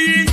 sabe, 0.00 0.29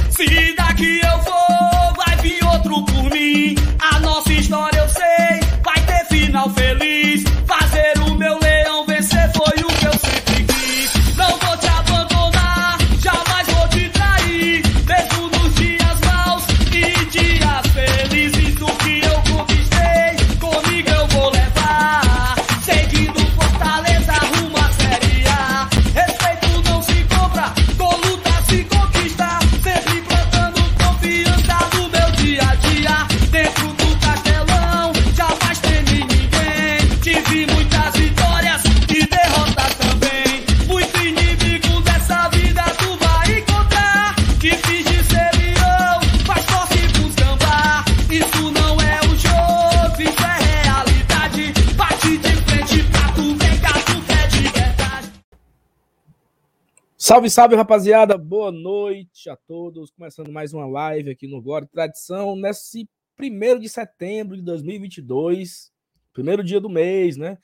Salve, 57.17 57.30
salve, 57.31 57.55
rapaziada. 57.55 58.16
Boa 58.16 58.52
noite 58.52 59.27
a 59.27 59.35
todos. 59.35 59.89
Começando 59.89 60.31
mais 60.31 60.53
uma 60.53 60.67
live 60.67 61.09
aqui 61.09 61.27
no 61.27 61.41
Glória 61.41 61.66
e 61.66 61.67
Tradição, 61.67 62.35
nesse 62.35 62.88
primeiro 63.16 63.60
de 63.60 63.68
setembro 63.68 64.38
de 64.38 64.44
2022, 64.44 65.72
primeiro 66.14 66.44
dia 66.44 66.62
do 66.62 66.70
mês, 66.70 67.18
né? 67.18 67.40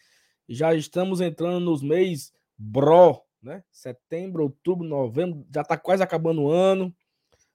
Já 0.47 0.75
estamos 0.75 1.21
entrando 1.21 1.59
nos 1.59 1.81
mês 1.81 2.31
bro, 2.55 3.19
né? 3.41 3.63
Setembro, 3.71 4.43
outubro, 4.43 4.87
novembro, 4.87 5.43
já 5.51 5.63
tá 5.63 5.75
quase 5.75 6.03
acabando 6.03 6.43
o 6.43 6.51
ano. 6.51 6.93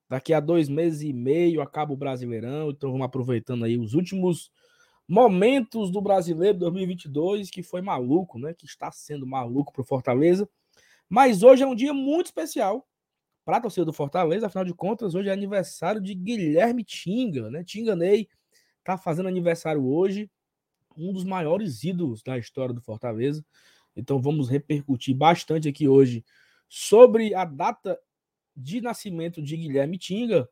Daqui 0.08 0.34
a 0.34 0.40
dois 0.40 0.68
meses 0.68 1.02
e 1.02 1.12
meio 1.12 1.62
acaba 1.62 1.92
o 1.92 1.96
Brasileirão, 1.96 2.70
então 2.70 2.90
vamos 2.90 3.06
aproveitando 3.06 3.64
aí 3.64 3.78
os 3.78 3.94
últimos 3.94 4.50
momentos 5.06 5.88
do 5.92 6.02
Brasileiro 6.02 6.58
2022, 6.58 7.48
que 7.48 7.62
foi 7.62 7.80
maluco, 7.80 8.40
né? 8.40 8.54
Que 8.54 8.66
está 8.66 8.90
sendo 8.90 9.24
maluco 9.24 9.72
pro 9.72 9.84
Fortaleza. 9.84 10.48
Mas 11.08 11.42
hoje 11.42 11.62
é 11.62 11.66
um 11.66 11.74
dia 11.74 11.94
muito 11.94 12.26
especial 12.26 12.86
para 13.44 13.56
a 13.56 13.60
torcida 13.60 13.86
do 13.86 13.92
Fortaleza, 13.92 14.46
afinal 14.46 14.64
de 14.64 14.74
contas, 14.74 15.14
hoje 15.14 15.30
é 15.30 15.32
aniversário 15.32 16.00
de 16.02 16.14
Guilherme 16.14 16.84
Tinga, 16.84 17.50
né? 17.50 17.64
Tinga 17.64 17.96
Ney 17.96 18.28
tá 18.84 18.98
fazendo 18.98 19.28
aniversário 19.28 19.84
hoje, 19.86 20.30
um 20.96 21.12
dos 21.12 21.24
maiores 21.24 21.82
ídolos 21.82 22.22
da 22.22 22.36
história 22.38 22.74
do 22.74 22.80
Fortaleza. 22.82 23.44
Então 23.96 24.20
vamos 24.20 24.48
repercutir 24.48 25.16
bastante 25.16 25.68
aqui 25.68 25.88
hoje 25.88 26.24
sobre 26.68 27.34
a 27.34 27.44
data 27.44 27.98
de 28.54 28.80
nascimento 28.80 29.40
de 29.42 29.56
Guilherme 29.56 29.96
Tinga. 29.96 30.48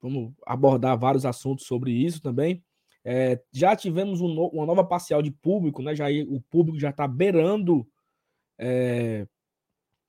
Vamos 0.00 0.32
abordar 0.44 0.98
vários 0.98 1.24
assuntos 1.24 1.66
sobre 1.66 1.92
isso 1.92 2.20
também. 2.20 2.64
É, 3.04 3.40
já 3.52 3.76
tivemos 3.76 4.20
um 4.20 4.28
no- 4.28 4.48
uma 4.48 4.66
nova 4.66 4.84
parcial 4.84 5.22
de 5.22 5.30
público, 5.30 5.82
né? 5.82 5.94
Já, 5.94 6.06
o 6.28 6.40
público 6.40 6.78
já 6.78 6.90
está 6.90 7.06
beirando 7.06 7.86
é, 8.58 9.26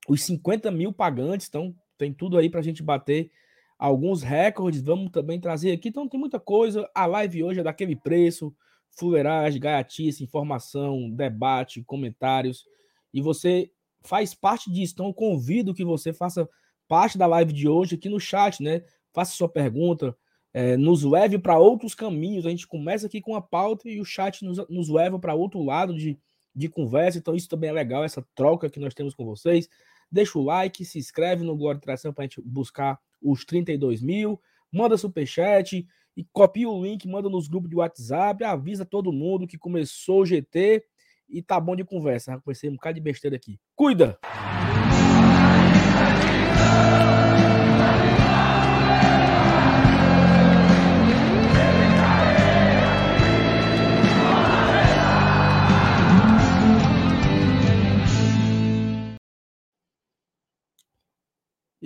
os 0.08 0.24
50 0.24 0.72
mil 0.72 0.94
pagantes, 0.94 1.48
então 1.48 1.76
tem 1.98 2.14
tudo 2.14 2.38
aí 2.38 2.50
para 2.50 2.60
a 2.60 2.64
gente 2.64 2.82
bater 2.82 3.32
alguns 3.78 4.24
recordes. 4.24 4.82
Vamos 4.82 5.12
também 5.12 5.40
trazer 5.40 5.72
aqui, 5.72 5.90
então 5.90 6.08
tem 6.08 6.20
muita 6.20 6.40
coisa. 6.40 6.90
A 6.96 7.06
live 7.06 7.44
hoje 7.44 7.60
é 7.60 7.64
daquele 7.64 7.96
preço: 7.96 8.56
fuleiragem, 8.92 9.60
gaiatice, 9.60 10.24
informação, 10.24 11.10
debate, 11.10 11.84
comentários. 11.84 12.66
E 13.14 13.22
você 13.22 13.72
faz 14.04 14.34
parte 14.34 14.72
disso, 14.72 14.94
então 14.94 15.08
eu 15.08 15.14
convido 15.14 15.74
que 15.74 15.84
você 15.84 16.14
faça 16.14 16.48
parte 16.88 17.18
da 17.18 17.28
live 17.28 17.52
de 17.52 17.68
hoje 17.68 17.96
aqui 17.96 18.10
no 18.10 18.20
chat, 18.20 18.64
né? 18.64 18.84
Faça 19.14 19.36
sua 19.36 19.50
pergunta, 19.50 20.16
eh, 20.54 20.78
nos 20.78 21.04
leve 21.04 21.38
para 21.38 21.60
outros 21.60 21.94
caminhos. 21.94 22.46
A 22.46 22.50
gente 22.50 22.68
começa 22.68 23.08
aqui 23.08 23.20
com 23.20 23.36
a 23.36 23.42
pauta 23.42 23.90
e 23.90 24.00
o 24.00 24.06
chat 24.06 24.44
nos, 24.46 24.58
nos 24.70 24.88
leva 24.88 25.20
para 25.20 25.34
outro 25.34 25.62
lado 25.64 25.96
de, 25.96 26.18
de 26.56 26.70
conversa. 26.70 27.18
Então, 27.18 27.36
isso 27.36 27.50
também 27.50 27.70
é 27.70 27.74
legal, 27.74 28.04
essa 28.04 28.26
troca 28.34 28.70
que 28.70 28.80
nós 28.80 28.94
temos 28.94 29.14
com 29.14 29.26
vocês. 29.26 29.68
Deixa 30.12 30.38
o 30.38 30.44
like, 30.44 30.86
se 30.86 30.98
inscreve 31.00 31.44
no 31.44 31.56
Glória 31.56 31.78
e 31.78 31.82
Tração 31.82 32.14
para 32.14 32.24
a 32.24 32.28
gente 32.28 32.42
buscar 32.42 33.00
os 33.22 33.44
32 33.46 34.02
mil. 34.02 34.40
Manda 34.72 34.98
superchat 34.98 35.88
e 36.16 36.24
copia 36.32 36.70
o 36.70 36.84
link, 36.84 37.08
manda 37.08 37.30
nos 37.30 37.48
grupos 37.48 37.70
de 37.70 37.76
WhatsApp, 37.76 38.44
avisa 38.44 38.86
todo 38.86 39.12
mundo 39.12 39.48
que 39.48 39.58
começou 39.58 40.22
o 40.22 40.26
GT 40.26 40.84
e 41.30 41.42
tá 41.42 41.60
bom 41.60 41.76
de 41.76 41.84
conversa. 41.84 42.32
Já 42.32 42.40
comecei 42.40 42.70
um 42.70 42.74
bocado 42.74 42.96
de 42.96 43.02
besteira 43.02 43.36
aqui. 43.36 43.60
Cuida! 43.76 44.18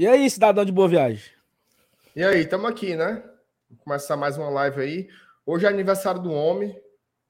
E 0.01 0.07
aí, 0.07 0.27
cidadão 0.31 0.65
de 0.65 0.71
boa 0.71 0.87
viagem? 0.87 1.31
E 2.15 2.23
aí, 2.23 2.39
estamos 2.39 2.67
aqui, 2.67 2.95
né? 2.95 3.21
Vou 3.69 3.77
começar 3.83 4.17
mais 4.17 4.35
uma 4.35 4.49
live 4.49 4.81
aí. 4.81 5.09
Hoje 5.45 5.67
é 5.67 5.69
aniversário 5.69 6.19
do 6.19 6.31
homem, 6.31 6.75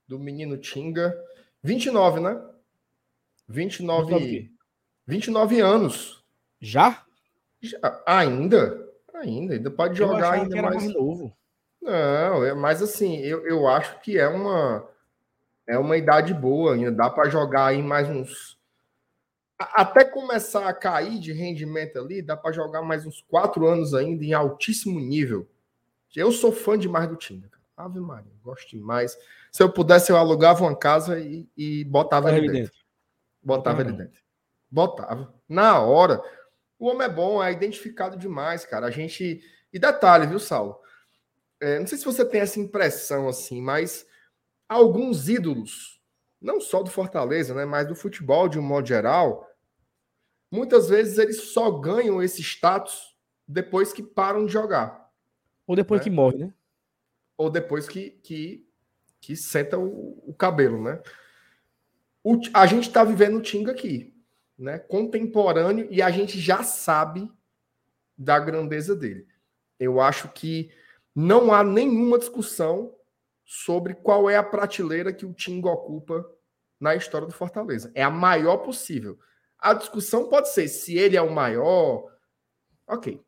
do 0.08 0.18
menino 0.18 0.56
Tinga. 0.56 1.14
29, 1.62 2.22
né? 2.22 2.42
29, 3.50 4.14
29. 4.14 4.52
29 5.06 5.60
anos. 5.60 6.24
Já? 6.62 7.04
Já- 7.60 8.04
ainda? 8.08 8.88
Ainda, 9.16 9.56
ainda 9.56 9.70
pode 9.70 9.98
jogar 9.98 10.32
ainda 10.32 10.62
mais. 10.62 10.76
mais 10.76 10.94
novo. 10.94 11.36
Não, 11.82 12.46
é, 12.46 12.54
mas 12.54 12.82
assim, 12.82 13.18
eu, 13.18 13.46
eu 13.46 13.68
acho 13.68 14.00
que 14.00 14.18
é 14.18 14.30
uma 14.30 14.90
é 15.68 15.78
uma 15.78 15.98
idade 15.98 16.34
boa 16.34 16.76
ainda, 16.76 16.90
dá 16.90 17.10
para 17.10 17.30
jogar 17.30 17.66
aí 17.66 17.84
mais 17.84 18.10
uns 18.10 18.58
até 19.64 20.04
começar 20.04 20.68
a 20.68 20.74
cair 20.74 21.20
de 21.20 21.32
rendimento 21.32 21.98
ali, 22.00 22.22
dá 22.22 22.36
para 22.38 22.52
jogar 22.52 22.82
mais 22.82 23.06
uns 23.06 23.22
quatro 23.22 23.68
anos 23.68 23.94
ainda 23.94 24.24
em 24.24 24.34
altíssimo 24.34 25.00
nível. 25.00 25.48
Eu 26.16 26.32
sou 26.32 26.52
fã 26.52 26.78
demais 26.78 27.08
do 27.08 27.16
time, 27.16 27.48
cara. 27.50 27.62
Ave 27.78 28.00
Maria, 28.00 28.32
gosto 28.44 28.70
demais. 28.70 29.18
Se 29.52 29.64
eu 29.64 29.72
pudesse, 29.72 30.12
eu 30.12 30.18
alugava 30.18 30.64
uma 30.64 30.76
casa 30.76 31.20
e, 31.20 31.50
e 31.58 31.84
botava 31.86 32.30
ele 32.30 32.48
ele 32.48 32.60
dentro. 32.60 32.80
Botava 33.42 33.82
ele 33.82 33.92
dentro. 33.92 34.22
Botava. 34.70 35.34
Na 35.48 35.80
hora. 35.80 36.22
O 36.78 36.88
homem 36.88 37.06
é 37.06 37.10
bom, 37.10 37.44
é 37.44 37.52
identificado 37.52 38.18
demais, 38.18 38.66
cara. 38.66 38.88
A 38.88 38.92
gente. 38.92 39.42
E 39.72 39.80
detalhe, 39.80 40.28
viu, 40.28 40.40
Saulo? 40.40 40.80
É, 41.60 41.80
não 41.80 41.88
sei 41.88 41.98
se 41.98 42.06
você 42.06 42.26
tem 42.26 42.42
essa 42.42 42.60
impressão 42.60 43.28
assim, 43.28 43.62
mas 43.62 44.06
alguns 44.68 45.30
ídolos, 45.30 46.02
não 46.42 46.60
só 46.60 46.82
do 46.82 46.90
Fortaleza, 46.90 47.54
né, 47.54 47.66
mas 47.66 47.88
do 47.88 47.96
futebol 47.96 48.50
de 48.50 48.58
um 48.58 48.64
modo 48.64 48.88
geral, 48.88 49.48
muitas 50.52 50.90
vezes 50.90 51.18
eles 51.18 51.52
só 51.52 51.72
ganham 51.72 52.22
esse 52.22 52.42
status 52.42 53.16
depois 53.48 53.94
que 53.94 54.04
param 54.04 54.46
de 54.46 54.52
jogar 54.52 55.10
Ou 55.66 55.76
depois 55.76 56.02
Né? 56.02 56.04
que 56.04 56.10
morre, 56.10 56.38
né? 56.38 56.54
ou 57.38 57.50
depois 57.50 57.88
que 57.88 58.12
que, 58.22 58.68
que 59.20 59.36
senta 59.36 59.80
o, 59.80 60.22
o 60.28 60.34
cabelo, 60.34 60.84
né? 60.84 61.02
O 62.24 62.40
a 62.54 62.68
gente 62.68 62.88
está 62.88 63.04
vivendo 63.04 63.38
o 63.38 63.42
Tinga 63.42 63.72
aqui, 63.72 64.14
né? 64.58 64.78
Contemporâneo 64.78 65.88
e 65.90 66.02
a 66.02 66.12
gente 66.12 66.40
já 66.40 66.62
sabe 66.62 67.32
da 68.16 68.38
grandeza 68.38 68.96
dele. 68.96 69.28
Eu 69.80 70.00
acho 70.00 70.30
que 70.30 70.72
não 71.16 71.52
há 71.52 71.64
nenhuma 71.64 72.20
discussão 72.20 72.94
sobre 73.44 73.96
qual 73.96 74.30
é 74.30 74.38
a 74.38 74.44
prateleira 74.44 75.12
que 75.12 75.26
o 75.26 75.34
Tinga 75.34 75.70
ocupa 75.70 76.24
na 76.80 76.96
história 76.96 77.28
do 77.28 77.34
Fortaleza. 77.34 77.92
É 77.96 78.04
a 78.04 78.10
maior 78.10 78.58
possível. 78.58 79.18
A 79.62 79.74
discussão 79.76 80.28
pode 80.28 80.50
ser 80.50 80.68
se 80.68 80.98
ele 80.98 81.16
é 81.16 81.22
o 81.22 81.32
maior, 81.32 82.12
ok. 82.88 83.22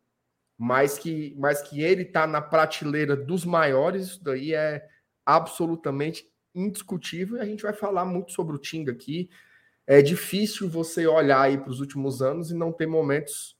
Mas 0.57 0.97
que, 0.97 1.35
mas 1.37 1.61
que 1.61 1.81
ele 1.81 2.01
está 2.01 2.25
na 2.25 2.41
prateleira 2.41 3.15
dos 3.15 3.45
maiores, 3.45 4.07
isso 4.07 4.23
daí 4.23 4.53
é 4.53 4.87
absolutamente 5.25 6.27
indiscutível. 6.55 7.37
E 7.37 7.41
a 7.41 7.45
gente 7.45 7.61
vai 7.63 7.73
falar 7.73 8.05
muito 8.05 8.31
sobre 8.31 8.55
o 8.55 8.59
Tinga 8.59 8.91
aqui. 8.91 9.29
É 9.85 10.01
difícil 10.01 10.69
você 10.69 11.05
olhar 11.05 11.41
aí 11.41 11.57
para 11.57 11.69
os 11.69 11.79
últimos 11.79 12.21
anos 12.21 12.49
e 12.49 12.55
não 12.55 12.71
ter 12.71 12.87
momentos 12.87 13.57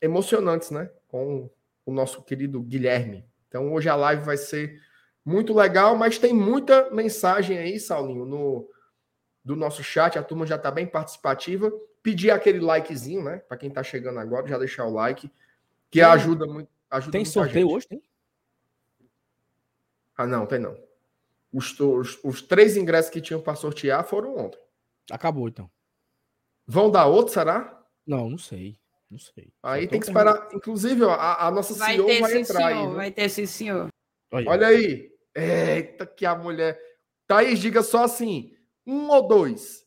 emocionantes, 0.00 0.70
né? 0.70 0.90
Com 1.08 1.50
o 1.84 1.92
nosso 1.92 2.22
querido 2.22 2.60
Guilherme. 2.60 3.24
Então 3.48 3.72
hoje 3.72 3.88
a 3.88 3.94
live 3.94 4.22
vai 4.22 4.36
ser 4.36 4.80
muito 5.24 5.54
legal, 5.54 5.96
mas 5.96 6.18
tem 6.18 6.32
muita 6.32 6.90
mensagem 6.90 7.58
aí, 7.58 7.80
Saulinho, 7.80 8.24
no 8.24 8.68
do 9.46 9.54
nosso 9.54 9.82
chat. 9.84 10.18
A 10.18 10.22
turma 10.24 10.44
já 10.44 10.56
está 10.56 10.72
bem 10.72 10.84
participativa. 10.86 11.70
Pedir 12.02 12.32
aquele 12.32 12.58
likezinho, 12.58 13.22
né? 13.22 13.36
Para 13.38 13.56
quem 13.56 13.68
está 13.68 13.80
chegando 13.80 14.18
agora, 14.18 14.48
já 14.48 14.58
deixar 14.58 14.84
o 14.86 14.92
like. 14.92 15.30
Que 15.88 16.00
ajuda 16.02 16.46
muito. 16.46 16.68
Ajuda 16.90 17.12
Tem 17.12 17.20
muita 17.20 17.30
sorteio 17.32 17.66
gente. 17.66 17.76
hoje, 17.76 17.86
tem? 17.88 18.02
Ah, 20.16 20.26
não, 20.26 20.46
tem 20.46 20.58
não. 20.58 20.76
Os, 21.52 21.78
os, 21.78 22.18
os 22.24 22.42
três 22.42 22.76
ingressos 22.76 23.10
que 23.10 23.20
tinham 23.20 23.40
para 23.40 23.54
sortear 23.54 24.04
foram 24.04 24.36
ontem. 24.36 24.58
Acabou, 25.10 25.46
então. 25.46 25.70
Vão 26.66 26.90
dar 26.90 27.06
outro, 27.06 27.32
será? 27.32 27.84
Não, 28.04 28.28
não 28.28 28.38
sei. 28.38 28.76
Não 29.08 29.18
sei. 29.18 29.52
Aí 29.62 29.84
Só 29.84 29.90
tem 29.90 30.00
que 30.00 30.06
esperar. 30.06 30.48
Inclusive, 30.52 31.04
ó, 31.04 31.10
a, 31.12 31.46
a 31.46 31.50
nossa 31.52 31.74
Vai 31.74 31.94
CEO 31.94 32.06
ter 32.06 32.20
vai 32.20 32.32
sim, 32.32 32.38
entrar 32.38 32.66
aí. 32.66 32.74
senhor. 32.74 32.86
viu? 32.88 32.96
Vai 32.96 33.10
ter 33.12 33.28
sim, 33.28 33.46
senhor. 33.46 33.88
Olha, 34.32 34.50
Olha 34.50 34.66
aí. 34.66 35.12
Eita, 35.34 36.04
que 36.04 36.26
a 36.26 36.34
mulher. 36.34 36.80
Thaís, 37.28 37.60
diga 37.60 37.82
só 37.82 38.04
assim: 38.04 38.55
um 38.86 39.08
ou 39.10 39.26
dois? 39.26 39.86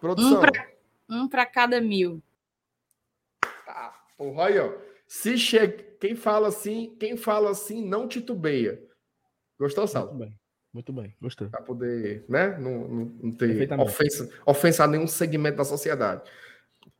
Produção. 0.00 0.38
Um 0.38 0.40
pra- 0.40 0.70
Um 1.08 1.28
para 1.28 1.46
cada 1.46 1.80
mil. 1.80 2.22
Ah, 3.66 3.94
porra, 4.16 4.46
aí, 4.46 4.58
ó. 4.58 4.72
Se 5.06 5.36
chega. 5.38 5.82
Quem 5.98 6.14
fala 6.14 6.48
assim, 6.48 6.94
quem 6.98 7.16
fala 7.16 7.50
assim 7.50 7.86
não 7.86 8.06
titubeia. 8.08 8.82
Gostou, 9.58 9.82
muito 9.84 9.92
Sal? 9.92 10.14
bem. 10.14 10.38
Muito 10.72 10.92
bem. 10.92 11.16
Gostei. 11.20 11.48
Para 11.48 11.62
poder, 11.62 12.24
né? 12.28 12.58
Não, 12.58 12.88
não, 12.88 13.04
não 13.04 13.32
ter 13.32 13.70
ofensa, 13.80 14.28
ofensa 14.44 14.84
a 14.84 14.88
nenhum 14.88 15.06
segmento 15.06 15.58
da 15.58 15.64
sociedade. 15.64 16.28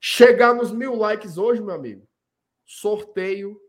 Chegar 0.00 0.54
nos 0.54 0.70
mil 0.70 0.94
likes 0.94 1.36
hoje, 1.36 1.60
meu 1.60 1.74
amigo. 1.74 2.06
Sorteio 2.64 3.60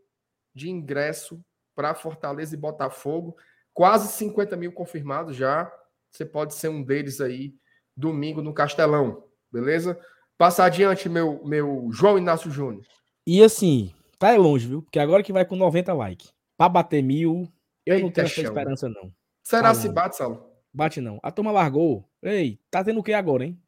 de 0.54 0.70
ingresso 0.70 1.44
para 1.74 1.94
Fortaleza 1.94 2.54
e 2.54 2.58
Botafogo. 2.58 3.36
Quase 3.76 4.08
50 4.08 4.56
mil 4.56 4.72
confirmados 4.72 5.36
já. 5.36 5.70
Você 6.10 6.24
pode 6.24 6.54
ser 6.54 6.68
um 6.70 6.82
deles 6.82 7.20
aí 7.20 7.54
domingo 7.94 8.40
no 8.40 8.54
Castelão. 8.54 9.24
Beleza? 9.52 10.00
Passa 10.38 10.64
adiante, 10.64 11.10
meu, 11.10 11.44
meu 11.44 11.90
João 11.92 12.16
Inácio 12.16 12.50
Júnior. 12.50 12.82
E 13.26 13.42
assim, 13.44 13.92
tá 14.18 14.28
aí 14.28 14.38
longe, 14.38 14.66
viu? 14.66 14.80
Porque 14.80 14.98
agora 14.98 15.22
que 15.22 15.30
vai 15.32 15.44
com 15.44 15.56
90 15.56 15.92
likes. 15.92 16.32
Pra 16.56 16.70
bater 16.70 17.02
mil, 17.02 17.46
eu 17.84 17.98
não 17.98 18.06
Eita, 18.06 18.14
tenho 18.14 18.26
essa 18.26 18.40
esperança, 18.40 18.88
não. 18.88 19.12
Será 19.44 19.68
Tá 19.68 19.74
se 19.74 19.90
bate, 19.90 20.16
Saulo? 20.16 20.50
Bate 20.72 21.02
não. 21.02 21.20
A 21.22 21.30
turma 21.30 21.52
largou. 21.52 22.08
Ei, 22.22 22.58
tá 22.70 22.82
tendo 22.82 23.00
o 23.00 23.02
que 23.02 23.12
agora, 23.12 23.44
hein? 23.44 23.60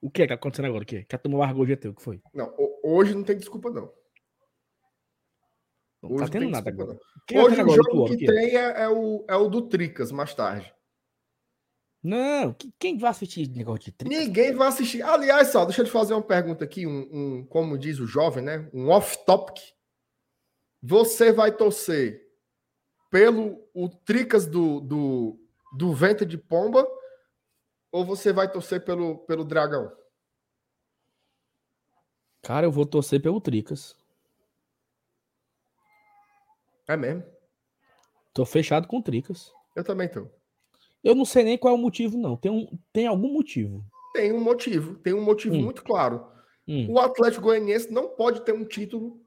O 0.00 0.10
que 0.10 0.22
é 0.22 0.24
que 0.24 0.28
tá 0.28 0.34
acontecendo 0.36 0.66
agora? 0.66 0.84
O 0.84 0.86
que? 0.86 1.04
Que 1.04 1.14
a 1.14 1.18
turma 1.18 1.38
largou 1.38 1.64
o 1.64 1.66
GT, 1.66 1.88
o 1.88 1.94
que 1.94 2.02
foi? 2.02 2.22
Não, 2.32 2.46
ho- 2.58 2.80
hoje 2.82 3.14
não 3.14 3.22
tem 3.24 3.36
desculpa, 3.36 3.68
não. 3.70 3.92
Não 6.02 6.10
Hoje 6.12 6.24
tá 6.24 6.30
tendo 6.32 6.48
nada 6.50 6.68
agora. 6.68 6.88
não. 6.94 6.96
O 6.96 7.24
que 7.26 7.34
tá 7.34 7.40
Hoje 7.42 7.62
o 7.62 7.68
jogo 7.70 8.06
que 8.06 8.14
O 8.14 8.18
quê? 8.18 8.26
tem 8.26 8.56
é, 8.56 8.82
é 8.82 8.88
o, 8.88 9.24
é 9.28 9.36
o 9.36 9.48
do 9.48 9.62
Tricas, 9.68 10.10
mais 10.10 10.34
tarde. 10.34 10.74
Não, 12.02 12.52
que- 12.52 12.72
quem 12.80 12.98
vai 12.98 13.10
assistir 13.10 13.48
negócio 13.48 13.84
de 13.84 13.92
tri? 13.92 14.08
Ninguém 14.08 14.52
vai 14.52 14.66
assistir. 14.68 15.02
Aliás, 15.02 15.48
só, 15.48 15.64
deixa 15.64 15.82
eu 15.82 15.84
te 15.86 15.90
fazer 15.92 16.14
uma 16.14 16.22
pergunta 16.22 16.64
aqui, 16.64 16.84
um, 16.84 17.08
um- 17.12 17.46
como 17.46 17.78
diz 17.78 18.00
o 18.00 18.06
jovem, 18.06 18.42
né? 18.42 18.68
Um 18.74 18.88
off-topic. 18.88 19.58
Você 20.82 21.30
vai 21.32 21.56
torcer 21.56 22.20
pelo 23.08 23.64
o 23.72 23.88
Tricas 23.88 24.46
do, 24.46 24.80
do, 24.80 25.38
do 25.78 25.92
Vento 25.94 26.26
de 26.26 26.36
Pomba 26.36 26.84
ou 27.92 28.04
você 28.04 28.32
vai 28.32 28.50
torcer 28.50 28.84
pelo, 28.84 29.18
pelo 29.18 29.44
Dragão? 29.44 29.92
Cara, 32.42 32.66
eu 32.66 32.72
vou 32.72 32.84
torcer 32.84 33.22
pelo 33.22 33.40
Tricas. 33.40 33.94
É 36.92 36.96
mesmo? 36.96 37.22
Tô 38.34 38.44
fechado 38.44 38.86
com 38.86 38.98
o 38.98 39.02
Tricas. 39.02 39.50
Eu 39.74 39.82
também 39.84 40.08
tô. 40.08 40.26
Eu 41.02 41.14
não 41.14 41.24
sei 41.24 41.42
nem 41.42 41.58
qual 41.58 41.74
é 41.74 41.76
o 41.76 41.80
motivo, 41.80 42.18
não. 42.18 42.36
Tem, 42.36 42.50
um, 42.50 42.66
tem 42.92 43.06
algum 43.06 43.32
motivo. 43.32 43.84
Tem 44.14 44.32
um 44.32 44.40
motivo, 44.40 44.94
tem 44.98 45.14
um 45.14 45.22
motivo 45.24 45.54
Hum. 45.56 45.62
muito 45.62 45.82
claro. 45.82 46.26
Hum, 46.68 46.86
O 46.90 46.98
Atlético 47.00 47.42
Goianiense 47.44 47.90
não 47.90 48.08
pode 48.10 48.44
ter 48.44 48.52
um 48.52 48.64
título 48.64 49.20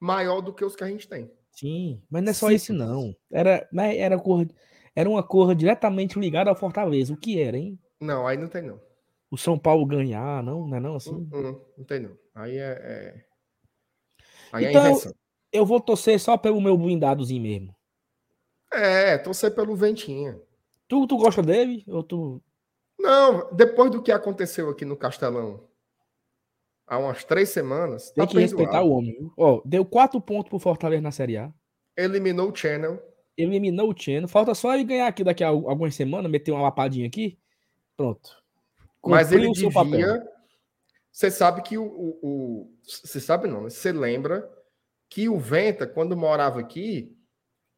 maior 0.00 0.40
do 0.40 0.52
que 0.52 0.64
os 0.64 0.74
que 0.76 0.84
a 0.84 0.88
gente 0.88 1.08
tem. 1.08 1.30
sim, 1.52 2.02
mas 2.10 2.22
não 2.22 2.30
é 2.30 2.34
só 2.34 2.48
Sim. 2.48 2.54
esse, 2.54 2.72
não. 2.72 3.16
Era, 3.32 3.66
né, 3.72 3.96
era, 3.96 4.18
cor, 4.18 4.46
era 4.94 5.08
uma 5.08 5.22
cor 5.22 5.54
diretamente 5.54 6.18
ligada 6.18 6.50
ao 6.50 6.56
Fortaleza. 6.56 7.14
O 7.14 7.16
que 7.16 7.40
era, 7.40 7.56
hein? 7.56 7.78
Não, 8.00 8.26
aí 8.26 8.36
não 8.36 8.48
tem 8.48 8.62
não. 8.62 8.78
O 9.30 9.38
São 9.38 9.58
Paulo 9.58 9.86
ganhar, 9.86 10.42
não? 10.42 10.66
Não 10.68 10.76
é 10.76 10.80
não 10.80 10.96
assim? 10.96 11.14
Hum, 11.14 11.30
hum, 11.32 11.60
não 11.78 11.84
tem 11.84 12.00
não. 12.00 12.16
Aí 12.34 12.58
é. 12.58 12.72
é... 12.82 13.24
Aí 14.52 14.66
Então, 14.66 14.84
é 14.84 14.90
invenção. 14.90 15.12
Eu 15.52 15.64
vou 15.64 15.80
torcer 15.80 16.18
só 16.20 16.36
pelo 16.36 16.60
meu 16.60 16.76
blindadozinho 16.76 17.42
mesmo. 17.42 17.74
É, 18.72 19.16
torcer 19.18 19.54
pelo 19.54 19.74
Ventinha. 19.76 20.38
Tu, 20.88 21.06
tu 21.06 21.16
gosta 21.16 21.42
dele? 21.42 21.84
Ou 21.88 22.02
tu. 22.02 22.42
Não, 22.98 23.52
depois 23.54 23.90
do 23.90 24.02
que 24.02 24.10
aconteceu 24.12 24.68
aqui 24.70 24.84
no 24.84 24.96
Castelão 24.96 25.68
há 26.86 26.98
umas 26.98 27.24
três 27.24 27.48
semanas, 27.50 28.10
Tem 28.10 28.24
tá 28.24 28.30
que 28.30 28.38
respeitar 28.38 28.82
o 28.82 28.90
homem. 28.90 29.30
Ó, 29.36 29.60
deu 29.64 29.84
quatro 29.84 30.20
pontos 30.20 30.48
pro 30.48 30.58
Fortaleza 30.58 31.02
na 31.02 31.10
Série 31.10 31.36
A. 31.36 31.52
Eliminou 31.96 32.50
o 32.50 32.54
Channel. 32.56 33.02
Eliminou 33.36 33.90
o 33.92 33.98
Cheno. 33.98 34.28
Falta 34.28 34.54
só 34.54 34.72
ele 34.74 34.84
ganhar 34.84 35.06
aqui 35.08 35.22
daqui 35.22 35.44
a 35.44 35.48
al- 35.48 35.68
algumas 35.68 35.94
semanas, 35.94 36.30
meter 36.30 36.52
uma 36.52 36.62
lapadinha 36.62 37.06
aqui. 37.06 37.38
Pronto. 37.96 38.30
Mas 39.04 39.28
Cumpriu 39.28 39.42
ele 39.44 39.50
o 39.50 39.54
seu 39.54 39.70
papel. 39.72 39.90
devia. 39.90 40.28
Você 41.12 41.30
sabe 41.30 41.62
que 41.62 41.76
o. 41.76 41.84
o- 41.84 42.18
o- 42.22 42.70
Você 42.82 43.20
sabe 43.20 43.46
não, 43.48 43.62
né? 43.62 43.70
Você 43.70 43.92
lembra 43.92 44.48
que 45.08 45.28
o 45.28 45.38
Venta, 45.38 45.86
quando 45.86 46.16
morava 46.16 46.60
aqui, 46.60 47.16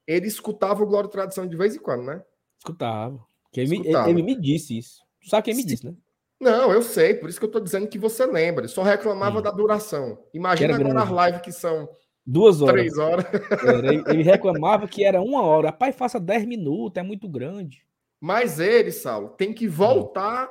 ele 0.07 0.27
escutava 0.27 0.83
o 0.83 0.87
Glória 0.87 1.09
e 1.09 1.11
Tradição 1.11 1.47
de 1.47 1.57
vez 1.57 1.77
em 1.77 1.79
quando, 1.79 2.05
né? 2.05 2.23
Escutava. 2.59 3.25
Que 3.53 3.61
ele, 3.61 3.71
me- 3.71 3.77
Escutava. 3.81 4.11
ele 4.11 4.23
me 4.23 4.35
disse 4.41 4.77
isso. 4.79 5.03
Tu 5.21 5.29
sabe 5.29 5.45
quem 5.45 5.55
me 5.55 5.63
Sim. 5.63 5.69
disse, 5.69 5.87
né? 5.87 5.95
Não, 6.41 6.73
eu 6.73 6.83
sei, 6.83 7.15
por 7.15 7.29
isso 7.29 7.39
que 7.39 7.45
eu 7.45 7.51
tô 7.51 7.59
dizendo 7.61 7.89
que 7.89 7.99
você 7.99 8.25
lembra. 8.25 8.63
Ele 8.63 8.69
só 8.73 8.83
reclamava 8.83 9.39
Sim. 9.39 9.43
da 9.43 9.51
duração. 9.51 10.25
Imagina 10.33 10.75
agora 10.75 11.03
as 11.03 11.09
grande. 11.09 11.27
lives 11.27 11.43
que 11.43 11.53
são 11.53 11.89
Duas 12.25 12.61
horas. 12.63 12.73
três 12.75 12.99
horas. 12.99 13.25
Era, 13.65 13.87
ele, 13.95 14.05
ele 14.07 14.23
reclamava 14.23 14.87
que 14.87 15.03
era 15.05 15.21
uma 15.21 15.43
hora. 15.43 15.69
Rapaz, 15.69 15.97
faça 15.97 16.21
10 16.21 16.47
minutos, 16.47 16.97
é 16.99 17.03
muito 17.03 17.29
grande. 17.29 17.85
Mas 18.21 18.61
ele, 18.61 18.91
Saulo, 18.93 19.31
tem 19.31 19.53
que 19.53 19.67
voltar 19.69 20.49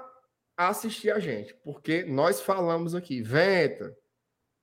a 0.58 0.70
assistir 0.70 1.12
a 1.12 1.20
gente, 1.20 1.54
porque 1.64 2.04
nós 2.04 2.42
falamos 2.42 2.96
aqui, 2.96 3.22
Venta, 3.22 3.96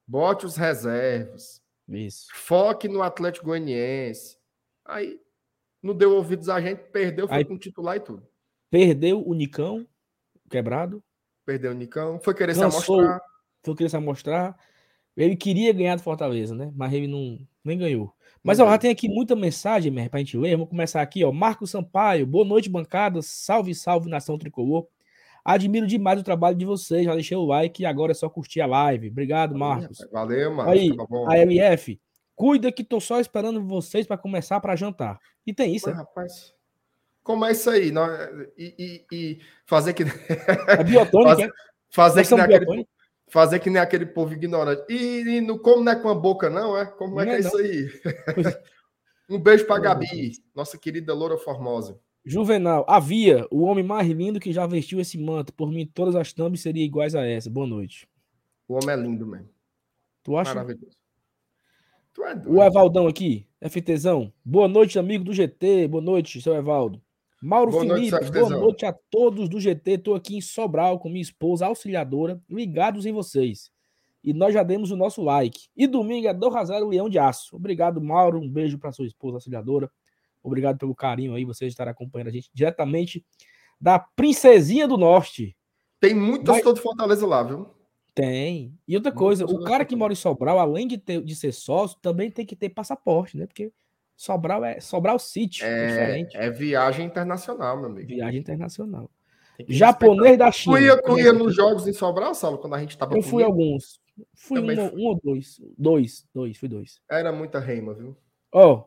bote 0.06 0.44
os 0.44 0.56
reservas, 0.56 1.62
Isso. 1.88 2.28
foque 2.32 2.88
no 2.88 3.02
Atlético 3.02 3.46
Goianiense. 3.46 4.38
Aí 4.84 5.20
não 5.82 5.94
deu 5.94 6.14
ouvidos 6.14 6.48
a 6.48 6.60
gente, 6.60 6.78
perdeu, 6.90 7.28
foi 7.28 7.38
Aí- 7.38 7.44
com 7.44 7.58
titular 7.58 7.96
e 7.96 8.00
tudo. 8.00 8.26
Perdeu 8.70 9.22
o 9.26 9.34
Nicão, 9.34 9.86
quebrado. 10.50 11.02
Perdeu 11.44 11.72
o 11.72 11.74
Nicão, 11.74 12.18
foi 12.20 12.34
querer 12.34 12.54
se 12.54 12.62
amostrar. 12.62 13.20
Foi 13.62 13.74
querer 13.74 13.90
se 13.90 13.98
mostrar. 13.98 14.58
Ele 15.16 15.36
queria 15.36 15.72
ganhar 15.72 15.96
do 15.96 16.02
Fortaleza, 16.02 16.54
né? 16.54 16.72
Mas 16.74 16.92
ele 16.92 17.06
não 17.06 17.38
nem 17.62 17.78
ganhou. 17.78 18.12
Mas 18.42 18.58
ó, 18.60 18.66
já 18.68 18.78
tem 18.78 18.90
aqui 18.90 19.08
muita 19.08 19.36
mensagem, 19.36 19.90
Mer, 19.90 20.10
pra 20.10 20.18
gente 20.18 20.36
ler. 20.36 20.56
Vamos 20.56 20.68
começar 20.68 21.00
aqui, 21.00 21.24
ó. 21.24 21.30
Marcos 21.32 21.70
Sampaio, 21.70 22.26
boa 22.26 22.44
noite, 22.44 22.68
bancada. 22.68 23.22
Salve, 23.22 23.74
salve, 23.74 24.10
nação 24.10 24.36
tricolor. 24.36 24.86
Admiro 25.44 25.86
demais 25.86 26.18
o 26.18 26.24
trabalho 26.24 26.56
de 26.56 26.64
vocês. 26.64 27.04
Já 27.04 27.14
deixei 27.14 27.36
o 27.36 27.44
like 27.44 27.82
e 27.82 27.86
agora 27.86 28.12
é 28.12 28.14
só 28.14 28.28
curtir 28.30 28.60
a 28.62 28.66
live. 28.66 29.10
Obrigado, 29.10 29.54
Marcos. 29.54 29.98
Valeu, 30.10 30.54
Marcos. 30.54 30.72
Aí, 30.80 30.96
tá 30.96 31.04
bom. 31.06 31.28
A 31.30 31.36
LF, 31.36 32.00
cuida 32.34 32.72
que 32.72 32.82
tô 32.82 32.98
só 33.00 33.20
esperando 33.20 33.62
vocês 33.66 34.06
para 34.06 34.16
começar 34.16 34.58
para 34.60 34.74
jantar. 34.74 35.18
E 35.46 35.52
tem 35.52 35.74
isso, 35.76 35.86
Mas, 35.88 35.96
é? 35.96 35.98
rapaz, 35.98 36.54
como 37.22 37.44
é 37.44 37.52
isso 37.52 37.68
aí? 37.68 37.90
Não, 37.90 38.06
e, 38.56 38.74
e- 38.78 39.06
e 39.12 39.38
fazer 39.66 39.92
que 39.92 40.04
É 40.66 40.82
biotônico, 40.82 41.42
é? 41.42 41.50
fazer 41.90 42.20
Nós 42.20 42.28
que 42.28 42.34
nem 42.34 42.44
somos 42.44 42.54
aquele, 42.56 42.88
fazer 43.28 43.58
que 43.58 43.70
nem 43.70 43.82
aquele 43.82 44.06
povo 44.06 44.32
ignorante. 44.32 44.82
E, 44.90 45.20
e 45.36 45.40
não 45.42 45.58
come 45.58 45.84
não 45.84 45.92
é 45.92 45.96
com 45.96 46.08
a 46.08 46.14
boca, 46.14 46.48
não, 46.48 46.76
é? 46.76 46.86
Como 46.86 47.20
é 47.20 47.24
Não 47.26 47.32
que 47.32 47.36
é 47.36 47.40
é 47.40 47.42
não. 47.42 47.48
isso 47.48 47.56
aí? 47.58 47.88
um 49.28 49.38
beijo 49.38 49.66
Oh, 49.68 49.80
Gabi, 49.80 50.32
nossa 50.54 50.78
querida 50.78 51.12
Loura 51.14 51.36
Formosa. 51.36 51.98
Juvenal, 52.24 52.86
havia 52.88 53.46
o 53.50 53.62
homem 53.62 53.84
mais 53.84 54.08
lindo 54.08 54.40
que 54.40 54.52
já 54.52 54.66
vestiu 54.66 54.98
esse 54.98 55.18
manto. 55.18 55.52
Por 55.52 55.70
mim, 55.70 55.86
todas 55.86 56.16
as 56.16 56.32
thumbs 56.32 56.62
seriam 56.62 56.84
iguais 56.84 57.14
a 57.14 57.24
essa. 57.24 57.50
Boa 57.50 57.66
noite. 57.66 58.08
O 58.66 58.74
homem 58.74 58.90
é 58.90 58.96
lindo 58.96 59.26
mesmo. 59.26 59.50
Tu 60.22 60.36
acha? 60.36 60.54
Maravilhoso. 60.54 60.96
Tu 62.14 62.22
é 62.24 62.32
O 62.32 62.38
doido. 62.38 62.62
Evaldão 62.62 63.06
aqui, 63.06 63.46
FTzão. 63.60 64.32
Boa 64.42 64.68
noite, 64.68 64.98
amigo 64.98 65.22
do 65.22 65.34
GT. 65.34 65.86
Boa 65.88 66.02
noite, 66.02 66.40
seu 66.40 66.54
Evaldo. 66.54 67.02
Mauro 67.42 67.72
Boa 67.72 67.84
noite, 67.84 68.08
Felipe, 68.08 68.32
seu 68.32 68.48
boa 68.48 68.58
noite 68.58 68.86
a 68.86 68.92
todos 69.10 69.50
do 69.50 69.60
GT. 69.60 69.98
Tô 69.98 70.14
aqui 70.14 70.36
em 70.36 70.40
Sobral 70.40 70.98
com 70.98 71.10
minha 71.10 71.20
esposa 71.20 71.66
auxiliadora, 71.66 72.40
ligados 72.48 73.04
em 73.04 73.12
vocês. 73.12 73.70
E 74.22 74.32
nós 74.32 74.54
já 74.54 74.62
demos 74.62 74.90
o 74.90 74.96
nosso 74.96 75.22
like. 75.22 75.68
E 75.76 75.86
domingo 75.86 76.26
é 76.26 76.32
do 76.32 76.48
Razário 76.48 76.88
Leão 76.88 77.10
de 77.10 77.18
Aço. 77.18 77.54
Obrigado, 77.54 78.00
Mauro. 78.00 78.40
Um 78.40 78.48
beijo 78.48 78.78
para 78.78 78.92
sua 78.92 79.06
esposa 79.06 79.36
auxiliadora. 79.36 79.90
Obrigado 80.44 80.78
pelo 80.78 80.94
carinho 80.94 81.34
aí, 81.34 81.44
vocês 81.44 81.72
estarem 81.72 81.90
acompanhando 81.90 82.28
a 82.28 82.30
gente 82.30 82.50
diretamente 82.54 83.24
da 83.80 83.98
Princesinha 83.98 84.86
do 84.86 84.96
Norte. 84.96 85.56
Tem 85.98 86.14
muito 86.14 86.44
torcedor 86.44 86.74
de 86.74 86.80
Fortaleza 86.82 87.26
lá, 87.26 87.42
viu? 87.42 87.66
Tem. 88.14 88.78
E 88.86 88.94
outra 88.94 89.10
Muito 89.10 89.18
coisa, 89.18 89.44
o 89.44 89.48
torcedor 89.48 89.68
cara 89.68 89.84
que 89.84 89.96
mora 89.96 90.12
em 90.12 90.16
Sobral, 90.16 90.58
além 90.60 90.86
de, 90.86 90.98
ter, 90.98 91.20
de 91.22 91.34
ser 91.34 91.50
sócio, 91.52 91.98
também 92.00 92.30
tem 92.30 92.46
que 92.46 92.54
ter 92.54 92.68
passaporte, 92.68 93.36
né? 93.36 93.46
Porque 93.46 93.72
Sobral 94.16 94.64
é 94.64 94.78
Sobral 94.80 95.18
City, 95.18 95.64
é, 95.64 95.66
É, 95.66 95.86
diferente. 95.88 96.36
é 96.36 96.50
viagem 96.50 97.06
internacional, 97.06 97.76
meu 97.76 97.86
amigo. 97.86 98.06
Viagem 98.06 98.38
internacional. 98.38 99.10
Japonês 99.68 100.36
da 100.38 100.46
respeitar. 100.46 100.52
China. 100.52 100.76
Tu 100.76 100.82
ia, 100.84 100.96
tu 100.96 101.02
também 101.08 101.24
ia 101.24 101.32
nos 101.32 101.54
jogos 101.54 101.88
em 101.88 101.92
Sobral, 101.92 102.34
Saulo, 102.34 102.58
quando 102.58 102.74
a 102.74 102.80
gente 102.80 102.96
tava 102.98 103.16
Eu 103.16 103.22
fui 103.22 103.42
comigo? 103.44 103.50
alguns. 103.50 104.00
Fui 104.34 104.60
um, 104.60 104.80
ou- 104.80 104.94
um 104.96 105.06
ou 105.06 105.20
dois. 105.22 105.60
Dois, 105.76 106.26
dois, 106.32 106.56
fui 106.56 106.68
dois. 106.68 107.00
Era 107.10 107.32
muita 107.32 107.58
reima, 107.58 107.94
viu? 107.94 108.16
Ó, 108.52 108.84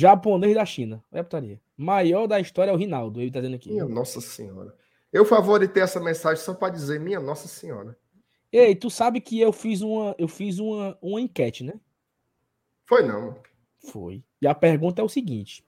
japonês 0.00 0.54
da 0.54 0.64
China. 0.66 1.02
Olha 1.10 1.20
a 1.22 1.24
putaria. 1.24 1.60
Maior 1.76 2.26
da 2.26 2.38
história 2.40 2.70
é 2.70 2.74
o 2.74 2.76
Rinaldo, 2.76 3.20
ele 3.20 3.30
tá 3.30 3.40
dizendo 3.40 3.56
aqui. 3.56 3.70
Minha 3.70 3.86
Nossa 3.86 4.20
Senhora. 4.20 4.74
Eu 5.12 5.24
favoritei 5.24 5.82
essa 5.82 5.98
mensagem 6.00 6.42
só 6.44 6.52
para 6.54 6.72
dizer, 6.72 7.00
minha 7.00 7.18
Nossa 7.20 7.48
Senhora. 7.48 7.96
Ei, 8.52 8.74
tu 8.74 8.90
sabe 8.90 9.20
que 9.20 9.40
eu 9.40 9.52
fiz 9.52 9.80
uma, 9.80 10.14
eu 10.18 10.28
fiz 10.28 10.58
uma, 10.58 10.96
uma 11.00 11.20
enquete, 11.20 11.64
né? 11.64 11.74
Foi 12.84 13.02
não. 13.02 13.36
Foi. 13.90 14.22
E 14.40 14.46
a 14.46 14.54
pergunta 14.54 15.00
é 15.00 15.04
o 15.04 15.08
seguinte: 15.08 15.64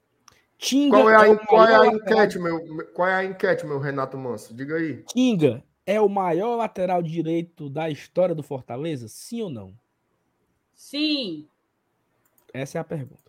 Tinga 0.57 0.97
Qual 0.97 1.11
é 1.11 1.15
a, 1.17 1.31
o 1.31 1.39
qual 1.47 1.67
é 1.67 1.75
a 1.75 1.79
lateral- 1.81 1.95
enquete, 1.97 2.39
meu, 2.39 2.65
meu- 2.67 2.87
qual 2.93 3.09
é 3.09 3.15
a 3.15 3.25
enquete, 3.25 3.67
meu 3.67 3.79
Renato 3.79 4.17
Manso? 4.19 4.55
Diga 4.55 4.77
aí. 4.77 5.03
Tinga 5.05 5.63
é 5.87 6.01
o 6.01 6.09
maior 6.09 6.57
lateral 6.57 7.03
direito 7.03 7.69
da 7.71 7.89
história 7.89 8.35
do 8.35 8.43
Fortaleza? 8.43 9.09
Sim 9.09 9.43
ou 9.43 9.51
não? 9.51 9.75
Sim, 10.75 11.49
Essa 12.53 12.79
é 12.79 12.81
a 12.81 12.85
pergunta. 12.85 13.28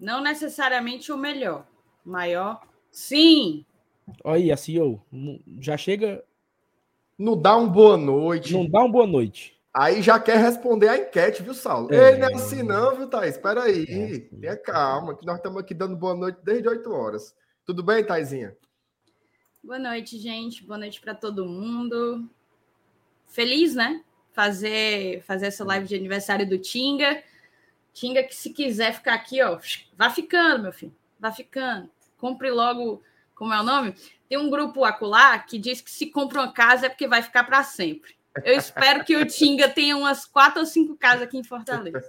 Não 0.00 0.22
necessariamente 0.22 1.12
o 1.12 1.16
melhor. 1.16 1.66
Maior, 2.04 2.62
sim. 2.90 3.64
Olha 4.24 4.36
aí, 4.36 4.50
a 4.50 4.56
CEO. 4.56 5.04
Já 5.60 5.76
chega. 5.76 6.24
Não 7.18 7.40
dá 7.40 7.56
um 7.56 7.68
boa 7.68 7.96
noite. 7.96 8.52
Não 8.52 8.68
dá 8.68 8.80
uma 8.80 8.90
boa 8.90 9.06
noite. 9.06 9.60
Aí 9.72 10.02
já 10.02 10.18
quer 10.18 10.38
responder 10.38 10.88
a 10.88 10.96
enquete, 10.98 11.42
viu, 11.42 11.54
Saulo? 11.54 11.94
É. 11.94 12.14
Ei, 12.14 12.18
não 12.18 12.28
é 12.28 12.34
assim 12.34 12.62
não, 12.62 12.96
viu, 12.96 13.06
Thaís? 13.06 13.36
Espera 13.36 13.62
aí. 13.64 13.84
É. 13.84 14.18
Tenha 14.18 14.56
calma, 14.56 15.14
que 15.14 15.24
nós 15.24 15.36
estamos 15.36 15.58
aqui 15.60 15.74
dando 15.74 15.94
boa 15.94 16.14
noite 16.14 16.38
desde 16.42 16.66
8 16.66 16.90
horas. 16.90 17.36
Tudo 17.64 17.82
bem, 17.82 18.04
Thaisinha? 18.04 18.56
Boa 19.62 19.78
noite, 19.78 20.18
gente. 20.18 20.64
Boa 20.64 20.78
noite 20.78 21.00
para 21.00 21.14
todo 21.14 21.46
mundo. 21.46 22.28
Feliz, 23.28 23.74
né? 23.74 24.02
Fazer, 24.32 25.22
fazer 25.22 25.46
essa 25.46 25.64
live 25.64 25.86
de 25.86 25.94
aniversário 25.94 26.48
do 26.48 26.58
Tinga. 26.58 27.22
Tinga 27.92 28.22
que 28.22 28.34
se 28.34 28.50
quiser 28.50 28.94
ficar 28.94 29.14
aqui, 29.14 29.42
ó, 29.42 29.58
vá 29.96 30.10
ficando, 30.10 30.62
meu 30.64 30.72
filho. 30.72 30.94
Vá 31.18 31.30
ficando. 31.32 31.90
Compre 32.16 32.50
logo, 32.50 33.02
como 33.34 33.52
é 33.52 33.60
o 33.60 33.64
nome? 33.64 33.94
Tem 34.28 34.38
um 34.38 34.48
grupo 34.50 34.84
acolá 34.84 35.38
que 35.38 35.58
diz 35.58 35.80
que 35.80 35.90
se 35.90 36.06
compra 36.06 36.40
uma 36.42 36.52
casa 36.52 36.86
é 36.86 36.88
porque 36.88 37.08
vai 37.08 37.22
ficar 37.22 37.44
para 37.44 37.62
sempre. 37.64 38.14
Eu 38.44 38.54
espero 38.56 39.04
que 39.04 39.16
o 39.16 39.26
Tinga 39.26 39.68
tenha 39.68 39.96
umas 39.96 40.24
quatro 40.24 40.60
ou 40.60 40.66
cinco 40.66 40.96
casas 40.96 41.22
aqui 41.22 41.36
em 41.36 41.42
Fortaleza. 41.44 42.00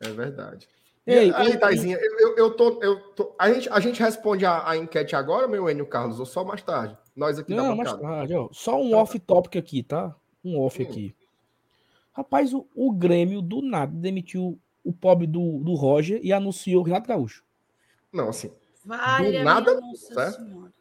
É 0.00 0.08
verdade. 0.10 0.68
Ei, 1.06 1.30
e 1.30 1.34
aí, 1.34 1.58
Thaisinha, 1.58 1.96
eu, 2.00 2.36
eu, 2.36 2.50
tô, 2.56 2.82
eu 2.82 3.00
tô- 3.12 3.34
a, 3.38 3.52
gente, 3.52 3.68
a 3.70 3.80
gente 3.80 4.00
responde 4.02 4.44
a, 4.44 4.68
a 4.68 4.76
enquete 4.76 5.16
agora, 5.16 5.48
meu 5.48 5.68
Enio 5.68 5.86
Carlos, 5.86 6.20
ou 6.20 6.26
só 6.26 6.44
mais 6.44 6.62
tarde? 6.62 6.96
Nós 7.16 7.38
aqui 7.38 7.54
da 7.54 7.62
Não, 7.62 7.76
mais 7.76 7.90
bancada. 7.92 8.14
tarde, 8.16 8.34
ó. 8.34 8.48
Só 8.52 8.80
um 8.80 8.94
off-topic 8.94 9.56
aqui, 9.56 9.82
tá? 9.82 10.14
Um 10.44 10.58
off 10.60 10.80
Hum. 10.80 10.86
aqui. 10.86 11.16
Rapaz, 12.12 12.52
o, 12.52 12.66
o 12.74 12.92
Grêmio 12.92 13.40
do 13.40 13.62
nada 13.62 13.92
demitiu 13.94 14.58
o 14.84 14.92
pobre 14.92 15.26
do, 15.26 15.58
do 15.58 15.74
Roger 15.74 16.20
e 16.22 16.32
anunciou 16.32 16.80
o 16.82 16.84
Renato 16.84 17.08
Gaúcho. 17.08 17.44
Não, 18.12 18.28
assim, 18.30 18.50
Valha 18.84 19.44
nada, 19.44 19.70
minha 19.76 19.90
Nossa? 19.92 20.32
Senhora. 20.32 20.72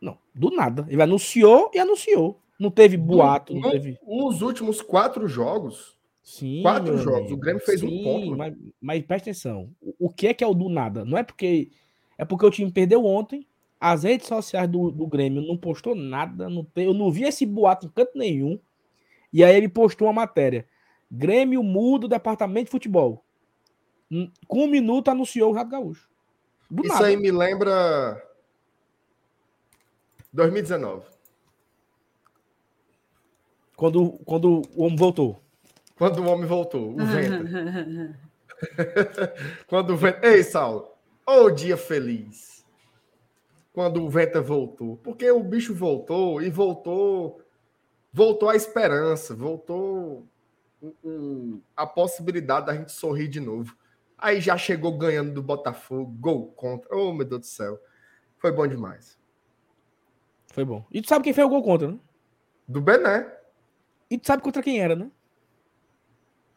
Não, 0.00 0.18
do 0.34 0.50
nada. 0.50 0.86
Ele 0.88 1.02
anunciou 1.02 1.70
e 1.74 1.78
anunciou. 1.78 2.38
Não 2.58 2.70
teve 2.70 2.96
boato, 2.96 3.54
não 3.54 3.62
no- 3.62 3.70
teve. 3.70 3.98
os 4.06 4.42
últimos 4.42 4.82
quatro 4.82 5.26
jogos, 5.26 5.98
Sim. 6.22 6.60
Quatro 6.62 6.96
jogos, 6.98 7.20
amigo. 7.20 7.34
o 7.34 7.38
Grêmio 7.38 7.64
fez 7.64 7.82
um 7.82 7.88
Sim, 7.88 8.04
ponto, 8.04 8.36
Mas, 8.36 8.54
mas 8.80 9.02
presta 9.02 9.30
atenção. 9.30 9.70
O, 9.80 10.06
o 10.06 10.10
que 10.10 10.28
é 10.28 10.34
que 10.34 10.44
é 10.44 10.46
o 10.46 10.54
do 10.54 10.68
nada? 10.68 11.04
Não 11.04 11.16
é 11.18 11.22
porque. 11.24 11.70
É 12.18 12.24
porque 12.24 12.44
o 12.46 12.50
time 12.50 12.70
perdeu 12.70 13.04
ontem. 13.04 13.46
As 13.80 14.04
redes 14.04 14.28
sociais 14.28 14.68
do, 14.68 14.90
do 14.90 15.06
Grêmio 15.06 15.40
não 15.40 15.56
postou 15.56 15.94
nada. 15.94 16.50
Não 16.50 16.62
tem, 16.62 16.84
eu 16.84 16.92
não 16.92 17.10
vi 17.10 17.24
esse 17.24 17.46
boato 17.46 17.86
em 17.86 17.88
canto 17.88 18.12
nenhum. 18.16 18.60
E 19.32 19.44
aí 19.44 19.54
ele 19.56 19.68
postou 19.68 20.06
uma 20.08 20.12
matéria. 20.14 20.66
Grêmio 21.10 21.62
muda 21.62 22.06
o 22.06 22.08
departamento 22.08 22.66
de 22.66 22.70
futebol. 22.70 23.24
Hum, 24.10 24.30
Com 24.46 24.64
um 24.64 24.70
minuto 24.70 25.08
anunciou 25.10 25.50
o 25.50 25.52
Renato 25.52 25.70
Gaúcho. 25.70 26.08
Do 26.70 26.84
isso 26.84 26.94
nada. 26.94 27.06
aí 27.06 27.16
me 27.16 27.30
lembra 27.30 28.22
2019. 30.32 31.04
Quando, 33.76 34.12
quando 34.24 34.62
o 34.74 34.82
homem 34.84 34.96
voltou. 34.96 35.40
Quando 35.96 36.22
o 36.22 36.28
homem 36.28 36.46
voltou, 36.46 36.92
o 36.92 36.96
Venta. 37.04 38.18
Quando 39.66 39.94
o 39.94 39.96
Venta. 39.96 40.26
Ei, 40.26 40.42
Saulo, 40.42 40.88
ô 41.26 41.50
dia 41.50 41.76
feliz. 41.76 42.64
Quando 43.72 44.02
o 44.04 44.08
Venta 44.08 44.40
voltou. 44.40 44.96
Porque 44.98 45.30
o 45.30 45.42
bicho 45.42 45.74
voltou 45.74 46.42
e 46.42 46.50
voltou. 46.50 47.40
Voltou 48.12 48.48
a 48.48 48.56
esperança, 48.56 49.34
voltou 49.34 50.26
o- 50.82 50.94
o- 51.04 51.62
a 51.76 51.86
possibilidade 51.86 52.66
da 52.66 52.74
gente 52.74 52.90
sorrir 52.92 53.28
de 53.28 53.38
novo. 53.40 53.76
Aí 54.18 54.40
já 54.40 54.56
chegou 54.56 54.96
ganhando 54.98 55.32
do 55.32 55.42
Botafogo, 55.42 56.10
gol 56.18 56.52
contra. 56.52 56.94
Oh, 56.94 57.12
meu 57.12 57.24
Deus 57.26 57.40
do 57.40 57.46
céu. 57.46 57.80
Foi 58.38 58.50
bom 58.52 58.66
demais. 58.66 59.18
Foi 60.48 60.64
bom. 60.64 60.84
E 60.90 61.00
tu 61.00 61.08
sabe 61.08 61.24
quem 61.24 61.32
fez 61.32 61.46
o 61.46 61.50
gol 61.50 61.62
contra, 61.62 61.88
né? 61.88 61.98
Do 62.66 62.80
Bené. 62.80 63.32
E 64.10 64.18
tu 64.18 64.26
sabe 64.26 64.42
contra 64.42 64.62
quem 64.62 64.80
era, 64.80 64.96
né? 64.96 65.10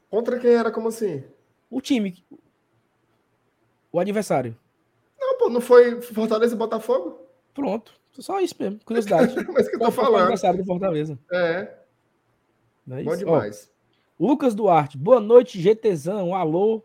Contra 0.10 0.40
quem 0.40 0.52
era 0.54 0.72
como 0.72 0.88
assim? 0.88 1.24
O 1.70 1.80
time. 1.82 2.26
O 3.92 4.00
adversário. 4.00 4.58
Não, 5.20 5.38
pô, 5.38 5.50
não 5.50 5.62
foi 5.62 6.02
Fortaleza 6.02 6.56
e 6.56 6.58
Botafogo? 6.58 7.20
Pronto. 7.54 7.94
Só 8.20 8.40
isso 8.40 8.56
mesmo. 8.60 8.80
Curiosidade. 8.86 9.34
Mas 9.54 9.68
que 9.68 9.76
eu 9.76 9.80
tô 9.80 9.86
Qual 9.86 9.92
falando. 9.92 10.22
adversário 10.24 10.60
do 10.60 10.66
Fortaleza? 10.66 11.18
É, 11.32 11.74
Não 12.86 12.98
é 12.98 13.04
bom 13.04 13.14
isso? 13.14 13.24
Ó, 13.24 13.26
demais. 13.26 13.72
Lucas 14.20 14.54
Duarte. 14.56 14.98
Boa 14.98 15.20
noite, 15.20 15.60
GTzão. 15.60 16.30
Um 16.30 16.36
alô 16.36 16.84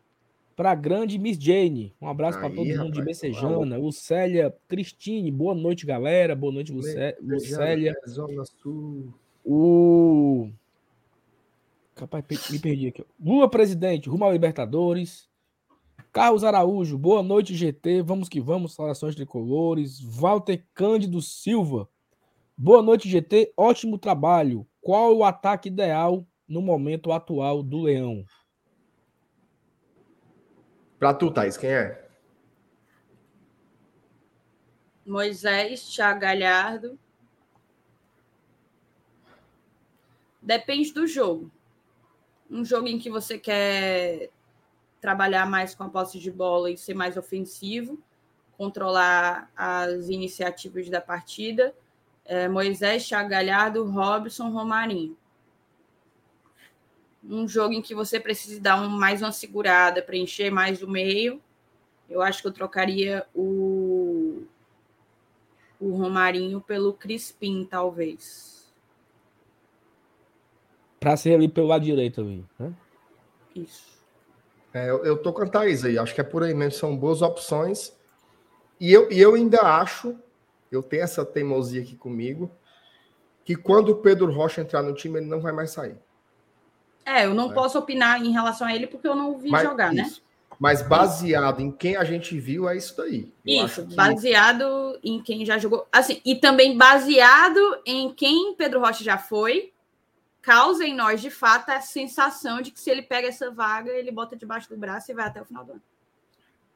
pra 0.56 0.74
grande 0.74 1.18
Miss 1.18 1.36
Jane. 1.38 1.94
Um 2.00 2.08
abraço 2.08 2.38
Aí, 2.38 2.44
todo 2.44 2.56
mundo 2.56 2.92
de 2.92 3.00
rapaz, 3.00 3.20
Becejana. 3.20 3.76
Lucélia 3.76 4.54
Cristine. 4.66 5.30
Boa 5.30 5.54
noite, 5.54 5.84
galera. 5.86 6.34
Boa 6.34 6.52
noite, 6.52 6.72
Lucé- 6.72 7.16
Lucélia. 7.20 7.94
Zona 8.08 8.44
Sul. 8.44 9.12
O. 9.44 10.48
Capaz, 11.94 12.24
me 12.50 12.58
perdi 12.58 12.88
aqui. 12.88 13.04
Lula 13.22 13.48
presidente, 13.50 14.08
rumo 14.08 14.24
ao 14.24 14.32
Libertadores. 14.32 15.27
Carlos 16.12 16.42
Araújo, 16.42 16.96
boa 16.96 17.22
noite, 17.22 17.54
GT. 17.54 18.02
Vamos 18.02 18.28
que 18.28 18.40
vamos, 18.40 18.74
saudações 18.74 19.14
tricolores. 19.14 20.00
Walter 20.00 20.64
Cândido 20.72 21.20
Silva, 21.20 21.88
boa 22.56 22.82
noite, 22.82 23.08
GT. 23.08 23.52
Ótimo 23.56 23.98
trabalho. 23.98 24.66
Qual 24.80 25.16
o 25.16 25.24
ataque 25.24 25.68
ideal 25.68 26.26
no 26.48 26.62
momento 26.62 27.12
atual 27.12 27.62
do 27.62 27.82
Leão? 27.82 28.24
Pra 30.98 31.12
tu, 31.12 31.30
Thaís, 31.30 31.56
quem 31.56 31.70
é? 31.70 32.08
Moisés, 35.06 35.94
Thiago 35.94 36.20
Galhardo. 36.20 36.98
Depende 40.40 40.92
do 40.92 41.06
jogo. 41.06 41.50
Um 42.50 42.64
jogo 42.64 42.88
em 42.88 42.98
que 42.98 43.10
você 43.10 43.38
quer 43.38 44.30
trabalhar 45.00 45.46
mais 45.46 45.74
com 45.74 45.84
a 45.84 45.88
posse 45.88 46.18
de 46.18 46.30
bola 46.30 46.70
e 46.70 46.76
ser 46.76 46.94
mais 46.94 47.16
ofensivo, 47.16 47.98
controlar 48.56 49.50
as 49.56 50.08
iniciativas 50.08 50.88
da 50.88 51.00
partida. 51.00 51.74
É, 52.24 52.48
Moisés, 52.48 53.06
Thiago 53.06 53.28
Galhardo, 53.28 53.84
Robson, 53.84 54.50
Romarinho. 54.50 55.16
Um 57.24 57.48
jogo 57.48 57.74
em 57.74 57.82
que 57.82 57.94
você 57.94 58.20
precisa 58.20 58.60
dar 58.60 58.80
um, 58.80 58.88
mais 58.88 59.22
uma 59.22 59.32
segurada, 59.32 60.02
preencher 60.02 60.50
mais 60.50 60.82
o 60.82 60.88
meio. 60.88 61.40
Eu 62.08 62.22
acho 62.22 62.40
que 62.42 62.48
eu 62.48 62.52
trocaria 62.52 63.26
o 63.34 64.46
o 65.80 65.90
Romarinho 65.96 66.60
pelo 66.60 66.92
Crispim, 66.92 67.64
talvez. 67.64 68.72
Pra 70.98 71.16
ser 71.16 71.34
ali 71.34 71.48
pelo 71.48 71.68
lado 71.68 71.84
direito 71.84 72.20
ali, 72.20 72.44
né? 72.58 72.74
Isso. 73.54 73.97
É, 74.74 74.88
eu, 74.90 75.04
eu 75.04 75.16
tô 75.16 75.32
com 75.32 75.42
a 75.42 75.46
Thaís 75.46 75.84
aí. 75.84 75.98
Acho 75.98 76.14
que 76.14 76.20
é 76.20 76.24
por 76.24 76.42
aí 76.42 76.54
mesmo. 76.54 76.78
São 76.78 76.96
boas 76.96 77.22
opções. 77.22 77.92
E 78.80 78.92
eu, 78.92 79.10
e 79.10 79.18
eu 79.20 79.34
ainda 79.34 79.60
acho, 79.62 80.16
eu 80.70 80.82
tenho 80.82 81.02
essa 81.02 81.24
teimosia 81.24 81.82
aqui 81.82 81.96
comigo, 81.96 82.50
que 83.44 83.56
quando 83.56 83.88
o 83.90 83.96
Pedro 83.96 84.30
Rocha 84.30 84.60
entrar 84.60 84.82
no 84.82 84.94
time, 84.94 85.18
ele 85.18 85.26
não 85.26 85.40
vai 85.40 85.52
mais 85.52 85.70
sair. 85.70 85.96
É, 87.04 87.24
eu 87.24 87.34
não 87.34 87.50
É. 87.50 87.54
posso 87.54 87.78
opinar 87.78 88.22
em 88.22 88.30
relação 88.30 88.66
a 88.66 88.74
ele 88.74 88.86
porque 88.86 89.08
eu 89.08 89.14
não 89.16 89.38
vi 89.38 89.50
Mas, 89.50 89.62
jogar, 89.66 89.92
né? 89.92 90.02
isso. 90.02 90.22
Mas 90.60 90.82
baseado 90.82 91.60
em 91.60 91.70
quem 91.70 91.96
a 91.96 92.04
gente 92.04 92.38
viu, 92.38 92.68
é 92.68 92.76
isso 92.76 92.96
daí. 92.96 93.32
Eu 93.46 93.64
Isso, 93.64 93.86
que- 93.86 93.94
baseado 93.94 94.98
em 95.02 95.22
quem 95.22 95.46
já 95.46 95.56
jogou. 95.56 95.86
Assim, 95.90 96.20
e 96.24 96.34
também 96.36 96.76
baseado 96.76 97.58
em 97.86 98.12
quem 98.12 98.54
Pedro 98.54 98.80
Rocha 98.80 99.02
já 99.02 99.16
foi, 99.16 99.72
causa 100.48 100.82
em 100.82 100.94
nós, 100.94 101.20
de 101.20 101.28
fato, 101.28 101.68
a 101.68 101.82
sensação 101.82 102.62
de 102.62 102.70
que 102.70 102.80
se 102.80 102.88
ele 102.88 103.02
pega 103.02 103.28
essa 103.28 103.50
vaga, 103.50 103.90
ele 103.90 104.10
bota 104.10 104.34
debaixo 104.34 104.66
do 104.70 104.78
braço 104.78 105.10
e 105.10 105.14
vai 105.14 105.26
até 105.26 105.42
o 105.42 105.44
final 105.44 105.62
do 105.62 105.72
ano. 105.72 105.82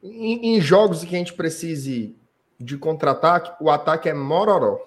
Em, 0.03 0.55
em 0.55 0.61
jogos 0.61 1.03
em 1.03 1.07
que 1.07 1.15
a 1.15 1.17
gente 1.17 1.33
precise 1.33 2.15
de 2.59 2.77
contra-ataque, 2.77 3.51
o 3.59 3.71
ataque 3.71 4.07
é 4.07 4.13
mororó. 4.13 4.79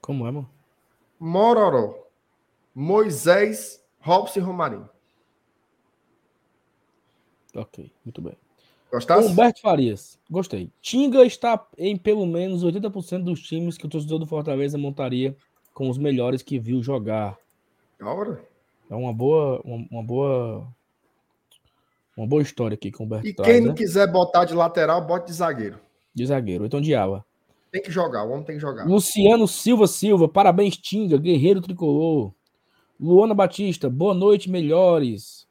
Como 0.00 0.26
é, 0.26 0.32
mano? 0.32 0.50
Mororó. 1.16 1.94
Moisés, 2.74 3.80
Robson 4.00 4.40
e 4.40 4.42
Romarinho. 4.42 4.90
Ok, 7.54 7.92
muito 8.04 8.20
bem. 8.20 8.36
Gostasse? 8.90 9.28
Humberto 9.28 9.60
Farias, 9.60 10.18
gostei. 10.28 10.72
Tinga 10.80 11.24
está 11.24 11.64
em 11.78 11.96
pelo 11.96 12.26
menos 12.26 12.64
80% 12.64 13.22
dos 13.22 13.40
times 13.42 13.78
que 13.78 13.86
o 13.86 13.88
torcedor 13.88 14.18
do 14.18 14.26
Fortaleza 14.26 14.76
montaria 14.76 15.36
com 15.74 15.88
os 15.88 15.98
melhores 15.98 16.42
que 16.42 16.58
viu 16.58 16.82
jogar. 16.82 17.36
Da 17.98 18.10
hora. 18.12 18.42
É 18.90 18.94
uma 18.94 19.12
boa, 19.12 19.60
uma, 19.64 19.86
uma 19.90 20.02
boa, 20.02 20.66
uma 22.16 22.26
boa 22.26 22.42
história 22.42 22.74
aqui 22.74 22.90
com 22.90 23.04
o 23.04 23.06
Humberto 23.06 23.26
E 23.26 23.32
traz, 23.34 23.50
quem 23.52 23.60
não 23.60 23.68
né? 23.68 23.74
quiser 23.74 24.10
botar 24.10 24.44
de 24.44 24.54
lateral, 24.54 25.00
bote 25.06 25.26
de 25.26 25.32
zagueiro. 25.32 25.78
de 26.14 26.26
zagueiro, 26.26 26.66
então 26.66 26.80
de 26.80 26.94
ala. 26.94 27.24
Tem 27.70 27.80
que 27.80 27.90
jogar, 27.90 28.24
o 28.24 28.30
homem 28.32 28.44
tem 28.44 28.56
que 28.56 28.60
jogar. 28.60 28.84
Luciano 28.84 29.46
Silva 29.46 29.86
Silva, 29.86 30.28
parabéns, 30.28 30.76
Tinga, 30.76 31.16
guerreiro 31.16 31.60
tricolor. 31.60 32.32
Luana 32.98 33.32
Batista, 33.32 33.88
boa 33.88 34.12
noite, 34.12 34.50
melhores. 34.50 35.46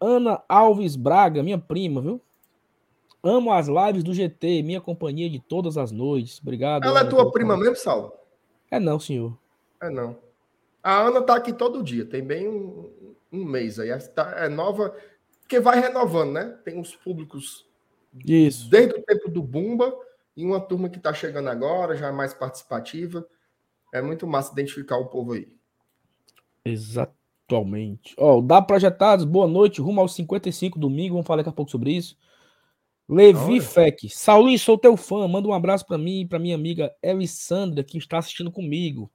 Ana 0.00 0.42
Alves 0.48 0.96
Braga, 0.96 1.42
minha 1.42 1.58
prima, 1.58 2.00
viu? 2.00 2.20
Amo 3.22 3.52
as 3.52 3.68
lives 3.68 4.02
do 4.02 4.14
GT, 4.14 4.62
minha 4.62 4.80
companhia 4.80 5.28
de 5.28 5.38
todas 5.40 5.76
as 5.76 5.92
noites. 5.92 6.40
Obrigado. 6.40 6.84
Ela 6.84 7.00
é 7.00 7.02
Ana, 7.02 7.10
tua 7.10 7.18
pelo 7.18 7.32
prima 7.32 7.56
mesmo, 7.56 7.76
Saulo? 7.76 8.12
É 8.70 8.80
não, 8.80 8.98
senhor. 8.98 9.36
É 9.80 9.90
não. 9.90 10.18
A 10.82 11.00
Ana 11.00 11.22
tá 11.22 11.34
aqui 11.36 11.52
todo 11.52 11.82
dia, 11.82 12.04
tem 12.04 12.22
bem 12.22 12.48
um, 12.48 12.90
um 13.32 13.44
mês 13.44 13.78
aí. 13.78 13.90
Tá- 14.08 14.34
É 14.36 14.48
nova, 14.48 14.94
porque 15.40 15.60
vai 15.60 15.80
renovando, 15.80 16.32
né? 16.32 16.58
Tem 16.64 16.78
uns 16.78 16.94
públicos 16.94 17.66
Isso. 18.24 18.68
desde 18.70 18.94
o 18.94 19.02
tempo 19.02 19.28
do 19.28 19.42
Bumba 19.42 19.94
e 20.36 20.44
uma 20.44 20.60
turma 20.60 20.88
que 20.88 21.00
tá 21.00 21.12
chegando 21.12 21.48
agora, 21.48 21.96
já 21.96 22.08
é 22.08 22.12
mais 22.12 22.32
participativa. 22.32 23.26
É 23.92 24.00
muito 24.02 24.26
massa 24.26 24.52
identificar 24.52 24.98
o 24.98 25.06
povo 25.06 25.32
aí. 25.32 25.48
Exatamente. 26.64 28.14
Ó, 28.18 28.38
o 28.38 28.42
da 28.42 28.60
Projetados, 28.60 29.24
boa 29.24 29.46
noite. 29.46 29.80
Rumo 29.80 30.00
aos 30.00 30.14
55 30.14 30.78
domingo. 30.78 31.14
Vamos 31.14 31.26
falar 31.26 31.38
daqui 31.38 31.48
a 31.48 31.52
pouco 31.52 31.70
sobre 31.70 31.92
isso. 31.92 32.16
Levi 33.08 33.52
Olha. 33.54 33.62
Fec. 33.62 34.08
Saulinho, 34.10 34.58
sou 34.58 34.76
teu 34.76 34.96
fã. 34.96 35.26
Manda 35.26 35.48
um 35.48 35.54
abraço 35.54 35.86
para 35.86 35.96
mim 35.96 36.20
e 36.20 36.26
para 36.26 36.38
minha 36.38 36.54
amiga 36.54 36.94
Elissandra, 37.02 37.82
que 37.82 37.96
está 37.96 38.18
assistindo 38.18 38.52
comigo. 38.52 39.10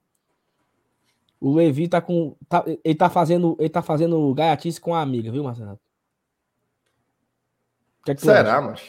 O 1.44 1.54
Levi 1.54 1.88
tá 1.88 2.00
com. 2.00 2.34
tá- 2.48 2.64
ele, 2.82 2.94
tá 2.94 3.10
fazendo, 3.10 3.54
ele 3.60 3.68
tá 3.68 3.82
fazendo 3.82 4.32
gaiatice 4.32 4.80
com 4.80 4.94
a 4.94 5.02
amiga, 5.02 5.30
viu, 5.30 5.44
Marcelo? 5.44 5.78
O 8.00 8.04
que 8.06 8.12
é 8.12 8.14
que 8.14 8.22
Será, 8.22 8.56
acha? 8.56 8.60
mas? 8.62 8.80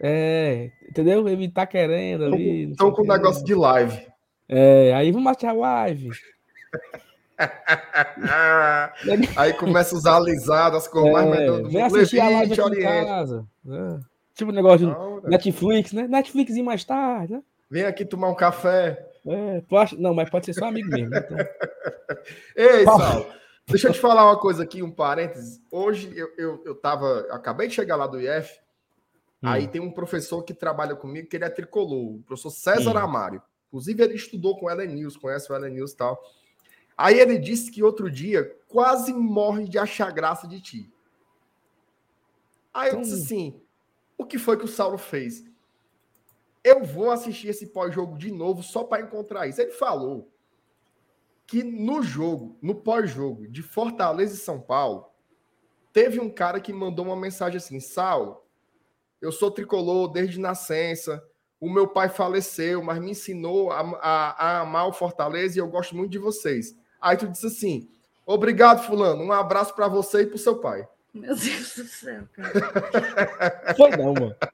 É, 0.00 0.70
entendeu? 0.88 1.28
Ele 1.28 1.48
tá 1.48 1.66
querendo 1.66 2.26
ali. 2.26 2.70
Estão 2.70 2.92
com 2.92 3.02
o 3.02 3.04
um 3.04 3.08
negócio 3.08 3.44
de 3.44 3.52
live. 3.52 4.06
É, 4.48 4.94
aí 4.94 5.10
vamos 5.10 5.44
a 5.44 5.52
live. 5.52 6.10
aí 9.36 9.52
começa 9.54 9.96
a 9.96 9.98
usar 9.98 10.14
alisado, 10.18 10.76
as 10.76 10.86
cores 10.86 11.12
mais 11.12 11.26
É, 11.26 11.30
medonhas 11.30 11.62
do 11.64 11.70
vem 11.70 11.82
assistir 11.82 12.20
a 12.20 12.28
Levi, 12.28 12.36
live 12.36 12.54
te 12.54 12.60
aqui 12.60 12.78
em 12.78 13.04
casa. 13.04 13.44
né? 13.64 14.00
Tipo 14.36 14.52
negócio 14.52 14.86
de 14.86 15.28
Netflix, 15.28 15.92
né? 15.92 16.06
Netflix 16.06 16.54
e 16.54 16.62
mais 16.62 16.84
tarde, 16.84 17.32
né? 17.32 17.42
Vem 17.68 17.82
aqui 17.82 18.04
tomar 18.04 18.28
um 18.28 18.36
café. 18.36 19.04
É, 19.26 19.60
tu 19.62 19.76
acha... 19.76 19.96
Não, 19.96 20.14
mas 20.14 20.28
pode 20.30 20.46
ser 20.46 20.52
só 20.54 20.66
amigo 20.66 20.88
mesmo. 20.90 21.14
Então... 21.14 21.36
Ei. 22.56 22.84
Saulo, 22.84 23.26
deixa 23.66 23.88
eu 23.88 23.92
te 23.92 24.00
falar 24.00 24.26
uma 24.26 24.38
coisa 24.38 24.62
aqui, 24.62 24.82
um 24.82 24.90
parênteses. 24.90 25.60
Hoje 25.70 26.12
eu, 26.16 26.32
eu, 26.36 26.62
eu 26.64 26.74
tava. 26.74 27.06
eu 27.06 27.34
acabei 27.34 27.68
de 27.68 27.74
chegar 27.74 27.96
lá 27.96 28.06
do 28.06 28.20
IF. 28.20 28.58
Hum. 29.42 29.48
Aí 29.48 29.68
tem 29.68 29.80
um 29.80 29.90
professor 29.90 30.42
que 30.42 30.52
trabalha 30.54 30.94
comigo, 30.94 31.28
que 31.28 31.36
ele 31.36 31.44
é 31.44 31.50
tricolor, 31.50 32.16
o 32.16 32.22
professor 32.22 32.50
César 32.50 32.94
Hum. 32.94 32.98
Amário. 32.98 33.42
Inclusive, 33.68 34.02
ele 34.04 34.14
estudou 34.14 34.56
com 34.58 34.66
o 34.66 34.70
Ellen 34.70 34.88
News, 34.94 35.16
conhece 35.16 35.50
o 35.50 35.56
Ellen 35.56 35.74
News 35.74 35.92
e 35.92 35.96
tal. 35.96 36.22
Aí 36.96 37.18
ele 37.18 37.38
disse 37.38 37.70
que 37.72 37.82
outro 37.82 38.08
dia 38.10 38.56
quase 38.68 39.12
morre 39.12 39.64
de 39.68 39.78
achar 39.78 40.12
graça 40.12 40.46
de 40.46 40.60
ti. 40.60 40.92
Aí 42.72 42.88
eu 42.88 42.92
Então- 42.92 43.02
disse 43.02 43.22
assim: 43.24 43.60
o 44.16 44.24
que 44.24 44.38
foi 44.38 44.56
que 44.56 44.64
o 44.64 44.68
Saulo 44.68 44.96
fez? 44.98 45.44
Eu 46.64 46.82
vou 46.82 47.10
assistir 47.10 47.48
esse 47.48 47.66
pós-jogo 47.66 48.16
de 48.18 48.32
novo 48.32 48.62
só 48.62 48.82
para 48.84 49.02
encontrar 49.02 49.46
isso. 49.46 49.60
Ele 49.60 49.70
falou 49.72 50.30
que 51.46 51.62
no 51.62 52.02
jogo, 52.02 52.56
no 52.62 52.74
pós-jogo 52.74 53.46
de 53.46 53.62
Fortaleza 53.62 54.34
e 54.34 54.38
São 54.38 54.58
Paulo, 54.58 55.10
teve 55.92 56.18
um 56.18 56.30
cara 56.30 56.58
que 56.58 56.72
mandou 56.72 57.04
uma 57.04 57.16
mensagem 57.16 57.58
assim: 57.58 57.78
Saulo, 57.80 58.42
eu 59.20 59.30
sou 59.30 59.50
tricolor 59.50 60.08
desde 60.08 60.40
nascença. 60.40 61.22
O 61.60 61.70
meu 61.70 61.86
pai 61.86 62.08
faleceu, 62.08 62.82
mas 62.82 62.98
me 62.98 63.10
ensinou 63.10 63.70
a, 63.70 63.80
a- 63.80 64.30
a 64.38 64.60
amar 64.60 64.88
o 64.88 64.92
Fortaleza 64.92 65.56
e 65.56 65.60
eu 65.60 65.68
gosto 65.68 65.94
muito 65.96 66.10
de 66.10 66.18
vocês. 66.18 66.74
Aí 67.00 67.16
tu 67.16 67.28
disse 67.28 67.46
assim: 67.46 67.88
Obrigado, 68.24 68.82
Fulano. 68.86 69.22
Um 69.22 69.32
abraço 69.32 69.74
para 69.74 69.86
você 69.86 70.22
e 70.22 70.26
para 70.26 70.36
o 70.36 70.38
seu 70.38 70.58
pai. 70.58 70.88
Meu 71.12 71.36
Deus 71.36 71.76
do 71.76 71.84
céu, 71.84 72.22
cara. 72.32 73.74
Foi 73.76 73.90
não, 73.90 74.14
mano. 74.14 74.34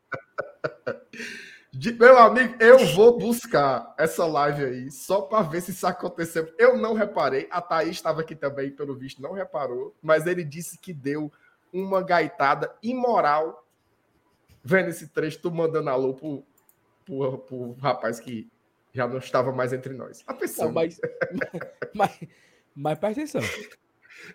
De- 1.72 1.92
meu 1.92 2.18
amigo, 2.18 2.56
eu 2.60 2.78
vou 2.94 3.16
buscar 3.18 3.94
essa 3.96 4.26
live 4.26 4.64
aí 4.64 4.90
só 4.90 5.22
para 5.22 5.42
ver 5.42 5.60
se 5.60 5.70
isso 5.70 5.86
aconteceu. 5.86 6.52
Eu 6.58 6.76
não 6.76 6.94
reparei. 6.94 7.46
A 7.50 7.60
Thaís 7.60 7.90
estava 7.96 8.20
aqui 8.20 8.34
também, 8.34 8.70
pelo 8.70 8.96
visto, 8.96 9.22
não 9.22 9.32
reparou. 9.32 9.94
Mas 10.02 10.26
ele 10.26 10.42
disse 10.44 10.78
que 10.78 10.92
deu 10.92 11.32
uma 11.72 12.02
gaitada 12.02 12.74
imoral 12.82 13.64
vendo 14.62 14.88
esse 14.90 15.08
trecho, 15.08 15.40
tu 15.40 15.50
mandando 15.50 15.88
alô 15.90 16.12
pro, 16.14 16.44
pro, 17.04 17.38
pro 17.38 17.72
rapaz 17.74 18.20
que 18.20 18.50
já 18.92 19.06
não 19.06 19.18
estava 19.18 19.52
mais 19.52 19.72
entre 19.72 19.94
nós. 19.94 20.22
A 20.26 20.34
pessoa. 20.34 20.66
Não, 20.66 20.74
mas, 20.74 21.00
mas, 21.94 22.20
mas 22.74 22.98
presta 22.98 23.20
atenção. 23.22 23.42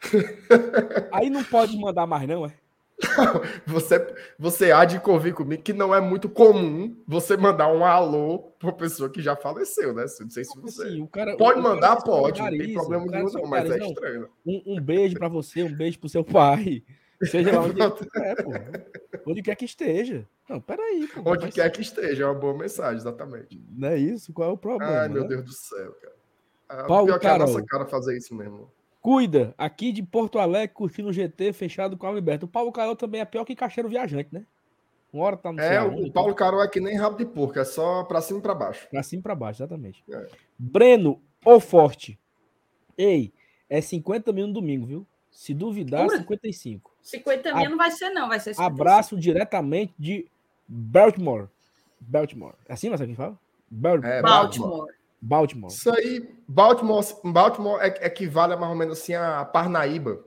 Aí 1.12 1.30
não 1.30 1.44
pode 1.44 1.78
mandar 1.78 2.08
mais, 2.08 2.28
não, 2.28 2.46
é? 2.46 2.54
Você, 3.68 4.16
você 4.40 4.72
há 4.72 4.86
de 4.86 5.00
convir 5.00 5.34
comigo 5.34 5.62
que 5.62 5.74
não 5.74 5.94
é 5.94 6.00
muito 6.00 6.30
comum 6.30 6.96
você 7.06 7.36
mandar 7.36 7.68
um 7.68 7.84
alô 7.84 8.54
para 8.58 8.72
pessoa 8.72 9.10
que 9.10 9.22
já 9.22 9.36
faleceu, 9.36 9.94
né? 9.94 10.06
Não 10.20 10.30
sei 10.30 10.44
se 10.46 10.60
você. 10.60 10.84
Assim, 10.84 11.02
o 11.02 11.08
cara, 11.08 11.36
Pode 11.36 11.60
mandar, 11.62 11.98
pode, 11.98 12.42
não 12.42 12.50
tem 12.50 12.74
problema 12.74 13.06
nenhum, 13.06 13.32
não, 13.32 13.48
mas 13.48 13.70
é 13.70 13.86
estranho. 13.86 14.30
Um, 14.46 14.64
um 14.66 14.82
beijo 14.82 15.18
pra 15.18 15.28
você, 15.28 15.64
um 15.64 15.76
beijo 15.76 16.00
pro 16.00 16.08
seu 16.08 16.24
pai. 16.24 16.84
Seja 17.24 17.52
lá 17.54 17.62
onde 17.62 17.76
pô. 17.76 19.32
Onde 19.32 19.42
quer 19.42 19.56
que 19.56 19.66
esteja. 19.66 20.28
Não, 20.50 20.62
peraí, 20.62 21.08
pô. 21.08 21.22
Onde 21.26 21.50
quer 21.50 21.70
que 21.72 21.82
esteja, 21.82 22.24
é 22.24 22.28
uma 22.28 22.34
boa 22.34 22.58
mensagem, 22.58 22.98
exatamente. 22.98 23.62
Não 23.72 23.90
é 23.90 23.98
isso? 23.98 24.32
Qual 24.34 24.50
é 24.50 24.54
o 24.54 24.58
problema? 24.58 25.02
Ai, 25.02 25.10
meu 25.10 25.24
né? 25.24 25.28
Deus 25.30 25.44
do 25.44 25.54
céu, 25.54 25.92
cara. 25.94 26.16
Ah, 26.68 26.84
Paulo 26.86 27.08
pior 27.08 27.20
que 27.20 27.28
é 27.28 27.30
a 27.30 27.34
Carol. 27.34 27.48
nossa 27.48 27.66
cara 27.66 27.86
fazer 27.86 28.18
isso 28.18 28.34
mesmo. 28.34 28.72
Cuida, 29.06 29.54
aqui 29.56 29.92
de 29.92 30.02
Porto 30.02 30.40
Alegre, 30.40 30.74
curtindo 30.74 31.10
o 31.10 31.14
GT 31.14 31.54
fechado 31.54 31.96
com 31.96 32.08
a 32.08 32.10
Alberto. 32.10 32.48
O 32.48 32.50
Paulo 32.50 32.72
Carol 32.72 32.96
também 32.96 33.22
é 33.22 33.26
pior 33.26 33.46
que 33.46 33.56
caixeiro 33.56 33.88
viajante, 33.88 34.30
né? 34.34 34.44
Uma 35.14 35.26
hora 35.26 35.38
tá 35.38 35.52
no 35.52 35.60
É, 35.60 35.80
o 35.84 36.12
Paulo 36.12 36.34
Carol 36.34 36.64
é 36.64 36.68
que 36.68 36.80
nem 36.80 36.96
rabo 36.98 37.16
de 37.16 37.24
porco, 37.24 37.60
é 37.60 37.64
só 37.64 38.04
pra 38.04 38.20
cima 38.20 38.40
e 38.40 38.42
pra 38.42 38.56
baixo. 38.56 38.88
Pra 38.90 39.04
cima 39.04 39.20
e 39.20 39.22
pra 39.22 39.36
baixo, 39.36 39.62
exatamente. 39.62 40.04
É. 40.12 40.26
Breno, 40.58 41.22
ou 41.46 41.60
forte. 41.60 42.18
Ei, 42.98 43.32
é 43.70 43.80
50 43.80 44.34
mil 44.34 44.48
no 44.48 44.54
domingo, 44.54 44.88
viu? 44.88 45.06
Se 45.30 45.54
duvidar, 45.54 46.06
Jura? 46.06 46.18
55. 46.18 46.92
50 47.04 47.54
mil 47.54 47.70
não 47.70 47.78
vai 47.78 47.92
ser, 47.92 48.10
não. 48.10 48.28
Vai 48.28 48.40
ser 48.40 48.56
55. 48.56 48.64
Abraço 48.82 49.16
diretamente 49.20 49.94
de 50.00 50.26
Baltimore. 50.68 51.48
Baltimore. 52.00 52.56
É 52.68 52.74
assim, 52.74 52.90
Marcelo, 52.90 53.12
que 53.12 53.16
fala? 53.16 53.38
Bal- 53.70 54.04
É, 54.04 54.20
Baltimore. 54.24 54.70
Baltimore. 54.72 54.94
Isso 55.68 55.90
aí, 55.92 56.36
Baltimore, 56.48 57.04
Baltimore 57.24 57.80
é- 57.82 58.06
equivale 58.08 58.54
a 58.54 58.58
mais 58.58 58.72
ou 58.72 58.78
menos 58.78 59.00
assim 59.00 59.14
a 59.16 59.44
Parnaíba. 59.46 60.24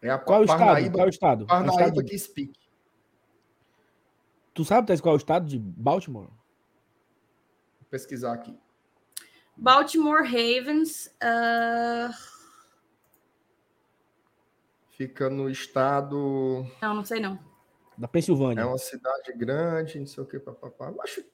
É 0.00 0.10
a 0.10 0.18
Qual 0.18 0.38
é 0.38 0.42
o 0.42 0.44
estado? 0.44 0.58
Parnaíba, 0.58 0.94
Qual 0.94 1.04
é 1.04 1.06
o 1.06 1.10
estado? 1.10 1.44
É 1.44 1.46
Parnaíba 1.48 1.82
estado- 1.86 2.04
que 2.04 2.18
speak. 2.18 2.52
Tu 4.54 4.64
sabe, 4.64 4.86
Thais, 4.86 5.00
qual 5.00 5.14
é 5.14 5.16
o 5.16 5.18
estado 5.18 5.46
de 5.46 5.58
Baltimore? 5.58 6.26
Vou 6.28 7.88
pesquisar 7.90 8.32
aqui. 8.32 8.56
Baltimore 9.56 10.22
Ravens. 10.22 11.12
ah, 11.20 12.10
Fica 14.90 15.30
no 15.30 15.48
estado. 15.48 16.66
Não, 16.82 16.94
não 16.94 17.04
sei 17.04 17.20
não. 17.20 17.38
Da 17.96 18.06
É 18.06 18.08
Pensilvânia. 18.08 18.66
uma 18.66 18.78
cidade 18.78 19.32
grande, 19.32 19.98
não 20.00 20.06
sei 20.06 20.22
o 20.22 20.26
que, 20.26 20.38
papapá. 20.40 20.92
Acho. 21.02 21.24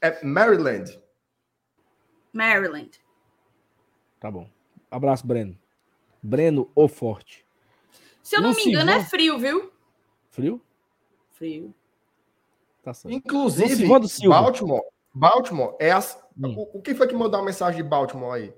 É 0.00 0.24
Maryland. 0.24 1.00
Maryland. 2.32 2.90
Tá 4.20 4.30
bom. 4.30 4.48
Abraço, 4.90 5.26
Breno. 5.26 5.58
Breno, 6.22 6.70
o 6.74 6.88
forte. 6.88 7.46
Se 8.22 8.36
eu 8.36 8.40
não 8.40 8.50
me 8.50 8.56
Lucivão. 8.56 8.82
engano, 8.82 8.90
é 8.90 9.04
frio, 9.04 9.38
viu? 9.38 9.72
Frio? 10.30 10.62
Frio. 11.30 11.74
Tá 12.82 12.92
certo. 12.92 13.14
Inclusive. 13.14 13.86
Baltimore. 14.28 14.82
Baltimore 15.14 15.76
é 15.78 15.90
as. 15.90 16.22
Hum. 16.36 16.54
O, 16.56 16.78
o 16.78 16.82
que 16.82 16.94
foi 16.94 17.06
que 17.06 17.14
mandou 17.14 17.40
a 17.40 17.44
mensagem 17.44 17.82
de 17.82 17.88
Baltimore 17.88 18.34
aí? 18.34 18.54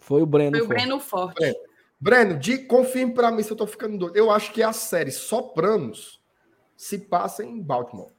Foi 0.00 0.22
o 0.22 0.26
Breno. 0.26 0.56
Foi 0.56 0.60
o 0.60 0.66
forte. 0.66 0.78
Breno 0.78 1.00
Forte. 1.00 1.38
Breno. 1.38 1.58
Breno, 2.00 2.38
de, 2.38 2.58
confirme 2.58 3.12
pra 3.12 3.30
mim 3.30 3.42
se 3.42 3.50
eu 3.50 3.56
tô 3.56 3.66
ficando 3.66 3.98
doido. 3.98 4.16
Eu 4.16 4.30
acho 4.30 4.52
que 4.52 4.62
a 4.62 4.72
série 4.72 5.10
Sopranos 5.10 6.22
se 6.76 6.98
passa 6.98 7.44
em 7.44 7.60
Baltimore. 7.60 8.12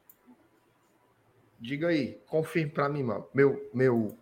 Diga 1.57 1.87
aí, 1.87 2.21
confirme 2.27 2.71
pra 2.71 2.89
mim, 2.89 3.03
mano. 3.03 3.25
Meu, 3.33 3.69
meu, 3.73 4.17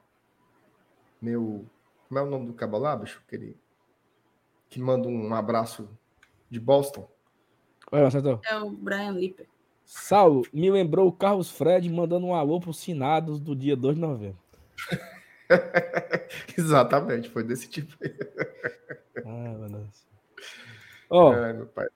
meu, 1.22 1.66
como 2.08 2.20
é 2.20 2.24
o 2.24 2.30
nome 2.30 2.48
do 2.48 2.54
cabo 2.54 2.78
lá, 2.78 2.96
bicho? 2.96 3.22
Aquele 3.26 3.58
que 4.70 4.80
manda 4.80 5.08
um 5.08 5.34
abraço 5.34 5.90
de 6.50 6.60
Boston. 6.60 7.10
Vai, 7.92 8.02
Marcelo. 8.02 8.42
É 8.46 8.58
o 8.58 8.70
Brian 8.70 9.12
Lipper. 9.12 9.48
Saulo, 9.86 10.46
me 10.52 10.70
lembrou 10.70 11.08
o 11.08 11.14
Carlos 11.14 11.50
Fred 11.50 11.90
mandando 11.90 12.26
um 12.26 12.36
alô 12.36 12.60
para 12.60 12.70
os 12.70 12.84
finados 12.84 13.40
do 13.40 13.56
dia 13.56 13.76
2 13.76 13.96
de 13.96 14.02
novembro. 14.02 14.38
Exatamente, 16.58 17.30
foi 17.30 17.44
desse 17.44 17.70
tipo 17.70 17.96
aí. 18.02 18.14
Ah, 19.26 19.58
meu 19.58 19.70
Deus. 19.70 20.08
Ó, 21.10 21.32
Ai, 21.32 21.54
meu 21.54 21.68
pai. 21.68 21.88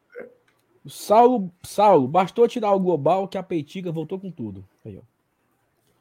Saulo, 0.88 1.52
Saulo, 1.64 2.08
bastou 2.08 2.48
tirar 2.48 2.72
o 2.72 2.80
global 2.80 3.28
que 3.28 3.38
a 3.38 3.44
Peitiga 3.44 3.92
voltou 3.92 4.20
com 4.20 4.32
tudo. 4.32 4.66
Aí, 4.86 4.98
ó. 4.98 5.02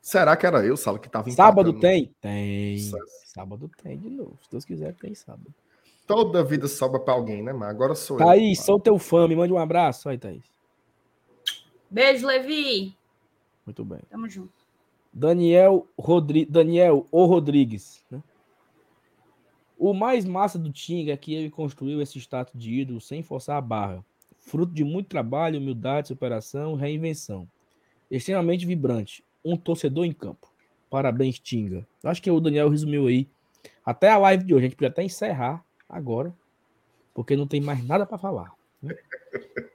Será 0.00 0.36
que 0.36 0.46
era 0.46 0.64
eu, 0.64 0.76
Sala, 0.76 0.98
que 0.98 1.08
tava 1.08 1.30
Sábado 1.30 1.70
empatando? 1.70 1.80
tem? 1.80 2.14
Tem. 2.20 2.78
Sábado 3.26 3.70
tem 3.82 3.98
de 3.98 4.08
novo. 4.08 4.38
Se 4.42 4.50
Deus 4.50 4.64
quiser, 4.64 4.94
tem 4.94 5.14
sábado. 5.14 5.52
Toda 6.06 6.42
vida 6.42 6.66
sobra 6.66 6.98
pra 6.98 7.14
alguém, 7.14 7.42
né, 7.42 7.52
mas 7.52 7.68
agora 7.68 7.94
sou 7.94 8.18
eu. 8.18 8.26
Thaís, 8.26 8.60
sou 8.60 8.80
teu 8.80 8.98
fã. 8.98 9.28
Me 9.28 9.36
mande 9.36 9.52
um 9.52 9.58
abraço. 9.58 10.08
Aí, 10.08 10.18
Thaís. 10.18 10.42
Beijo, 11.88 12.26
Levi. 12.26 12.96
Muito 13.64 13.84
bem. 13.84 14.00
Tamo 14.08 14.28
junto. 14.28 14.52
Daniel, 15.12 15.86
Rodri... 15.98 16.44
Daniel 16.44 17.06
O 17.10 17.26
Rodrigues. 17.26 18.04
Né? 18.10 18.22
O 19.78 19.92
mais 19.92 20.24
massa 20.24 20.58
do 20.58 20.72
Tinga 20.72 21.12
é 21.12 21.16
que 21.16 21.34
ele 21.34 21.50
construiu 21.50 22.00
esse 22.00 22.18
status 22.18 22.58
de 22.58 22.80
ídolo 22.80 23.00
sem 23.00 23.22
forçar 23.22 23.56
a 23.56 23.60
barra. 23.60 24.04
Fruto 24.38 24.72
de 24.72 24.82
muito 24.82 25.08
trabalho, 25.08 25.58
humildade, 25.58 26.08
superação 26.08 26.74
reinvenção. 26.74 27.48
Extremamente 28.10 28.66
vibrante. 28.66 29.22
Um 29.44 29.56
torcedor 29.56 30.04
em 30.04 30.12
campo. 30.12 30.48
Parabéns, 30.88 31.38
Tinga. 31.38 31.86
Acho 32.04 32.20
que 32.22 32.30
o 32.30 32.40
Daniel 32.40 32.68
resumiu 32.68 33.06
aí. 33.06 33.28
Até 33.84 34.10
a 34.10 34.18
live 34.18 34.44
de 34.44 34.54
hoje. 34.54 34.64
A 34.64 34.68
gente 34.68 34.76
podia 34.76 34.88
até 34.88 35.02
encerrar 35.02 35.64
agora. 35.88 36.34
Porque 37.14 37.36
não 37.36 37.46
tem 37.46 37.60
mais 37.60 37.84
nada 37.86 38.04
para 38.06 38.18
falar. 38.18 38.52
né? 38.82 38.94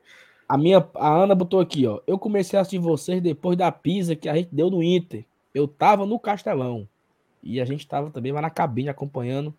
A 0.47 0.59
minha, 0.59 0.77
a 0.93 1.09
Ana 1.11 1.33
botou 1.33 1.59
aqui, 1.59 1.87
ó. 1.87 1.99
Eu 2.05 2.19
comecei 2.19 2.55
a 2.55 2.61
assistir 2.61 2.77
vocês 2.77 3.19
depois 3.19 3.57
da 3.57 3.71
pisa 3.71 4.15
que 4.15 4.29
a 4.29 4.35
gente 4.35 4.49
deu 4.53 4.69
no 4.69 4.83
Inter. 4.83 5.25
Eu 5.51 5.67
tava 5.67 6.05
no 6.05 6.19
Castelão. 6.19 6.87
E 7.41 7.59
a 7.59 7.65
gente 7.65 7.87
tava 7.87 8.11
também 8.11 8.31
lá 8.31 8.41
na 8.41 8.51
cabine 8.51 8.89
acompanhando 8.89 9.51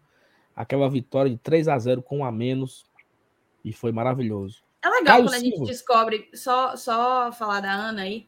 aquela 0.55 0.89
vitória 0.89 1.29
de 1.29 1.37
3 1.39 1.67
a 1.67 1.77
0 1.77 2.03
com 2.03 2.19
um 2.19 2.25
a 2.25 2.31
menos. 2.31 2.87
E 3.65 3.73
foi 3.73 3.91
maravilhoso. 3.91 4.63
É 4.81 4.89
legal 4.89 5.05
Caio 5.07 5.25
quando 5.25 5.35
a 5.35 5.39
gente 5.41 5.57
Silva. 5.57 5.67
descobre, 5.67 6.31
só, 6.33 6.77
só 6.77 7.33
falar 7.33 7.61
da 7.63 7.73
Ana 7.73 8.03
aí, 8.03 8.25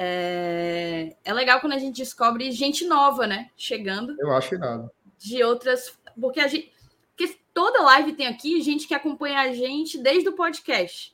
é... 0.00 1.16
é 1.24 1.32
legal 1.32 1.60
quando 1.60 1.72
a 1.72 1.78
gente 1.78 1.96
descobre 1.96 2.52
gente 2.52 2.86
nova, 2.86 3.26
né? 3.26 3.50
Chegando 3.56 4.14
Eu 4.20 4.32
acho 4.32 4.54
irado. 4.54 4.88
de 5.18 5.42
outras. 5.42 5.98
Porque 6.20 6.38
a 6.38 6.46
gente. 6.46 6.72
Porque 7.16 7.36
toda 7.52 7.82
live 7.82 8.12
tem 8.12 8.28
aqui 8.28 8.62
gente 8.62 8.86
que 8.86 8.94
acompanha 8.94 9.40
a 9.40 9.52
gente 9.52 9.98
desde 9.98 10.28
o 10.28 10.36
podcast. 10.36 11.12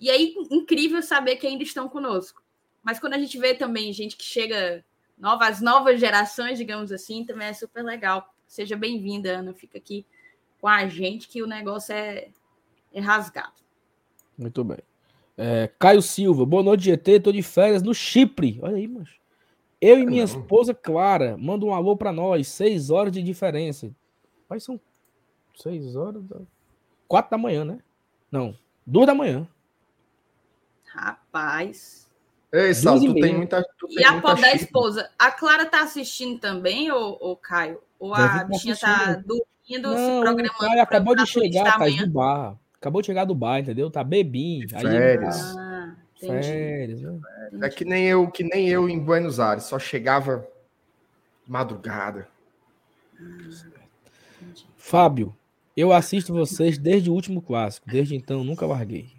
E 0.00 0.10
aí, 0.10 0.34
incrível 0.50 1.02
saber 1.02 1.36
que 1.36 1.46
ainda 1.46 1.62
estão 1.62 1.86
conosco. 1.86 2.42
Mas 2.82 2.98
quando 2.98 3.12
a 3.12 3.18
gente 3.18 3.38
vê 3.38 3.54
também 3.54 3.92
gente 3.92 4.16
que 4.16 4.24
chega, 4.24 4.82
novas, 5.18 5.60
novas 5.60 6.00
gerações, 6.00 6.56
digamos 6.56 6.90
assim, 6.90 7.26
também 7.26 7.48
é 7.48 7.52
super 7.52 7.84
legal. 7.84 8.34
Seja 8.46 8.74
bem-vinda, 8.74 9.38
Ana. 9.38 9.52
Fica 9.52 9.76
aqui 9.76 10.06
com 10.58 10.66
a 10.66 10.86
gente 10.88 11.28
que 11.28 11.42
o 11.42 11.46
negócio 11.46 11.94
é, 11.94 12.28
é 12.92 13.00
rasgado. 13.00 13.52
Muito 14.36 14.64
bem. 14.64 14.78
É, 15.44 15.68
Caio 15.76 16.00
Silva, 16.00 16.46
boa 16.46 16.62
noite, 16.62 16.84
GT. 16.84 17.18
Tô 17.18 17.32
de 17.32 17.42
férias 17.42 17.82
no 17.82 17.92
Chipre. 17.92 18.60
Olha 18.62 18.76
aí, 18.76 18.86
mas. 18.86 19.08
Eu 19.80 19.98
e 19.98 20.06
minha 20.06 20.24
Não. 20.24 20.40
esposa 20.40 20.72
Clara, 20.72 21.36
manda 21.36 21.66
um 21.66 21.74
alô 21.74 21.96
pra 21.96 22.12
nós. 22.12 22.46
Seis 22.46 22.90
horas 22.90 23.10
de 23.12 23.20
diferença. 23.24 23.90
Mas 24.48 24.62
são 24.62 24.78
seis 25.56 25.96
horas. 25.96 26.22
Da... 26.22 26.36
Quatro 27.08 27.32
da 27.32 27.38
manhã, 27.38 27.64
né? 27.64 27.80
Não, 28.30 28.56
duas 28.86 29.04
da 29.08 29.16
manhã. 29.16 29.48
Rapaz. 30.86 32.08
Ei, 32.52 32.72
Sal, 32.72 32.98
e 32.98 33.06
tu 33.06 33.14
tem 33.14 33.34
muita. 33.34 33.64
Tu 33.78 33.88
E 33.90 33.94
tem 33.96 34.04
a 34.06 34.20
pobre 34.20 34.42
da 34.42 34.52
esposa, 34.54 35.10
a 35.18 35.32
Clara 35.32 35.66
tá 35.66 35.82
assistindo 35.82 36.38
também, 36.38 36.88
ou, 36.92 37.18
ou 37.20 37.36
Caio? 37.36 37.80
Ou 37.98 38.14
Deve 38.14 38.28
a 38.28 38.38
tá 38.40 38.44
bichinha 38.44 38.76
tá 38.76 39.14
dormindo, 39.14 39.42
se 39.66 39.80
Não, 39.80 40.18
o 40.18 40.22
programando? 40.22 40.58
Caio 40.58 40.72
pra- 40.74 40.82
acabou 40.82 41.14
pra 41.16 41.24
de 41.24 41.30
chegar, 41.30 41.64
tá 41.64 41.74
amanhã? 41.76 42.04
do 42.04 42.10
bar. 42.12 42.56
Acabou 42.82 43.00
de 43.00 43.06
chegar 43.06 43.24
do 43.24 43.32
bar, 43.32 43.60
entendeu? 43.60 43.88
Tá 43.88 44.02
bebinho. 44.02 44.66
Aí, 44.74 44.82
Férias. 44.82 45.56
Ah, 45.56 45.94
entendi. 46.16 46.48
Férias, 46.48 47.00
né? 47.00 47.20
É 47.62 47.68
que 47.68 47.84
nem 47.84 48.08
eu, 48.08 48.28
que 48.28 48.42
nem 48.42 48.68
eu 48.68 48.88
em 48.88 48.98
Buenos 48.98 49.38
Aires, 49.38 49.62
só 49.62 49.78
chegava 49.78 50.44
madrugada. 51.46 52.26
entendi. 53.20 54.66
Fábio, 54.76 55.32
eu 55.76 55.92
assisto 55.92 56.34
vocês 56.34 56.76
desde 56.76 57.08
o 57.08 57.14
último 57.14 57.40
clássico. 57.40 57.88
Desde 57.88 58.16
então, 58.16 58.42
nunca 58.42 58.66
larguei. 58.66 59.12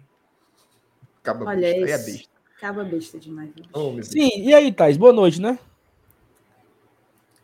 Acaba 1.22 1.46
Olha 1.46 1.60
besta. 1.60 1.76
Aí 1.86 1.90
é 1.90 1.94
isso. 1.94 2.04
besta. 2.04 2.28
Acaba 2.58 2.84
besta 2.84 3.18
demais. 3.18 3.50
Oh, 3.72 3.92
Deus. 3.92 4.08
Sim, 4.08 4.28
e 4.42 4.52
aí, 4.52 4.70
Thais? 4.74 4.98
Boa 4.98 5.12
noite, 5.14 5.40
né? 5.40 5.58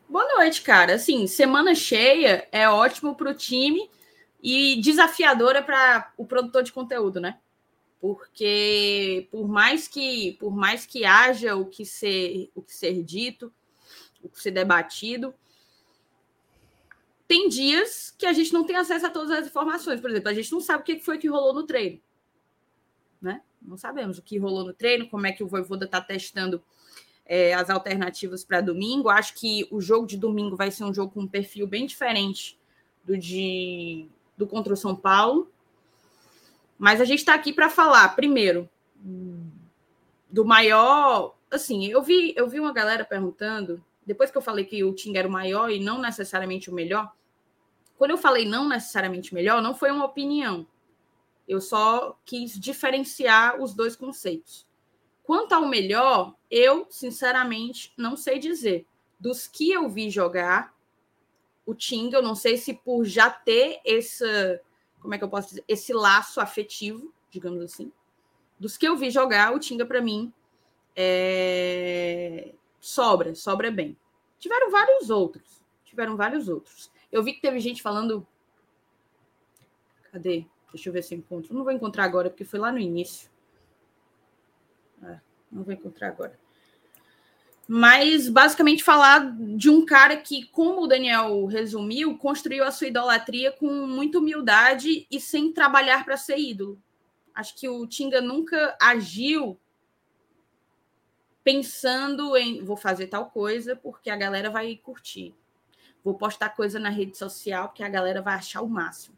Boa 0.06 0.36
noite, 0.36 0.60
cara. 0.60 0.96
Assim, 0.96 1.26
semana 1.26 1.74
cheia 1.74 2.46
é 2.52 2.68
ótimo 2.68 3.14
para 3.14 3.30
o 3.30 3.34
time 3.34 3.88
e 4.42 4.80
desafiadora 4.80 5.62
para 5.62 6.12
o 6.16 6.24
produtor 6.24 6.62
de 6.62 6.72
conteúdo, 6.72 7.20
né? 7.20 7.38
Porque 8.00 9.28
por 9.30 9.46
mais 9.46 9.86
que 9.86 10.32
por 10.40 10.54
mais 10.54 10.86
que 10.86 11.04
haja 11.04 11.54
o 11.56 11.66
que 11.66 11.84
ser 11.84 12.50
o 12.54 12.62
que 12.62 12.72
ser 12.72 13.02
dito, 13.02 13.52
o 14.22 14.28
que 14.28 14.40
ser 14.40 14.50
debatido, 14.50 15.34
tem 17.28 17.48
dias 17.48 18.14
que 18.18 18.26
a 18.26 18.32
gente 18.32 18.52
não 18.52 18.64
tem 18.64 18.76
acesso 18.76 19.06
a 19.06 19.10
todas 19.10 19.30
as 19.30 19.46
informações. 19.46 20.00
Por 20.00 20.10
exemplo, 20.10 20.30
a 20.30 20.34
gente 20.34 20.50
não 20.50 20.60
sabe 20.60 20.82
o 20.82 20.84
que 20.84 20.98
foi 20.98 21.18
que 21.18 21.28
rolou 21.28 21.52
no 21.52 21.64
treino, 21.64 22.00
né? 23.20 23.42
Não 23.60 23.76
sabemos 23.76 24.18
o 24.18 24.22
que 24.22 24.38
rolou 24.38 24.64
no 24.64 24.72
treino, 24.72 25.08
como 25.08 25.26
é 25.26 25.32
que 25.32 25.44
o 25.44 25.46
Voivoda 25.46 25.84
está 25.84 26.00
testando 26.00 26.62
é, 27.26 27.52
as 27.54 27.68
alternativas 27.68 28.42
para 28.42 28.62
domingo. 28.62 29.10
Acho 29.10 29.34
que 29.34 29.68
o 29.70 29.80
jogo 29.80 30.06
de 30.06 30.16
domingo 30.16 30.56
vai 30.56 30.70
ser 30.70 30.84
um 30.84 30.94
jogo 30.94 31.12
com 31.12 31.20
um 31.20 31.28
perfil 31.28 31.66
bem 31.66 31.84
diferente 31.84 32.58
do 33.04 33.16
de 33.16 34.08
do 34.40 34.46
contra 34.46 34.72
o 34.72 34.76
São 34.76 34.96
Paulo. 34.96 35.50
Mas 36.78 37.00
a 37.00 37.04
gente 37.04 37.18
está 37.18 37.34
aqui 37.34 37.52
para 37.52 37.68
falar, 37.68 38.08
primeiro, 38.16 38.68
do 40.28 40.44
maior. 40.44 41.36
Assim, 41.50 41.86
eu 41.86 42.02
vi, 42.02 42.32
eu 42.34 42.48
vi 42.48 42.58
uma 42.58 42.72
galera 42.72 43.04
perguntando, 43.04 43.84
depois 44.04 44.30
que 44.30 44.38
eu 44.38 44.42
falei 44.42 44.64
que 44.64 44.82
o 44.82 44.94
Ting 44.94 45.16
era 45.16 45.28
o 45.28 45.30
maior 45.30 45.70
e 45.70 45.78
não 45.78 46.00
necessariamente 46.00 46.70
o 46.70 46.74
melhor. 46.74 47.12
Quando 47.98 48.12
eu 48.12 48.18
falei 48.18 48.48
não 48.48 48.66
necessariamente 48.66 49.34
melhor, 49.34 49.60
não 49.60 49.74
foi 49.74 49.90
uma 49.90 50.06
opinião. 50.06 50.66
Eu 51.46 51.60
só 51.60 52.18
quis 52.24 52.58
diferenciar 52.58 53.60
os 53.60 53.74
dois 53.74 53.94
conceitos. 53.94 54.66
Quanto 55.22 55.52
ao 55.52 55.66
melhor, 55.66 56.34
eu, 56.50 56.86
sinceramente, 56.88 57.92
não 57.96 58.16
sei 58.16 58.38
dizer. 58.38 58.86
Dos 59.18 59.46
que 59.46 59.70
eu 59.70 59.86
vi 59.88 60.08
jogar, 60.08 60.74
o 61.70 61.74
Tinga, 61.74 62.18
eu 62.18 62.22
não 62.22 62.34
sei 62.34 62.56
se 62.56 62.74
por 62.74 63.04
já 63.04 63.30
ter 63.30 63.80
esse, 63.84 64.24
como 65.00 65.14
é 65.14 65.18
que 65.18 65.22
eu 65.22 65.28
posso 65.28 65.50
dizer, 65.50 65.64
esse 65.68 65.92
laço 65.92 66.40
afetivo, 66.40 67.14
digamos 67.30 67.62
assim. 67.62 67.92
Dos 68.58 68.76
que 68.76 68.86
eu 68.86 68.96
vi 68.96 69.08
jogar, 69.08 69.54
o 69.54 69.60
Tinga, 69.60 69.86
para 69.86 70.00
mim, 70.00 70.32
é... 70.96 72.52
sobra, 72.80 73.34
sobra 73.36 73.70
bem. 73.70 73.96
Tiveram 74.38 74.70
vários 74.70 75.10
outros. 75.10 75.62
Tiveram 75.84 76.16
vários 76.16 76.48
outros. 76.48 76.90
Eu 77.12 77.22
vi 77.22 77.34
que 77.34 77.40
teve 77.40 77.60
gente 77.60 77.82
falando. 77.82 78.26
Cadê? 80.10 80.44
Deixa 80.72 80.88
eu 80.88 80.92
ver 80.92 81.02
se 81.02 81.14
eu 81.14 81.18
encontro. 81.18 81.54
Não 81.54 81.62
vou 81.62 81.72
encontrar 81.72 82.04
agora, 82.04 82.28
porque 82.28 82.44
foi 82.44 82.58
lá 82.58 82.72
no 82.72 82.78
início. 82.78 83.30
Ah, 85.02 85.20
não 85.52 85.62
vou 85.62 85.72
encontrar 85.72 86.08
agora. 86.08 86.38
Mas 87.72 88.28
basicamente 88.28 88.82
falar 88.82 89.32
de 89.56 89.70
um 89.70 89.86
cara 89.86 90.16
que, 90.16 90.44
como 90.46 90.82
o 90.82 90.86
Daniel 90.88 91.46
resumiu, 91.46 92.18
construiu 92.18 92.64
a 92.64 92.72
sua 92.72 92.88
idolatria 92.88 93.52
com 93.52 93.86
muita 93.86 94.18
humildade 94.18 95.06
e 95.08 95.20
sem 95.20 95.52
trabalhar 95.52 96.04
para 96.04 96.16
ser 96.16 96.36
ídolo. 96.36 96.82
Acho 97.32 97.54
que 97.54 97.68
o 97.68 97.86
Tinga 97.86 98.20
nunca 98.20 98.76
agiu 98.82 99.56
pensando 101.44 102.36
em 102.36 102.64
vou 102.64 102.76
fazer 102.76 103.06
tal 103.06 103.30
coisa 103.30 103.76
porque 103.76 104.10
a 104.10 104.16
galera 104.16 104.50
vai 104.50 104.74
curtir. 104.74 105.32
Vou 106.02 106.14
postar 106.14 106.48
coisa 106.48 106.80
na 106.80 106.90
rede 106.90 107.16
social 107.16 107.68
porque 107.68 107.84
a 107.84 107.88
galera 107.88 108.20
vai 108.20 108.34
achar 108.34 108.62
o 108.62 108.68
máximo. 108.68 109.16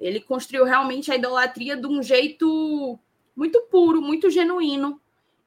Ele 0.00 0.18
construiu 0.18 0.64
realmente 0.64 1.12
a 1.12 1.14
idolatria 1.14 1.76
de 1.76 1.86
um 1.86 2.02
jeito 2.02 2.98
muito 3.36 3.60
puro, 3.70 4.02
muito 4.02 4.28
genuíno 4.28 5.00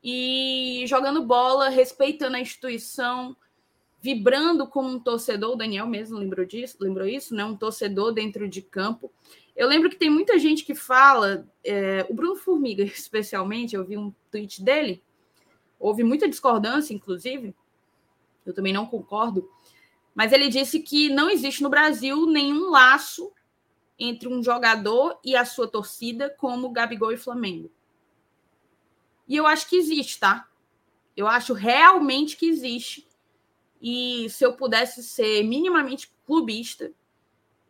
e 0.04 0.84
jogando 0.86 1.24
bola, 1.24 1.70
respeitando 1.70 2.36
a 2.36 2.40
instituição, 2.40 3.36
vibrando 4.02 4.68
como 4.68 4.90
um 4.90 5.00
torcedor. 5.00 5.54
O 5.54 5.56
Daniel 5.56 5.88
mesmo 5.88 6.18
lembrou 6.18 6.46
disso, 6.46 6.78
lembrou 6.82 7.08
isso, 7.08 7.34
né? 7.34 7.46
Um 7.46 7.56
torcedor 7.56 8.12
dentro 8.12 8.50
de 8.50 8.62
campo. 8.62 9.10
Eu 9.56 9.68
lembro 9.68 9.90
que 9.90 9.96
tem 9.96 10.10
muita 10.10 10.38
gente 10.38 10.66
que 10.66 10.76
fala, 10.76 11.48
é, 11.64 12.06
o 12.10 12.14
Bruno 12.14 12.36
Formiga, 12.36 12.84
especialmente, 12.84 13.76
eu 13.76 13.86
vi 13.86 13.98
um 13.98 14.14
tweet 14.30 14.62
dele, 14.62 15.02
houve 15.80 16.04
muita 16.04 16.28
discordância, 16.28 16.94
inclusive. 16.94 17.56
Eu 18.46 18.54
também 18.54 18.74
não 18.74 18.86
concordo, 18.86 19.50
mas 20.14 20.34
ele 20.34 20.50
disse 20.50 20.82
que 20.82 21.10
não 21.10 21.30
existe 21.30 21.64
no 21.64 21.70
Brasil 21.70 22.26
nenhum 22.26 22.70
laço 22.70 23.32
entre 23.98 24.28
um 24.28 24.44
jogador 24.44 25.18
e 25.24 25.34
a 25.34 25.46
sua 25.46 25.66
torcida, 25.66 26.30
como 26.30 26.72
Gabigol 26.72 27.14
e 27.14 27.18
Flamengo. 27.18 27.72
E 29.34 29.36
eu 29.36 29.48
acho 29.48 29.68
que 29.68 29.76
existe, 29.76 30.20
tá? 30.20 30.48
Eu 31.18 31.28
acho 31.28 31.54
realmente 31.54 32.38
que 32.38 32.46
existe. 32.46 33.08
E 33.82 34.30
se 34.30 34.46
eu 34.46 34.54
pudesse 34.54 35.02
ser 35.02 35.42
minimamente 35.42 36.14
clubista, 36.24 36.92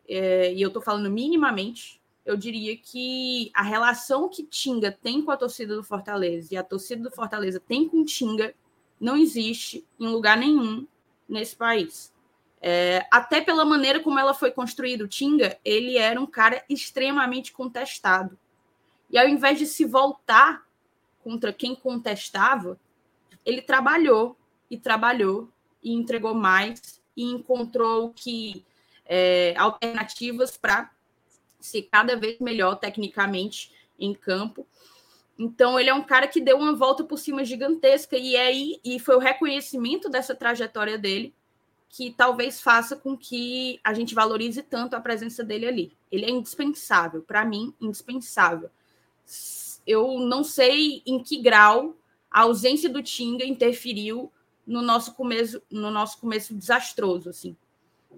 é, 0.06 0.52
e 0.52 0.60
eu 0.60 0.70
tô 0.70 0.82
falando 0.82 1.10
minimamente, 1.10 2.02
eu 2.22 2.36
diria 2.36 2.76
que 2.76 3.50
a 3.54 3.62
relação 3.62 4.28
que 4.28 4.44
Tinga 4.44 4.92
tem 4.92 5.22
com 5.22 5.30
a 5.30 5.38
torcida 5.38 5.74
do 5.74 5.82
Fortaleza 5.82 6.52
e 6.52 6.56
a 6.58 6.62
torcida 6.62 7.02
do 7.02 7.10
Fortaleza 7.10 7.58
tem 7.58 7.88
com 7.88 8.04
Tinga 8.04 8.54
não 9.00 9.16
existe 9.16 9.86
em 9.98 10.08
lugar 10.08 10.36
nenhum 10.36 10.86
nesse 11.26 11.56
país. 11.56 12.12
É, 12.60 13.06
até 13.10 13.40
pela 13.40 13.64
maneira 13.64 14.00
como 14.00 14.18
ela 14.18 14.34
foi 14.34 14.50
construída, 14.50 15.02
o 15.02 15.08
Tinga, 15.08 15.58
ele 15.64 15.96
era 15.96 16.20
um 16.20 16.26
cara 16.26 16.62
extremamente 16.68 17.54
contestado. 17.54 18.38
E 19.08 19.16
ao 19.16 19.26
invés 19.26 19.58
de 19.58 19.64
se 19.64 19.86
voltar 19.86 20.62
contra 21.24 21.52
quem 21.52 21.74
contestava, 21.74 22.78
ele 23.44 23.62
trabalhou 23.62 24.36
e 24.70 24.76
trabalhou 24.76 25.48
e 25.82 25.92
entregou 25.92 26.34
mais 26.34 27.00
e 27.16 27.24
encontrou 27.24 28.10
que 28.10 28.64
é, 29.06 29.54
alternativas 29.56 30.56
para 30.56 30.90
ser 31.58 31.82
cada 31.90 32.14
vez 32.14 32.38
melhor 32.38 32.76
tecnicamente 32.76 33.72
em 33.98 34.14
campo. 34.14 34.66
Então 35.38 35.80
ele 35.80 35.90
é 35.90 35.94
um 35.94 36.04
cara 36.04 36.28
que 36.28 36.40
deu 36.40 36.58
uma 36.58 36.74
volta 36.74 37.02
por 37.02 37.18
cima 37.18 37.44
gigantesca 37.44 38.16
e 38.16 38.36
aí 38.36 38.80
e 38.84 39.00
foi 39.00 39.16
o 39.16 39.20
reconhecimento 39.20 40.08
dessa 40.08 40.34
trajetória 40.34 40.98
dele 40.98 41.34
que 41.88 42.10
talvez 42.10 42.60
faça 42.60 42.96
com 42.96 43.16
que 43.16 43.80
a 43.82 43.94
gente 43.94 44.14
valorize 44.14 44.62
tanto 44.62 44.94
a 44.94 45.00
presença 45.00 45.44
dele 45.44 45.66
ali. 45.66 45.96
Ele 46.10 46.24
é 46.24 46.30
indispensável, 46.30 47.22
para 47.22 47.44
mim, 47.44 47.72
indispensável. 47.80 48.68
Eu 49.86 50.18
não 50.20 50.42
sei 50.42 51.02
em 51.06 51.22
que 51.22 51.40
grau 51.40 51.96
a 52.30 52.42
ausência 52.42 52.88
do 52.88 53.02
Tinga 53.02 53.44
interferiu 53.44 54.32
no 54.66 54.82
nosso 54.82 55.14
começo, 55.14 55.62
no 55.70 55.90
nosso 55.90 56.18
começo 56.18 56.54
desastroso, 56.54 57.28
assim. 57.28 57.56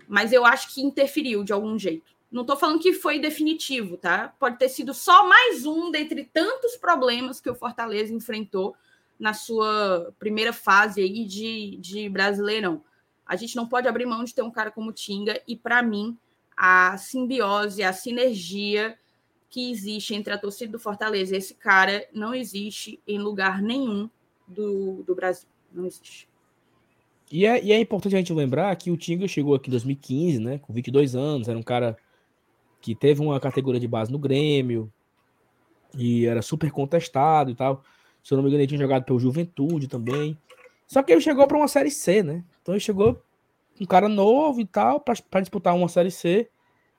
Mas 0.08 0.32
eu 0.32 0.44
acho 0.44 0.72
que 0.72 0.80
interferiu 0.80 1.42
de 1.42 1.52
algum 1.52 1.78
jeito. 1.78 2.14
Não 2.30 2.42
estou 2.42 2.56
falando 2.56 2.80
que 2.80 2.92
foi 2.92 3.18
definitivo, 3.18 3.96
tá? 3.96 4.34
Pode 4.38 4.58
ter 4.58 4.68
sido 4.68 4.92
só 4.92 5.28
mais 5.28 5.64
um 5.64 5.90
dentre 5.90 6.24
tantos 6.24 6.76
problemas 6.76 7.40
que 7.40 7.50
o 7.50 7.54
Fortaleza 7.54 8.12
enfrentou 8.12 8.74
na 9.18 9.32
sua 9.32 10.12
primeira 10.18 10.52
fase 10.52 11.00
aí 11.00 11.24
de, 11.24 11.76
de 11.78 12.08
Brasileirão. 12.08 12.82
A 13.24 13.36
gente 13.36 13.56
não 13.56 13.66
pode 13.66 13.88
abrir 13.88 14.06
mão 14.06 14.22
de 14.22 14.34
ter 14.34 14.42
um 14.42 14.50
cara 14.50 14.70
como 14.70 14.92
Tinga, 14.92 15.40
e 15.48 15.56
para 15.56 15.82
mim, 15.82 16.16
a 16.56 16.96
simbiose, 16.96 17.82
a 17.82 17.92
sinergia 17.92 18.96
que 19.48 19.70
existe 19.70 20.14
entre 20.14 20.32
a 20.32 20.38
torcida 20.38 20.72
do 20.72 20.78
Fortaleza 20.78 21.34
e 21.34 21.38
esse 21.38 21.54
cara 21.54 22.06
não 22.12 22.34
existe 22.34 23.00
em 23.06 23.18
lugar 23.18 23.62
nenhum 23.62 24.10
do, 24.46 25.02
do 25.04 25.14
Brasil. 25.14 25.48
Não 25.72 25.86
existe. 25.86 26.28
E 27.30 27.44
é, 27.44 27.62
e 27.62 27.72
é 27.72 27.80
importante 27.80 28.14
a 28.14 28.18
gente 28.18 28.32
lembrar 28.32 28.74
que 28.76 28.90
o 28.90 28.96
Tinga 28.96 29.26
chegou 29.26 29.54
aqui 29.54 29.68
em 29.68 29.72
2015, 29.72 30.38
né? 30.38 30.58
Com 30.58 30.72
22 30.72 31.16
anos, 31.16 31.48
era 31.48 31.58
um 31.58 31.62
cara 31.62 31.96
que 32.80 32.94
teve 32.94 33.20
uma 33.20 33.40
categoria 33.40 33.80
de 33.80 33.88
base 33.88 34.12
no 34.12 34.18
Grêmio 34.18 34.92
e 35.96 36.26
era 36.26 36.42
super 36.42 36.70
contestado 36.70 37.50
e 37.50 37.54
tal. 37.54 37.82
Se 38.22 38.32
eu 38.32 38.36
não 38.36 38.42
me 38.42 38.48
engano, 38.48 38.62
ele 38.62 38.68
tinha 38.68 38.80
jogado 38.80 39.04
pelo 39.04 39.18
Juventude 39.18 39.88
também. 39.88 40.38
Só 40.86 41.02
que 41.02 41.12
ele 41.12 41.20
chegou 41.20 41.46
para 41.46 41.56
uma 41.56 41.68
Série 41.68 41.90
C, 41.90 42.22
né? 42.22 42.44
Então 42.62 42.74
ele 42.74 42.80
chegou 42.80 43.20
um 43.80 43.84
cara 43.84 44.08
novo 44.08 44.60
e 44.60 44.66
tal 44.66 45.00
para 45.00 45.40
disputar 45.40 45.74
uma 45.74 45.88
Série 45.88 46.10
C. 46.10 46.48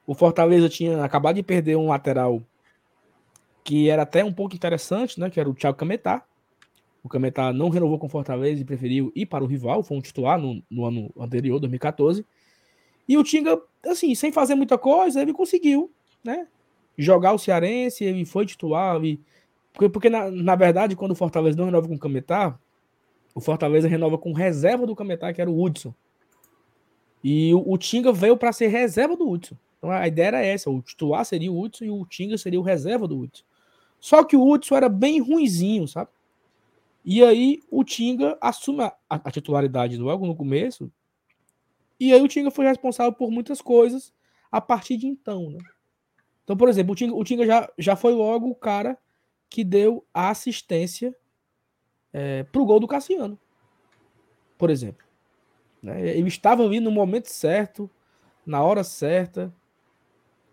O 0.08 0.16
Fortaleza 0.16 0.70
tinha 0.70 1.04
acabado 1.04 1.36
de 1.36 1.44
perder 1.44 1.76
um 1.76 1.90
lateral 1.90 2.42
que 3.62 3.90
era 3.90 4.04
até 4.04 4.24
um 4.24 4.32
pouco 4.32 4.56
interessante, 4.56 5.20
né? 5.20 5.30
Que 5.30 5.38
era 5.38 5.50
o 5.50 5.54
Thiago 5.54 5.78
Cametá. 5.78 6.26
O 7.04 7.10
Cametá 7.10 7.52
não 7.52 7.68
renovou 7.68 8.00
com 8.00 8.08
o 8.08 8.10
Fortaleza 8.10 8.62
e 8.62 8.66
preferiu 8.66 9.12
ir 9.14 9.26
para 9.26 9.44
o 9.44 9.48
rival, 9.48 9.84
foi 9.84 9.98
um 9.98 10.02
titular 10.02 10.40
no, 10.40 10.64
no 10.72 10.86
ano 10.86 11.12
anterior, 11.20 11.60
2014. 11.60 12.26
E 13.06 13.18
o 13.18 13.24
Tinga, 13.24 13.62
assim, 13.86 14.16
sem 14.16 14.32
fazer 14.32 14.56
muita 14.56 14.78
coisa, 14.78 15.22
ele 15.22 15.34
conseguiu, 15.34 15.92
né? 16.24 16.48
Jogar 16.98 17.34
o 17.34 17.38
Cearense, 17.38 18.06
ele 18.06 18.24
foi 18.24 18.46
titular. 18.46 18.96
Ele... 18.96 19.22
Porque, 19.74 19.90
porque 19.90 20.10
na, 20.10 20.32
na 20.32 20.56
verdade, 20.56 20.96
quando 20.96 21.12
o 21.12 21.16
Fortaleza 21.16 21.58
não 21.58 21.66
renova 21.66 21.90
com 21.90 21.96
o 21.96 22.00
Cametá, 22.00 22.58
o 23.36 23.42
Fortaleza 23.42 23.90
renova 23.90 24.18
com 24.18 24.32
reserva 24.32 24.88
do 24.88 24.96
Cametá, 24.96 25.34
que 25.34 25.42
era 25.42 25.52
o 25.52 25.62
Hudson. 25.62 25.94
E 27.22 27.54
o, 27.54 27.74
o 27.74 27.78
Tinga 27.78 28.14
veio 28.14 28.38
para 28.38 28.54
ser 28.54 28.68
reserva 28.68 29.18
do 29.18 29.30
Hudson. 29.30 29.58
Então 29.78 29.92
a 29.92 30.08
ideia 30.08 30.28
era 30.28 30.46
essa: 30.46 30.70
o 30.70 30.82
titular 30.82 31.26
seria 31.26 31.52
o 31.52 31.60
Hudson 31.60 31.86
e 31.86 31.90
o 31.90 32.06
Tinga 32.06 32.38
seria 32.38 32.60
o 32.60 32.64
reserva 32.64 33.08
do 33.08 33.20
Hudson. 33.20 33.44
Só 34.00 34.24
que 34.24 34.36
o 34.36 34.48
Hudson 34.48 34.76
era 34.76 34.90
bem 34.90 35.20
ruinzinho, 35.20 35.88
sabe? 35.88 36.10
E 37.04 37.24
aí 37.24 37.64
o 37.72 37.84
Tinga 37.84 38.38
assume 38.42 38.84
a, 38.84 38.94
a, 39.10 39.32
titularidade 39.32 39.98
logo 39.98 40.26
no 40.26 40.36
começo. 40.36 40.92
E 42.00 42.14
aí 42.14 42.22
o 42.22 42.28
Tinga 42.28 42.52
foi 42.52 42.66
responsável 42.66 43.14
por 43.14 43.32
muitas 43.32 43.62
coisas 43.62 44.14
a 44.52 44.60
partir 44.62 44.98
de 44.98 45.08
então, 45.08 45.50
né? 45.50 45.60
Então, 46.44 46.56
por 46.56 46.70
exemplo, 46.70 46.94
o 46.94 46.96
Tinga, 46.96 47.16
o 47.16 47.24
Tinga 47.24 47.46
já, 47.46 47.70
já 47.78 47.96
foi 47.96 48.14
logo 48.14 48.50
o 48.50 48.56
cara 48.56 48.98
que 49.50 49.64
deu 49.64 50.06
a 50.14 50.30
assistência 50.30 51.16
é, 52.14 52.44
pro 52.44 52.66
gol 52.66 52.80
do 52.80 52.88
Cassiano. 52.88 53.40
Por 54.58 54.70
exemplo. 54.70 55.06
Né? 55.82 56.10
Ele 56.18 56.28
estava 56.28 56.64
ali 56.64 56.80
no 56.80 56.92
momento 56.92 57.28
certo, 57.28 57.90
na 58.46 58.64
hora 58.64 58.84
certa, 58.84 59.54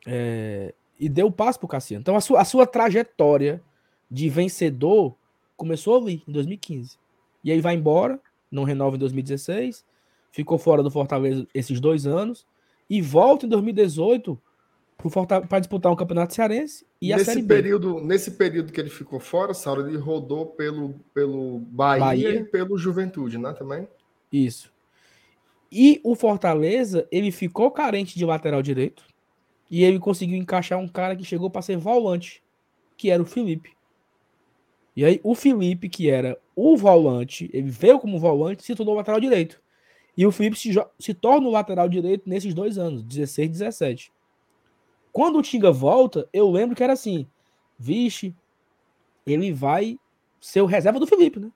é, 0.06 0.74
e 0.98 1.08
deu 1.08 1.26
o 1.26 1.32
passo 1.32 1.58
para 1.58 1.66
o 1.66 1.68
Cassiano. 1.68 2.00
Então 2.02 2.16
a 2.16 2.20
sua, 2.20 2.40
a 2.40 2.44
sua 2.44 2.66
trajetória 2.66 3.62
de 4.10 4.28
vencedor 4.28 5.14
começou 5.56 5.96
ali, 5.96 6.22
em 6.26 6.32
2015. 6.32 6.98
E 7.42 7.52
aí 7.52 7.60
vai 7.60 7.74
embora, 7.74 8.20
não 8.50 8.64
renova 8.64 8.96
em 8.96 8.98
2016, 8.98 9.84
ficou 10.30 10.58
fora 10.58 10.82
do 10.82 10.90
Fortaleza 10.90 11.46
esses 11.54 11.80
dois 11.80 12.06
anos, 12.06 12.46
e 12.88 13.00
volta 13.00 13.46
em 13.46 13.48
2018 13.48 14.40
para 15.48 15.58
disputar 15.58 15.92
um 15.92 15.96
campeonato 15.96 16.34
cearense 16.34 16.86
e 17.00 17.08
nesse 17.08 17.30
a 17.30 17.34
Série 17.34 17.42
período, 17.46 17.96
B. 17.96 18.00
Nesse 18.02 18.30
período 18.32 18.72
que 18.72 18.80
ele 18.80 18.88
ficou 18.88 19.20
fora, 19.20 19.52
Saulo, 19.52 19.86
ele 19.86 19.98
rodou 19.98 20.46
pelo, 20.46 20.94
pelo 21.12 21.58
Bahia, 21.58 22.04
Bahia 22.04 22.34
e 22.36 22.44
pelo 22.44 22.78
Juventude, 22.78 23.36
né, 23.36 23.52
também? 23.52 23.88
Isso. 24.32 24.72
E 25.70 26.00
o 26.04 26.14
Fortaleza, 26.14 27.06
ele 27.10 27.30
ficou 27.30 27.70
carente 27.70 28.16
de 28.16 28.24
lateral 28.24 28.62
direito. 28.62 29.04
E 29.74 29.82
ele 29.82 29.98
conseguiu 29.98 30.38
encaixar 30.38 30.78
um 30.78 30.86
cara 30.86 31.16
que 31.16 31.24
chegou 31.24 31.50
para 31.50 31.60
ser 31.60 31.76
volante, 31.76 32.40
que 32.96 33.10
era 33.10 33.20
o 33.20 33.26
Felipe. 33.26 33.76
E 34.94 35.04
aí 35.04 35.20
o 35.24 35.34
Felipe, 35.34 35.88
que 35.88 36.08
era 36.08 36.40
o 36.54 36.76
volante, 36.76 37.50
ele 37.52 37.72
veio 37.72 37.98
como 37.98 38.20
volante, 38.20 38.62
se 38.62 38.72
tornou 38.76 38.94
lateral 38.94 39.18
direito. 39.18 39.60
E 40.16 40.24
o 40.24 40.30
Felipe 40.30 40.56
se, 40.56 40.72
se 40.96 41.12
torna 41.12 41.48
o 41.48 41.50
lateral 41.50 41.88
direito 41.88 42.22
nesses 42.28 42.54
dois 42.54 42.78
anos, 42.78 43.02
16 43.02 43.48
e 43.48 43.50
17. 43.50 44.12
Quando 45.10 45.40
o 45.40 45.42
Tinga 45.42 45.72
volta, 45.72 46.28
eu 46.32 46.48
lembro 46.52 46.76
que 46.76 46.84
era 46.84 46.92
assim: 46.92 47.26
vixe, 47.76 48.32
ele 49.26 49.52
vai 49.52 49.98
ser 50.40 50.60
o 50.60 50.66
reserva 50.66 51.00
do 51.00 51.06
Felipe, 51.08 51.40
né? 51.40 51.50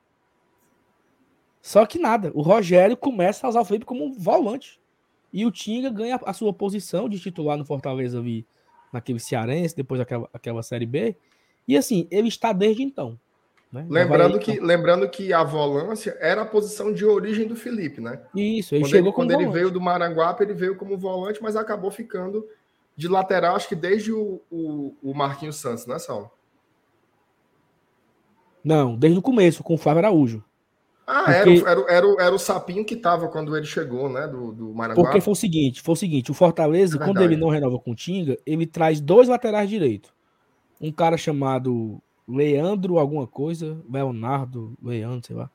Só 1.63 1.87
que 1.87 2.01
nada, 2.01 2.33
o 2.35 2.43
Rogério 2.43 2.97
começa 2.97 3.47
a 3.47 3.51
usar 3.51 3.61
o 3.61 3.65
Felipe 3.65 3.87
como 3.87 4.13
volante. 4.13 4.78
E 5.33 5.45
o 5.45 5.51
Tinga 5.51 5.91
ganha 5.91 6.19
a 6.25 6.33
sua 6.33 6.53
posição 6.53 7.09
de 7.09 7.19
titular 7.19 7.57
no 7.57 7.65
Fortaleza 7.65 8.19
ali, 8.19 8.47
naquele 8.93 9.19
Cearense, 9.19 9.77
depois 9.77 9.99
daquela 9.99 10.29
aquela 10.33 10.63
Série 10.63 10.87
B. 10.87 11.17
E 11.67 11.77
assim, 11.77 12.09
ele 12.11 12.29
está 12.29 12.53
desde 12.53 12.83
então. 12.83 13.19
Né? 13.71 13.87
Lembrando, 13.89 14.39
que, 14.39 14.59
lembrando 14.59 15.09
que 15.11 15.31
a 15.33 15.45
volância 15.45 16.17
era 16.21 16.41
a 16.41 16.47
posição 16.47 16.91
de 16.91 17.05
origem 17.05 17.47
do 17.47 17.55
Felipe, 17.55 18.01
né? 18.01 18.19
Isso, 18.35 18.75
ele 18.75 18.83
quando 18.83 18.91
chegou 18.91 19.09
ele, 19.09 19.15
Quando 19.15 19.31
ele 19.33 19.47
veio 19.51 19.71
do 19.71 19.81
Maranguape, 19.81 20.43
ele 20.43 20.55
veio 20.55 20.75
como 20.75 20.97
volante, 20.97 21.43
mas 21.43 21.55
acabou 21.55 21.91
ficando 21.91 22.47
de 22.97 23.07
lateral, 23.07 23.55
acho 23.55 23.69
que 23.69 23.77
desde 23.77 24.11
o, 24.11 24.41
o, 24.51 24.95
o 25.03 25.15
Marquinhos 25.15 25.57
Santos, 25.57 25.87
né, 25.87 25.99
Saulo? 25.99 26.31
Não, 28.65 28.97
desde 28.97 29.19
o 29.19 29.23
começo, 29.23 29.63
com 29.63 29.75
o 29.75 29.79
Flávio 29.79 29.99
Araújo. 29.99 30.43
Ah, 31.11 31.25
porque... 31.25 31.61
era, 31.61 31.71
era, 31.71 31.81
era, 31.89 32.07
era, 32.21 32.35
o 32.35 32.39
sapinho 32.39 32.85
que 32.85 32.95
tava 32.95 33.29
quando 33.29 33.57
ele 33.57 33.65
chegou, 33.65 34.11
né? 34.11 34.29
Do, 34.29 34.53
do 34.53 34.75
Maranguá. 34.75 35.05
Porque 35.05 35.23
foi 35.23 35.33
o 35.33 35.37
seguinte: 35.37 35.81
foi 35.81 35.95
o 35.95 35.97
seguinte, 35.97 36.31
o 36.31 36.35
Fortaleza, 36.35 36.99
é 36.99 36.99
quando 37.03 37.23
ele 37.23 37.35
não 37.35 37.49
renova 37.49 37.79
com 37.79 37.93
o 37.93 37.95
Tinga, 37.95 38.37
ele 38.45 38.67
traz 38.67 39.01
dois 39.01 39.27
laterais 39.27 39.71
direitos. 39.71 40.13
Um 40.79 40.93
cara 40.93 41.17
chamado 41.17 41.99
Leandro, 42.29 42.99
alguma 42.99 43.27
coisa, 43.27 43.83
Leonardo, 43.91 44.77
Leandro, 44.83 45.27
sei 45.27 45.35
lá. 45.35 45.51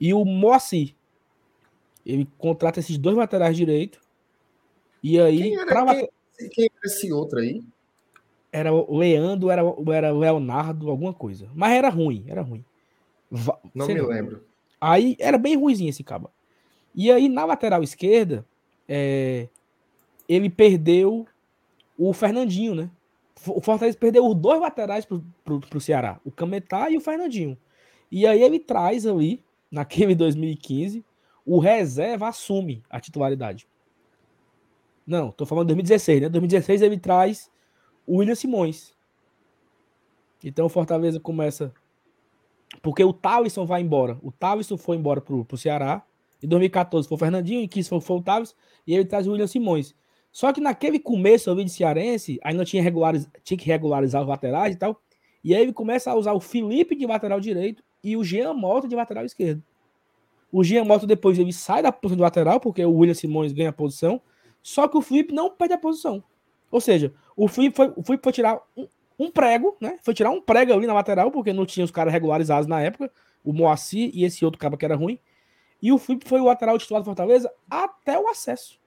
E 0.00 0.12
o 0.12 0.24
Moacir. 0.24 0.92
Ele 2.04 2.28
contrata 2.36 2.80
esses 2.80 2.98
dois 2.98 3.16
laterais 3.16 3.56
direitos. 3.56 4.00
E 5.00 5.20
aí. 5.20 5.40
Quem 5.40 5.56
era, 5.56 5.66
pra... 5.66 5.94
quem, 5.94 6.08
quem 6.50 6.64
era 6.64 6.86
esse 6.86 7.12
outro 7.12 7.38
aí? 7.38 7.62
Era 8.50 8.72
o 8.72 8.98
Leandro, 8.98 9.50
era, 9.50 9.62
era 9.94 10.10
Leonardo, 10.10 10.90
alguma 10.90 11.14
coisa. 11.14 11.48
Mas 11.54 11.74
era 11.74 11.88
ruim, 11.88 12.24
era 12.26 12.42
ruim. 12.42 12.64
Não 13.72 13.86
me 13.86 14.00
lembro. 14.00 14.42
Aí 14.80 15.16
era 15.18 15.38
bem 15.38 15.56
ruimzinho 15.56 15.90
esse 15.90 16.04
cabo. 16.04 16.30
E 16.94 17.10
aí 17.10 17.28
na 17.28 17.44
lateral 17.44 17.82
esquerda, 17.82 18.44
é, 18.88 19.48
ele 20.28 20.48
perdeu 20.50 21.26
o 21.98 22.12
Fernandinho, 22.12 22.74
né? 22.74 22.90
O 23.46 23.60
Fortaleza 23.60 23.96
perdeu 23.98 24.26
os 24.26 24.34
dois 24.34 24.60
laterais 24.60 25.04
pro, 25.04 25.24
pro, 25.44 25.60
pro 25.60 25.80
Ceará, 25.80 26.20
o 26.24 26.30
Cametá 26.30 26.90
e 26.90 26.96
o 26.96 27.00
Fernandinho. 27.00 27.56
E 28.10 28.26
aí 28.26 28.42
ele 28.42 28.58
traz 28.58 29.06
ali, 29.06 29.44
naquele 29.70 30.14
2015, 30.14 31.04
o 31.44 31.58
reserva 31.58 32.28
assume 32.28 32.82
a 32.90 32.98
titularidade. 33.00 33.68
Não, 35.06 35.30
tô 35.30 35.46
falando 35.46 35.68
de 35.68 35.74
2016, 35.74 36.22
né? 36.22 36.28
2016 36.28 36.82
ele 36.82 36.98
traz 36.98 37.50
o 38.06 38.16
William 38.16 38.34
Simões. 38.34 38.96
Então 40.42 40.66
o 40.66 40.68
Fortaleza 40.70 41.20
começa. 41.20 41.72
Porque 42.82 43.02
o 43.02 43.12
Talisson 43.12 43.66
vai 43.66 43.80
embora. 43.80 44.18
O 44.22 44.30
Talisson 44.30 44.76
foi 44.76 44.96
embora 44.96 45.20
pro, 45.20 45.44
pro 45.44 45.56
Ceará. 45.56 46.02
Em 46.42 46.48
2014 46.48 47.08
foi 47.08 47.16
o 47.16 47.18
Fernandinho, 47.18 47.60
em 47.60 47.68
15 47.68 47.88
foi, 47.88 48.00
foi 48.00 48.16
o 48.16 48.22
Talisson. 48.22 48.54
E 48.86 48.94
ele 48.94 49.04
traz 49.04 49.26
o 49.26 49.32
William 49.32 49.46
Simões. 49.46 49.94
Só 50.30 50.52
que 50.52 50.60
naquele 50.60 50.98
começo 50.98 51.50
ali 51.50 51.64
de 51.64 51.70
Cearense, 51.70 52.38
não 52.54 52.64
tinha, 52.64 52.82
tinha 53.42 53.58
que 53.58 53.66
regularizar 53.66 54.20
os 54.20 54.28
laterais 54.28 54.74
e 54.74 54.78
tal. 54.78 55.00
E 55.42 55.54
aí 55.54 55.62
ele 55.62 55.72
começa 55.72 56.10
a 56.10 56.14
usar 56.14 56.32
o 56.32 56.40
Felipe 56.40 56.94
de 56.94 57.06
lateral 57.06 57.40
direito 57.40 57.82
e 58.02 58.16
o 58.16 58.22
Jean 58.22 58.52
Mota 58.52 58.86
de 58.86 58.94
lateral 58.94 59.24
esquerdo. 59.24 59.62
O 60.52 60.62
Jean 60.62 60.84
Mota 60.84 61.06
depois 61.06 61.38
ele 61.38 61.52
sai 61.52 61.82
da 61.82 61.90
posição 61.90 62.16
de 62.16 62.22
lateral, 62.22 62.60
porque 62.60 62.84
o 62.84 62.92
William 62.92 63.14
Simões 63.14 63.52
ganha 63.52 63.70
a 63.70 63.72
posição. 63.72 64.20
Só 64.62 64.86
que 64.88 64.96
o 64.96 65.00
Felipe 65.00 65.32
não 65.32 65.50
perde 65.50 65.74
a 65.74 65.78
posição. 65.78 66.22
Ou 66.70 66.80
seja, 66.80 67.14
o 67.36 67.48
Felipe 67.48 67.76
foi, 67.76 67.92
o 67.96 68.02
Felipe 68.02 68.22
foi 68.22 68.32
tirar 68.32 68.60
um, 68.76 68.86
um, 69.18 69.30
prego, 69.30 69.76
né? 69.80 69.98
Foi 70.02 70.12
tirar 70.14 70.30
um 70.30 70.40
prego 70.40 70.72
ali 70.72 70.86
na 70.86 70.94
lateral, 70.94 71.30
porque 71.30 71.52
não 71.52 71.64
tinha 71.64 71.84
os 71.84 71.90
caras 71.90 72.12
regularizados 72.12 72.66
na 72.66 72.80
época. 72.80 73.10
O 73.44 73.52
Moacir 73.52 74.10
e 74.12 74.24
esse 74.24 74.44
outro 74.44 74.58
cara 74.58 74.76
que 74.76 74.84
era 74.84 74.96
ruim. 74.96 75.18
E 75.80 75.92
o 75.92 75.98
Felipe 75.98 76.28
foi 76.28 76.40
o 76.40 76.44
lateral 76.44 76.78
titular 76.78 77.02
do 77.02 77.06
Fortaleza 77.06 77.52
até 77.70 78.18
o 78.18 78.28
acesso. 78.28 78.78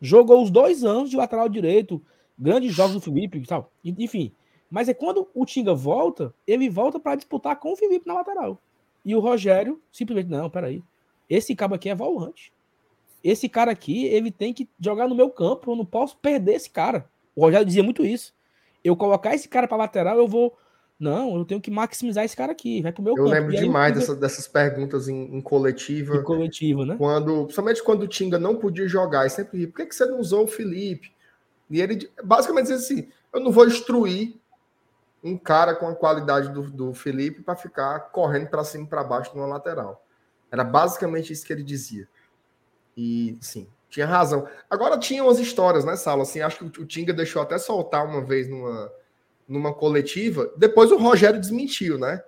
Jogou 0.00 0.42
os 0.42 0.50
dois 0.50 0.84
anos 0.84 1.10
de 1.10 1.16
lateral 1.16 1.48
direito, 1.48 2.02
grandes 2.38 2.74
jogos 2.74 2.94
do 2.94 3.00
Felipe 3.00 3.38
e 3.38 3.46
tal. 3.46 3.70
Enfim. 3.84 4.32
Mas 4.70 4.88
é 4.88 4.94
quando 4.94 5.28
o 5.34 5.46
Tinga 5.46 5.74
volta, 5.74 6.34
ele 6.46 6.68
volta 6.68 7.00
para 7.00 7.16
disputar 7.16 7.56
com 7.56 7.72
o 7.72 7.76
Felipe 7.76 8.06
na 8.06 8.14
lateral. 8.14 8.60
E 9.04 9.14
o 9.14 9.20
Rogério 9.20 9.80
simplesmente, 9.90 10.30
não, 10.30 10.50
peraí. 10.50 10.82
Esse 11.28 11.54
cara 11.54 11.74
aqui 11.74 11.88
é 11.88 11.94
volante. 11.94 12.52
Esse 13.22 13.48
cara 13.48 13.70
aqui, 13.70 14.04
ele 14.04 14.30
tem 14.30 14.52
que 14.52 14.68
jogar 14.78 15.08
no 15.08 15.14
meu 15.14 15.30
campo. 15.30 15.70
Eu 15.70 15.76
não 15.76 15.84
posso 15.84 16.16
perder 16.18 16.54
esse 16.54 16.70
cara. 16.70 17.10
O 17.34 17.42
Rogério 17.42 17.66
dizia 17.66 17.82
muito 17.82 18.04
isso. 18.04 18.34
Eu 18.84 18.96
colocar 18.96 19.34
esse 19.34 19.48
cara 19.48 19.66
para 19.66 19.76
lateral, 19.76 20.18
eu 20.18 20.28
vou. 20.28 20.56
Não, 20.98 21.36
eu 21.36 21.44
tenho 21.44 21.60
que 21.60 21.70
maximizar 21.70 22.24
esse 22.24 22.36
cara 22.36 22.50
aqui. 22.50 22.82
Vai 22.82 22.92
pro 22.92 23.02
meu 23.02 23.12
eu 23.16 23.24
campo. 23.24 23.30
Lembro 23.30 23.56
demais 23.56 23.94
dessa, 23.94 24.16
dessas 24.16 24.48
perguntas 24.48 25.08
em, 25.08 25.36
em 25.36 25.40
coletiva. 25.40 26.16
Em 26.16 26.22
coletiva, 26.24 26.84
né? 26.84 26.96
Quando, 26.98 27.44
principalmente 27.44 27.82
quando 27.82 28.02
o 28.02 28.08
Tinga 28.08 28.38
não 28.38 28.56
podia 28.56 28.88
jogar, 28.88 29.26
e 29.26 29.30
sempre 29.30 29.66
por 29.68 29.76
que, 29.76 29.86
que 29.86 29.94
você 29.94 30.06
não 30.06 30.18
usou 30.18 30.44
o 30.44 30.48
Felipe? 30.48 31.12
E 31.70 31.80
ele 31.80 32.10
basicamente 32.24 32.66
dizia 32.66 32.76
assim: 32.76 33.08
eu 33.32 33.40
não 33.40 33.52
vou 33.52 33.66
instruir 33.66 34.36
um 35.22 35.36
cara 35.36 35.74
com 35.74 35.88
a 35.88 35.94
qualidade 35.94 36.52
do, 36.52 36.62
do 36.62 36.94
Felipe 36.94 37.42
para 37.42 37.56
ficar 37.56 38.00
correndo 38.10 38.48
para 38.48 38.64
cima 38.64 38.84
e 38.84 38.88
para 38.88 39.04
baixo 39.04 39.36
numa 39.36 39.46
lateral. 39.46 40.04
Era 40.50 40.64
basicamente 40.64 41.32
isso 41.32 41.44
que 41.44 41.52
ele 41.52 41.62
dizia. 41.62 42.08
E 42.96 43.36
sim, 43.40 43.68
tinha 43.88 44.06
razão. 44.06 44.46
Agora 44.68 44.98
tinha 44.98 45.24
umas 45.24 45.38
histórias, 45.38 45.84
né, 45.84 45.96
Sala? 45.96 46.22
Assim, 46.22 46.40
acho 46.40 46.58
que 46.58 46.82
o 46.82 46.86
Tinga 46.86 47.12
deixou 47.12 47.40
até 47.40 47.58
soltar 47.58 48.06
uma 48.06 48.22
vez 48.22 48.48
numa 48.48 48.92
numa 49.48 49.72
coletiva. 49.72 50.52
Depois 50.56 50.92
o 50.92 50.98
Rogério 50.98 51.40
desmentiu, 51.40 51.98
né? 51.98 52.22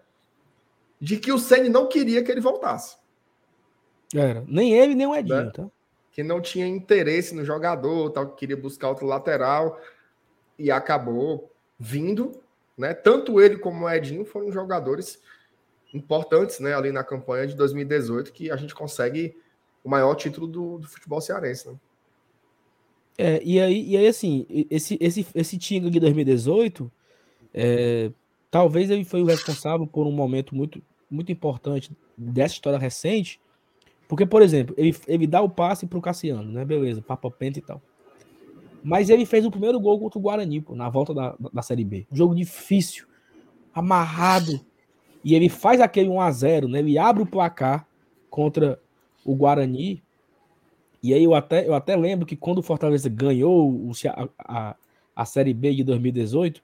De 0.99 1.18
que 1.18 1.31
o 1.31 1.38
Ceni 1.38 1.68
não 1.68 1.87
queria 1.87 2.25
que 2.25 2.33
ele 2.33 2.40
voltasse. 2.40 2.96
Era. 4.14 4.42
Nem 4.49 4.75
ele, 4.75 4.94
nem 4.94 5.07
o 5.07 5.14
Edinho, 5.14 5.44
né? 5.44 5.51
tá? 5.51 5.70
Que 6.11 6.23
não 6.23 6.40
tinha 6.40 6.66
interesse 6.66 7.35
no 7.35 7.44
jogador, 7.44 8.11
tal, 8.11 8.29
que 8.31 8.38
queria 8.38 8.57
buscar 8.57 8.88
outro 8.88 9.07
lateral. 9.07 9.79
E 10.59 10.70
acabou 10.70 11.53
vindo, 11.79 12.33
né? 12.77 12.94
Tanto 12.94 13.40
ele 13.40 13.59
como 13.59 13.85
o 13.85 13.90
Edinho 13.90 14.25
foram 14.25 14.51
jogadores 14.51 15.23
importantes, 15.92 16.59
né? 16.59 16.75
Ali 16.75 16.90
na 16.90 17.05
campanha 17.05 17.46
de 17.46 17.55
2018, 17.55 18.33
que 18.33 18.51
a 18.51 18.57
gente 18.57 18.75
consegue 18.75 19.37
o 19.83 19.88
maior 19.88 20.14
título 20.14 20.47
do, 20.47 20.79
do 20.79 20.88
futebol 20.88 21.21
cearense, 21.21 21.69
né? 21.69 21.75
É, 23.19 23.40
e 23.45 23.61
aí, 23.61 23.90
e 23.90 23.97
aí 23.97 24.07
assim, 24.07 24.47
esse, 24.71 24.97
esse, 25.01 25.27
esse 25.35 25.59
Tinga 25.59 25.90
de 25.90 26.01
2018 26.01 26.90
é, 27.53 28.11
talvez 28.51 28.90
ele 28.90 29.05
foi 29.05 29.23
o 29.23 29.27
responsável 29.27 29.87
por 29.87 30.07
um 30.07 30.12
momento 30.12 30.55
muito, 30.55 30.83
muito 31.11 31.31
importante 31.31 31.93
dessa 32.16 32.55
história 32.55 32.79
recente, 32.79 33.40
porque, 34.09 34.27
por 34.27 34.43
exemplo, 34.43 34.75
ele, 34.77 34.97
ele 35.07 35.27
dá 35.27 35.40
o 35.40 35.49
passe 35.49 35.87
para 35.87 35.99
o 35.99 36.03
Cassiano, 36.03 36.51
né? 36.51 36.64
Beleza, 36.64 37.01
Papa 37.01 37.31
Penta 37.31 37.61
e 37.61 37.62
tal. 37.62 37.81
Mas 38.83 39.09
ele 39.09 39.25
fez 39.25 39.45
o 39.45 39.51
primeiro 39.51 39.79
gol 39.79 40.01
contra 40.01 40.19
o 40.19 40.23
Guarani, 40.23 40.61
pô, 40.61 40.75
na 40.75 40.88
volta 40.88 41.14
da, 41.14 41.37
da 41.53 41.62
Série 41.62 41.85
B. 41.85 42.07
Jogo 42.11 42.35
difícil, 42.35 43.07
amarrado. 43.73 44.61
E 45.23 45.35
ele 45.35 45.49
faz 45.49 45.81
aquele 45.81 46.09
1x0, 46.09 46.66
né? 46.66 46.81
Ele 46.81 46.99
abre 46.99 47.23
o 47.23 47.27
placar 47.27 47.87
contra 48.29 48.81
o 49.24 49.35
Guarani. 49.35 50.02
E 51.02 51.14
aí 51.14 51.24
eu 51.24 51.35
até, 51.35 51.66
eu 51.66 51.74
até 51.74 51.96
lembro 51.96 52.26
que 52.26 52.37
quando 52.37 52.59
o 52.59 52.62
Fortaleza 52.62 53.09
ganhou 53.09 53.70
o, 53.70 53.92
a, 54.06 54.28
a, 54.38 54.76
a 55.16 55.24
Série 55.24 55.54
B 55.54 55.74
de 55.74 55.85
2018, 55.85 56.62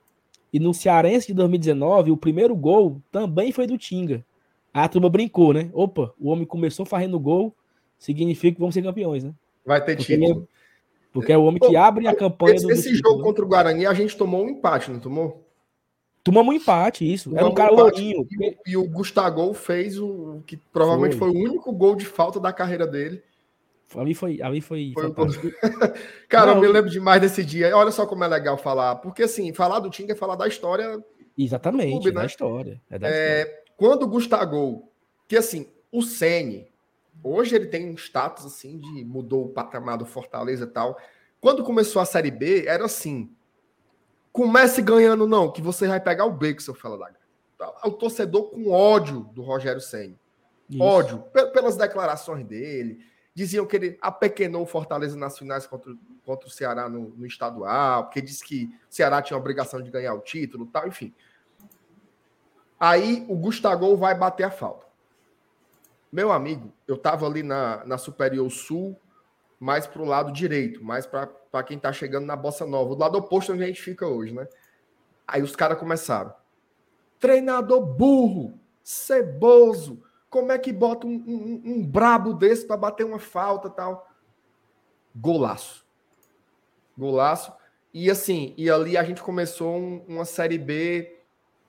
e 0.52 0.58
no 0.58 0.72
Cearense 0.72 1.28
de 1.28 1.34
2019, 1.34 2.10
o 2.10 2.16
primeiro 2.16 2.54
gol 2.54 3.00
também 3.10 3.52
foi 3.52 3.66
do 3.66 3.78
Tinga. 3.78 4.24
A 4.72 4.88
turma 4.88 5.08
brincou, 5.08 5.52
né? 5.54 5.70
Opa, 5.72 6.12
o 6.20 6.28
homem 6.28 6.44
começou 6.44 6.84
fazendo 6.84 7.18
gol, 7.18 7.54
significa 7.98 8.54
que 8.54 8.60
vamos 8.60 8.74
ser 8.74 8.82
campeões, 8.82 9.24
né? 9.24 9.32
Vai 9.64 9.82
ter 9.82 9.96
porque 9.96 10.16
título. 10.16 10.42
É, 10.42 10.56
porque 11.12 11.32
é 11.32 11.38
o 11.38 11.44
homem 11.44 11.58
que 11.58 11.74
abre 11.76 12.06
a 12.06 12.14
campanha 12.14 12.56
esse, 12.56 12.66
do. 12.66 12.72
Esse 12.72 12.94
jogo 12.94 13.18
né? 13.18 13.24
contra 13.24 13.44
o 13.44 13.48
Guarani, 13.48 13.86
a 13.86 13.94
gente 13.94 14.16
tomou 14.16 14.44
um 14.44 14.50
empate, 14.50 14.90
não 14.90 15.00
tomou? 15.00 15.45
Tomamos 16.26 16.54
um 16.54 16.56
empate, 16.56 17.10
isso. 17.10 17.30
Tomamos 17.30 17.42
Era 17.42 17.50
um 17.50 17.54
cara 17.54 17.72
um 17.72 17.76
lourinho. 17.76 18.26
E, 18.66 18.76
o 18.76 18.86
Gustavo 18.88 19.54
fez 19.54 19.98
o 19.98 20.42
que 20.46 20.56
provavelmente 20.56 21.16
foi. 21.16 21.30
foi 21.30 21.40
o 21.40 21.44
único 21.44 21.72
gol 21.72 21.96
de 21.96 22.04
falta 22.04 22.38
da 22.38 22.52
carreira 22.52 22.86
dele 22.86 23.22
Ali 23.94 24.14
foi. 24.14 24.42
Ali 24.42 24.60
foi, 24.60 24.92
foi 24.94 25.12
Cara, 26.28 26.46
não, 26.46 26.54
eu 26.56 26.60
me 26.60 26.68
lembro 26.68 26.90
demais 26.90 27.20
desse 27.20 27.44
dia. 27.44 27.76
Olha 27.76 27.90
só 27.92 28.06
como 28.06 28.24
é 28.24 28.28
legal 28.28 28.58
falar. 28.58 28.96
Porque, 28.96 29.22
assim, 29.22 29.52
falar 29.52 29.78
do 29.78 29.90
Tinga 29.90 30.12
é 30.12 30.16
falar 30.16 30.34
da 30.34 30.48
história. 30.48 31.02
Exatamente, 31.38 31.92
clube, 31.92 32.08
né? 32.08 32.20
da 32.20 32.26
história. 32.26 32.82
É 32.90 32.98
da 32.98 33.08
é, 33.08 33.40
história. 33.42 33.62
Quando 33.76 34.02
o 34.02 34.08
Gustavo. 34.08 34.90
Que, 35.28 35.36
assim, 35.36 35.68
o 35.92 36.02
Sene. 36.02 36.66
Hoje 37.22 37.54
ele 37.54 37.66
tem 37.66 37.88
um 37.88 37.94
status, 37.94 38.44
assim, 38.44 38.78
de 38.78 39.04
mudou 39.04 39.46
o 39.46 39.48
patamar 39.48 39.96
do 39.96 40.04
Fortaleza 40.04 40.64
e 40.64 40.68
tal. 40.68 40.98
Quando 41.40 41.64
começou 41.64 42.02
a 42.02 42.04
Série 42.04 42.30
B, 42.30 42.64
era 42.66 42.84
assim. 42.84 43.30
Comece 44.36 44.82
ganhando, 44.82 45.26
não, 45.26 45.50
que 45.50 45.62
você 45.62 45.88
vai 45.88 46.00
pegar 46.00 46.26
o 46.26 46.32
B, 46.32 46.54
que 46.54 46.62
seu 46.62 46.74
fala 46.74 46.98
da 47.58 47.72
O 47.84 47.90
torcedor 47.90 48.50
com 48.50 48.70
ódio 48.70 49.20
do 49.32 49.42
Rogério 49.42 49.80
Senni. 49.80 50.18
Ódio. 50.78 51.24
Pelas 51.52 51.76
declarações 51.76 52.44
dele 52.44 52.98
Diziam 53.36 53.66
que 53.66 53.76
ele 53.76 53.98
apequenou 54.00 54.62
o 54.62 54.66
Fortaleza 54.66 55.14
nas 55.14 55.38
finais 55.38 55.66
contra, 55.66 55.94
contra 56.24 56.48
o 56.48 56.50
Ceará 56.50 56.88
no, 56.88 57.10
no, 57.10 57.26
estadual, 57.26 58.04
porque 58.04 58.22
disse 58.22 58.42
que 58.42 58.64
o 58.64 58.94
Ceará 58.94 59.20
tinha 59.20 59.36
a 59.36 59.38
obrigação 59.38 59.82
de 59.82 59.90
ganhar 59.90 60.14
o 60.14 60.20
título, 60.20 60.64
tal, 60.64 60.88
enfim. 60.88 61.14
Aí 62.80 63.26
o 63.28 63.36
Gustavo 63.36 63.94
vai 63.94 64.14
bater 64.14 64.44
a 64.44 64.50
falta. 64.50 64.86
Meu 66.10 66.32
amigo, 66.32 66.72
eu 66.88 66.94
estava 66.94 67.26
ali 67.26 67.42
na, 67.42 67.84
na 67.84 67.98
Superior 67.98 68.50
Sul, 68.50 68.98
mais 69.58 69.86
para 69.86 70.02
o 70.02 70.04
lado 70.04 70.32
direito, 70.32 70.84
mais 70.84 71.06
para 71.06 71.62
quem 71.64 71.76
está 71.76 71.92
chegando 71.92 72.26
na 72.26 72.36
Bossa 72.36 72.66
Nova, 72.66 72.94
do 72.94 73.00
lado 73.00 73.18
oposto 73.18 73.52
onde 73.52 73.64
a 73.64 73.66
gente 73.66 73.82
fica 73.82 74.06
hoje, 74.06 74.34
né? 74.34 74.46
Aí 75.26 75.42
os 75.42 75.56
caras 75.56 75.78
começaram. 75.78 76.32
Treinador 77.18 77.80
burro, 77.80 78.60
ceboso, 78.82 80.02
como 80.28 80.52
é 80.52 80.58
que 80.58 80.72
bota 80.72 81.06
um, 81.06 81.14
um, 81.26 81.62
um 81.64 81.86
brabo 81.86 82.34
desse 82.34 82.66
para 82.66 82.76
bater 82.76 83.04
uma 83.04 83.18
falta 83.18 83.70
tal? 83.70 84.08
Golaço. 85.14 85.86
Golaço. 86.96 87.52
E 87.92 88.10
assim, 88.10 88.52
e 88.58 88.70
ali 88.70 88.96
a 88.96 89.02
gente 89.02 89.22
começou 89.22 89.74
um, 89.76 90.04
uma 90.06 90.24
Série 90.26 90.58
B 90.58 91.20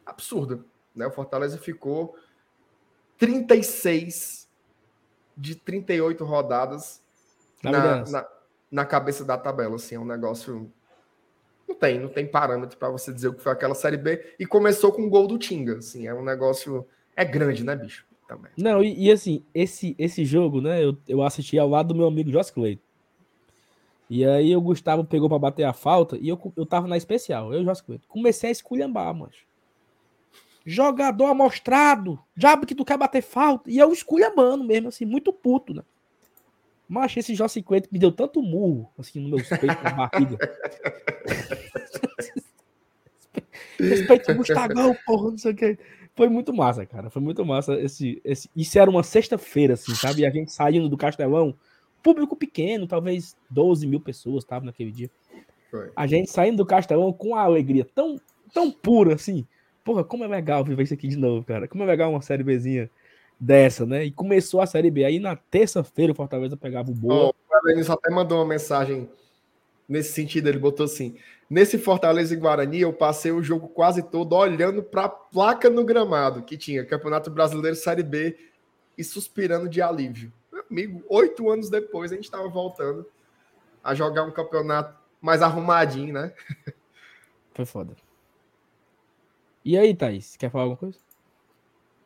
absurda. 0.06 0.64
Né? 0.94 1.08
O 1.08 1.12
Fortaleza 1.12 1.58
ficou 1.58 2.18
36 3.18 4.50
de 5.36 5.56
38 5.56 6.26
rodadas 6.26 7.02
na, 7.72 8.06
na, 8.06 8.28
na, 8.72 8.86
cabeça 8.86 9.24
da 9.24 9.38
tabela. 9.38 9.76
Assim, 9.76 9.96
é 9.96 10.00
um 10.00 10.06
negócio. 10.06 10.72
Não 11.68 11.76
tem, 11.76 12.00
não 12.00 12.10
tem 12.10 12.26
parâmetro 12.26 12.78
para 12.78 12.90
você 12.90 13.14
dizer 13.14 13.28
o 13.28 13.34
que 13.34 13.42
foi 13.42 13.52
aquela 13.52 13.76
Série 13.76 13.98
B. 13.98 14.36
E 14.40 14.46
começou 14.46 14.92
com 14.92 15.04
o 15.04 15.10
gol 15.10 15.28
do 15.28 15.38
Tinga. 15.38 15.78
Assim, 15.78 16.08
é 16.08 16.14
um 16.14 16.24
negócio. 16.24 16.88
É 17.16 17.26
grande, 17.26 17.64
né, 17.64 17.76
bicho? 17.76 18.08
também. 18.28 18.52
Não, 18.58 18.84
e, 18.84 19.06
e, 19.06 19.12
assim, 19.12 19.44
esse, 19.54 19.96
esse 19.98 20.26
jogo, 20.26 20.62
né, 20.62 20.84
eu, 20.84 20.96
eu 21.08 21.24
assisti 21.24 21.58
ao 21.58 21.70
lado 21.70 21.90
do 21.90 21.96
meu 21.96 22.08
amigo 22.08 22.32
Joss 22.32 22.52
Clayton. 22.52 22.82
E 24.10 24.26
aí 24.26 24.56
o 24.56 24.62
Gustavo 24.62 25.04
pegou 25.04 25.28
para 25.28 25.40
bater 25.40 25.64
a 25.64 25.74
falta 25.74 26.18
e 26.18 26.30
eu, 26.30 26.54
eu 26.56 26.66
tava 26.66 26.88
na 26.88 26.96
especial, 26.96 27.54
eu 27.54 27.62
e 27.62 27.66
Clayton. 27.66 28.06
Comecei 28.08 28.50
a 28.50 28.52
esculhambar, 28.52 29.14
mas 29.14 29.48
Jogador 30.66 31.28
amostrado, 31.28 32.20
já 32.36 32.58
que 32.58 32.76
tu 32.76 32.84
quer 32.84 32.98
bater 32.98 33.22
falta. 33.22 33.72
E 33.72 33.78
eu 33.78 33.94
esculhambando 33.94 34.66
mesmo, 34.66 34.90
assim, 34.90 35.06
muito 35.06 35.32
puto, 35.32 35.74
né? 35.74 35.82
Mas 36.88 37.16
esse 37.18 37.36
Jó 37.36 37.48
50 37.48 37.90
me 37.92 38.00
deu 38.00 38.12
tanto 38.12 38.42
murro, 38.42 38.90
assim, 38.98 39.20
no 39.20 39.30
meu 39.30 39.40
peito, 39.46 39.84
na 39.84 39.92
barriga. 39.92 40.38
Respeito 43.78 44.32
o 44.32 44.36
Gustavo, 44.36 44.74
porra, 45.06 45.32
não 45.32 45.38
sei 45.38 45.52
o 45.52 45.56
que. 45.56 45.78
Foi 46.16 46.30
muito 46.30 46.54
massa, 46.54 46.86
cara. 46.86 47.10
Foi 47.10 47.22
muito 47.22 47.46
massa. 47.46 47.80
Esse, 47.80 48.20
esse... 48.24 48.50
Isso 48.56 48.80
era 48.80 48.90
uma 48.90 49.04
sexta-feira, 49.04 49.76
assim, 49.76 49.94
sabe? 49.94 50.22
E 50.22 50.26
a 50.26 50.32
gente 50.32 50.52
saindo 50.52 50.90
do 50.90 50.98
Castelão, 50.98 51.54
público 52.02 52.36
pequeno, 52.36 52.88
talvez 52.88 53.36
12 53.52 53.86
mil 53.86 54.00
pessoas 54.00 54.44
estavam 54.44 54.66
naquele 54.66 54.92
dia. 54.92 55.12
Foi. 55.70 55.92
A 55.96 56.08
gente 56.08 56.32
saindo 56.32 56.58
do 56.58 56.66
Castelão 56.66 57.14
com 57.14 57.30
uma 57.30 57.42
alegria 57.42 57.86
tão, 57.94 58.20
tão 58.54 58.72
pura, 58.72 59.14
assim. 59.14 59.46
Porra, 59.84 60.04
como 60.04 60.24
é 60.24 60.28
legal 60.28 60.64
viver 60.64 60.84
isso 60.84 60.94
aqui 60.94 61.08
de 61.08 61.18
novo, 61.18 61.46
cara. 61.46 61.68
Como 61.68 61.84
é 61.84 61.86
legal 61.86 62.10
uma 62.10 62.22
série 62.22 62.44
Bzinha 62.44 62.90
dessa, 63.40 63.86
né? 63.86 64.06
E 64.06 64.12
começou 64.12 64.62
a 64.62 64.66
série 64.66 64.90
B. 64.92 65.06
Aí 65.06 65.20
na 65.20 65.36
terça-feira 65.36 66.12
o 66.12 66.16
Fortaleza 66.16 66.58
pegava 66.58 66.92
o 66.92 66.94
boa. 66.94 67.34
Oh, 67.50 67.58
o 67.58 67.62
Denis 67.64 67.90
até 67.90 68.10
mandou 68.10 68.40
uma 68.40 68.46
mensagem 68.46 69.10
nesse 69.88 70.14
sentido. 70.14 70.48
Ele 70.48 70.60
botou 70.60 70.86
assim: 70.86 71.18
Nesse 71.50 71.78
Fortaleza 71.78 72.34
e 72.34 72.38
Guarani, 72.38 72.82
eu 72.82 72.92
passei 72.92 73.32
o 73.32 73.42
jogo 73.42 73.70
quase 73.70 74.04
todo 74.04 74.34
olhando 74.36 74.84
para 74.84 75.06
a 75.06 75.10
placa 75.10 75.70
no 75.70 75.86
gramado 75.86 76.44
que 76.44 76.58
tinha 76.58 76.86
Campeonato 76.86 77.32
Brasileiro 77.32 77.76
Série 77.76 78.04
B 78.04 78.38
e 78.98 79.04
suspirando 79.04 79.70
de 79.70 79.82
alívio. 79.82 80.34
Meu 80.52 80.66
amigo, 80.70 81.04
oito 81.08 81.50
anos 81.50 81.70
depois 81.70 82.12
a 82.12 82.16
gente 82.16 82.26
estava 82.26 82.50
voltando 82.50 83.06
a 83.82 83.96
jogar 83.96 84.24
um 84.24 84.32
campeonato 84.32 84.98
mais 85.22 85.42
arrumadinho, 85.42 86.14
né? 86.14 86.34
Foi 87.54 87.66
foda. 87.66 87.96
E 89.64 89.78
aí, 89.78 89.96
Thaís, 89.96 90.36
quer 90.36 90.52
falar 90.52 90.66
alguma 90.66 90.78
coisa? 90.78 91.00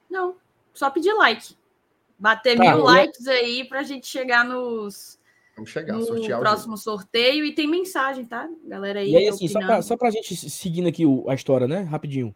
Não, 0.10 0.36
só 0.74 0.90
pedir 0.90 1.14
like. 1.14 1.56
Bater 2.18 2.56
tá, 2.56 2.64
mil 2.64 2.84
likes 2.84 3.28
aí 3.28 3.64
para 3.64 3.80
a 3.80 3.84
gente 3.84 4.06
chegar 4.06 4.46
nos 4.46 5.20
Vamos 5.56 5.70
chegar, 5.70 5.94
no 5.94 6.06
sortear 6.06 6.40
próximo 6.40 6.78
sorteio 6.78 7.46
e 7.46 7.54
tem 7.54 7.68
mensagem, 7.68 8.26
tá? 8.26 8.50
Galera 8.66 9.00
aí. 9.00 9.12
E 9.12 9.18
aí, 9.18 9.28
assim, 9.28 9.46
opinando. 9.46 9.66
só 9.66 9.74
pra, 9.74 9.82
só 9.82 9.98
pra 9.98 10.12
gente 10.12 10.36
seguindo 10.36 10.88
aqui 10.88 11.06
o, 11.06 11.30
a 11.30 11.36
história, 11.36 11.68
né? 11.68 11.82
Rapidinho. 11.82 12.34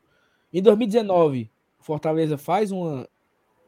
Em 0.54 0.62
2019, 0.62 1.50
Fortaleza 1.80 2.38
faz 2.38 2.72
uma. 2.72 3.08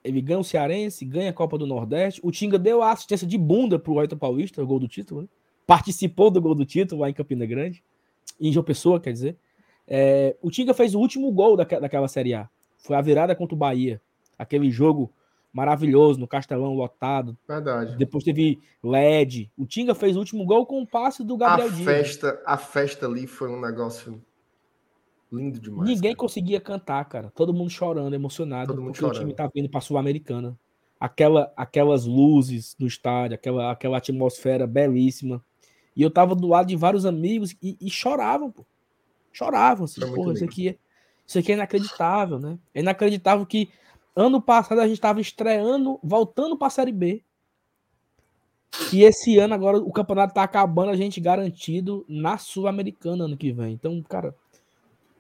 Ele 0.04 0.22
ganha 0.22 0.40
o 0.40 0.44
Cearense, 0.44 1.04
ganha 1.06 1.30
a 1.30 1.34
Copa 1.34 1.58
do 1.58 1.66
Nordeste. 1.66 2.22
O 2.24 2.32
Tinga 2.32 2.58
deu 2.58 2.82
a 2.82 2.92
assistência 2.92 3.28
de 3.28 3.38
bunda 3.38 3.78
pro 3.80 4.00
Ayrton 4.00 4.18
Paulista, 4.18 4.62
o 4.62 4.68
gol 4.68 4.80
do 4.80 4.88
título, 4.88 5.24
né? 5.24 5.28
Participou 5.66 6.30
do 6.30 6.42
gol 6.42 6.56
do 6.56 6.66
título 6.66 7.02
lá 7.02 7.10
em 7.10 7.14
Campina 7.14 7.46
Grande, 7.46 7.84
em 8.40 8.52
João 8.52 8.64
Pessoa, 8.64 9.00
quer 9.00 9.12
dizer. 9.12 9.38
É, 9.88 10.36
o 10.42 10.52
Tinga 10.52 10.74
fez 10.74 10.94
o 10.94 11.00
último 11.00 11.32
gol 11.32 11.58
daquela 11.58 12.08
Série 12.08 12.34
A. 12.34 12.50
Foi 12.78 12.96
a 12.96 13.02
virada 13.02 13.36
contra 13.36 13.56
o 13.56 13.58
Bahia. 13.58 14.02
Aquele 14.38 14.70
jogo 14.70 15.12
maravilhoso 15.52 16.20
no 16.20 16.28
Castelão 16.28 16.76
lotado. 16.76 17.38
Verdade. 17.48 17.96
Depois 17.98 18.24
teve 18.24 18.60
LED. 18.84 19.52
O 19.58 19.66
Tinga 19.66 19.96
fez 19.96 20.16
o 20.16 20.20
último 20.20 20.46
gol 20.46 20.66
com 20.66 20.82
o 20.82 20.88
passe 20.88 21.24
do 21.24 21.36
Gabriel 21.36 21.70
a 21.70 21.72
Dias. 21.72 21.86
Festa, 21.86 22.42
a 22.46 22.58
festa 22.58 23.08
ali 23.08 23.26
foi 23.26 23.50
um 23.50 23.60
negócio 23.60 24.22
lindo 25.32 25.60
demais. 25.60 25.90
Ninguém 25.90 26.12
cara. 26.12 26.18
conseguia 26.18 26.60
cantar, 26.60 27.04
cara. 27.06 27.32
Todo 27.36 27.54
mundo 27.54 27.70
chorando, 27.70 28.14
emocionado, 28.14 28.68
Todo 28.68 28.82
mundo 28.82 28.92
porque 28.92 29.00
chorando. 29.00 29.18
o 29.18 29.20
time 29.20 29.34
tá 29.34 29.50
vindo 29.54 29.70
para 29.70 29.82
Sul-Americana. 29.82 30.58
Aquela, 31.00 31.52
aquelas 31.56 32.06
luzes 32.06 32.76
do 32.78 32.88
estádio, 32.88 33.36
aquela, 33.36 33.72
aquela 33.72 33.98
atmosfera 33.98 34.66
belíssima. 34.66 35.44
E 35.96 36.02
eu 36.02 36.12
tava 36.12 36.36
do 36.36 36.48
lado 36.48 36.68
de 36.68 36.76
vários 36.76 37.06
amigos 37.06 37.56
e, 37.62 37.78
e 37.80 37.90
choravam, 37.90 38.52
pô. 38.52 38.66
Choravam, 39.32 39.86
assim, 39.86 40.02
porra, 40.14 40.34
isso 40.34 40.44
aqui, 40.44 40.70
é, 40.70 40.76
isso 41.26 41.38
aqui 41.38 41.52
é 41.52 41.56
inacreditável, 41.56 42.40
né? 42.40 42.58
É 42.74 42.80
inacreditável 42.80 43.46
que 43.46 43.70
Ano 44.20 44.42
passado 44.42 44.82
a 44.82 44.88
gente 44.88 44.98
estava 44.98 45.22
estreando, 45.22 46.00
voltando 46.02 46.58
para 46.58 46.66
a 46.66 46.72
Série 46.72 46.92
B. 46.92 47.24
E 48.92 49.04
esse 49.04 49.38
ano 49.38 49.54
agora 49.54 49.78
o 49.78 49.92
campeonato 49.92 50.32
está 50.32 50.42
acabando, 50.42 50.90
a 50.90 50.96
gente 50.96 51.22
garantido 51.22 52.04
na 52.10 52.36
Sul-Americana 52.40 53.26
ano 53.26 53.38
que 53.38 53.52
vem. 53.52 53.74
Então, 53.74 54.02
cara, 54.02 54.36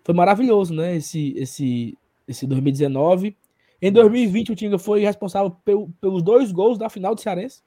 foi 0.03 0.15
maravilhoso, 0.15 0.73
né? 0.73 0.95
Esse, 0.95 1.35
esse, 1.37 1.95
esse 2.27 2.47
2019. 2.47 3.37
Em 3.79 3.91
2020 3.91 4.53
o 4.53 4.55
Tinga 4.55 4.79
foi 4.79 5.01
responsável 5.01 5.55
pelos 6.01 6.23
dois 6.23 6.51
gols 6.51 6.79
da 6.79 6.89
final 6.89 7.13
do 7.13 7.21
Cearense. 7.21 7.61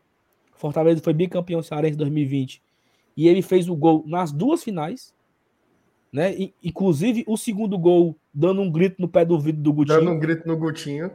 Fortaleza 0.52 1.00
foi 1.00 1.12
bicampeão 1.12 1.62
cearense 1.62 1.94
em 1.94 1.98
2020 1.98 2.60
e 3.16 3.28
ele 3.28 3.40
fez 3.40 3.68
o 3.68 3.76
gol 3.76 4.02
nas 4.04 4.32
duas 4.32 4.64
finais 4.64 5.14
né? 6.12 6.34
E, 6.34 6.54
inclusive, 6.62 7.24
o 7.26 7.36
segundo 7.36 7.78
gol 7.78 8.16
dando 8.32 8.60
um 8.60 8.70
grito 8.70 9.00
no 9.00 9.08
pé 9.08 9.24
do 9.24 9.38
vidro 9.38 9.62
do 9.62 9.72
Gutinho. 9.72 9.98
Dando 9.98 10.10
um 10.10 10.18
grito 10.18 10.46
no 10.46 10.56
Gutinho. 10.56 11.10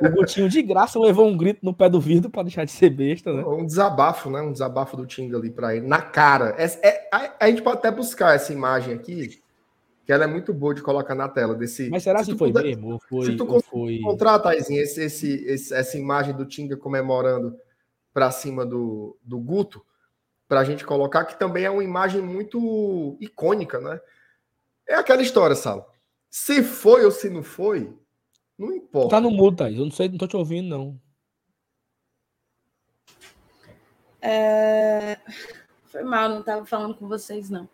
O 0.00 0.10
Gutinho 0.10 0.48
de 0.48 0.62
graça 0.62 0.98
levou 0.98 1.26
um 1.26 1.36
grito 1.36 1.60
no 1.62 1.74
pé 1.74 1.88
do 1.88 2.00
vidro 2.00 2.30
para 2.30 2.42
deixar 2.42 2.64
de 2.64 2.72
ser 2.72 2.90
besta, 2.90 3.32
né? 3.32 3.44
Um 3.44 3.66
desabafo, 3.66 4.30
né? 4.30 4.40
Um 4.40 4.52
desabafo 4.52 4.96
do 4.96 5.06
Tinga 5.06 5.36
ali 5.36 5.50
para 5.50 5.76
ele, 5.76 5.86
na 5.86 6.00
cara. 6.00 6.54
É, 6.58 6.64
é, 6.86 7.08
a, 7.12 7.44
a, 7.44 7.48
gente 7.48 7.62
pode 7.62 7.78
até 7.78 7.90
buscar 7.90 8.34
essa 8.34 8.52
imagem 8.52 8.94
aqui, 8.94 9.40
que 10.06 10.12
ela 10.12 10.24
é 10.24 10.26
muito 10.26 10.52
boa 10.54 10.74
de 10.74 10.82
colocar 10.82 11.14
na 11.14 11.28
tela. 11.28 11.54
Desse, 11.54 11.90
Mas 11.90 12.02
será 12.02 12.24
que 12.24 12.36
foi 12.36 12.48
puder, 12.48 12.64
mesmo? 12.64 12.98
Foi, 13.08 13.26
se 13.26 13.36
tu 13.36 13.60
foi... 13.60 13.96
encontrar, 13.96 14.38
Taizinho, 14.38 14.80
esse, 14.80 15.02
esse, 15.02 15.44
esse, 15.44 15.74
essa 15.74 15.98
imagem 15.98 16.34
do 16.34 16.46
Tinga 16.46 16.76
comemorando 16.76 17.54
para 18.12 18.30
cima 18.30 18.64
do, 18.66 19.16
do 19.22 19.38
Guto, 19.38 19.82
para 20.50 20.62
a 20.62 20.64
gente 20.64 20.84
colocar, 20.84 21.24
que 21.26 21.38
também 21.38 21.62
é 21.62 21.70
uma 21.70 21.84
imagem 21.84 22.20
muito 22.20 23.16
icônica, 23.20 23.78
né? 23.78 24.00
É 24.84 24.96
aquela 24.96 25.22
história, 25.22 25.54
Sala. 25.54 25.86
Se 26.28 26.60
foi 26.64 27.04
ou 27.04 27.12
se 27.12 27.30
não 27.30 27.44
foi, 27.44 27.96
não 28.58 28.72
importa. 28.74 29.10
Tá 29.10 29.20
no 29.20 29.30
mudo, 29.30 29.58
Thaís. 29.58 29.78
Eu 29.78 29.84
não 29.84 29.92
sei, 29.92 30.08
não 30.08 30.18
tô 30.18 30.26
te 30.26 30.36
ouvindo, 30.36 30.68
não. 30.68 31.00
É... 34.20 35.18
Foi 35.84 36.02
mal, 36.02 36.28
não 36.28 36.42
tava 36.42 36.66
falando 36.66 36.96
com 36.96 37.06
vocês, 37.06 37.48
não. 37.48 37.68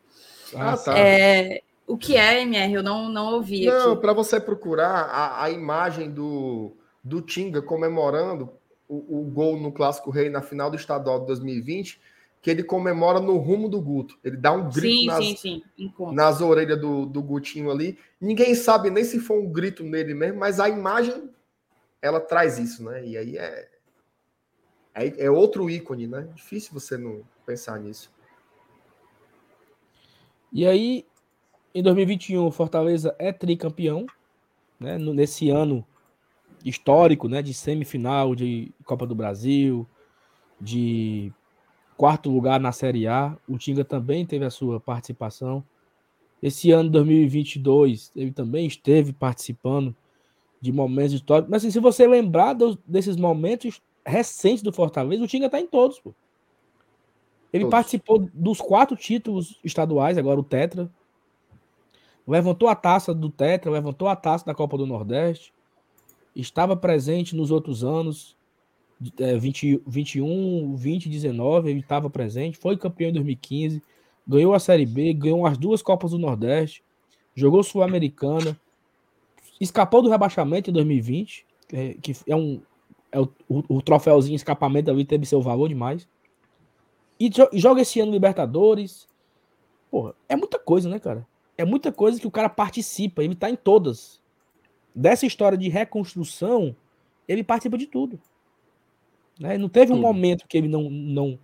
Ah, 0.54 0.76
tá. 0.76 0.98
É... 0.98 1.62
O 1.86 1.96
que 1.96 2.14
é, 2.14 2.42
MR? 2.42 2.74
Eu 2.74 2.82
não, 2.82 3.08
não 3.08 3.32
ouvi. 3.32 3.64
Não, 3.64 3.96
para 3.96 4.12
você 4.12 4.38
procurar 4.38 5.04
a, 5.04 5.44
a 5.44 5.50
imagem 5.50 6.10
do, 6.10 6.76
do 7.02 7.22
Tinga 7.22 7.62
comemorando 7.62 8.52
o, 8.86 9.20
o 9.20 9.24
gol 9.24 9.58
no 9.58 9.72
Clássico 9.72 10.10
Rei 10.10 10.28
na 10.28 10.42
final 10.42 10.70
do 10.70 10.76
estadual 10.76 11.20
de 11.20 11.26
2020 11.28 12.04
que 12.46 12.50
ele 12.50 12.62
comemora 12.62 13.18
no 13.18 13.38
rumo 13.38 13.68
do 13.68 13.80
Guto. 13.80 14.16
Ele 14.22 14.36
dá 14.36 14.52
um 14.52 14.70
grito 14.70 14.96
sim, 14.98 15.06
nas, 15.06 15.24
sim, 15.24 15.36
sim. 15.36 15.62
nas 16.12 16.40
orelhas 16.40 16.80
do, 16.80 17.04
do 17.04 17.20
Gutinho 17.20 17.72
ali. 17.72 17.98
Ninguém 18.20 18.54
sabe 18.54 18.88
nem 18.88 19.02
se 19.02 19.18
foi 19.18 19.40
um 19.40 19.50
grito 19.50 19.82
nele 19.82 20.14
mesmo, 20.14 20.38
mas 20.38 20.60
a 20.60 20.68
imagem 20.68 21.28
ela 22.00 22.20
traz 22.20 22.56
isso, 22.56 22.84
né? 22.84 23.04
E 23.04 23.18
aí 23.18 23.36
é, 23.36 23.68
é, 24.94 25.24
é 25.24 25.28
outro 25.28 25.68
ícone, 25.68 26.06
né? 26.06 26.28
Difícil 26.36 26.72
você 26.72 26.96
não 26.96 27.24
pensar 27.44 27.80
nisso. 27.80 28.12
E 30.52 30.64
aí, 30.64 31.04
em 31.74 31.82
2021, 31.82 32.46
o 32.46 32.52
Fortaleza 32.52 33.12
é 33.18 33.32
tricampeão, 33.32 34.06
né? 34.78 34.96
Nesse 34.98 35.50
ano 35.50 35.84
histórico, 36.64 37.26
né? 37.26 37.42
De 37.42 37.52
semifinal 37.52 38.36
de 38.36 38.72
Copa 38.84 39.04
do 39.04 39.16
Brasil, 39.16 39.84
de 40.60 41.32
quarto 41.96 42.30
lugar 42.30 42.60
na 42.60 42.72
Série 42.72 43.06
A. 43.06 43.36
O 43.48 43.58
Tinga 43.58 43.84
também 43.84 44.26
teve 44.26 44.44
a 44.44 44.50
sua 44.50 44.78
participação. 44.78 45.64
Esse 46.42 46.70
ano 46.70 46.90
2022, 46.90 48.12
ele 48.14 48.30
também 48.30 48.66
esteve 48.66 49.12
participando 49.12 49.94
de 50.60 50.70
momentos 50.70 51.14
históricos. 51.14 51.50
Mas 51.50 51.62
assim, 51.62 51.70
se 51.70 51.80
você 51.80 52.06
lembrar 52.06 52.52
dos, 52.52 52.78
desses 52.86 53.16
momentos 53.16 53.80
recentes 54.04 54.62
do 54.62 54.72
Fortaleza, 54.72 55.24
o 55.24 55.26
Tinga 55.26 55.46
está 55.46 55.58
em 55.58 55.66
todos. 55.66 55.98
Pô. 55.98 56.14
Ele 57.52 57.64
todos. 57.64 57.70
participou 57.70 58.28
dos 58.32 58.60
quatro 58.60 58.96
títulos 58.96 59.58
estaduais, 59.64 60.18
agora 60.18 60.38
o 60.38 60.44
Tetra. 60.44 60.90
Levantou 62.26 62.68
a 62.68 62.74
taça 62.74 63.14
do 63.14 63.30
Tetra, 63.30 63.70
levantou 63.70 64.08
a 64.08 64.16
taça 64.16 64.44
da 64.44 64.54
Copa 64.54 64.76
do 64.76 64.86
Nordeste. 64.86 65.54
Estava 66.34 66.76
presente 66.76 67.34
nos 67.34 67.50
outros 67.50 67.82
anos 67.82 68.35
é, 69.18 69.36
20, 69.36 69.82
21, 69.86 70.76
20, 70.76 71.08
19, 71.08 71.70
ele 71.70 71.80
estava 71.80 72.08
presente, 72.08 72.56
foi 72.58 72.76
campeão 72.76 73.10
em 73.10 73.14
2015, 73.14 73.82
ganhou 74.26 74.54
a 74.54 74.58
Série 74.58 74.86
B, 74.86 75.12
ganhou 75.12 75.46
as 75.46 75.58
duas 75.58 75.82
Copas 75.82 76.10
do 76.10 76.18
Nordeste, 76.18 76.82
jogou 77.34 77.62
Sul-Americana, 77.62 78.58
escapou 79.60 80.02
do 80.02 80.08
rebaixamento 80.08 80.70
em 80.70 80.72
2020, 80.72 81.46
é, 81.72 81.94
que 81.94 82.16
é 82.26 82.36
um 82.36 82.60
é 83.12 83.20
o, 83.20 83.32
o, 83.48 83.76
o 83.76 83.82
troféuzinho 83.82 84.36
escapamento 84.36 84.90
ali 84.90 85.04
teve 85.04 85.24
seu 85.24 85.40
valor 85.40 85.68
demais. 85.68 86.06
E 87.18 87.30
joga 87.54 87.80
esse 87.80 87.98
ano 88.00 88.12
Libertadores. 88.12 89.08
Porra, 89.90 90.14
é 90.28 90.36
muita 90.36 90.58
coisa, 90.58 90.88
né, 90.88 90.98
cara? 90.98 91.26
É 91.56 91.64
muita 91.64 91.90
coisa 91.90 92.20
que 92.20 92.26
o 92.26 92.30
cara 92.30 92.48
participa, 92.48 93.24
ele 93.24 93.34
tá 93.34 93.48
em 93.48 93.56
todas. 93.56 94.20
Dessa 94.94 95.24
história 95.24 95.56
de 95.56 95.68
reconstrução, 95.68 96.76
ele 97.26 97.42
participa 97.42 97.78
de 97.78 97.86
tudo. 97.86 98.20
Né? 99.38 99.58
Não 99.58 99.68
teve 99.68 99.92
um 99.92 99.98
momento 99.98 100.46
que 100.48 100.56
ele 100.56 100.68
não, 100.68 100.88
não, 100.90 101.38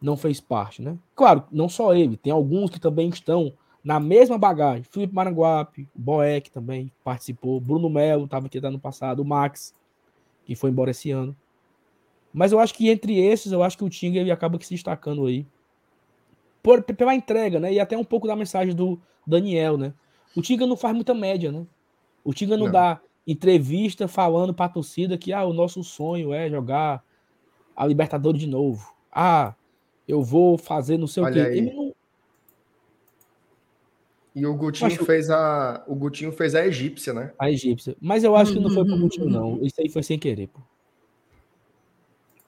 não 0.00 0.16
fez 0.16 0.40
parte. 0.40 0.82
Né? 0.82 0.98
Claro, 1.14 1.44
não 1.50 1.68
só 1.68 1.94
ele, 1.94 2.16
tem 2.16 2.32
alguns 2.32 2.70
que 2.70 2.80
também 2.80 3.08
estão 3.08 3.52
na 3.84 4.00
mesma 4.00 4.38
bagagem. 4.38 4.82
Felipe 4.84 5.14
Maranguape, 5.14 5.86
Boeck 5.94 6.50
também 6.50 6.90
participou, 7.04 7.60
Bruno 7.60 7.90
Melo 7.90 8.24
estava 8.24 8.46
aqui 8.46 8.58
ano 8.58 8.78
passado, 8.78 9.20
o 9.20 9.24
Max, 9.24 9.74
que 10.46 10.54
foi 10.54 10.70
embora 10.70 10.90
esse 10.90 11.10
ano. 11.10 11.36
Mas 12.32 12.50
eu 12.50 12.58
acho 12.58 12.74
que 12.74 12.88
entre 12.88 13.18
esses, 13.18 13.52
eu 13.52 13.62
acho 13.62 13.76
que 13.76 13.84
o 13.84 13.90
Tinga 13.90 14.18
ele 14.18 14.30
acaba 14.30 14.58
que 14.58 14.66
se 14.66 14.74
destacando 14.74 15.26
aí. 15.26 15.46
Por, 16.62 16.82
pela 16.82 17.14
entrega, 17.14 17.60
né? 17.60 17.72
E 17.74 17.78
até 17.78 17.96
um 17.96 18.02
pouco 18.02 18.26
da 18.26 18.34
mensagem 18.34 18.74
do 18.74 18.98
Daniel, 19.26 19.76
né? 19.76 19.92
O 20.34 20.40
Tinga 20.40 20.66
não 20.66 20.76
faz 20.76 20.94
muita 20.94 21.12
média, 21.12 21.52
né? 21.52 21.66
O 22.24 22.32
Tinga 22.32 22.56
não, 22.56 22.64
não. 22.64 22.72
dá 22.72 23.00
entrevista 23.26 24.08
falando 24.08 24.52
para 24.54 24.66
a 24.66 24.70
torcida 24.70 25.18
que 25.18 25.32
ah, 25.32 25.44
o 25.44 25.52
nosso 25.52 25.84
sonho 25.84 26.32
é 26.32 26.48
jogar 26.48 27.03
a 27.76 27.86
Libertadores 27.86 28.40
de 28.40 28.46
novo. 28.46 28.94
Ah, 29.12 29.54
eu 30.06 30.22
vou 30.22 30.58
fazer 30.58 30.98
não 30.98 31.06
sei 31.06 31.22
Olha 31.22 31.30
o 31.30 31.34
quê. 31.34 31.40
Aí. 31.50 31.58
Ele 31.58 31.72
não, 31.72 31.94
e 34.34 34.44
o 34.44 34.54
Gutinho 34.54 34.88
acho... 34.88 35.04
fez 35.04 35.30
a. 35.30 35.84
O 35.86 35.94
Gutinho 35.94 36.32
fez 36.32 36.54
a 36.54 36.66
egípcia, 36.66 37.12
né? 37.12 37.32
A 37.38 37.50
egípcia. 37.50 37.96
Mas 38.00 38.24
eu 38.24 38.34
acho 38.34 38.52
que 38.52 38.58
não 38.58 38.70
foi 38.70 38.84
pro 38.84 38.98
Gutinho, 38.98 39.28
não. 39.28 39.62
Isso 39.62 39.80
aí 39.80 39.88
foi 39.88 40.02
sem 40.02 40.18
querer, 40.18 40.48
pô. 40.48 40.60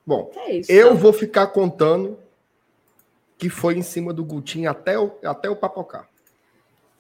Bom, 0.05 0.31
é 0.35 0.61
eu 0.69 0.97
vou 0.97 1.13
ficar 1.13 1.49
contando 1.49 2.19
que 3.39 3.49
foi 3.49 3.77
em 3.77 3.83
cima 3.83 4.13
do 4.13 4.25
Gutinho 4.25 4.69
até 4.69 4.99
o, 4.99 5.13
até 5.25 5.49
o 5.49 5.57
papocar. 5.57 6.09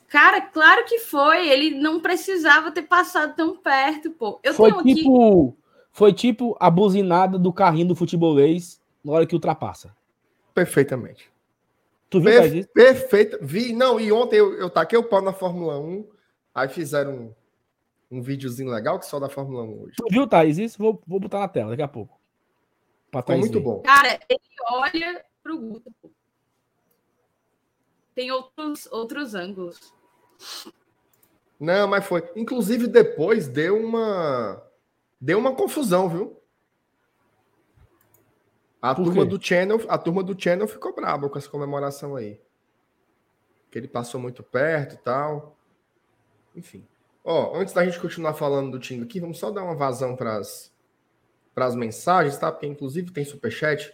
Cara, 0.08 0.40
claro 0.40 0.84
que 0.84 1.00
foi. 1.00 1.48
Ele 1.48 1.70
não 1.70 2.00
precisava 2.00 2.70
ter 2.70 2.82
passado 2.82 3.34
tão 3.34 3.56
perto, 3.56 4.10
pô. 4.12 4.38
Eu 4.42 4.54
foi 4.54 4.70
tipo, 4.84 5.50
aqui... 5.50 5.56
foi 5.96 6.12
tipo 6.12 6.54
a 6.60 6.68
buzinada 6.70 7.38
do 7.38 7.50
carrinho 7.50 7.88
do 7.88 7.96
futebolês 7.96 8.78
na 9.02 9.12
hora 9.12 9.26
que 9.26 9.34
ultrapassa. 9.34 9.96
Perfeitamente. 10.52 11.32
Tu 12.10 12.20
viu 12.20 12.30
Perfe 12.30 12.66
Perfeito. 12.74 13.38
Vi, 13.40 13.72
não, 13.72 13.98
e 13.98 14.12
ontem 14.12 14.36
eu, 14.36 14.52
eu 14.58 14.68
taquei 14.68 14.98
o 14.98 15.04
pau 15.04 15.22
na 15.22 15.32
Fórmula 15.32 15.80
1, 15.80 16.06
aí 16.54 16.68
fizeram 16.68 17.12
um, 18.10 18.18
um 18.18 18.20
videozinho 18.20 18.70
legal 18.70 18.98
que 18.98 19.06
só 19.06 19.18
da 19.18 19.30
Fórmula 19.30 19.62
1 19.62 19.82
hoje. 19.84 19.94
Tu 19.96 20.06
viu, 20.10 20.26
Thaís? 20.26 20.58
Isso 20.58 20.76
vou, 20.76 21.02
vou 21.06 21.18
botar 21.18 21.40
na 21.40 21.48
tela 21.48 21.70
daqui 21.70 21.82
a 21.82 21.88
pouco. 21.88 22.20
Ficou 23.06 23.38
muito 23.38 23.54
ver. 23.54 23.64
bom. 23.64 23.80
Cara, 23.80 24.20
ele 24.28 24.40
olha 24.70 25.24
pro 25.42 25.58
Guto. 25.58 25.90
Tem 28.14 28.30
outros, 28.30 28.86
outros 28.92 29.34
ângulos. 29.34 29.94
Não, 31.58 31.88
mas 31.88 32.04
foi. 32.04 32.22
Inclusive, 32.36 32.86
depois 32.86 33.48
deu 33.48 33.82
uma. 33.82 34.62
Deu 35.26 35.40
uma 35.40 35.56
confusão, 35.56 36.08
viu? 36.08 36.40
A 38.80 38.94
turma 38.94 39.26
do 39.26 39.44
Channel, 39.44 39.84
a 39.88 39.98
turma 39.98 40.22
do 40.22 40.40
Channel 40.40 40.68
ficou 40.68 40.94
brava 40.94 41.28
com 41.28 41.36
essa 41.36 41.48
comemoração 41.48 42.14
aí. 42.14 42.40
Que 43.68 43.76
ele 43.76 43.88
passou 43.88 44.20
muito 44.20 44.44
perto 44.44 44.94
e 44.94 44.98
tal. 44.98 45.56
Enfim. 46.54 46.86
Ó, 47.24 47.56
antes 47.56 47.74
da 47.74 47.84
gente 47.84 47.98
continuar 47.98 48.34
falando 48.34 48.70
do 48.70 48.78
Tinga 48.78 49.04
aqui, 49.04 49.18
vamos 49.18 49.40
só 49.40 49.50
dar 49.50 49.64
uma 49.64 49.74
vazão 49.74 50.14
para 50.14 50.38
as 50.38 51.74
mensagens, 51.74 52.38
tá? 52.38 52.52
Porque 52.52 52.68
inclusive 52.68 53.10
tem 53.10 53.24
superchat. 53.24 53.92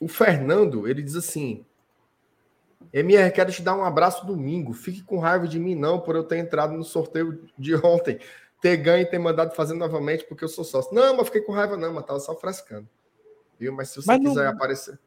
O 0.00 0.08
Fernando, 0.08 0.88
ele 0.88 1.02
diz 1.02 1.14
assim: 1.14 1.66
MR, 2.90 3.30
quero 3.32 3.52
te 3.52 3.60
dar 3.60 3.76
um 3.76 3.84
abraço 3.84 4.26
domingo. 4.26 4.72
Fique 4.72 5.02
com 5.02 5.18
raiva 5.18 5.46
de 5.46 5.58
mim, 5.58 5.74
não, 5.74 6.00
por 6.00 6.16
eu 6.16 6.24
ter 6.24 6.38
entrado 6.38 6.72
no 6.72 6.84
sorteio 6.84 7.46
de 7.58 7.74
ontem, 7.76 8.18
ter 8.62 8.78
ganho 8.78 9.02
e 9.02 9.06
ter 9.06 9.18
mandado 9.18 9.54
fazer 9.54 9.74
novamente, 9.74 10.24
porque 10.24 10.44
eu 10.44 10.48
sou 10.48 10.64
sócio. 10.64 10.94
Não, 10.94 11.14
mas 11.16 11.26
fiquei 11.26 11.42
com 11.42 11.52
raiva, 11.52 11.76
não, 11.76 11.92
mas 11.92 12.06
tava 12.06 12.20
só 12.20 12.34
frescando 12.34 12.88
viu? 13.62 13.72
Mas 13.72 13.90
se 13.90 13.96
você 13.96 14.06
mas 14.08 14.20
quiser 14.20 14.44
não... 14.44 14.50
aparecer. 14.50 14.98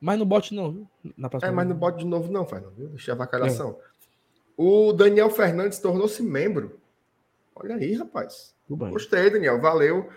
Mas 0.00 0.18
não 0.18 0.26
bote 0.26 0.54
não, 0.54 0.72
viu? 0.72 0.88
Na 1.16 1.30
é, 1.42 1.50
mas 1.50 1.68
não 1.68 1.76
bote 1.76 1.98
de 1.98 2.06
novo, 2.06 2.30
não, 2.30 2.44
Fernando, 2.44 2.74
viu? 2.74 2.88
Deixa 2.88 3.12
a 3.12 3.14
vacalhação. 3.14 3.78
É. 3.80 3.96
O 4.56 4.92
Daniel 4.92 5.30
Fernandes 5.30 5.78
tornou-se 5.78 6.22
membro. 6.22 6.80
Olha 7.54 7.76
aí, 7.76 7.94
rapaz. 7.94 8.54
Gostei, 8.68 9.30
Daniel. 9.30 9.60
Valeu. 9.60 10.10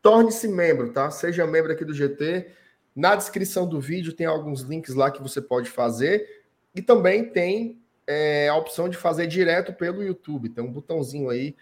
Torne-se 0.00 0.48
membro, 0.48 0.92
tá? 0.92 1.10
Seja 1.10 1.46
membro 1.46 1.72
aqui 1.72 1.84
do 1.84 1.92
GT. 1.92 2.50
Na 2.94 3.14
descrição 3.14 3.68
do 3.68 3.80
vídeo 3.80 4.12
tem 4.12 4.26
alguns 4.26 4.62
links 4.62 4.94
lá 4.94 5.10
que 5.10 5.22
você 5.22 5.42
pode 5.42 5.68
fazer. 5.68 6.44
E 6.74 6.80
também 6.80 7.30
tem 7.30 7.82
é, 8.06 8.48
a 8.48 8.56
opção 8.56 8.88
de 8.88 8.96
fazer 8.96 9.26
direto 9.26 9.72
pelo 9.72 10.02
YouTube. 10.02 10.48
Tem 10.48 10.64
um 10.64 10.72
botãozinho 10.72 11.28
aí. 11.28 11.56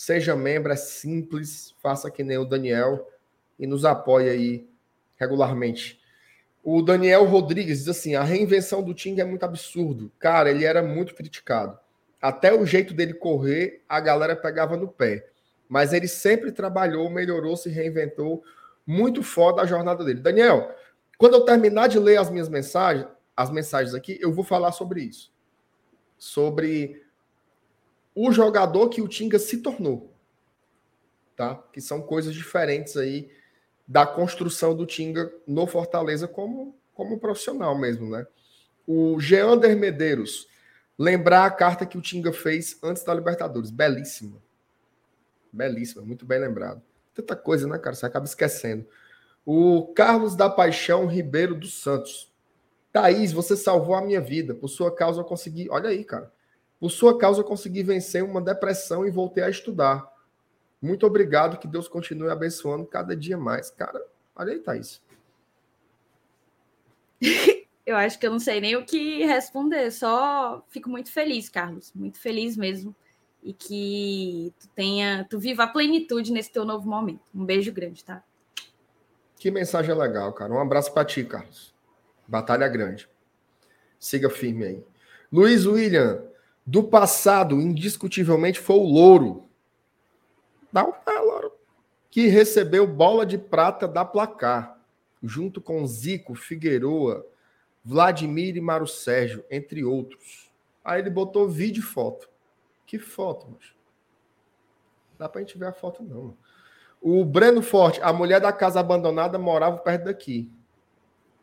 Seja 0.00 0.34
membro, 0.34 0.72
é 0.72 0.76
simples. 0.76 1.74
Faça 1.82 2.10
que 2.10 2.24
nem 2.24 2.38
o 2.38 2.46
Daniel 2.46 3.06
e 3.58 3.66
nos 3.66 3.84
apoie 3.84 4.30
aí 4.30 4.66
regularmente. 5.14 6.00
O 6.64 6.80
Daniel 6.80 7.26
Rodrigues 7.26 7.80
diz 7.80 7.88
assim: 7.88 8.14
a 8.14 8.22
reinvenção 8.22 8.82
do 8.82 8.94
Ting 8.94 9.20
é 9.20 9.24
muito 9.26 9.44
absurdo. 9.44 10.10
Cara, 10.18 10.50
ele 10.50 10.64
era 10.64 10.82
muito 10.82 11.14
criticado. 11.14 11.78
Até 12.18 12.50
o 12.50 12.64
jeito 12.64 12.94
dele 12.94 13.12
correr, 13.12 13.84
a 13.86 14.00
galera 14.00 14.34
pegava 14.34 14.74
no 14.74 14.88
pé. 14.88 15.28
Mas 15.68 15.92
ele 15.92 16.08
sempre 16.08 16.50
trabalhou, 16.50 17.10
melhorou, 17.10 17.54
se 17.54 17.68
reinventou. 17.68 18.42
Muito 18.86 19.22
foda 19.22 19.60
a 19.60 19.66
jornada 19.66 20.02
dele. 20.02 20.20
Daniel, 20.20 20.74
quando 21.18 21.34
eu 21.34 21.44
terminar 21.44 21.88
de 21.88 21.98
ler 21.98 22.16
as 22.16 22.30
minhas 22.30 22.48
mensagens, 22.48 23.06
as 23.36 23.50
mensagens 23.50 23.94
aqui, 23.94 24.16
eu 24.18 24.32
vou 24.32 24.44
falar 24.44 24.72
sobre 24.72 25.02
isso. 25.02 25.30
Sobre 26.16 27.02
o 28.14 28.32
jogador 28.32 28.88
que 28.88 29.00
o 29.00 29.08
Tinga 29.08 29.38
se 29.38 29.58
tornou. 29.58 30.12
Tá? 31.36 31.54
Que 31.72 31.80
são 31.80 32.02
coisas 32.02 32.34
diferentes 32.34 32.96
aí 32.96 33.30
da 33.86 34.06
construção 34.06 34.74
do 34.74 34.86
Tinga 34.86 35.32
no 35.46 35.66
Fortaleza 35.66 36.28
como, 36.28 36.76
como 36.94 37.18
profissional 37.18 37.76
mesmo, 37.76 38.10
né? 38.10 38.26
O 38.86 39.18
Geander 39.18 39.76
Medeiros, 39.76 40.46
lembrar 40.98 41.44
a 41.44 41.50
carta 41.50 41.86
que 41.86 41.98
o 41.98 42.00
Tinga 42.00 42.32
fez 42.32 42.78
antes 42.82 43.02
da 43.02 43.14
Libertadores, 43.14 43.70
belíssima. 43.70 44.36
Belíssima, 45.52 46.02
muito 46.02 46.24
bem 46.24 46.38
lembrado. 46.38 46.82
Tanta 47.14 47.34
coisa, 47.34 47.66
né, 47.66 47.78
cara? 47.78 47.96
Você 47.96 48.06
acaba 48.06 48.26
esquecendo. 48.26 48.86
O 49.44 49.88
Carlos 49.94 50.36
da 50.36 50.48
Paixão 50.48 51.06
Ribeiro 51.06 51.54
dos 51.54 51.82
Santos. 51.82 52.30
Thaís, 52.92 53.32
você 53.32 53.56
salvou 53.56 53.94
a 53.94 54.02
minha 54.02 54.20
vida. 54.20 54.54
Por 54.54 54.68
sua 54.68 54.94
causa 54.94 55.20
eu 55.20 55.24
consegui. 55.24 55.68
Olha 55.70 55.90
aí, 55.90 56.04
cara. 56.04 56.32
Por 56.80 56.90
sua 56.90 57.18
causa 57.18 57.40
eu 57.40 57.44
consegui 57.44 57.82
vencer 57.82 58.24
uma 58.24 58.40
depressão 58.40 59.06
e 59.06 59.10
voltei 59.10 59.44
a 59.44 59.50
estudar. 59.50 60.10
Muito 60.80 61.06
obrigado, 61.06 61.58
que 61.58 61.68
Deus 61.68 61.86
continue 61.86 62.30
abençoando 62.30 62.86
cada 62.86 63.14
dia 63.14 63.36
mais. 63.36 63.70
Cara, 63.70 64.02
olha 64.34 64.54
aí, 64.54 64.58
Thaís. 64.60 65.02
eu 67.84 67.96
acho 67.96 68.18
que 68.18 68.26
eu 68.26 68.30
não 68.30 68.38
sei 68.38 68.62
nem 68.62 68.76
o 68.76 68.84
que 68.86 69.24
responder, 69.26 69.90
só 69.90 70.64
fico 70.70 70.88
muito 70.88 71.12
feliz, 71.12 71.50
Carlos, 71.50 71.92
muito 71.94 72.18
feliz 72.18 72.56
mesmo. 72.56 72.96
E 73.42 73.52
que 73.52 74.52
tu 74.58 74.68
tenha, 74.68 75.26
tu 75.28 75.38
viva 75.38 75.64
a 75.64 75.66
plenitude 75.66 76.32
nesse 76.32 76.52
teu 76.52 76.64
novo 76.64 76.88
momento. 76.88 77.22
Um 77.34 77.44
beijo 77.44 77.72
grande, 77.72 78.04
tá? 78.04 78.22
Que 79.36 79.50
mensagem 79.50 79.94
legal, 79.94 80.32
cara. 80.34 80.52
Um 80.52 80.60
abraço 80.60 80.92
para 80.92 81.06
ti, 81.06 81.24
Carlos. 81.24 81.74
Batalha 82.28 82.68
grande. 82.68 83.08
Siga 83.98 84.28
firme 84.28 84.64
aí. 84.64 84.84
Luiz 85.32 85.64
William, 85.64 86.22
do 86.66 86.84
passado, 86.84 87.60
indiscutivelmente 87.60 88.60
foi 88.60 88.76
o 88.76 88.84
Louro. 88.84 89.48
Dá 90.72 90.84
um 90.84 90.92
pé, 90.92 91.12
Que 92.10 92.26
recebeu 92.26 92.86
bola 92.86 93.26
de 93.26 93.38
prata 93.38 93.88
da 93.88 94.04
placar, 94.04 94.78
junto 95.22 95.60
com 95.60 95.86
Zico, 95.86 96.34
Figueroa, 96.34 97.26
Vladimir 97.84 98.56
e 98.56 98.60
Mário 98.60 98.86
Sérgio, 98.86 99.44
entre 99.50 99.84
outros. 99.84 100.50
Aí 100.84 101.00
ele 101.00 101.10
botou 101.10 101.48
vídeo 101.48 101.80
e 101.80 101.84
foto. 101.84 102.28
Que 102.86 102.98
foto, 102.98 103.46
mas 103.50 103.74
Dá 105.18 105.28
pra 105.28 105.42
gente 105.42 105.58
ver 105.58 105.66
a 105.66 105.72
foto, 105.72 106.02
não. 106.02 106.34
O 107.00 107.24
Breno 107.24 107.60
Forte, 107.60 108.00
a 108.02 108.10
mulher 108.10 108.40
da 108.40 108.52
casa 108.52 108.80
abandonada 108.80 109.38
morava 109.38 109.76
perto 109.76 110.04
daqui. 110.04 110.50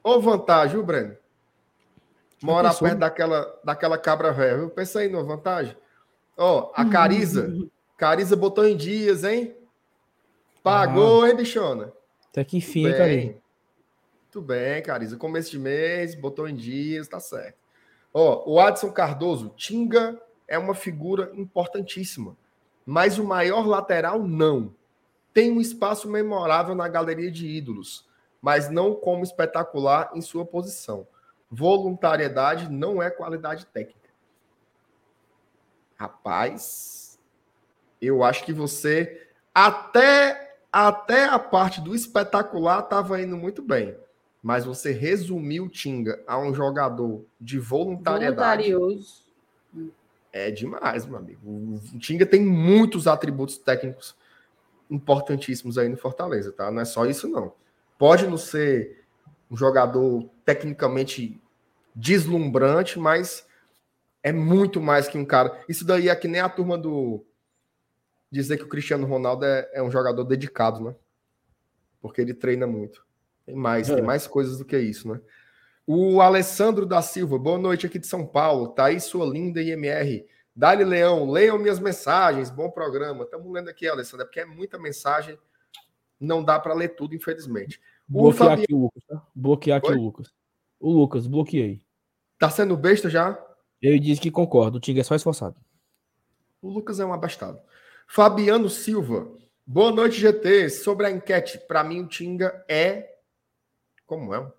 Ô 0.04 0.20
vantagem, 0.20 0.78
viu, 0.78 0.84
Breno? 0.84 1.16
Morar 2.42 2.74
perto 2.74 3.00
daquela, 3.00 3.60
daquela 3.64 3.98
cabra 3.98 4.32
velha, 4.32 4.58
viu? 4.58 4.70
Pensa 4.70 5.00
aí 5.00 5.10
numa 5.10 5.24
vantagem. 5.24 5.76
Ó, 6.38 6.72
a 6.76 6.86
Cariza, 6.86 7.52
Cariza 7.98 8.36
botou 8.36 8.66
em 8.66 8.78
dias, 8.78 9.24
hein? 9.24 9.56
Pagou, 10.62 11.24
ah. 11.24 11.30
hein, 11.30 11.36
bichona? 11.36 11.92
Até 12.30 12.44
que 12.44 12.58
enfim, 12.58 12.84
Tudo 12.84 12.98
bem. 12.98 13.42
Muito 14.24 14.42
bem, 14.42 14.84
Cariza. 14.84 15.18
Começo 15.18 15.50
de 15.50 15.58
mês, 15.58 16.14
botou 16.14 16.48
em 16.48 16.56
dias, 16.56 17.08
tá 17.08 17.20
certo. 17.20 17.58
Ó, 18.14 18.44
o 18.46 18.60
Adson 18.60 18.92
Cardoso, 18.92 19.54
Tinga 19.56 20.22
é 20.48 20.58
uma 20.58 20.76
figura 20.76 21.32
importantíssima, 21.34 22.38
mas 22.86 23.18
o 23.18 23.24
maior 23.24 23.66
lateral 23.66 24.22
não. 24.22 24.74
Tem 25.34 25.52
um 25.52 25.60
espaço 25.60 26.10
memorável 26.10 26.76
na 26.76 26.88
galeria 26.88 27.32
de 27.32 27.48
ídolos, 27.48 28.08
mas 28.42 28.70
não 28.70 28.94
como 28.94 29.24
espetacular 29.24 30.12
em 30.14 30.22
sua 30.22 30.46
posição. 30.46 31.08
Voluntariedade 31.50 32.70
não 32.70 33.02
é 33.02 33.10
qualidade 33.10 33.66
técnica. 33.68 34.10
Rapaz, 35.96 37.20
eu 38.02 38.24
acho 38.24 38.44
que 38.44 38.54
você 38.54 39.28
até 39.54 40.48
até 40.72 41.26
a 41.26 41.40
parte 41.40 41.82
do 41.82 41.96
espetacular 41.96 42.84
estava 42.84 43.20
indo 43.22 43.36
muito 43.36 43.64
bem, 43.64 43.98
mas 44.44 44.66
você 44.66 44.92
resumiu 44.92 45.64
o 45.66 45.70
Tinga 45.70 46.22
a 46.28 46.38
um 46.38 46.54
jogador 46.54 47.26
de 47.40 47.58
voluntariedade. 47.58 48.72
Voluntarioso. 48.72 49.26
É 50.32 50.52
demais, 50.52 51.06
meu 51.06 51.18
amigo. 51.18 51.40
O 51.50 51.98
Tinga 51.98 52.26
tem 52.26 52.46
muitos 52.46 53.08
atributos 53.08 53.58
técnicos 53.58 54.16
importantíssimos 54.90 55.78
aí 55.78 55.90
no 55.90 55.98
Fortaleza, 55.98 56.52
tá? 56.52 56.70
Não 56.70 56.82
é 56.82 56.86
só 56.86 57.06
isso 57.06 57.28
não. 57.28 57.54
Pode 57.98 58.28
não 58.28 58.38
ser 58.38 59.04
um 59.50 59.58
jogador 59.58 60.30
tecnicamente 60.48 61.38
deslumbrante, 61.94 62.98
mas 62.98 63.46
é 64.24 64.32
muito 64.32 64.80
mais 64.80 65.06
que 65.06 65.18
um 65.18 65.26
cara. 65.26 65.62
Isso 65.68 65.84
daí 65.84 66.08
é 66.08 66.16
que 66.16 66.30
nem 66.30 66.40
a 66.40 66.48
turma 66.48 66.78
do. 66.78 67.26
Dizer 68.32 68.56
que 68.56 68.64
o 68.64 68.70
Cristiano 68.70 69.06
Ronaldo 69.06 69.44
é, 69.44 69.70
é 69.74 69.84
um 69.84 69.92
jogador 69.92 70.24
dedicado, 70.24 70.82
né? 70.82 70.96
Porque 72.02 72.22
ele 72.22 72.34
treina 72.34 72.66
muito. 72.66 73.06
Tem 73.46 73.56
mais, 73.56 73.90
é. 73.90 73.96
tem 73.96 74.04
mais 74.04 74.26
coisas 74.26 74.58
do 74.58 74.64
que 74.64 74.78
isso, 74.80 75.12
né? 75.12 75.20
O 75.86 76.22
Alessandro 76.22 76.86
da 76.86 77.02
Silva, 77.02 77.38
boa 77.38 77.58
noite 77.58 77.86
aqui 77.86 78.00
de 78.00 78.08
São 78.08 78.26
Paulo. 78.26 78.70
Tá 78.70 78.86
aí 78.86 79.02
sua 79.02 79.26
linda 79.26 79.62
IMR. 79.62 80.26
Dali 80.56 80.86
Leão, 80.86 81.30
leiam 81.30 81.58
minhas 81.58 81.80
mensagens, 81.80 82.50
bom 82.50 82.70
programa. 82.70 83.26
Estamos 83.26 83.52
lendo 83.52 83.70
aqui, 83.70 83.88
Alessandro, 83.88 84.24
é 84.24 84.26
porque 84.26 84.40
é 84.40 84.46
muita 84.46 84.80
mensagem, 84.80 85.38
não 86.20 86.44
dá 86.44 86.58
para 86.58 86.74
ler 86.74 86.90
tudo, 86.96 87.16
infelizmente. 87.16 87.82
Bloquear 88.08 88.50
Fabiano... 88.50 88.64
aqui 88.64 88.74
o 88.74 88.80
Lucas, 88.80 89.04
tá? 89.06 89.28
Bloquear 89.36 89.78
aqui 89.80 89.90
Oi? 89.90 89.98
o 89.98 90.02
Lucas. 90.02 90.34
O 90.80 90.92
Lucas, 90.92 91.28
bloqueei. 91.28 91.82
Tá 92.40 92.50
sendo 92.50 92.78
besta 92.78 93.10
já? 93.10 93.38
Ele 93.82 94.00
disse 94.00 94.22
que 94.22 94.32
concordo, 94.32 94.78
o 94.78 94.80
Tinga 94.80 95.02
é 95.02 95.04
só 95.04 95.16
esforçado. 95.16 95.56
O 96.62 96.70
Lucas 96.70 97.00
é 97.00 97.06
um 97.06 97.14
abastado. 97.14 97.60
Fabiano 98.08 98.70
Silva, 98.70 99.28
boa 99.66 99.92
noite, 99.92 100.20
GT. 100.20 100.70
Sobre 100.70 101.06
a 101.06 101.12
enquete, 101.12 101.60
para 101.68 101.84
mim 101.84 102.02
o 102.02 102.08
Tinga 102.08 102.64
é. 102.68 103.16
Como 104.06 104.34
é? 104.34 104.52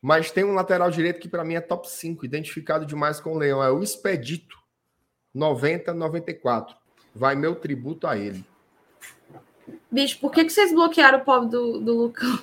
Mas 0.00 0.30
tem 0.30 0.44
um 0.44 0.54
lateral 0.54 0.90
direito 0.90 1.20
que 1.20 1.28
para 1.28 1.44
mim 1.44 1.54
é 1.54 1.60
top 1.60 1.88
5, 1.88 2.24
identificado 2.24 2.84
demais 2.84 3.20
com 3.20 3.32
o 3.32 3.38
Leão. 3.38 3.62
É 3.62 3.70
o 3.70 3.82
Expedito, 3.82 4.56
90-94. 5.34 6.74
Vai 7.14 7.34
meu 7.34 7.54
tributo 7.56 8.06
a 8.06 8.16
ele. 8.16 8.44
Bicho, 9.90 10.18
por 10.20 10.30
que, 10.30 10.44
que 10.44 10.50
vocês 10.50 10.72
bloquearam 10.72 11.18
o 11.18 11.24
pobre 11.24 11.50
do, 11.50 11.80
do 11.80 11.94
Lucão? 11.94 12.38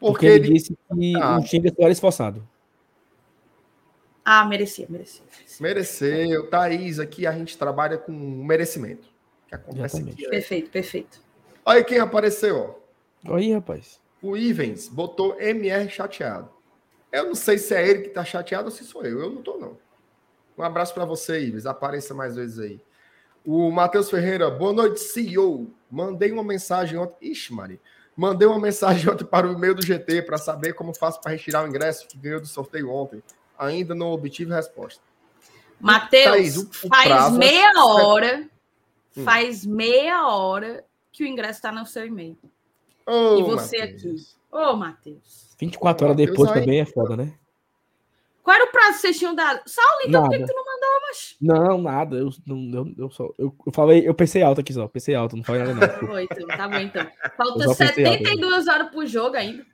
Porque, 0.00 0.12
Porque 0.12 0.26
ele, 0.26 0.46
ele, 0.46 0.54
disse 0.54 0.74
que 0.74 1.16
ah. 1.16 1.38
o 1.38 1.44
Tinga 1.44 1.72
era 1.78 1.92
esforçado. 1.92 2.48
Ah, 4.24 4.44
merecia, 4.46 4.86
merecia. 4.88 5.22
Mereceu. 5.60 6.48
Thaís, 6.48 6.98
aqui 6.98 7.26
a 7.26 7.32
gente 7.32 7.58
trabalha 7.58 7.98
com 7.98 8.12
merecimento. 8.12 9.08
Que 9.46 9.54
acontece 9.54 9.98
aqui, 9.98 10.22
né? 10.22 10.28
Perfeito, 10.30 10.70
perfeito. 10.70 11.20
Olha 11.64 11.84
quem 11.84 11.98
apareceu, 11.98 12.78
ó. 13.24 13.36
Aí, 13.36 13.52
rapaz. 13.52 14.00
O 14.22 14.36
Ivens 14.36 14.88
botou 14.88 15.38
MR 15.38 15.88
chateado. 15.90 16.48
Eu 17.12 17.26
não 17.26 17.34
sei 17.34 17.58
se 17.58 17.74
é 17.74 17.86
ele 17.86 18.02
que 18.02 18.08
tá 18.10 18.24
chateado 18.24 18.66
ou 18.66 18.70
se 18.70 18.84
sou 18.84 19.04
eu. 19.04 19.20
Eu 19.20 19.30
não 19.30 19.42
tô, 19.42 19.58
não. 19.58 19.76
Um 20.56 20.62
abraço 20.62 20.94
para 20.94 21.04
você, 21.04 21.40
Ivens. 21.40 21.66
Apareça 21.66 22.14
mais 22.14 22.36
vezes 22.36 22.58
aí. 22.58 22.80
O 23.44 23.70
Matheus 23.70 24.10
Ferreira, 24.10 24.50
boa 24.50 24.72
noite, 24.72 25.00
CEO. 25.00 25.70
Mandei 25.90 26.30
uma 26.30 26.44
mensagem 26.44 26.98
ontem. 26.98 27.32
Ixi, 27.32 27.52
Maria. 27.52 27.80
Mandei 28.16 28.46
uma 28.46 28.58
mensagem 28.58 29.08
ontem 29.10 29.24
para 29.24 29.48
o 29.48 29.52
e-mail 29.52 29.74
do 29.74 29.82
GT 29.82 30.22
para 30.22 30.38
saber 30.38 30.74
como 30.74 30.94
faço 30.94 31.20
para 31.20 31.32
retirar 31.32 31.64
o 31.64 31.68
ingresso 31.68 32.06
que 32.06 32.18
ganhou 32.18 32.40
do 32.40 32.46
sorteio 32.46 32.90
ontem 32.90 33.22
ainda 33.60 33.94
não 33.94 34.10
obtive 34.10 34.52
resposta. 34.52 35.02
Matheus, 35.78 36.68
faz 36.88 37.34
é 37.34 37.38
meia 37.38 37.72
hora, 37.84 38.48
hum. 39.16 39.24
faz 39.24 39.64
meia 39.66 40.26
hora 40.28 40.84
que 41.12 41.24
o 41.24 41.26
ingresso 41.26 41.58
está 41.58 41.72
no 41.72 41.86
seu 41.86 42.06
e-mail. 42.06 42.38
Oh, 43.06 43.38
e 43.38 43.42
você 43.42 43.78
Mateus. 43.78 44.02
aqui. 44.02 44.26
Ô, 44.52 44.70
oh, 44.70 44.76
Matheus. 44.76 45.56
24 45.58 46.06
horas 46.06 46.16
depois 46.16 46.50
aí, 46.50 46.60
também 46.60 46.80
é 46.80 46.84
foda, 46.84 47.16
né? 47.16 47.32
Qual 48.42 48.54
era 48.54 48.64
o 48.64 48.72
prazo 48.72 48.94
que 48.94 49.00
vocês 49.00 49.18
tinham 49.18 49.34
dado? 49.34 49.60
Saulo, 49.66 50.00
então 50.06 50.22
por 50.22 50.30
que, 50.30 50.44
tu 50.44 50.52
não 50.54 50.64
mandou, 50.80 51.00
mas... 51.08 51.36
Não, 51.40 51.82
nada. 51.82 52.16
Eu, 52.16 52.30
não, 52.46 52.78
eu, 52.78 52.94
eu, 52.96 53.10
só, 53.10 53.28
eu, 53.38 53.54
eu 53.66 53.72
falei, 53.72 54.08
eu 54.08 54.14
pensei 54.14 54.42
alto 54.42 54.60
aqui 54.60 54.72
só. 54.72 54.88
Pensei 54.88 55.14
alto, 55.14 55.36
não 55.36 55.44
falei 55.44 55.62
nada 55.62 55.74
não. 55.74 55.88
tá 55.88 56.06
bom, 56.06 56.18
então. 56.18 56.46
Tá 56.46 56.68
bom, 56.68 56.76
então. 56.76 57.06
Falta 57.36 57.74
72 57.74 58.68
horas 58.68 58.90
pro 58.90 59.06
jogo 59.06 59.36
ainda. 59.36 59.64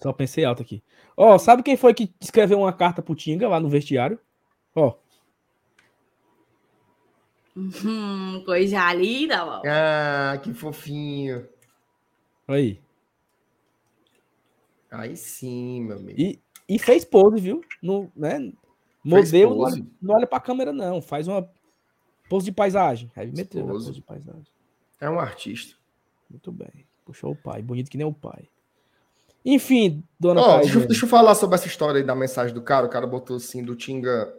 Só 0.00 0.12
pensei 0.12 0.44
alto 0.44 0.62
aqui. 0.62 0.82
Ó, 1.16 1.34
oh, 1.34 1.38
sabe 1.38 1.62
quem 1.62 1.76
foi 1.76 1.94
que 1.94 2.14
escreveu 2.20 2.58
uma 2.58 2.72
carta 2.72 3.02
pro 3.02 3.14
Tinga 3.14 3.48
lá 3.48 3.58
no 3.58 3.68
vestiário? 3.68 4.18
Ó. 4.74 4.88
Oh. 4.88 5.08
Hum, 7.56 8.42
coisa 8.46 8.92
linda, 8.94 9.44
mano. 9.44 9.62
Ah, 9.66 10.38
que 10.40 10.54
fofinho. 10.54 11.48
Aí. 12.46 12.80
Aí 14.90 15.16
sim, 15.16 15.82
meu 15.82 15.96
amigo. 15.96 16.20
E, 16.20 16.40
e 16.68 16.78
fez 16.78 17.04
pose, 17.04 17.40
viu? 17.40 17.60
No, 17.82 18.10
né? 18.14 18.52
Modelo 19.08 19.54
não 19.54 19.60
olha, 19.62 19.86
não 20.02 20.14
olha 20.14 20.26
pra 20.26 20.40
câmera, 20.40 20.72
não. 20.72 21.00
Faz 21.00 21.26
uma 21.26 21.48
pose 22.28 22.46
de 22.46 22.52
paisagem. 22.52 23.10
Aí 23.16 23.30
meteu 23.32 23.66
pose 23.66 23.92
de 23.92 24.02
paisagem. 24.02 24.46
É 25.00 25.08
um 25.08 25.18
artista. 25.18 25.76
Muito 26.28 26.52
bem. 26.52 26.86
Puxou 27.04 27.32
o 27.32 27.36
pai. 27.36 27.62
Bonito 27.62 27.90
que 27.90 27.96
nem 27.96 28.06
o 28.06 28.12
pai. 28.12 28.48
Enfim, 29.44 30.04
dona 30.20 30.42
oh, 30.42 30.60
deixa, 30.60 30.80
deixa, 30.80 31.04
eu 31.04 31.08
falar 31.08 31.34
sobre 31.34 31.54
essa 31.54 31.66
história 31.66 32.00
aí 32.00 32.04
da 32.04 32.14
mensagem 32.14 32.54
do 32.54 32.60
cara. 32.60 32.86
O 32.86 32.90
cara 32.90 33.06
botou 33.06 33.36
assim 33.36 33.64
do 33.64 33.74
Tinga. 33.74 34.34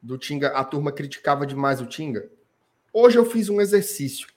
Do 0.00 0.16
Tinga, 0.16 0.48
a 0.48 0.64
turma 0.64 0.92
criticava 0.92 1.46
demais 1.46 1.80
o 1.80 1.86
Tinga. 1.86 2.30
Hoje 2.92 3.18
eu 3.18 3.26
fiz 3.26 3.48
um 3.48 3.60
exercício. 3.60 4.28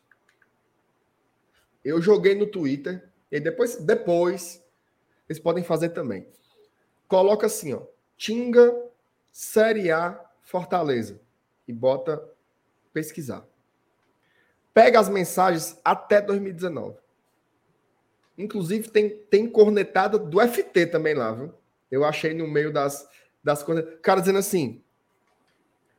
Eu 1.83 2.01
joguei 2.01 2.35
no 2.35 2.45
Twitter. 2.45 3.07
E 3.31 3.39
depois, 3.39 3.77
depois, 3.77 4.61
eles 5.29 5.39
podem 5.39 5.63
fazer 5.63 5.89
também. 5.89 6.27
Coloca 7.07 7.45
assim, 7.45 7.73
ó. 7.73 7.83
Tinga 8.17 8.88
Série 9.31 9.91
A 9.91 10.19
Fortaleza. 10.41 11.19
E 11.67 11.73
bota 11.73 12.21
pesquisar. 12.91 13.45
Pega 14.73 14.99
as 14.99 15.09
mensagens 15.09 15.79
até 15.83 16.21
2019. 16.21 16.97
Inclusive, 18.37 18.89
tem, 18.89 19.09
tem 19.29 19.49
cornetada 19.49 20.17
do 20.17 20.39
FT 20.39 20.87
também 20.87 21.13
lá, 21.13 21.31
viu? 21.31 21.53
Eu 21.91 22.05
achei 22.05 22.33
no 22.33 22.47
meio 22.47 22.71
das, 22.71 23.07
das 23.43 23.61
coisas. 23.61 23.99
Cara 24.01 24.21
dizendo 24.21 24.39
assim: 24.39 24.81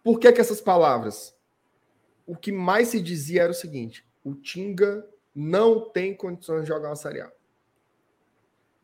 por 0.02 0.18
que, 0.18 0.32
que 0.32 0.40
essas 0.40 0.60
palavras? 0.60 1.36
O 2.26 2.36
que 2.36 2.50
mais 2.50 2.88
se 2.88 3.00
dizia 3.00 3.42
era 3.42 3.52
o 3.52 3.54
seguinte: 3.54 4.06
o 4.24 4.34
Tinga 4.34 5.06
não 5.34 5.90
tem 5.90 6.14
condições 6.14 6.62
de 6.62 6.68
jogar 6.68 6.88
uma 6.88 6.96
Série 6.96 7.20
A. 7.20 7.30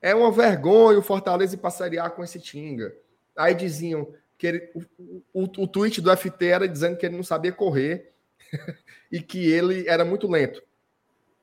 É 0.02 0.14
uma 0.14 0.30
vergonha 0.30 0.98
o 0.98 1.02
Fortaleza 1.02 1.54
ir 1.54 1.58
para 1.58 1.68
a 1.68 1.72
Série 1.72 1.98
A 1.98 2.10
com 2.10 2.22
esse 2.22 2.38
Tinga. 2.38 2.94
Aí 3.34 3.54
diziam 3.54 4.12
que 4.38 4.46
ele, 4.46 4.70
o, 4.74 5.22
o, 5.32 5.42
o 5.42 5.66
tweet 5.66 6.00
do 6.00 6.14
FT 6.14 6.46
era 6.46 6.68
dizendo 6.68 6.96
que 6.96 7.06
ele 7.06 7.16
não 7.16 7.24
sabia 7.24 7.52
correr 7.52 8.12
e 9.10 9.20
que 9.20 9.50
ele 9.50 9.88
era 9.88 10.04
muito 10.04 10.28
lento. 10.28 10.62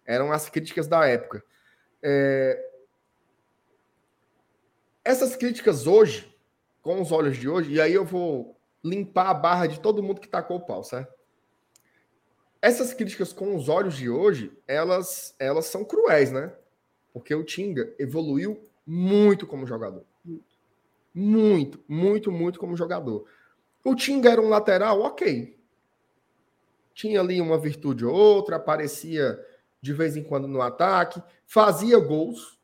Eram 0.05 0.31
as 0.31 0.49
críticas 0.49 0.87
da 0.87 1.05
época. 1.05 1.43
É... 2.01 2.69
Essas 5.03 5.35
críticas 5.35 5.87
hoje, 5.87 6.33
com 6.81 7.01
os 7.01 7.11
olhos 7.11 7.37
de 7.37 7.49
hoje, 7.49 7.73
e 7.73 7.81
aí 7.81 7.93
eu 7.93 8.05
vou 8.05 8.57
limpar 8.83 9.29
a 9.29 9.33
barra 9.33 9.67
de 9.67 9.79
todo 9.79 10.03
mundo 10.03 10.21
que 10.21 10.27
tacou 10.27 10.57
o 10.57 10.65
pau, 10.65 10.83
certo? 10.83 11.13
Essas 12.61 12.93
críticas 12.93 13.33
com 13.33 13.55
os 13.55 13.67
olhos 13.67 13.95
de 13.95 14.09
hoje, 14.09 14.51
elas, 14.67 15.35
elas 15.39 15.65
são 15.65 15.83
cruéis, 15.83 16.31
né? 16.31 16.53
Porque 17.11 17.33
o 17.35 17.43
Tinga 17.43 17.93
evoluiu 17.99 18.63
muito 18.85 19.45
como 19.45 19.67
jogador. 19.67 20.05
Muito, 21.13 21.83
muito, 21.87 22.31
muito 22.31 22.59
como 22.59 22.75
jogador. 22.75 23.25
O 23.83 23.95
Tinga 23.95 24.31
era 24.31 24.41
um 24.41 24.49
lateral, 24.49 25.01
ok. 25.01 25.57
Tinha 26.93 27.19
ali 27.19 27.39
uma 27.41 27.57
virtude 27.57 28.05
ou 28.05 28.13
outra, 28.13 28.55
aparecia 28.55 29.39
de 29.81 29.91
vez 29.91 30.15
em 30.15 30.23
quando 30.23 30.47
no 30.47 30.61
ataque, 30.61 31.21
fazia 31.45 31.99
gols. 31.99 32.57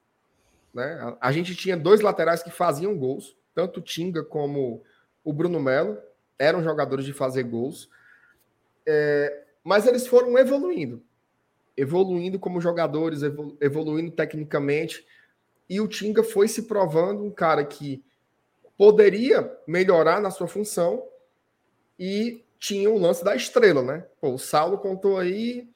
Né? 0.74 1.18
A, 1.20 1.32
gente 1.34 1.54
tinha 1.54 1.76
dois 1.76 2.00
laterais 2.00 2.42
que 2.42 2.50
faziam 2.50 2.98
gols, 2.98 3.36
tanto 3.54 3.82
o 3.82 3.84
Tinga 3.84 4.24
como 4.24 4.82
o 5.22 5.34
Bruno 5.34 5.60
Melo, 5.60 5.98
eram 6.40 6.64
jogadores 6.64 7.04
de 7.06 7.12
fazer 7.12 7.44
gols. 7.44 7.90
É, 8.86 9.44
mas 9.64 9.86
eles 9.86 10.08
foram 10.08 10.38
evoluindo, 10.38 11.04
evoluindo 11.76 12.40
como 12.40 12.62
jogadores, 12.62 13.22
evoluindo 13.60 14.12
tecnicamente. 14.12 15.06
E 15.70 15.82
o 15.82 15.88
Tinga 15.90 16.24
foi 16.24 16.48
se 16.48 16.64
provando 16.64 17.22
um 17.22 17.32
cara 17.32 17.66
que 17.66 18.02
poderia 18.80 19.60
melhorar 19.68 20.22
na 20.22 20.32
sua 20.32 20.48
função 20.48 21.06
e 22.00 22.46
tinha 22.58 22.90
o 22.90 22.98
lance 22.98 23.26
da 23.26 23.36
estrela, 23.36 23.84
né? 23.84 24.08
Pô, 24.22 24.30
o 24.30 24.40
Saulo 24.40 24.78
contou 24.78 25.18
aí 25.18 25.70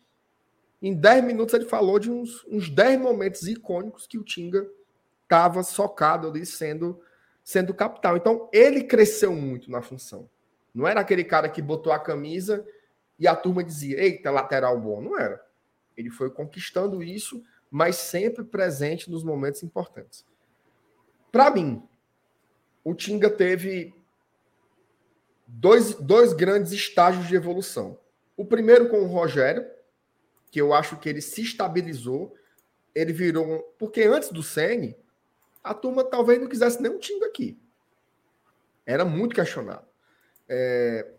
em 0.81 0.93
10 0.93 1.25
minutos 1.25 1.53
ele 1.53 1.65
falou 1.65 1.99
de 1.99 2.09
uns, 2.09 2.45
uns 2.47 2.69
10 2.69 3.01
momentos 3.01 3.45
icônicos 3.45 4.07
que 4.07 4.17
o 4.17 4.23
Tinga 4.23 4.65
estava 5.21 5.63
socado 5.63 6.29
ali 6.29 6.45
sendo, 6.45 6.97
sendo 7.43 7.73
capital. 7.73 8.15
Então 8.15 8.49
ele 8.53 8.85
cresceu 8.85 9.33
muito 9.33 9.69
na 9.69 9.81
função. 9.81 10.29
Não 10.73 10.87
era 10.87 11.01
aquele 11.01 11.25
cara 11.25 11.49
que 11.49 11.61
botou 11.61 11.91
a 11.91 11.99
camisa 11.99 12.65
e 13.19 13.27
a 13.27 13.35
turma 13.35 13.65
dizia: 13.65 14.01
eita, 14.01 14.31
lateral 14.31 14.79
bom. 14.79 15.01
Não 15.01 15.19
era. 15.19 15.45
Ele 15.97 16.09
foi 16.09 16.29
conquistando 16.29 17.03
isso, 17.03 17.43
mas 17.69 17.97
sempre 17.97 18.45
presente 18.45 19.11
nos 19.11 19.25
momentos 19.25 19.61
importantes. 19.61 20.25
Para 21.33 21.51
mim, 21.51 21.83
o 22.83 22.93
Tinga 22.93 23.29
teve 23.29 23.93
dois, 25.47 25.95
dois 25.95 26.33
grandes 26.33 26.71
estágios 26.71 27.27
de 27.27 27.35
evolução. 27.35 27.97
O 28.35 28.45
primeiro 28.45 28.89
com 28.89 29.01
o 29.01 29.07
Rogério, 29.07 29.65
que 30.51 30.59
eu 30.59 30.73
acho 30.73 30.97
que 30.97 31.07
ele 31.07 31.21
se 31.21 31.41
estabilizou 31.41 32.35
ele 32.93 33.13
virou. 33.13 33.61
Porque 33.77 34.03
antes 34.03 34.29
do 34.29 34.43
Sene, 34.43 34.95
a 35.63 35.73
turma 35.73 36.03
talvez 36.03 36.39
não 36.39 36.47
quisesse 36.47 36.81
nem 36.81 36.91
um 36.91 36.99
Tinga 36.99 37.25
aqui. 37.25 37.59
Era 38.85 39.03
muito 39.03 39.35
questionado. 39.35 39.85
É... 40.47 41.09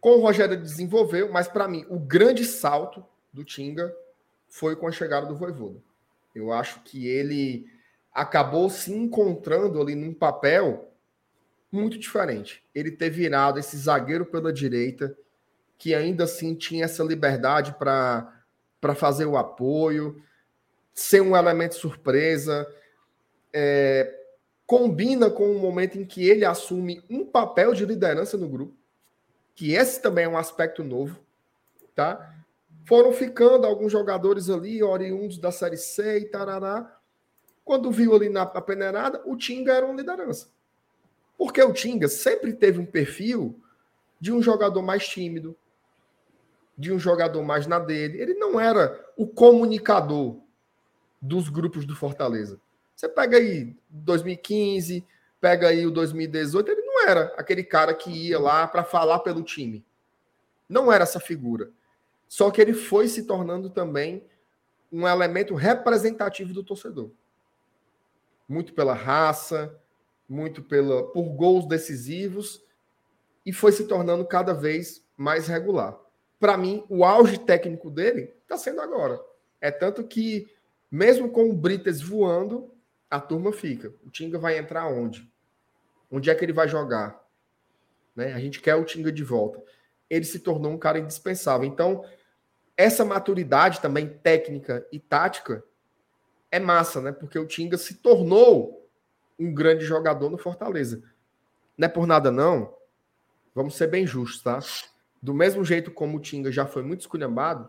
Com 0.00 0.16
o 0.16 0.20
Rogério 0.20 0.60
desenvolveu, 0.60 1.32
mas 1.32 1.48
para 1.48 1.68
mim, 1.68 1.86
o 1.88 1.98
grande 1.98 2.44
salto 2.44 3.04
do 3.32 3.44
Tinga 3.44 3.94
foi 4.48 4.76
com 4.76 4.86
a 4.86 4.92
chegada 4.92 5.26
do 5.26 5.36
Voivoda. 5.36 5.82
Eu 6.34 6.52
acho 6.52 6.82
que 6.82 7.06
ele 7.06 7.70
acabou 8.14 8.70
se 8.70 8.92
encontrando 8.92 9.80
ali 9.80 9.96
num 9.96 10.14
papel 10.14 10.92
muito 11.70 11.98
diferente. 11.98 12.64
Ele 12.72 12.92
ter 12.92 13.10
virado 13.10 13.58
esse 13.58 13.76
zagueiro 13.76 14.24
pela 14.24 14.52
direita, 14.52 15.16
que 15.76 15.92
ainda 15.92 16.22
assim 16.22 16.54
tinha 16.54 16.84
essa 16.84 17.02
liberdade 17.02 17.74
para 17.74 18.94
fazer 18.94 19.26
o 19.26 19.36
apoio, 19.36 20.22
ser 20.94 21.20
um 21.20 21.36
elemento 21.36 21.74
surpresa, 21.74 22.66
é, 23.52 24.20
combina 24.64 25.28
com 25.28 25.50
o 25.50 25.58
momento 25.58 25.98
em 25.98 26.04
que 26.04 26.28
ele 26.28 26.44
assume 26.44 27.02
um 27.10 27.26
papel 27.26 27.74
de 27.74 27.84
liderança 27.84 28.36
no 28.36 28.48
grupo, 28.48 28.76
que 29.54 29.72
esse 29.72 30.00
também 30.00 30.24
é 30.24 30.28
um 30.28 30.38
aspecto 30.38 30.84
novo, 30.84 31.18
tá? 31.94 32.32
Foram 32.86 33.12
ficando 33.12 33.66
alguns 33.66 33.90
jogadores 33.90 34.48
ali, 34.48 34.82
oriundos 34.82 35.38
da 35.38 35.50
Série 35.50 35.76
C 35.76 36.18
e 36.20 36.24
tarará. 36.26 37.00
Quando 37.64 37.90
viu 37.90 38.14
ali 38.14 38.28
na 38.28 38.44
peneirada, 38.46 39.22
o 39.24 39.36
Tinga 39.36 39.72
era 39.72 39.86
uma 39.86 39.94
liderança. 39.94 40.48
Porque 41.38 41.62
o 41.62 41.72
Tinga 41.72 42.08
sempre 42.08 42.52
teve 42.52 42.78
um 42.78 42.86
perfil 42.86 43.58
de 44.20 44.32
um 44.32 44.42
jogador 44.42 44.82
mais 44.82 45.06
tímido, 45.06 45.56
de 46.76 46.92
um 46.92 46.98
jogador 46.98 47.42
mais 47.42 47.66
na 47.66 47.78
dele. 47.78 48.20
Ele 48.20 48.34
não 48.34 48.60
era 48.60 49.04
o 49.16 49.26
comunicador 49.26 50.38
dos 51.20 51.48
grupos 51.48 51.86
do 51.86 51.96
Fortaleza. 51.96 52.60
Você 52.94 53.08
pega 53.08 53.38
aí 53.38 53.74
2015, 53.88 55.04
pega 55.40 55.68
aí 55.68 55.86
o 55.86 55.90
2018, 55.90 56.70
ele 56.70 56.82
não 56.82 57.08
era 57.08 57.34
aquele 57.36 57.64
cara 57.64 57.94
que 57.94 58.10
ia 58.10 58.38
lá 58.38 58.66
para 58.66 58.84
falar 58.84 59.20
pelo 59.20 59.42
time. 59.42 59.84
Não 60.68 60.92
era 60.92 61.04
essa 61.04 61.20
figura. 61.20 61.70
Só 62.28 62.50
que 62.50 62.60
ele 62.60 62.72
foi 62.72 63.08
se 63.08 63.24
tornando 63.24 63.70
também 63.70 64.24
um 64.90 65.06
elemento 65.06 65.54
representativo 65.54 66.52
do 66.52 66.62
torcedor. 66.62 67.10
Muito 68.48 68.74
pela 68.74 68.94
raça, 68.94 69.74
muito 70.28 70.62
pela 70.62 71.04
por 71.12 71.24
gols 71.30 71.66
decisivos 71.66 72.62
e 73.44 73.52
foi 73.52 73.72
se 73.72 73.86
tornando 73.86 74.24
cada 74.24 74.52
vez 74.52 75.04
mais 75.16 75.46
regular. 75.46 75.98
Para 76.40 76.56
mim, 76.56 76.84
o 76.88 77.04
auge 77.04 77.38
técnico 77.38 77.90
dele 77.90 78.34
está 78.42 78.56
sendo 78.56 78.80
agora. 78.80 79.20
É 79.60 79.70
tanto 79.70 80.04
que 80.04 80.48
mesmo 80.90 81.30
com 81.30 81.50
o 81.50 81.54
Brites 81.54 82.00
voando, 82.00 82.70
a 83.10 83.20
turma 83.20 83.52
fica. 83.52 83.92
O 84.04 84.10
Tinga 84.10 84.38
vai 84.38 84.58
entrar 84.58 84.86
onde? 84.86 85.30
Onde 86.10 86.30
é 86.30 86.34
que 86.34 86.44
ele 86.44 86.52
vai 86.52 86.68
jogar? 86.68 87.20
Né? 88.14 88.32
A 88.32 88.38
gente 88.38 88.60
quer 88.60 88.74
o 88.76 88.84
Tinga 88.84 89.10
de 89.10 89.24
volta. 89.24 89.62
Ele 90.08 90.24
se 90.24 90.38
tornou 90.38 90.70
um 90.70 90.78
cara 90.78 90.98
indispensável. 90.98 91.66
Então, 91.66 92.04
essa 92.76 93.04
maturidade 93.04 93.80
também 93.80 94.08
técnica 94.08 94.86
e 94.92 94.98
tática 94.98 95.64
é 96.54 96.60
massa, 96.60 97.00
né? 97.00 97.10
Porque 97.10 97.36
o 97.36 97.46
Tinga 97.46 97.76
se 97.76 97.94
tornou 97.94 98.88
um 99.36 99.52
grande 99.52 99.84
jogador 99.84 100.30
no 100.30 100.38
Fortaleza. 100.38 101.02
Não 101.76 101.86
é 101.86 101.88
por 101.88 102.06
nada, 102.06 102.30
não. 102.30 102.72
Vamos 103.52 103.74
ser 103.74 103.88
bem 103.88 104.06
justos, 104.06 104.40
tá? 104.40 104.60
Do 105.20 105.34
mesmo 105.34 105.64
jeito 105.64 105.90
como 105.90 106.16
o 106.16 106.20
Tinga 106.20 106.52
já 106.52 106.64
foi 106.64 106.84
muito 106.84 107.00
esculhambado, 107.00 107.68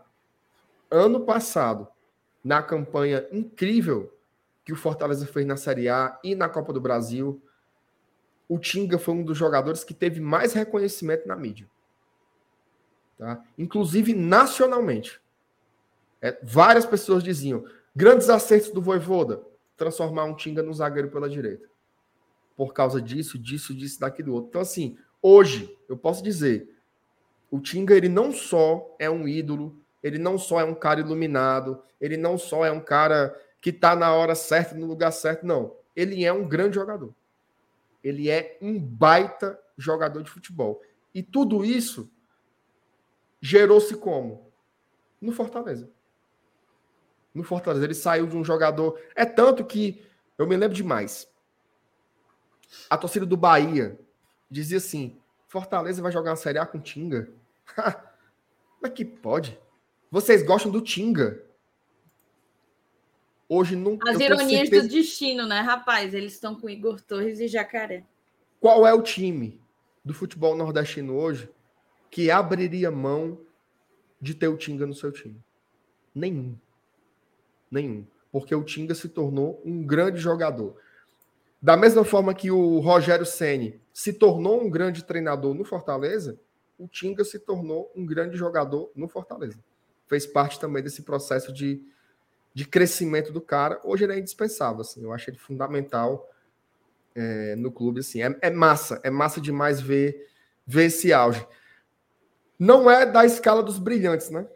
ano 0.92 1.22
passado, 1.22 1.88
na 2.44 2.62
campanha 2.62 3.28
incrível 3.32 4.16
que 4.64 4.72
o 4.72 4.76
Fortaleza 4.76 5.26
fez 5.26 5.48
na 5.48 5.58
Série 5.58 5.90
A 5.90 6.20
e 6.24 6.36
na 6.36 6.48
Copa 6.48 6.72
do 6.72 6.80
Brasil, 6.80 7.42
o 8.48 8.60
Tinga 8.60 9.00
foi 9.00 9.16
um 9.16 9.24
dos 9.24 9.36
jogadores 9.36 9.84
que 9.84 9.96
teve 9.96 10.22
mais 10.22 10.54
reconhecimento 10.54 11.28
na 11.28 11.36
mídia. 11.36 11.68
Tá? 13.18 13.44
Inclusive 13.58 14.14
nacionalmente. 14.14 15.20
É, 16.22 16.38
várias 16.44 16.86
pessoas 16.86 17.24
diziam: 17.24 17.66
grandes 17.96 18.30
acertos 18.30 18.72
do 18.72 18.82
Voivoda, 18.82 19.42
transformar 19.78 20.26
um 20.26 20.36
Tinga 20.36 20.62
no 20.62 20.74
zagueiro 20.74 21.10
pela 21.10 21.30
direita. 21.30 21.68
Por 22.56 22.74
causa 22.74 23.02
disso, 23.02 23.38
disso, 23.38 23.74
disso, 23.74 24.00
daquilo 24.00 24.34
outro. 24.34 24.50
Então, 24.50 24.62
assim, 24.62 24.98
hoje, 25.22 25.78
eu 25.88 25.98
posso 25.98 26.24
dizer, 26.24 26.76
o 27.50 27.60
Tinga, 27.60 27.96
ele 27.96 28.10
não 28.10 28.32
só 28.32 28.96
é 29.00 29.10
um 29.10 29.28
ídolo, 29.28 29.78
ele 30.04 30.18
não 30.18 30.38
só 30.38 30.60
é 30.60 30.64
um 30.64 30.76
cara 30.76 31.00
iluminado, 31.00 31.82
ele 32.00 32.18
não 32.18 32.38
só 32.38 32.66
é 32.66 32.72
um 32.72 32.80
cara 32.80 33.36
que 33.62 33.72
está 33.72 33.96
na 33.96 34.14
hora 34.14 34.36
certa, 34.36 34.76
no 34.76 34.86
lugar 34.86 35.12
certo. 35.12 35.46
Não. 35.46 35.76
Ele 35.96 36.24
é 36.24 36.32
um 36.32 36.48
grande 36.48 36.76
jogador. 36.76 37.14
Ele 38.04 38.30
é 38.30 38.58
um 38.62 38.80
baita 38.80 39.60
jogador 39.78 40.22
de 40.22 40.30
futebol. 40.30 40.82
E 41.14 41.24
tudo 41.24 41.66
isso 41.66 42.12
gerou-se 43.42 43.96
como? 43.96 44.52
No 45.20 45.32
Fortaleza. 45.32 45.90
No 47.36 47.44
Fortaleza. 47.44 47.86
Ele 47.86 47.94
saiu 47.94 48.26
de 48.26 48.36
um 48.36 48.44
jogador. 48.44 49.00
É 49.14 49.26
tanto 49.26 49.64
que 49.64 50.02
eu 50.38 50.48
me 50.48 50.56
lembro 50.56 50.76
demais. 50.76 51.28
A 52.90 52.98
torcida 52.98 53.26
do 53.26 53.38
Bahia 53.38 54.00
dizia 54.50 54.78
assim: 54.78 55.20
Fortaleza 55.48 56.02
vai 56.02 56.12
jogar 56.12 56.32
uma 56.32 56.36
Série 56.38 56.58
A 56.58 56.66
com 56.66 56.80
Tinga. 56.80 57.30
Mas 58.82 58.92
que 58.94 59.04
pode? 59.04 59.60
Vocês 60.10 60.44
gostam 60.44 60.72
do 60.72 60.82
Tinga. 60.82 61.44
Hoje 63.48 63.76
não. 63.76 63.98
As 64.08 64.20
ironias 64.20 64.70
certeza... 64.70 64.88
do 64.88 64.94
destino, 64.94 65.46
né, 65.46 65.60
rapaz? 65.60 66.14
Eles 66.14 66.34
estão 66.34 66.56
com 66.56 66.70
Igor 66.70 67.02
Torres 67.02 67.40
e 67.40 67.48
Jacaré. 67.48 68.06
Qual 68.60 68.88
é 68.88 68.94
o 68.94 69.02
time 69.02 69.62
do 70.04 70.14
futebol 70.14 70.56
nordestino 70.56 71.16
hoje 71.16 71.50
que 72.10 72.32
abriria 72.32 72.90
mão 72.90 73.40
de 74.20 74.34
ter 74.34 74.48
o 74.48 74.58
Tinga 74.58 74.88
no 74.88 74.94
seu 74.94 75.12
time? 75.12 75.40
Nenhum. 76.14 76.58
Nenhum. 77.70 78.06
Porque 78.32 78.54
o 78.54 78.64
Tinga 78.64 78.94
se 78.94 79.10
tornou 79.10 79.62
um 79.66 79.84
grande 79.86 80.20
jogador. 80.20 80.76
Da 81.62 81.76
mesma 81.76 82.04
forma 82.04 82.34
que 82.34 82.52
o 82.52 82.80
Rogério 82.80 83.26
Ceni 83.26 83.82
se 83.94 84.14
tornou 84.14 84.62
um 84.62 84.70
grande 84.70 85.04
treinador 85.04 85.54
no 85.54 85.64
Fortaleza, 85.64 86.40
o 86.78 86.88
Tinga 86.88 87.24
se 87.24 87.40
tornou 87.40 87.92
um 87.96 88.06
grande 88.06 88.38
jogador 88.38 88.92
no 88.96 89.08
Fortaleza. 89.08 89.58
Fez 90.08 90.28
parte 90.28 90.60
também 90.60 90.84
desse 90.84 91.02
processo 91.02 91.52
de 91.52 91.82
de 92.56 92.66
crescimento 92.66 93.34
do 93.34 93.42
cara, 93.42 93.82
hoje 93.84 94.06
ele 94.06 94.14
é 94.14 94.18
indispensável. 94.18 94.80
Assim, 94.80 95.04
eu 95.04 95.12
acho 95.12 95.30
ele 95.30 95.38
fundamental 95.38 96.26
é, 97.14 97.54
no 97.58 97.70
clube. 97.70 98.00
Assim, 98.00 98.24
é, 98.24 98.34
é, 98.42 98.50
massa, 98.50 99.02
é 99.04 99.10
massa 99.10 99.42
demais 99.42 99.82
ver, 99.82 100.30
ver 100.66 100.86
esse 100.86 101.12
auge. 101.12 101.46
Não 102.58 102.90
é 102.90 103.06
da 103.06 103.26
escala 103.26 103.62
dos 103.62 103.78
brilhantes, 103.78 104.30
né? 104.30 104.48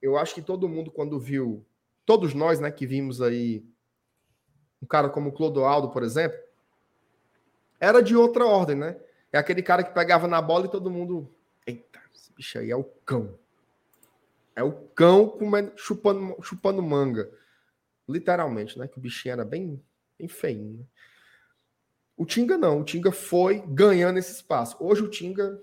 Eu 0.00 0.18
acho 0.18 0.34
que 0.34 0.42
todo 0.42 0.68
mundo, 0.68 0.90
quando 0.90 1.18
viu, 1.18 1.64
todos 2.08 2.32
nós, 2.32 2.58
né, 2.58 2.70
que 2.70 2.86
vimos 2.86 3.20
aí 3.20 3.62
um 4.82 4.86
cara 4.86 5.10
como 5.10 5.30
Clodoaldo, 5.30 5.90
por 5.90 6.02
exemplo, 6.02 6.38
era 7.78 8.00
de 8.02 8.16
outra 8.16 8.46
ordem, 8.46 8.76
né? 8.76 8.98
É 9.30 9.36
aquele 9.36 9.62
cara 9.62 9.84
que 9.84 9.92
pegava 9.92 10.26
na 10.26 10.40
bola 10.40 10.64
e 10.64 10.70
todo 10.70 10.90
mundo. 10.90 11.30
Eita, 11.66 12.00
esse 12.14 12.32
bicho 12.32 12.58
aí 12.58 12.70
é 12.70 12.76
o 12.76 12.82
cão. 12.82 13.38
É 14.56 14.62
o 14.62 14.72
cão 14.72 15.28
comendo, 15.28 15.72
chupando, 15.76 16.34
chupando 16.42 16.82
manga. 16.82 17.30
Literalmente, 18.08 18.78
né? 18.78 18.88
Que 18.88 18.96
o 18.96 19.02
bichinho 19.02 19.34
era 19.34 19.44
bem, 19.44 19.78
bem 20.18 20.28
feinho. 20.28 20.78
Né? 20.78 20.84
O 22.16 22.24
Tinga 22.24 22.56
não. 22.56 22.80
O 22.80 22.84
Tinga 22.84 23.12
foi 23.12 23.62
ganhando 23.66 24.18
esse 24.18 24.32
espaço. 24.32 24.78
Hoje 24.80 25.02
o 25.02 25.10
Tinga 25.10 25.60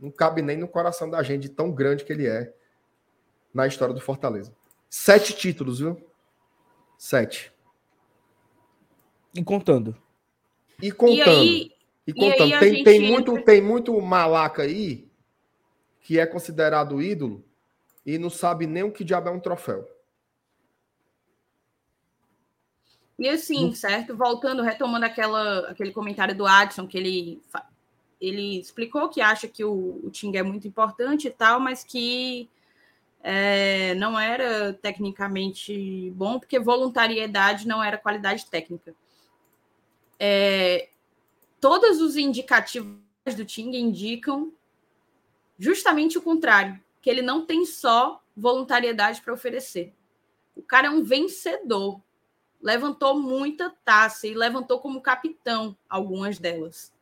não 0.00 0.10
cabe 0.10 0.40
nem 0.40 0.56
no 0.56 0.66
coração 0.66 1.10
da 1.10 1.22
gente, 1.22 1.42
de 1.42 1.48
tão 1.50 1.70
grande 1.70 2.02
que 2.02 2.14
ele 2.14 2.26
é 2.26 2.50
na 3.52 3.66
história 3.66 3.94
do 3.94 4.00
Fortaleza. 4.00 4.54
Sete 4.94 5.32
títulos, 5.32 5.78
viu? 5.78 5.98
Sete. 6.98 7.50
E 9.34 9.42
contando. 9.42 9.96
E 10.82 10.92
contando. 10.92 11.16
E, 11.16 11.22
aí, 11.22 11.72
e 12.06 12.12
contando. 12.12 12.54
E 12.54 12.58
tem, 12.58 12.84
tem, 12.84 13.00
muito, 13.00 13.42
tem 13.42 13.62
muito 13.62 13.98
malaca 14.02 14.64
aí 14.64 15.10
que 16.02 16.18
é 16.18 16.26
considerado 16.26 17.00
ídolo 17.00 17.42
e 18.04 18.18
não 18.18 18.28
sabe 18.28 18.66
nem 18.66 18.82
o 18.82 18.92
que 18.92 19.02
diabo 19.02 19.30
é 19.30 19.32
um 19.32 19.40
troféu. 19.40 19.88
E 23.18 23.30
assim, 23.30 23.74
certo? 23.74 24.14
Voltando, 24.14 24.60
retomando 24.60 25.06
aquela, 25.06 25.70
aquele 25.70 25.92
comentário 25.92 26.36
do 26.36 26.46
Adson, 26.46 26.86
que 26.86 26.98
ele, 26.98 27.42
ele 28.20 28.60
explicou 28.60 29.08
que 29.08 29.22
acha 29.22 29.48
que 29.48 29.64
o, 29.64 30.02
o 30.04 30.10
Ting 30.10 30.36
é 30.36 30.42
muito 30.42 30.68
importante 30.68 31.28
e 31.28 31.30
tal, 31.30 31.58
mas 31.58 31.82
que 31.82 32.46
é, 33.22 33.94
não 33.94 34.18
era 34.18 34.72
tecnicamente 34.74 36.10
bom, 36.10 36.40
porque 36.40 36.58
voluntariedade 36.58 37.68
não 37.68 37.82
era 37.82 37.96
qualidade 37.96 38.46
técnica. 38.46 38.94
É, 40.18 40.88
todos 41.60 42.00
os 42.00 42.16
indicativos 42.16 42.96
do 43.36 43.44
Ting 43.44 43.76
indicam 43.76 44.52
justamente 45.56 46.18
o 46.18 46.22
contrário 46.22 46.80
que 47.00 47.08
ele 47.08 47.22
não 47.22 47.46
tem 47.46 47.64
só 47.64 48.22
voluntariedade 48.36 49.20
para 49.22 49.34
oferecer. 49.34 49.92
O 50.56 50.62
cara 50.62 50.88
é 50.88 50.90
um 50.90 51.02
vencedor. 51.02 52.00
Levantou 52.60 53.18
muita 53.18 53.70
taça 53.84 54.26
e 54.26 54.34
levantou 54.34 54.78
como 54.78 55.00
capitão 55.00 55.76
algumas 55.88 56.38
delas. 56.38 56.92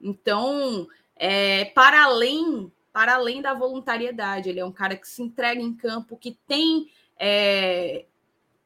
Então, 0.00 0.86
é, 1.16 1.66
para 1.66 2.04
além 2.04 2.72
para 2.92 3.14
além 3.14 3.40
da 3.40 3.54
voluntariedade, 3.54 4.48
ele 4.48 4.60
é 4.60 4.64
um 4.64 4.72
cara 4.72 4.96
que 4.96 5.08
se 5.08 5.22
entrega 5.22 5.60
em 5.60 5.74
campo, 5.74 6.16
que 6.16 6.38
tem 6.46 6.90
é, 7.18 8.06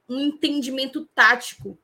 um 0.08 0.18
entendimento 0.20 1.04
tático 1.14 1.78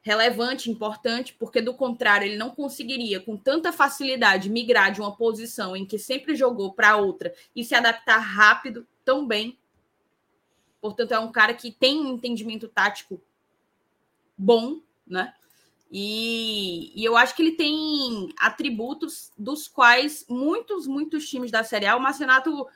relevante, 0.00 0.70
importante, 0.70 1.34
porque 1.38 1.60
do 1.60 1.74
contrário, 1.74 2.26
ele 2.26 2.38
não 2.38 2.50
conseguiria 2.50 3.20
com 3.20 3.36
tanta 3.36 3.72
facilidade 3.72 4.48
migrar 4.48 4.90
de 4.90 5.00
uma 5.00 5.14
posição 5.14 5.76
em 5.76 5.84
que 5.84 5.98
sempre 5.98 6.34
jogou 6.34 6.72
para 6.72 6.96
outra 6.96 7.34
e 7.54 7.62
se 7.62 7.74
adaptar 7.74 8.18
rápido 8.18 8.86
tão 9.04 9.26
bem. 9.26 9.58
Portanto, 10.80 11.12
é 11.12 11.18
um 11.18 11.30
cara 11.30 11.52
que 11.52 11.70
tem 11.70 12.00
um 12.00 12.14
entendimento 12.14 12.68
tático 12.68 13.20
bom, 14.36 14.80
né? 15.06 15.34
E, 15.90 16.92
e, 16.94 17.04
eu 17.04 17.16
acho 17.16 17.34
que 17.34 17.42
ele 17.42 17.52
tem 17.52 18.32
atributos 18.38 19.32
dos 19.38 19.66
quais 19.66 20.26
muitos, 20.28 20.86
muitos 20.86 21.28
times 21.28 21.50
da 21.50 21.64
Série 21.64 21.86
A, 21.86 21.96
o 21.96 22.00
Marcenato 22.00 22.66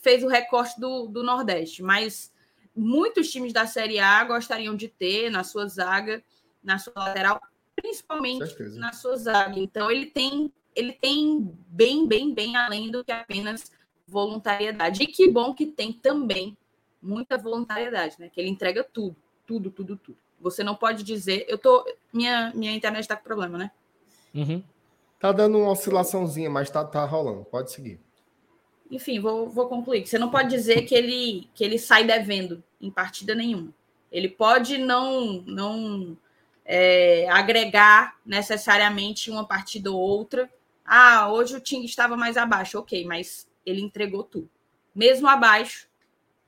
fez 0.00 0.24
o 0.24 0.28
recorte 0.28 0.78
do, 0.80 1.06
do 1.06 1.22
Nordeste, 1.22 1.82
mas 1.82 2.32
muitos 2.74 3.30
times 3.30 3.52
da 3.52 3.66
Série 3.66 4.00
A 4.00 4.24
gostariam 4.24 4.74
de 4.74 4.88
ter 4.88 5.30
na 5.30 5.44
sua 5.44 5.66
zaga 5.68 6.22
na 6.66 6.78
sua 6.78 6.92
lateral, 6.96 7.40
principalmente 7.76 8.60
na 8.74 8.92
sua 8.92 9.16
zaga. 9.16 9.58
Então 9.58 9.88
ele 9.88 10.06
tem 10.06 10.52
ele 10.74 10.92
tem 10.92 11.56
bem, 11.68 12.06
bem, 12.06 12.34
bem 12.34 12.54
além 12.56 12.90
do 12.90 13.02
que 13.02 13.12
apenas 13.12 13.72
voluntariedade. 14.06 15.02
E 15.02 15.06
que 15.06 15.30
bom 15.30 15.54
que 15.54 15.64
tem 15.64 15.92
também 15.92 16.56
muita 17.00 17.38
voluntariedade, 17.38 18.16
né? 18.18 18.28
Que 18.28 18.40
ele 18.40 18.50
entrega 18.50 18.84
tudo, 18.84 19.16
tudo, 19.46 19.70
tudo, 19.70 19.96
tudo. 19.96 20.18
Você 20.50 20.62
não 20.62 20.74
pode 20.74 21.02
dizer, 21.02 21.44
eu 21.48 21.58
tô 21.58 21.84
minha 22.12 22.52
minha 22.54 22.72
internet 22.72 23.02
está 23.02 23.16
com 23.16 23.24
problema, 23.24 23.58
né? 23.58 23.70
Uhum. 24.34 24.62
Tá 25.18 25.32
dando 25.32 25.58
uma 25.58 25.70
oscilaçãozinha, 25.70 26.50
mas 26.50 26.70
tá, 26.70 26.84
tá 26.84 27.04
rolando. 27.04 27.44
Pode 27.44 27.72
seguir. 27.72 27.98
Enfim, 28.90 29.18
vou, 29.18 29.48
vou 29.48 29.68
concluir. 29.68 30.06
Você 30.06 30.18
não 30.18 30.30
pode 30.30 30.48
dizer 30.48 30.82
que 30.82 30.94
ele 30.94 31.48
que 31.54 31.64
ele 31.64 31.78
sai 31.78 32.04
devendo 32.04 32.62
em 32.80 32.90
partida 32.90 33.34
nenhuma. 33.34 33.72
Ele 34.12 34.28
pode 34.28 34.78
não 34.78 35.42
não 35.46 36.16
é, 36.64 37.28
agregar 37.30 38.16
necessariamente 38.24 39.30
uma 39.30 39.46
partida 39.46 39.90
ou 39.90 39.98
outra. 39.98 40.50
Ah, 40.84 41.30
hoje 41.32 41.56
o 41.56 41.60
time 41.60 41.84
estava 41.84 42.16
mais 42.16 42.36
abaixo, 42.36 42.78
ok, 42.78 43.04
mas 43.04 43.48
ele 43.64 43.80
entregou 43.80 44.22
tudo. 44.22 44.48
Mesmo 44.94 45.28
abaixo, 45.28 45.88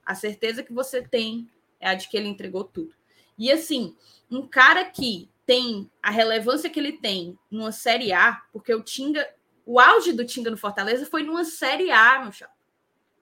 a 0.06 0.14
certeza 0.14 0.62
que 0.62 0.72
você 0.72 1.02
tem 1.02 1.48
é 1.80 1.88
a 1.88 1.94
de 1.94 2.08
que 2.08 2.16
ele 2.16 2.28
entregou 2.28 2.64
tudo. 2.64 2.94
E 3.38 3.50
assim, 3.52 3.94
um 4.30 4.46
cara 4.46 4.84
que 4.84 5.30
tem 5.46 5.90
a 6.02 6.10
relevância 6.10 6.68
que 6.68 6.78
ele 6.78 6.92
tem 6.92 7.38
numa 7.50 7.72
Série 7.72 8.12
A, 8.12 8.42
porque 8.52 8.74
o 8.74 8.82
Tinga, 8.82 9.26
o 9.64 9.78
auge 9.80 10.12
do 10.12 10.24
Tinga 10.24 10.50
no 10.50 10.56
Fortaleza 10.58 11.06
foi 11.06 11.22
numa 11.22 11.44
Série 11.44 11.90
A, 11.90 12.20
meu 12.20 12.32
chapa. 12.32 12.52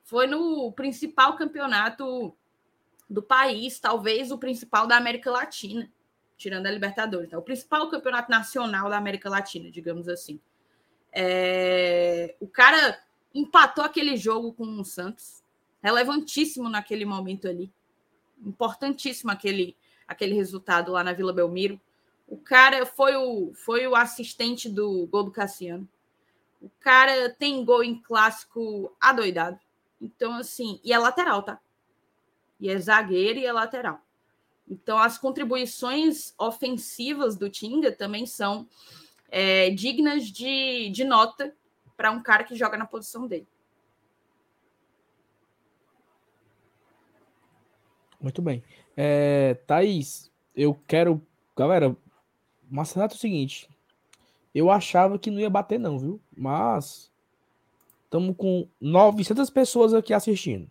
Foi 0.02 0.26
no 0.26 0.72
principal 0.72 1.36
campeonato 1.36 2.34
do 3.08 3.22
país, 3.22 3.78
talvez 3.78 4.30
o 4.30 4.38
principal 4.38 4.86
da 4.86 4.96
América 4.96 5.30
Latina 5.30 5.90
tirando 6.36 6.66
a 6.66 6.70
Libertadores, 6.70 7.30
né? 7.30 7.38
o 7.38 7.42
principal 7.42 7.88
campeonato 7.88 8.30
nacional 8.30 8.90
da 8.90 8.96
América 8.96 9.28
Latina, 9.28 9.70
digamos 9.70 10.08
assim. 10.08 10.38
É... 11.12 12.34
O 12.38 12.46
cara 12.46 13.00
empatou 13.34 13.84
aquele 13.84 14.16
jogo 14.16 14.52
com 14.52 14.64
o 14.78 14.84
Santos, 14.84 15.42
relevantíssimo 15.82 16.68
naquele 16.68 17.04
momento 17.04 17.48
ali, 17.48 17.72
importantíssimo 18.44 19.30
aquele, 19.30 19.76
aquele 20.06 20.34
resultado 20.34 20.92
lá 20.92 21.02
na 21.02 21.12
Vila 21.12 21.32
Belmiro. 21.32 21.80
O 22.28 22.36
cara 22.36 22.84
foi 22.84 23.16
o, 23.16 23.52
foi 23.54 23.86
o 23.86 23.94
assistente 23.94 24.68
do 24.68 25.06
gol 25.06 25.24
do 25.24 25.30
Cassiano. 25.30 25.88
O 26.60 26.70
cara 26.80 27.30
tem 27.30 27.64
gol 27.64 27.84
em 27.84 28.00
clássico 28.00 28.94
adoidado. 29.00 29.58
Então, 30.00 30.34
assim, 30.34 30.80
e 30.82 30.92
é 30.92 30.98
lateral, 30.98 31.42
tá? 31.42 31.60
E 32.58 32.68
é 32.68 32.78
zagueiro 32.78 33.38
e 33.38 33.46
é 33.46 33.52
lateral. 33.52 34.00
Então, 34.68 34.98
as 34.98 35.16
contribuições 35.16 36.34
ofensivas 36.36 37.36
do 37.36 37.48
Tinga 37.48 37.92
também 37.92 38.26
são 38.26 38.66
é, 39.28 39.70
dignas 39.70 40.24
de, 40.24 40.90
de 40.90 41.04
nota 41.04 41.54
para 41.96 42.10
um 42.10 42.22
cara 42.22 42.44
que 42.44 42.56
joga 42.56 42.76
na 42.76 42.86
posição 42.86 43.26
dele. 43.26 43.46
Muito 48.20 48.42
bem. 48.42 48.62
É, 48.96 49.54
Thaís, 49.66 50.30
eu 50.54 50.78
quero. 50.86 51.20
Galera, 51.56 51.94
Marcenato 52.70 53.14
é 53.14 53.16
o 53.16 53.20
seguinte. 53.20 53.68
Eu 54.54 54.70
achava 54.70 55.18
que 55.18 55.30
não 55.30 55.38
ia 55.38 55.50
bater, 55.50 55.78
não, 55.78 55.98
viu? 55.98 56.20
Mas. 56.36 57.10
Estamos 58.04 58.36
com 58.36 58.66
900 58.80 59.50
pessoas 59.50 59.92
aqui 59.92 60.14
assistindo. 60.14 60.70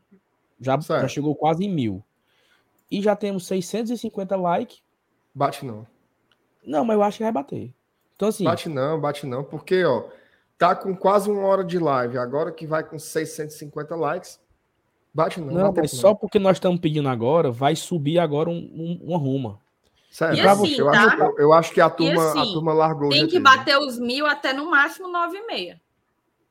Já, 0.59 0.79
já 0.79 1.07
chegou 1.07 1.35
quase 1.35 1.65
em 1.65 1.69
mil 1.69 2.03
e 2.89 3.01
já 3.01 3.15
temos 3.15 3.45
650 3.45 4.35
likes. 4.35 4.81
Bate 5.33 5.65
não. 5.65 5.85
Não, 6.65 6.85
mas 6.85 6.95
eu 6.95 7.03
acho 7.03 7.17
que 7.17 7.23
vai 7.23 7.31
bater. 7.31 7.73
Então, 8.15 8.29
assim. 8.29 8.43
Bate 8.45 8.69
não, 8.69 8.99
bate 8.99 9.25
não, 9.27 9.43
porque, 9.43 9.83
ó, 9.83 10.05
tá 10.57 10.75
com 10.75 10.95
quase 10.95 11.29
uma 11.29 11.43
hora 11.43 11.63
de 11.63 11.77
live. 11.77 12.17
Agora 12.17 12.51
que 12.51 12.65
vai 12.65 12.83
com 12.83 12.97
650 12.97 13.95
likes, 13.95 14.39
bate 15.15 15.39
não. 15.39 15.53
Não, 15.53 15.73
mas 15.73 15.91
só 15.91 16.13
porque 16.13 16.37
nós 16.37 16.57
estamos 16.57 16.79
pedindo 16.79 17.07
agora, 17.07 17.49
vai 17.49 17.75
subir 17.75 18.19
agora 18.19 18.49
um, 18.49 18.53
um, 18.53 18.99
uma 19.01 19.17
ruma. 19.17 19.59
Sério, 20.11 20.37
e 20.37 20.47
assim, 20.47 20.75
eu, 20.75 20.91
tá? 20.91 21.05
acho, 21.05 21.23
eu, 21.37 21.53
acho, 21.53 21.73
que 21.73 21.81
a 21.81 21.89
turma, 21.89 22.29
assim, 22.29 22.39
a 22.39 22.43
turma 22.43 22.73
largou. 22.73 23.09
Tem 23.09 23.27
que 23.27 23.39
bater 23.39 23.77
os 23.77 23.97
mil 23.97 24.25
até 24.25 24.53
no 24.53 24.69
máximo 24.69 25.07
nove 25.07 25.37
e 25.37 25.47
meia. 25.47 25.81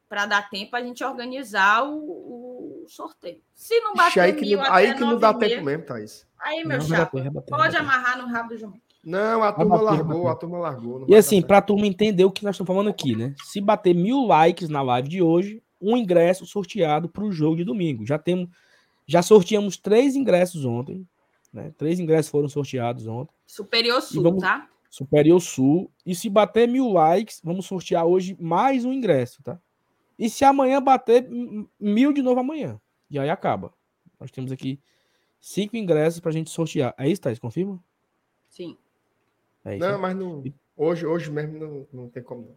Para 0.08 0.26
dar 0.26 0.50
tempo 0.50 0.76
a 0.76 0.82
gente 0.82 1.02
organizar 1.02 1.82
o 1.82 2.84
sorteio. 2.86 3.40
Se 3.54 3.80
não 3.80 3.94
bater 3.94 4.20
aí 4.20 4.32
que, 4.34 4.54
não, 4.54 4.72
aí 4.72 4.94
que 4.94 5.00
não 5.00 5.18
dá 5.18 5.32
tempo 5.32 5.64
mesmo, 5.64 5.84
Thaís. 5.84 6.26
Aí, 6.38 6.62
meu 6.62 6.80
chapa, 6.80 7.18
pode 7.48 7.76
amarrar 7.76 8.18
no 8.18 8.26
rabo 8.26 8.50
do 8.50 8.58
João. 8.58 8.74
Não, 9.02 9.42
a 9.42 9.52
turma 9.52 9.78
bater, 9.78 9.84
largou, 9.84 10.28
a 10.28 10.34
turma 10.34 10.58
largou. 10.58 11.06
E 11.08 11.14
assim, 11.14 11.40
para 11.42 11.58
a 11.58 11.62
turma 11.62 11.86
entender 11.86 12.24
o 12.24 12.30
que 12.30 12.44
nós 12.44 12.54
estamos 12.54 12.68
falando 12.68 12.90
aqui, 12.90 13.16
né? 13.16 13.34
Se 13.44 13.60
bater 13.60 13.94
mil 13.94 14.26
likes 14.26 14.68
na 14.68 14.82
live 14.82 15.08
de 15.08 15.22
hoje, 15.22 15.62
um 15.84 15.96
ingresso 15.96 16.46
sorteado 16.46 17.08
para 17.08 17.24
o 17.24 17.32
jogo 17.32 17.56
de 17.56 17.64
domingo. 17.64 18.06
Já 18.06 18.18
temos, 18.18 18.48
já 19.06 19.22
sorteamos 19.22 19.76
três 19.76 20.16
ingressos 20.16 20.64
ontem, 20.64 21.06
né? 21.52 21.72
Três 21.76 22.00
ingressos 22.00 22.30
foram 22.30 22.48
sorteados 22.48 23.06
ontem. 23.06 23.34
Superior 23.46 24.00
Sul, 24.00 24.22
vamos, 24.22 24.42
tá? 24.42 24.68
Superior 24.88 25.40
Sul. 25.40 25.90
E 26.04 26.14
se 26.14 26.30
bater 26.30 26.66
mil 26.66 26.90
likes, 26.90 27.40
vamos 27.44 27.66
sortear 27.66 28.06
hoje 28.06 28.36
mais 28.40 28.84
um 28.84 28.92
ingresso, 28.92 29.42
tá? 29.42 29.60
E 30.18 30.30
se 30.30 30.44
amanhã 30.44 30.80
bater 30.80 31.28
mil 31.78 32.12
de 32.12 32.22
novo 32.22 32.40
amanhã? 32.40 32.80
E 33.10 33.18
aí 33.18 33.28
acaba. 33.28 33.72
Nós 34.18 34.30
temos 34.30 34.50
aqui 34.50 34.80
cinco 35.40 35.76
ingressos 35.76 36.20
para 36.20 36.30
a 36.30 36.32
gente 36.32 36.50
sortear. 36.50 36.94
É 36.96 37.08
isso, 37.08 37.20
Thais? 37.20 37.38
Confirma? 37.38 37.82
Sim. 38.48 38.78
É 39.64 39.76
isso, 39.76 39.84
não, 39.84 39.92
né? 39.92 39.98
mas 39.98 40.16
não, 40.16 40.44
hoje, 40.76 41.06
hoje 41.06 41.30
mesmo 41.30 41.58
não, 41.58 41.86
não 41.92 42.08
tem 42.08 42.22
como. 42.22 42.56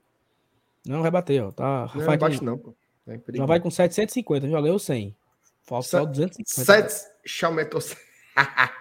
Não, 0.86 1.01
vai 1.01 1.11
bater, 1.11 1.43
ó. 1.43 1.51
Tá, 1.51 1.82
não, 1.82 1.88
Rafael, 1.88 2.17
bate 2.17 2.43
não, 2.43 2.57
pô. 2.57 2.73
É 3.08 3.20
já 3.34 3.45
vai 3.45 3.60
com 3.60 3.72
750, 3.72 4.49
já 4.49 4.62
ganhou 4.62 4.78
100. 4.78 5.16
Falta 5.64 5.88
só 5.88 6.05
250. 6.05 6.89
7... 6.89 7.45
Aumentou 7.45 7.80
100. 7.80 7.97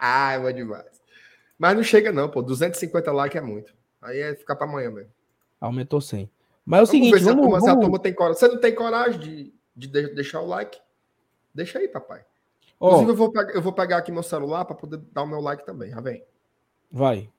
é 0.03 0.39
bom 0.39 0.53
demais. 0.53 1.03
Mas 1.59 1.77
não 1.77 1.83
chega 1.83 2.13
não, 2.13 2.29
pô. 2.29 2.43
250 2.43 3.13
likes 3.13 3.37
é 3.37 3.41
muito. 3.41 3.75
Aí 4.03 4.19
é 4.19 4.35
ficar 4.35 4.57
para 4.57 4.67
amanhã 4.67 4.91
mesmo. 4.91 5.11
Aumentou 5.61 6.01
100. 6.01 6.31
Mas 6.65 6.81
é 6.81 6.83
o 6.83 6.87
vamos 6.87 6.91
seguinte, 6.91 7.13
ver 7.13 7.19
se, 7.21 7.25
vamos, 7.25 7.39
a 7.39 7.43
turma, 7.43 7.59
vamos... 7.59 7.65
se 7.65 7.71
a 7.71 7.81
turma 7.81 7.99
tem 7.99 8.15
coragem. 8.15 8.39
Você 8.39 8.49
não 8.49 8.61
tem 8.61 8.75
coragem 8.75 9.21
de, 9.21 9.55
de 9.77 10.15
deixar 10.15 10.41
o 10.41 10.47
like? 10.47 10.79
Deixa 11.55 11.79
aí, 11.79 11.89
papai. 11.89 12.25
Oh, 12.79 12.89
Inclusive, 12.89 13.11
eu 13.13 13.17
vou, 13.17 13.33
pegar, 13.33 13.53
eu 13.53 13.63
vou 13.63 13.73
pegar 13.73 13.97
aqui 13.99 14.13
meu 14.13 14.23
celular 14.23 14.65
para 14.65 14.77
poder 14.77 14.99
dar 15.13 15.23
o 15.23 15.27
meu 15.27 15.41
like 15.41 15.65
também. 15.65 15.91
Já 15.91 16.01
vem. 16.01 16.23
Vai. 16.91 17.31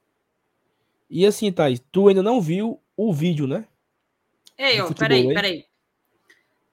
E 1.10 1.26
assim, 1.26 1.52
Thaís, 1.52 1.82
tu 1.92 2.08
ainda 2.08 2.24
não 2.24 2.42
viu 2.42 2.82
o 2.96 3.14
vídeo, 3.14 3.46
né? 3.46 3.66
Ei, 4.58 4.82
ó, 4.82 4.92
peraí, 4.92 5.34
peraí. 5.34 5.66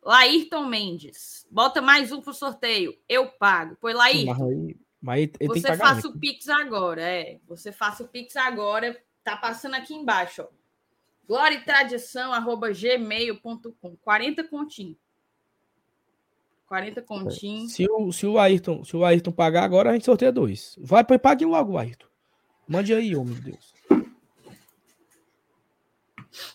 Laírton 0.05 0.67
Mendes. 0.67 1.47
Bota 1.51 1.81
mais 1.81 2.13
um 2.13 2.21
pro 2.21 2.35
sorteio. 2.35 2.95
Eu 3.09 3.27
pago. 3.27 3.77
Põe 3.81 3.95
Laírton. 3.95 4.77
Mas, 5.01 5.31
mas 5.41 5.61
você 5.63 5.77
faça 5.77 6.09
o 6.09 6.19
Pix 6.19 6.49
agora, 6.49 7.03
é. 7.03 7.39
Você 7.49 7.73
faça 7.73 8.05
o 8.05 8.09
Pix 8.09 8.37
agora. 8.37 8.97
Tá 9.23 9.37
passando 9.37 9.75
aqui 9.75 9.95
embaixo, 9.95 10.43
ó. 10.43 10.47
Glória 11.27 11.57
e 11.57 11.65
tradição, 11.65 12.35
arroba 12.35 12.71
gmail.com. 12.71 13.97
40 14.03 14.45
continhos. 14.45 14.99
40 16.67 17.01
continhos. 17.03 17.73
Se 17.73 17.87
o, 17.91 18.13
se 18.13 18.27
o 18.27 18.39
Ayrton, 18.39 18.85
se 18.85 18.95
o 18.95 19.05
Ayrton 19.05 19.33
pagar 19.33 19.65
agora, 19.65 19.91
a 19.91 19.93
gente 19.95 20.05
sorteia 20.05 20.31
dois. 20.31 20.77
Vai, 20.79 21.03
pague 21.05 21.47
logo, 21.47 21.79
Ayrton. 21.79 22.07
Mande 22.69 22.93
aí, 22.93 23.17
homem 23.17 23.35
de 23.35 23.41
Deus. 23.41 23.75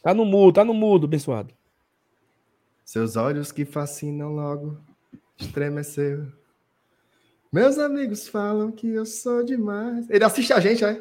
Tá 0.04 0.14
no 0.14 0.26
mudo, 0.26 0.56
tá 0.56 0.64
no 0.64 0.74
mudo, 0.74 1.06
abençoado. 1.06 1.54
Seus 2.90 3.16
olhos 3.16 3.52
que 3.52 3.66
fascinam 3.66 4.32
logo, 4.32 4.76
estremeceu. 5.38 6.26
Meus 7.54 7.78
amigos 7.78 8.28
falam 8.28 8.72
que 8.72 8.90
eu 8.90 9.06
sou 9.06 9.44
demais. 9.44 10.10
Ele 10.10 10.24
assiste 10.24 10.52
a 10.52 10.60
gente, 10.60 10.84
é? 10.84 11.00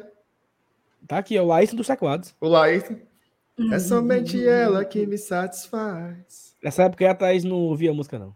Tá 1.07 1.17
aqui, 1.17 1.35
é 1.35 1.41
o 1.41 1.47
Laís 1.47 1.73
dos 1.73 1.87
teclados. 1.87 2.35
O 2.39 2.47
Laís. 2.47 2.83
É 3.71 3.79
somente 3.79 4.47
ela 4.47 4.85
que 4.85 5.03
me 5.07 5.17
satisfaz. 5.17 6.55
Nessa 6.63 6.83
época 6.83 7.09
a 7.09 7.15
Thaís 7.15 7.43
não 7.43 7.55
ouvia 7.57 7.91
música, 7.91 8.19
não. 8.19 8.35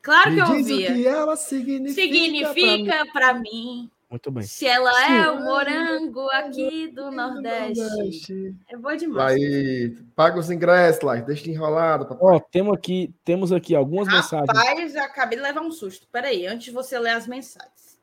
Claro 0.00 0.30
que 0.30 0.36
Me 0.36 0.40
eu 0.40 0.46
diz 0.46 0.66
o 0.70 0.72
ouvia. 0.72 0.94
que 0.94 1.06
ela 1.06 1.36
significa. 1.36 1.94
pra 1.94 2.08
mim. 2.08 2.54
Significa 2.54 3.06
pra 3.12 3.34
mim. 3.34 3.90
Muito 4.08 4.30
bem. 4.30 4.44
Se 4.44 4.66
ela 4.66 4.92
Se 4.92 5.12
é 5.12 5.30
o 5.30 5.44
morango 5.44 6.28
aqui 6.30 6.88
do 6.92 7.10
Nordeste. 7.10 7.82
Nordeste. 7.82 8.56
É 8.68 8.76
boa 8.76 8.96
demais. 8.96 9.40
Laís, 9.40 10.04
paga 10.14 10.38
os 10.38 10.50
ingressos, 10.50 11.02
Laís. 11.02 11.24
Deixa 11.24 11.42
de 11.42 11.50
enrolado, 11.50 12.06
papai. 12.06 12.36
Ó, 12.36 12.38
temos 12.38 12.76
aqui, 12.76 13.12
temos 13.24 13.50
aqui 13.50 13.74
algumas 13.74 14.06
mensagens. 14.06 14.46
Rapaz, 14.46 14.94
eu 14.94 15.02
acabei 15.02 15.36
de 15.36 15.42
levar 15.42 15.60
um 15.60 15.72
susto. 15.72 16.06
Peraí, 16.12 16.46
antes 16.46 16.66
de 16.66 16.70
você 16.70 16.98
ler 16.98 17.10
as 17.10 17.26
mensagens. 17.26 17.98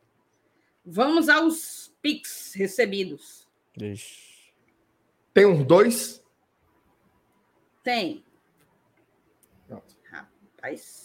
Vamos 0.86 1.30
aos 1.30 1.94
Pix 2.02 2.54
recebidos. 2.54 3.48
Deixa. 3.78 4.34
Tem 5.34 5.46
uns 5.46 5.66
dois? 5.66 6.22
Tem. 7.82 8.24
Pronto. 9.68 9.96
Rapaz. 10.12 11.03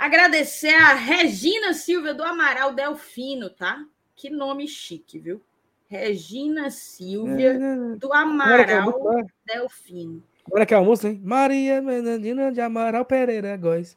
Agradecer 0.00 0.72
a 0.74 0.94
Regina 0.94 1.74
Silva 1.74 2.14
do 2.14 2.22
Amaral 2.22 2.72
Delfino, 2.72 3.50
tá? 3.50 3.84
Que 4.16 4.30
nome 4.30 4.66
chique, 4.66 5.18
viu? 5.18 5.42
Regina 5.90 6.70
Silvia 6.70 7.52
do 7.98 8.08
Como 8.08 8.42
era 8.42 8.64
que 8.64 8.70
é 8.72 8.76
a 8.76 8.82
Amaral? 8.82 9.26
Delfino. 9.44 10.22
É 10.56 10.64
que 10.64 10.72
é 10.72 10.78
a 10.78 10.82
música, 10.82 11.08
hein? 11.08 11.20
Maria 11.22 11.82
Menandina 11.82 12.50
de 12.50 12.62
Amaral 12.62 13.04
Pereira 13.04 13.54
Góes. 13.58 13.94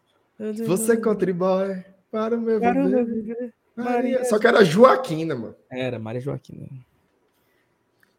Você 0.65 0.97
contribui 0.97 1.85
para 2.11 2.35
o 2.35 2.41
meu 2.41 2.59
Para 2.59 2.83
o 2.83 2.89
meu 2.89 3.05
viver. 3.05 3.53
Maria. 3.73 3.93
Maria. 3.93 4.25
Só 4.25 4.37
que 4.37 4.45
era 4.45 4.65
Joaquina, 4.65 5.35
mano. 5.35 5.55
Era, 5.71 5.97
Maria 5.99 6.19
Joaquina. 6.19 6.67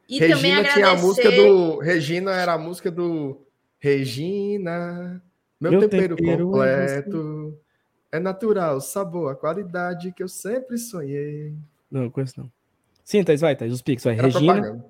E 0.09 0.19
também 0.21 0.37
Regina 0.37 0.59
agradecer... 0.61 0.75
tinha 0.81 0.89
a 0.89 0.97
música 0.97 1.31
do. 1.31 1.79
Regina 1.81 2.33
era 2.33 2.53
a 2.55 2.59
música 2.59 2.91
do. 2.91 3.47
Regina, 3.79 5.23
meu, 5.61 5.73
Meu 5.73 5.81
tempero, 5.83 6.17
tempero 6.17 6.63
é 6.63 7.03
completo. 7.03 7.61
É 8.15 8.21
natural, 8.21 8.81
sabor, 8.81 9.33
a 9.33 9.35
qualidade 9.35 10.13
que 10.13 10.23
eu 10.23 10.29
sempre 10.29 10.79
sonhei. 10.79 11.53
Não, 11.91 12.09
conheço 12.09 12.39
não. 12.39 12.53
Sim, 13.03 13.25
Thais, 13.25 13.41
vai, 13.41 13.57
Thais. 13.57 13.73
Os 13.73 13.83
Pix, 13.83 14.05
vai. 14.05 14.15
Era 14.17 14.29
Regina. 14.29 14.53
propaganda. 14.55 14.85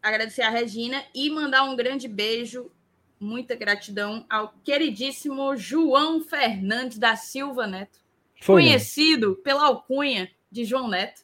agradecer 0.00 0.42
a 0.42 0.50
Regina 0.50 1.02
e 1.12 1.28
mandar 1.30 1.64
um 1.64 1.74
grande 1.74 2.06
beijo, 2.06 2.70
muita 3.18 3.56
gratidão 3.56 4.24
ao 4.30 4.54
queridíssimo 4.62 5.56
João 5.56 6.20
Fernandes 6.20 6.96
da 6.96 7.16
Silva 7.16 7.66
Neto, 7.66 7.98
Foi, 8.40 8.62
né? 8.62 8.68
conhecido 8.68 9.34
pela 9.42 9.64
alcunha 9.66 10.30
de 10.48 10.64
João 10.64 10.86
Neto. 10.88 11.22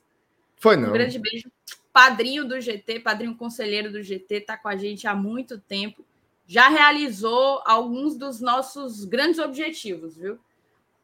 Foi 0.56 0.76
Um 0.76 0.80
não. 0.80 0.92
grande 0.92 1.16
beijo. 1.16 1.48
Padrinho 1.92 2.44
do 2.44 2.60
GT, 2.60 2.98
padrinho 3.00 3.36
conselheiro 3.36 3.92
do 3.92 4.02
GT, 4.02 4.34
está 4.38 4.56
com 4.56 4.66
a 4.68 4.76
gente 4.76 5.06
há 5.06 5.14
muito 5.14 5.60
tempo. 5.60 6.04
Já 6.44 6.68
realizou 6.68 7.62
alguns 7.64 8.16
dos 8.16 8.40
nossos 8.40 9.04
grandes 9.04 9.38
objetivos, 9.38 10.16
viu? 10.16 10.40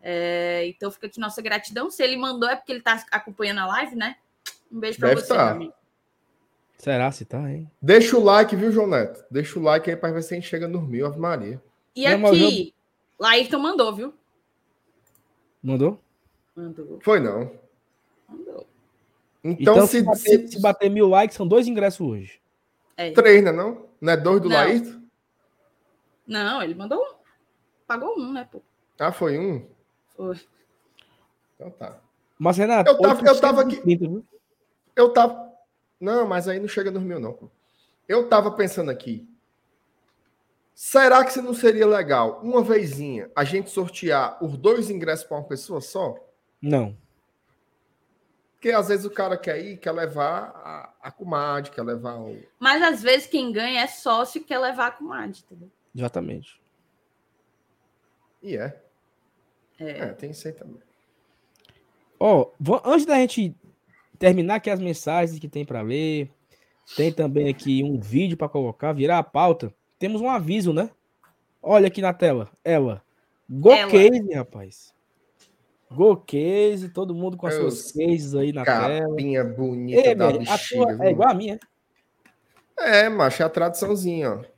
É, 0.03 0.67
então 0.67 0.91
fica 0.91 1.07
aqui 1.07 1.21
nossa 1.21 1.41
gratidão. 1.41 1.91
Se 1.91 2.03
ele 2.03 2.17
mandou 2.17 2.49
é 2.49 2.57
porque 2.57 2.73
ele 2.73 2.81
está 2.81 3.05
acompanhando 3.11 3.61
a 3.61 3.67
live, 3.67 3.95
né? 3.95 4.17
Um 4.71 4.81
beijo 4.81 4.99
para 4.99 5.11
Deve 5.11 5.21
você, 5.21 5.29
tá. 5.29 5.45
meu 5.47 5.55
amigo. 5.55 5.73
Será 6.77 7.13
se 7.13 7.25
tá, 7.25 7.49
hein? 7.49 7.71
Deixa 7.81 8.17
o 8.17 8.25
like, 8.25 8.57
viu, 8.57 8.73
João 8.73 8.89
Neto? 8.89 9.25
Deixa 9.31 9.57
o 9.59 9.63
like 9.63 9.89
aí 9.89 9.97
para 9.97 10.13
ver 10.13 10.23
se 10.23 10.35
a 10.35 10.37
gente 10.37 10.49
chega 10.49 10.67
nos 10.67 10.83
mil, 10.83 11.07
Ave 11.07 11.19
Maria. 11.21 11.63
E 11.95 12.09
Não, 12.17 12.27
aqui, 12.29 12.75
Laírton 13.21 13.59
mandou, 13.61 13.95
viu? 13.95 14.13
Mandou? 15.63 16.01
Mandou, 16.57 16.99
Foi 17.03 17.21
não. 17.21 17.53
mandou. 18.29 18.67
Então, 19.45 19.75
Então, 19.75 19.87
se, 19.87 19.99
se, 20.01 20.03
bater, 20.05 20.21
se- 20.21 20.49
se 20.49 20.61
bater 20.61 20.91
mil 20.91 21.07
likes, 21.09 21.37
são 21.37 21.47
dois 21.47 21.69
ingressos 21.69 22.01
hoje. 22.01 22.41
É. 22.97 23.13
Três, 23.13 23.45
né? 23.45 23.53
Não, 23.53 23.87
não 24.01 24.13
é 24.13 24.17
dois 24.17 24.41
do 24.43 24.49
Não. 24.49 24.57
Laís? 24.57 24.99
Não, 26.27 26.63
ele 26.63 26.75
mandou 26.75 26.99
um. 27.01 27.15
Pagou 27.87 28.19
um, 28.19 28.33
né, 28.33 28.49
pô? 28.51 28.61
Ah, 28.99 29.13
foi 29.13 29.39
um? 29.39 29.65
Foi. 30.23 30.41
Então 31.57 31.71
tá. 31.71 31.99
Mas, 32.39 32.57
Renato, 32.57 32.91
Eu 32.91 33.01
tava- 33.01 33.27
eu 33.27 33.41
tava 33.41 33.61
aqui- 33.63 33.77
830, 33.77 34.09
viu? 34.09 34.25
Eu 34.95 35.13
tava. 35.13 35.53
Não, 36.01 36.27
mas 36.27 36.47
aí 36.49 36.59
não 36.61 36.69
chega 36.69 36.91
nos 36.91 37.03
mil, 37.03 37.19
não. 37.21 37.51
Eu 38.09 38.29
tava 38.29 38.51
pensando 38.53 38.91
aqui. 38.91 39.29
Será 40.75 41.25
que 41.25 41.33
se 41.33 41.41
não 41.43 41.55
seria 41.55 41.87
legal, 41.87 42.41
uma 42.43 42.63
vezinha, 42.63 43.31
a 43.37 43.45
gente 43.45 43.71
sortear 43.71 44.43
os 44.43 44.57
dois 44.57 44.91
ingressos 44.91 45.25
para 45.27 45.37
uma 45.39 45.47
pessoa 45.47 45.81
só? 45.81 46.17
Não. 46.61 46.97
Porque 48.55 48.71
às 48.71 48.89
vezes 48.89 49.05
o 49.05 49.11
cara 49.11 49.37
quer 49.37 49.61
ir, 49.61 49.77
quer 49.77 49.93
levar 49.93 50.51
a, 50.55 50.95
a 51.09 51.11
comadre, 51.11 51.71
quer 51.73 51.83
levar 51.83 52.15
o. 52.21 52.41
Mas 52.59 52.81
às 52.83 53.03
vezes 53.03 53.27
quem 53.27 53.53
ganha 53.53 53.83
é 53.83 53.87
sócio 53.87 54.41
e 54.41 54.45
quer 54.45 54.59
levar 54.59 54.87
a 54.89 54.93
comadre, 54.93 55.39
entendeu? 55.45 55.71
Exatamente. 55.95 56.61
E 58.43 58.57
é. 58.57 58.83
É. 59.83 59.99
É, 59.99 60.07
tem 60.09 60.31
isso 60.31 60.47
aí 60.49 60.55
também. 60.55 60.81
Ó, 62.19 62.51
va- 62.59 62.83
antes 62.85 63.05
da 63.07 63.17
gente 63.17 63.55
terminar 64.19 64.57
aqui 64.57 64.71
as 64.71 64.81
mensagens 64.81 65.39
que 65.39 65.49
tem 65.49 65.65
para 65.65 65.83
ler, 65.83 66.31
tem 66.97 67.13
também 67.13 67.49
aqui 67.49 67.83
um 67.83 67.99
vídeo 67.99 68.37
para 68.37 68.49
colocar, 68.49 68.93
virar 68.93 69.19
a 69.19 69.23
pauta. 69.23 69.73
Temos 69.99 70.21
um 70.21 70.29
aviso, 70.29 70.73
né? 70.73 70.91
Olha 71.63 71.87
aqui 71.89 72.01
na 72.01 72.13
tela, 72.13 72.51
ela. 72.65 73.03
Go 73.49 73.73
Ela. 73.73 73.91
Case, 73.91 74.33
rapaz. 74.35 74.95
Go 75.91 76.17
Case, 76.17 76.89
todo 76.89 77.15
mundo 77.15 77.37
com 77.37 77.47
as 77.47 77.55
suas 77.55 77.93
cases 77.93 78.35
aí 78.35 78.53
na 78.53 78.65
tela. 78.65 79.01
Capinha 79.01 79.45
bonita 79.45 80.01
Ei, 80.09 80.15
da 80.15 80.27
velho, 80.29 80.39
a 80.49 80.53
bexiga. 80.53 80.99
é 81.05 81.11
igual 81.11 81.29
a 81.29 81.35
minha. 81.35 81.61
É, 82.79 83.09
macho, 83.09 83.43
é 83.43 83.47
a 83.47 83.51
tradiçãozinha, 83.51 84.33
ó. 84.33 84.52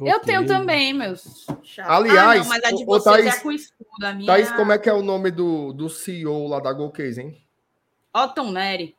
Eu 0.00 0.20
tenho 0.20 0.46
também, 0.46 0.92
meus. 0.92 1.46
chatos. 1.62 1.92
Aliás, 1.92 2.40
ah, 2.40 2.42
não, 2.42 2.48
mas 2.48 2.64
a 2.64 2.70
de 2.70 2.84
ô, 2.86 3.00
Thaís- 3.00 3.36
é 3.36 3.40
com 3.40 3.52
escudo. 3.52 4.06
A 4.06 4.12
minha 4.14 4.26
Thaís, 4.26 4.50
é 4.50 4.56
como 4.56 4.72
é 4.72 4.78
que 4.78 4.88
é 4.88 4.92
o 4.92 5.02
nome 5.02 5.30
do, 5.30 5.72
do 5.72 5.88
CEO 5.90 6.46
lá 6.48 6.60
da 6.60 6.72
GoCase, 6.72 7.20
hein? 7.20 7.44
Otton 8.14 8.50
Nery. 8.50 8.96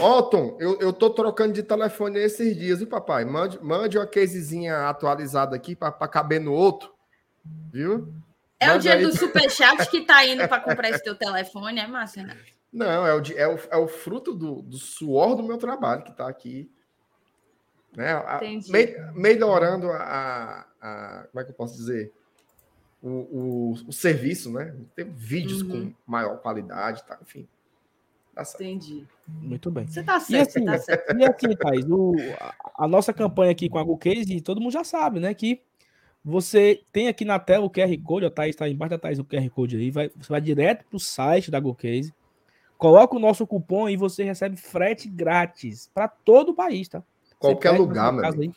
Otton, 0.00 0.56
eu, 0.58 0.78
eu 0.80 0.92
tô 0.92 1.10
trocando 1.10 1.52
de 1.52 1.62
telefone 1.62 2.18
esses 2.18 2.56
dias, 2.56 2.78
viu, 2.78 2.88
papai? 2.88 3.24
Mande, 3.24 3.62
mande 3.62 3.98
uma 3.98 4.06
casezinha 4.06 4.88
atualizada 4.88 5.54
aqui 5.54 5.76
para 5.76 5.92
caber 6.08 6.40
no 6.40 6.52
outro, 6.52 6.92
viu? 7.72 8.12
É 8.58 8.66
o 8.66 8.68
Manda 8.70 8.80
dia 8.80 8.94
aí. 8.94 9.02
do 9.02 9.16
superchat 9.16 9.88
que 9.90 10.00
tá 10.02 10.24
indo 10.26 10.48
para 10.48 10.60
comprar 10.60 10.90
esse 10.90 11.02
teu 11.02 11.14
telefone, 11.14 11.78
é 11.80 11.86
massa, 11.86 12.22
né? 12.22 12.36
Não, 12.72 13.06
é 13.06 13.12
o, 13.12 13.20
de- 13.20 13.36
é 13.36 13.46
o, 13.46 13.58
é 13.70 13.76
o 13.76 13.86
fruto 13.86 14.32
do, 14.34 14.62
do 14.62 14.78
suor 14.78 15.36
do 15.36 15.42
meu 15.42 15.58
trabalho 15.58 16.02
que 16.04 16.12
tá 16.16 16.26
aqui. 16.28 16.70
Né? 17.96 18.12
A- 18.12 18.40
me- 18.68 19.12
melhorando 19.14 19.90
a, 19.90 19.96
a- 19.98 20.66
a- 20.80 21.26
Como 21.30 21.40
é 21.40 21.44
que 21.44 21.50
eu 21.50 21.54
posso 21.54 21.76
dizer? 21.76 22.12
O, 23.02 23.08
o, 23.08 23.72
o 23.88 23.92
serviço, 23.92 24.52
né? 24.52 24.74
Tem 24.94 25.04
vídeos 25.10 25.62
Uhum. 25.62 25.68
com 25.68 25.92
maior 26.10 26.38
qualidade, 26.38 27.02
tá? 27.04 27.18
enfim. 27.20 27.46
Certo. 28.34 28.54
Entendi. 28.62 29.06
Muito 29.28 29.70
bem. 29.70 29.86
Você 29.86 30.02
tá 30.02 30.16
E 30.18 30.20
certo, 30.22 30.48
assim, 30.48 30.60
você 30.60 30.64
tá 30.64 30.78
certo. 30.78 31.16
e 31.18 31.24
assim, 31.24 31.56
Thais, 31.56 31.84
o- 31.90 32.14
a, 32.40 32.84
a 32.84 32.88
nossa 32.88 33.12
campanha 33.12 33.52
aqui 33.52 33.68
com 33.68 33.78
a 33.78 33.84
Go 33.84 33.98
Case, 33.98 34.40
todo 34.40 34.60
mundo 34.60 34.72
já 34.72 34.84
sabe, 34.84 35.20
né? 35.20 35.34
Que 35.34 35.60
você 36.24 36.80
tem 36.92 37.08
aqui 37.08 37.24
na 37.24 37.38
tela 37.38 37.64
o 37.66 37.70
QR 37.70 37.94
Code, 38.02 38.26
a 38.26 38.30
Thaís 38.30 38.54
está 38.54 38.68
embaixo 38.68 38.90
da 38.90 38.98
Thaís 38.98 39.18
o 39.18 39.24
QR 39.24 39.50
Code 39.50 39.76
aí, 39.76 39.90
vai, 39.90 40.08
você 40.16 40.28
vai 40.28 40.40
direto 40.40 40.84
pro 40.86 40.98
site 40.98 41.50
da 41.50 41.58
Go 41.60 41.74
Case, 41.74 42.14
coloca 42.78 43.16
o 43.16 43.18
nosso 43.18 43.46
cupom 43.46 43.88
e 43.88 43.96
você 43.96 44.22
recebe 44.24 44.56
frete 44.56 45.08
grátis 45.08 45.90
para 45.92 46.06
todo 46.08 46.50
o 46.50 46.54
país, 46.54 46.88
tá? 46.88 47.02
Qualquer 47.42 47.70
lugar, 47.72 48.12
meu 48.12 48.24
amigo. 48.24 48.42
aí. 48.42 48.52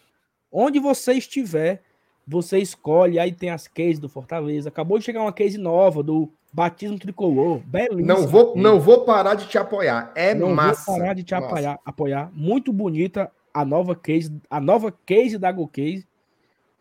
Onde 0.52 0.80
você 0.80 1.14
estiver, 1.14 1.82
você 2.28 2.60
escolhe, 2.60 3.20
aí 3.20 3.32
tem 3.34 3.50
as 3.50 3.68
cases 3.68 4.00
do 4.00 4.08
Fortaleza. 4.08 4.70
Acabou 4.70 4.98
de 4.98 5.04
chegar 5.06 5.22
uma 5.22 5.34
case 5.34 5.58
nova 5.58 6.02
do 6.02 6.32
Batismo 6.54 6.98
Tricolor, 6.98 7.60
belíssima. 7.66 8.08
Não 8.08 8.26
vou, 8.28 8.56
não 8.56 8.80
vou 8.80 9.04
parar 9.04 9.36
de 9.36 9.48
te 9.48 9.58
apoiar. 9.58 10.12
É 10.16 10.34
Não 10.34 10.54
massa. 10.56 10.86
vou 10.92 11.00
parar 11.00 11.14
de 11.14 11.24
te 11.24 11.36
apoiar, 11.36 11.78
apoiar. 11.86 12.32
Muito 12.34 12.72
bonita 12.72 13.30
a 13.54 13.66
nova 13.66 13.96
case, 13.96 14.34
a 14.50 14.60
nova 14.62 14.92
case 15.06 15.38
da 15.38 15.52
Go 15.52 15.68
Case. 15.68 16.08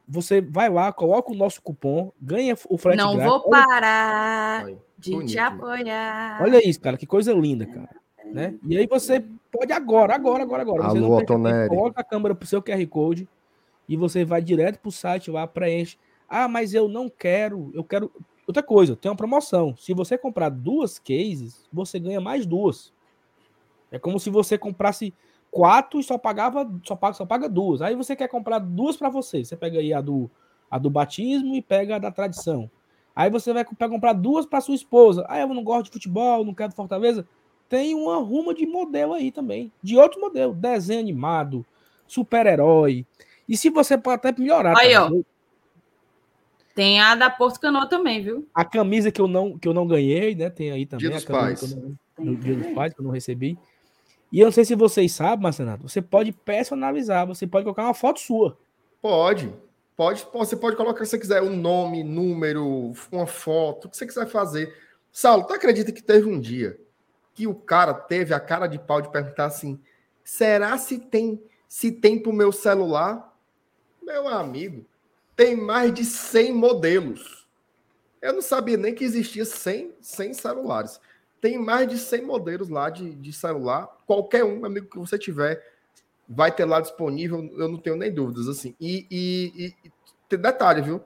Você 0.06 0.40
vai 0.40 0.68
lá, 0.68 0.92
coloca 0.92 1.32
o 1.32 1.34
nosso 1.34 1.60
cupom, 1.62 2.12
ganha 2.20 2.54
o 2.68 2.76
frete 2.78 2.98
Não 2.98 3.16
grátis. 3.16 3.32
vou 3.32 3.42
Olha, 3.52 3.66
parar 3.66 4.66
Aí, 4.66 4.76
de 4.98 5.10
bonito, 5.12 5.30
te 5.30 5.38
apoiar. 5.38 6.42
olha 6.42 6.68
isso, 6.68 6.80
cara, 6.80 6.96
que 6.96 7.06
coisa 7.06 7.32
linda, 7.32 7.64
cara. 7.66 7.96
Né? 8.34 8.58
E 8.66 8.76
aí 8.76 8.84
você 8.88 9.24
pode 9.52 9.72
agora, 9.72 10.12
agora, 10.12 10.42
agora, 10.42 10.62
agora. 10.62 10.82
Você 10.82 10.98
Alô, 10.98 11.08
não 11.08 11.18
tempo, 11.18 11.34
Otoneri. 11.34 11.68
coloca 11.68 12.00
a 12.00 12.04
câmera 12.04 12.34
pro 12.34 12.48
seu 12.48 12.60
QR 12.60 12.84
Code 12.88 13.28
e 13.88 13.96
você 13.96 14.24
vai 14.24 14.42
direto 14.42 14.80
pro 14.80 14.90
site 14.90 15.30
lá, 15.30 15.46
preenche. 15.46 15.96
Ah, 16.28 16.48
mas 16.48 16.74
eu 16.74 16.88
não 16.88 17.08
quero, 17.08 17.70
eu 17.72 17.84
quero. 17.84 18.10
Outra 18.44 18.60
coisa, 18.60 18.96
tem 18.96 19.08
uma 19.08 19.16
promoção. 19.16 19.76
Se 19.76 19.94
você 19.94 20.18
comprar 20.18 20.48
duas 20.48 20.98
cases, 20.98 21.68
você 21.72 22.00
ganha 22.00 22.20
mais 22.20 22.44
duas. 22.44 22.92
É 23.88 24.00
como 24.00 24.18
se 24.18 24.30
você 24.30 24.58
comprasse 24.58 25.14
quatro 25.48 26.00
e 26.00 26.02
só 26.02 26.18
pagava, 26.18 26.68
só 26.82 26.96
paga, 26.96 27.14
só 27.14 27.24
paga 27.24 27.48
duas. 27.48 27.82
Aí 27.82 27.94
você 27.94 28.16
quer 28.16 28.26
comprar 28.26 28.58
duas 28.58 28.96
para 28.96 29.10
você. 29.10 29.44
Você 29.44 29.56
pega 29.56 29.78
aí 29.78 29.94
a 29.94 30.00
do, 30.00 30.28
a 30.68 30.76
do 30.76 30.90
batismo 30.90 31.54
e 31.54 31.62
pega 31.62 31.94
a 31.94 31.98
da 32.00 32.10
tradição. 32.10 32.68
Aí 33.14 33.30
você 33.30 33.52
vai 33.52 33.64
comprar 33.64 34.12
duas 34.12 34.44
para 34.44 34.60
sua 34.60 34.74
esposa. 34.74 35.24
Ah, 35.28 35.38
eu 35.38 35.46
não 35.46 35.62
gosto 35.62 35.84
de 35.84 35.92
futebol, 35.92 36.44
não 36.44 36.52
quero 36.52 36.70
de 36.70 36.74
Fortaleza. 36.74 37.24
Tem 37.68 37.94
uma 37.94 38.16
ruma 38.18 38.54
de 38.54 38.66
modelo 38.66 39.14
aí 39.14 39.32
também, 39.32 39.72
de 39.82 39.96
outro 39.96 40.20
modelo, 40.20 40.54
desenho 40.54 41.00
animado, 41.00 41.64
super-herói. 42.06 43.06
E 43.48 43.56
se 43.56 43.70
você 43.70 43.96
pode 43.96 44.16
até 44.16 44.40
melhorar. 44.40 44.76
Aí, 44.76 44.94
ó. 44.94 45.10
Tem 46.74 47.00
a 47.00 47.14
da 47.14 47.30
Porto 47.30 47.60
Canoa 47.60 47.88
também, 47.88 48.22
viu? 48.22 48.48
A 48.52 48.64
camisa 48.64 49.10
que 49.10 49.20
eu 49.20 49.28
não, 49.28 49.56
que 49.56 49.68
eu 49.68 49.72
não 49.72 49.86
ganhei, 49.86 50.34
né? 50.34 50.50
Tem 50.50 50.72
aí 50.72 50.84
também. 50.84 51.08
Dia 51.08 51.16
dos 51.16 51.24
Pais. 51.24 51.76
no 52.18 52.36
Dia 52.36 52.56
dos 52.56 52.66
Pais, 52.74 52.92
que 52.92 53.00
eu 53.00 53.04
não 53.04 53.12
recebi. 53.12 53.56
E 54.32 54.40
eu 54.40 54.46
não 54.46 54.52
sei 54.52 54.64
se 54.64 54.74
vocês 54.74 55.12
sabem, 55.12 55.44
Marcenato, 55.44 55.88
você 55.88 56.02
pode 56.02 56.32
personalizar, 56.32 57.26
você 57.26 57.46
pode 57.46 57.64
colocar 57.64 57.84
uma 57.84 57.94
foto 57.94 58.18
sua. 58.18 58.58
Pode. 59.00 59.52
Pode, 59.96 60.26
você 60.32 60.56
pode 60.56 60.76
colocar 60.76 61.04
se 61.04 61.12
você 61.12 61.18
quiser 61.20 61.40
um 61.40 61.54
nome, 61.54 62.02
número, 62.02 62.92
uma 63.12 63.28
foto, 63.28 63.84
o 63.84 63.88
que 63.88 63.96
você 63.96 64.04
quiser 64.04 64.26
fazer. 64.26 64.74
Saulo, 65.12 65.44
tu 65.44 65.52
acredita 65.52 65.92
que 65.92 66.02
teve 66.02 66.28
um 66.28 66.40
dia 66.40 66.76
que 67.34 67.46
o 67.46 67.54
cara 67.54 67.92
teve 67.92 68.32
a 68.32 68.40
cara 68.40 68.66
de 68.66 68.78
pau 68.78 69.02
de 69.02 69.10
perguntar 69.10 69.46
assim: 69.46 69.80
será 70.22 70.78
se 70.78 70.98
tem 70.98 71.42
se 71.68 71.90
tem 71.90 72.18
para 72.22 72.30
o 72.30 72.34
meu 72.34 72.52
celular? 72.52 73.36
Meu 74.00 74.28
amigo, 74.28 74.86
tem 75.34 75.56
mais 75.56 75.92
de 75.92 76.04
100 76.04 76.52
modelos. 76.52 77.48
Eu 78.22 78.32
não 78.32 78.42
sabia 78.42 78.76
nem 78.76 78.94
que 78.94 79.04
existia 79.04 79.44
100, 79.44 79.94
100 80.00 80.34
celulares. 80.34 81.00
Tem 81.40 81.58
mais 81.58 81.88
de 81.88 81.98
100 81.98 82.22
modelos 82.22 82.68
lá 82.68 82.88
de, 82.90 83.14
de 83.16 83.32
celular. 83.32 83.88
Qualquer 84.06 84.44
um, 84.44 84.64
amigo, 84.64 84.86
que 84.86 84.98
você 84.98 85.18
tiver, 85.18 85.62
vai 86.28 86.54
ter 86.54 86.64
lá 86.64 86.80
disponível. 86.80 87.50
Eu 87.58 87.68
não 87.68 87.78
tenho 87.78 87.96
nem 87.96 88.12
dúvidas. 88.12 88.48
assim. 88.48 88.74
E, 88.80 89.06
e, 89.10 89.74
e 89.84 89.92
tem 90.28 90.38
detalhe, 90.38 90.80
viu? 90.80 91.02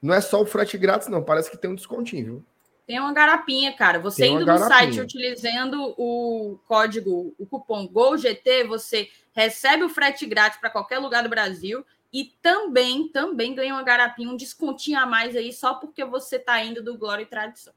Não 0.00 0.14
é 0.14 0.20
só 0.20 0.40
o 0.40 0.46
frete 0.46 0.78
grátis, 0.78 1.08
não. 1.08 1.22
Parece 1.22 1.50
que 1.50 1.58
tem 1.58 1.70
um 1.70 1.74
descontinho, 1.74 2.24
viu? 2.24 2.44
Tem 2.86 2.98
uma 2.98 3.12
garapinha, 3.12 3.72
cara. 3.72 3.98
Você 4.00 4.26
indo 4.26 4.44
no 4.44 4.58
site 4.58 5.00
utilizando 5.00 5.94
o 5.96 6.58
código, 6.66 7.34
o 7.38 7.46
cupom 7.46 7.86
GOLGT, 7.86 8.64
você 8.64 9.08
recebe 9.32 9.84
o 9.84 9.88
frete 9.88 10.26
grátis 10.26 10.58
para 10.58 10.70
qualquer 10.70 10.98
lugar 10.98 11.22
do 11.22 11.28
Brasil 11.28 11.84
e 12.12 12.24
também, 12.42 13.08
também 13.08 13.54
ganha 13.54 13.72
uma 13.72 13.82
garapinha, 13.82 14.30
um 14.30 14.36
descontinho 14.36 14.98
a 14.98 15.06
mais 15.06 15.34
aí, 15.34 15.52
só 15.52 15.74
porque 15.74 16.04
você 16.04 16.38
tá 16.38 16.62
indo 16.62 16.82
do 16.82 16.98
Glória 16.98 17.22
e 17.22 17.26
Tradição. 17.26 17.72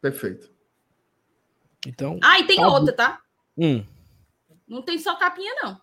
Perfeito. 0.00 0.50
Então. 1.86 2.18
Ah, 2.22 2.38
e 2.38 2.46
tem 2.46 2.56
tá 2.56 2.68
outra, 2.68 2.94
tá? 2.94 3.20
Hum. 3.58 3.84
Não 4.66 4.80
tem 4.80 4.98
só 4.98 5.16
capinha, 5.16 5.54
não. 5.62 5.80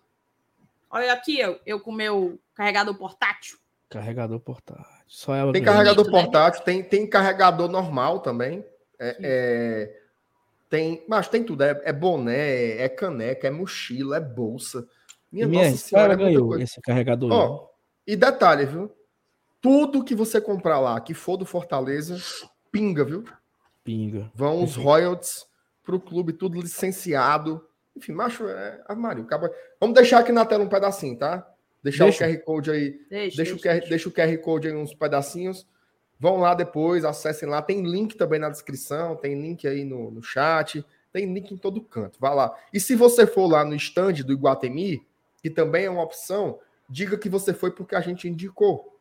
Olha 0.90 1.12
aqui, 1.12 1.38
eu, 1.38 1.60
eu 1.64 1.80
com 1.80 1.92
meu 1.92 2.40
carregador 2.54 2.94
portátil. 2.96 3.58
Carregador 3.88 4.40
portátil. 4.40 5.01
Só 5.12 5.34
ela 5.34 5.52
tem 5.52 5.62
carregador 5.62 6.06
né? 6.06 6.10
portátil, 6.10 6.60
né? 6.60 6.64
tem, 6.64 6.82
tem 6.82 7.06
carregador 7.06 7.68
normal 7.68 8.20
também. 8.20 8.64
É, 8.98 9.16
é, 9.22 10.00
tem, 10.70 11.04
mas 11.06 11.28
tem 11.28 11.44
tudo. 11.44 11.62
É, 11.64 11.78
é, 11.84 11.92
boné, 11.92 12.78
é 12.78 12.88
caneca, 12.88 13.46
é 13.46 13.50
mochila, 13.50 14.16
é 14.16 14.20
bolsa. 14.20 14.88
Minha, 15.30 15.46
minha 15.46 15.64
nossa 15.66 15.76
senhora, 15.76 16.14
é 16.14 16.16
ganhou 16.16 16.58
esse 16.58 16.80
carregador. 16.80 17.30
Ó, 17.30 17.68
e 18.06 18.16
detalhe, 18.16 18.64
viu? 18.64 18.90
Tudo 19.60 20.02
que 20.02 20.14
você 20.14 20.40
comprar 20.40 20.80
lá, 20.80 20.98
que 20.98 21.12
for 21.12 21.36
do 21.36 21.44
Fortaleza, 21.44 22.16
pinga, 22.70 23.04
viu? 23.04 23.22
Pinga. 23.84 24.32
Vão 24.34 24.64
os 24.64 24.76
royalties 24.76 25.44
pro 25.82 26.00
clube, 26.00 26.32
tudo 26.32 26.58
licenciado. 26.58 27.62
Enfim, 27.94 28.12
macho, 28.12 28.48
é 28.48 28.82
armário. 28.88 29.24
Acaba... 29.24 29.52
Vamos 29.78 29.94
deixar 29.94 30.20
aqui 30.20 30.32
na 30.32 30.46
tela 30.46 30.64
um 30.64 30.70
pedacinho, 30.70 31.18
tá? 31.18 31.46
Deixar 31.82 32.04
deixa. 32.04 32.24
o 32.24 32.28
QR 32.28 32.38
Code 32.44 32.70
aí. 32.70 32.90
Deixa, 33.10 33.36
deixa, 33.36 33.36
deixa, 33.36 33.54
o 33.54 33.58
QR, 33.58 33.88
deixa 33.88 34.08
o 34.08 34.12
QR 34.12 34.38
Code 34.38 34.68
aí 34.68 34.74
uns 34.74 34.94
pedacinhos. 34.94 35.66
Vão 36.18 36.36
lá 36.36 36.54
depois, 36.54 37.04
acessem 37.04 37.48
lá. 37.48 37.60
Tem 37.60 37.82
link 37.82 38.16
também 38.16 38.38
na 38.38 38.48
descrição, 38.48 39.16
tem 39.16 39.40
link 39.40 39.66
aí 39.66 39.84
no, 39.84 40.10
no 40.10 40.22
chat, 40.22 40.84
tem 41.12 41.32
link 41.32 41.52
em 41.52 41.56
todo 41.56 41.80
canto. 41.80 42.18
Vá 42.20 42.32
lá. 42.32 42.56
E 42.72 42.78
se 42.78 42.94
você 42.94 43.26
for 43.26 43.48
lá 43.48 43.64
no 43.64 43.74
stand 43.74 44.12
do 44.24 44.32
Iguatemi, 44.32 45.04
que 45.42 45.50
também 45.50 45.86
é 45.86 45.90
uma 45.90 46.02
opção, 46.02 46.60
diga 46.88 47.18
que 47.18 47.28
você 47.28 47.52
foi 47.52 47.72
porque 47.72 47.96
a 47.96 48.00
gente 48.00 48.28
indicou. 48.28 48.96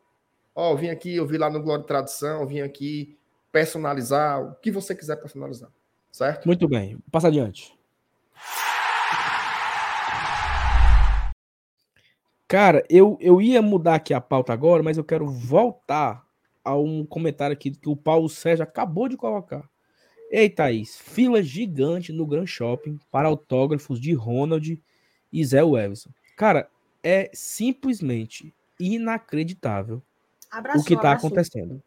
Ó, 0.55 0.73
oh, 0.73 0.75
vim 0.75 0.89
aqui, 0.89 1.15
eu 1.15 1.27
vi 1.27 1.38
lá 1.38 1.49
no 1.49 1.61
Glória 1.61 1.86
Tradução, 1.86 2.47
vim 2.47 2.61
aqui 2.61 3.15
personalizar, 3.51 4.41
o 4.41 4.55
que 4.55 4.71
você 4.71 4.95
quiser 4.95 5.17
personalizar. 5.17 5.69
Certo? 6.11 6.45
Muito 6.45 6.67
bem. 6.67 6.97
Passa 7.11 7.27
adiante. 7.27 7.73
Cara, 12.51 12.83
eu, 12.89 13.17
eu 13.21 13.41
ia 13.41 13.61
mudar 13.61 13.95
aqui 13.95 14.13
a 14.13 14.19
pauta 14.19 14.51
agora, 14.51 14.83
mas 14.83 14.97
eu 14.97 15.05
quero 15.05 15.25
voltar 15.25 16.21
a 16.65 16.75
um 16.75 17.05
comentário 17.05 17.53
aqui 17.53 17.71
que 17.71 17.87
o 17.87 17.95
Paulo 17.95 18.27
Sérgio 18.27 18.61
acabou 18.61 19.07
de 19.07 19.15
colocar. 19.15 19.63
Ei, 20.29 20.49
Thaís, 20.49 20.97
fila 20.97 21.41
gigante 21.41 22.11
no 22.11 22.27
Grand 22.27 22.45
Shopping 22.45 22.99
para 23.09 23.29
autógrafos 23.29 24.01
de 24.01 24.11
Ronald 24.11 24.83
e 25.31 25.45
Zé 25.45 25.61
Everson. 25.61 26.09
Cara, 26.35 26.69
é 27.01 27.31
simplesmente 27.33 28.53
inacreditável 28.77 30.01
o 30.75 30.83
que 30.83 30.95
está 30.95 31.13
acontecendo. 31.13 31.81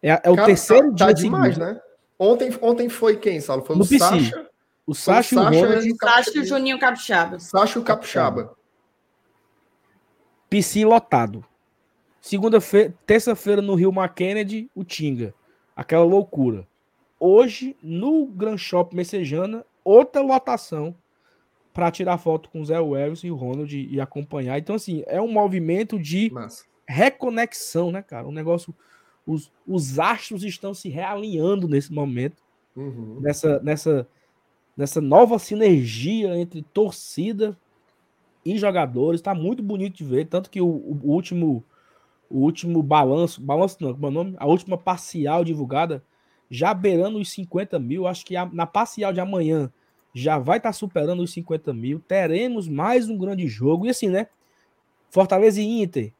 É, 0.00 0.10
é 0.22 0.30
o 0.30 0.36
Cara, 0.36 0.46
terceiro 0.46 0.90
tá, 0.90 0.94
dia 0.94 1.06
tá 1.06 1.12
demais, 1.14 1.58
né? 1.58 1.80
Ontem, 2.16 2.56
ontem 2.62 2.88
foi 2.88 3.16
quem, 3.16 3.40
Saulo? 3.40 3.64
Foi 3.64 3.74
no 3.74 3.82
o 3.82 3.88
PC. 3.88 3.98
Sacha. 3.98 4.50
O 4.86 4.94
Sacha, 4.94 5.34
o, 5.34 5.42
Sacha, 5.42 5.56
o, 5.56 5.60
Ronald, 5.60 5.88
e 5.88 5.92
o 5.92 5.96
Sacha 5.96 6.30
e 6.32 6.38
o 6.38 6.44
Juninho 6.44 6.78
Capixaba. 6.78 7.40
Sacha 7.40 7.76
e 7.76 7.82
o 7.82 7.84
Capixaba. 7.84 8.56
PC 10.48 10.84
lotado. 10.84 11.44
Segunda-feira, 12.20 12.94
terça-feira 13.06 13.62
no 13.62 13.74
Rio 13.74 13.92
McKennedy, 13.92 14.70
o 14.74 14.82
Tinga. 14.82 15.34
Aquela 15.74 16.04
loucura. 16.04 16.66
Hoje, 17.20 17.76
no 17.82 18.26
Grand 18.26 18.58
Shop 18.58 18.94
Messejana, 18.94 19.64
outra 19.84 20.22
lotação 20.22 20.94
para 21.72 21.90
tirar 21.90 22.18
foto 22.18 22.48
com 22.48 22.62
o 22.62 22.64
Zé 22.64 22.80
Wells 22.80 23.26
e 23.26 23.30
o 23.30 23.36
Ronald 23.36 23.76
e 23.76 24.00
acompanhar. 24.00 24.58
Então, 24.58 24.74
assim, 24.74 25.04
é 25.06 25.20
um 25.20 25.30
movimento 25.30 25.98
de 25.98 26.32
Massa. 26.32 26.64
reconexão, 26.88 27.92
né, 27.92 28.02
cara? 28.02 28.26
Um 28.26 28.32
negócio. 28.32 28.74
Os, 29.26 29.52
os 29.66 29.98
astros 29.98 30.42
estão 30.42 30.72
se 30.72 30.88
realinhando 30.88 31.68
nesse 31.68 31.92
momento, 31.92 32.42
uhum. 32.74 33.18
nessa, 33.20 33.58
nessa, 33.60 34.08
nessa 34.76 35.00
nova 35.00 35.38
sinergia 35.38 36.36
entre 36.38 36.62
torcida, 36.62 37.58
e 38.46 38.56
jogadores. 38.56 39.20
Está 39.20 39.34
muito 39.34 39.62
bonito 39.62 39.96
de 39.96 40.04
ver. 40.04 40.26
Tanto 40.26 40.48
que 40.48 40.60
o, 40.60 40.66
o, 40.66 41.00
último 41.10 41.64
o 42.30 42.38
último 42.38 42.82
balanço, 42.82 43.40
balanço 43.40 43.78
não, 43.80 43.92
como 43.92 44.06
é 44.06 44.08
o 44.08 44.12
nome? 44.12 44.34
A 44.38 44.46
última 44.46 44.78
parcial 44.78 45.44
divulgada, 45.44 46.02
já 46.48 46.72
beirando 46.72 47.18
os 47.18 47.30
50 47.30 47.78
mil. 47.80 48.06
Acho 48.06 48.24
que 48.24 48.36
a, 48.36 48.46
na 48.46 48.66
parcial 48.66 49.12
de 49.12 49.20
amanhã 49.20 49.70
já 50.14 50.38
vai 50.38 50.58
estar 50.58 50.68
tá 50.68 50.72
superando 50.72 51.22
os 51.22 51.32
50 51.32 51.74
mil. 51.74 51.98
Teremos 51.98 52.68
mais 52.68 53.08
um 53.08 53.18
grande 53.18 53.48
jogo. 53.48 53.86
E 53.86 53.90
assim, 53.90 54.08
né? 54.08 54.28
Fortaleza 55.10 55.60
e 55.60 55.82
Inter, 55.82 56.12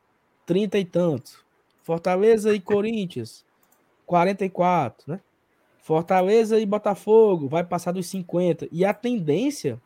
30 0.44 0.78
e 0.78 0.84
tantos. 0.84 1.38
Fortaleza 1.82 2.52
e 2.52 2.58
Corinthians, 2.58 3.44
44, 4.04 5.12
né? 5.12 5.20
Fortaleza 5.80 6.58
e 6.58 6.66
Botafogo 6.66 7.46
vai 7.46 7.62
passar 7.62 7.92
dos 7.92 8.08
50. 8.08 8.66
E 8.72 8.84
a 8.84 8.92
tendência 8.92 9.80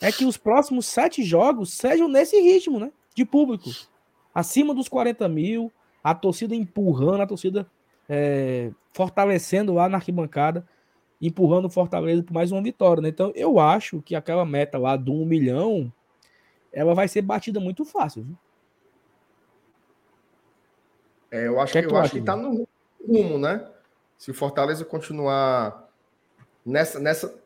é 0.00 0.10
que 0.10 0.24
os 0.24 0.36
próximos 0.36 0.86
sete 0.86 1.22
jogos 1.22 1.72
sejam 1.74 2.08
nesse 2.08 2.40
ritmo, 2.40 2.80
né? 2.80 2.90
De 3.14 3.24
público. 3.24 3.68
Acima 4.34 4.74
dos 4.74 4.88
40 4.88 5.28
mil, 5.28 5.70
a 6.02 6.14
torcida 6.14 6.54
empurrando, 6.54 7.20
a 7.20 7.26
torcida 7.26 7.70
é, 8.08 8.70
fortalecendo 8.92 9.74
lá 9.74 9.88
na 9.88 9.98
arquibancada, 9.98 10.66
empurrando 11.20 11.66
o 11.66 11.70
Fortaleza 11.70 12.22
por 12.22 12.32
mais 12.32 12.50
uma 12.50 12.62
vitória, 12.62 13.02
né? 13.02 13.08
Então 13.08 13.32
eu 13.34 13.60
acho 13.60 14.00
que 14.00 14.14
aquela 14.16 14.44
meta 14.44 14.78
lá 14.78 14.96
do 14.96 15.12
um 15.12 15.26
milhão, 15.26 15.92
ela 16.72 16.94
vai 16.94 17.06
ser 17.06 17.22
batida 17.22 17.60
muito 17.60 17.84
fácil, 17.84 18.24
viu? 18.24 18.38
É, 21.30 21.46
eu 21.46 21.60
acho 21.60 21.72
que, 21.72 21.78
é 21.78 21.82
que 21.82 21.92
eu 21.92 21.96
acho 21.96 22.12
que 22.12 22.22
tá 22.22 22.34
no 22.34 22.66
rumo, 23.06 23.38
né? 23.38 23.68
Se 24.16 24.30
o 24.30 24.34
Fortaleza 24.34 24.84
continuar 24.84 25.88
nessa, 26.64 26.98
nessa 26.98 27.40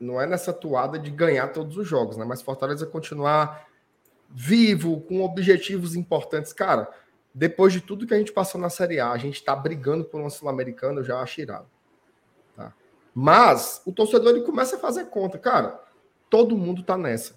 não 0.00 0.20
é 0.20 0.26
nessa 0.26 0.52
toada 0.52 0.98
de 0.98 1.10
ganhar 1.10 1.48
todos 1.48 1.76
os 1.76 1.86
jogos, 1.86 2.16
né? 2.16 2.24
Mas 2.24 2.42
Fortaleza 2.42 2.86
continuar 2.86 3.66
vivo, 4.28 5.00
com 5.02 5.22
objetivos 5.22 5.94
importantes. 5.94 6.52
Cara, 6.52 6.88
depois 7.34 7.72
de 7.72 7.80
tudo 7.80 8.06
que 8.06 8.14
a 8.14 8.18
gente 8.18 8.32
passou 8.32 8.60
na 8.60 8.70
Série 8.70 9.00
A, 9.00 9.10
a 9.10 9.18
gente 9.18 9.42
tá 9.42 9.54
brigando 9.54 10.04
por 10.04 10.20
uma 10.20 10.30
Sul-Americana, 10.30 11.00
eu 11.00 11.04
já 11.04 11.20
acho 11.20 11.40
irado. 11.40 11.68
Tá? 12.56 12.72
Mas 13.14 13.82
o 13.86 13.92
torcedor 13.92 14.30
ele 14.30 14.44
começa 14.44 14.76
a 14.76 14.78
fazer 14.78 15.06
conta. 15.06 15.38
Cara, 15.38 15.80
todo 16.28 16.56
mundo 16.56 16.82
tá 16.82 16.96
nessa. 16.96 17.36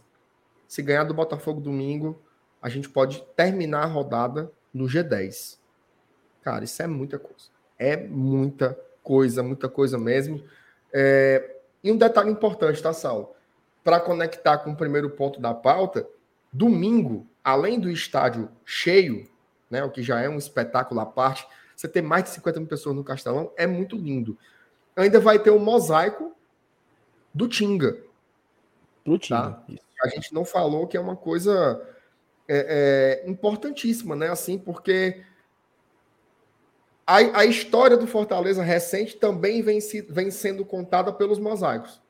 Se 0.67 0.81
ganhar 0.81 1.03
do 1.03 1.13
Botafogo 1.13 1.61
domingo, 1.61 2.21
a 2.61 2.69
gente 2.69 2.89
pode 2.89 3.21
terminar 3.35 3.83
a 3.83 3.87
rodada 3.87 4.51
no 4.73 4.85
G10. 4.85 5.57
Cara, 6.41 6.63
isso 6.63 6.81
é 6.81 6.87
muita 6.87 7.19
coisa. 7.19 7.45
É 7.77 7.97
muita 7.97 8.77
coisa, 9.03 9.43
muita 9.43 9.67
coisa 9.67 9.97
mesmo. 9.97 10.43
É, 10.93 11.60
e 11.83 11.91
um 11.91 11.97
detalhe 11.97 12.31
importante, 12.31 12.81
tá, 12.81 12.93
Saulo? 12.93 13.31
Para 13.83 13.99
conectar 13.99 14.59
com 14.59 14.71
o 14.71 14.75
primeiro 14.75 15.09
ponto 15.09 15.39
da 15.39 15.53
pauta, 15.53 16.07
domingo, 16.51 17.27
além 17.43 17.79
do 17.79 17.89
estádio 17.89 18.49
cheio, 18.65 19.27
né, 19.69 19.83
o 19.83 19.89
que 19.89 20.03
já 20.03 20.19
é 20.21 20.29
um 20.29 20.37
espetáculo 20.37 20.99
à 20.99 21.05
parte, 21.05 21.47
você 21.75 21.87
ter 21.87 22.01
mais 22.01 22.25
de 22.25 22.29
50 22.31 22.59
mil 22.59 22.69
pessoas 22.69 22.95
no 22.95 23.03
Castelão 23.03 23.51
é 23.57 23.65
muito 23.65 23.95
lindo. 23.95 24.37
Ainda 24.95 25.19
vai 25.19 25.39
ter 25.39 25.49
o 25.49 25.55
um 25.55 25.59
mosaico 25.59 26.35
do 27.33 27.47
Tinga. 27.47 27.97
Do 29.03 29.17
Tinga. 29.17 29.51
Tá? 29.51 29.63
A 30.03 30.07
gente 30.09 30.33
não 30.33 30.45
falou 30.45 30.85
que 30.85 30.97
é 30.97 30.99
uma 30.99 31.15
coisa 31.15 31.81
é, 32.47 33.21
é, 33.23 33.29
importantíssima, 33.29 34.15
né? 34.15 34.29
Assim, 34.29 34.59
porque 34.59 35.23
a, 37.11 37.39
a, 37.39 37.45
história 37.45 37.97
do 37.97 38.07
Fortaleza 38.07 38.63
recente 38.63 39.17
também 39.17 39.61
vem, 39.61 39.81
se, 39.81 40.01
vem 40.01 40.31
sendo 40.31 40.63
contada 40.63 41.11
pelos 41.11 41.39
mosaicos. 41.39 42.01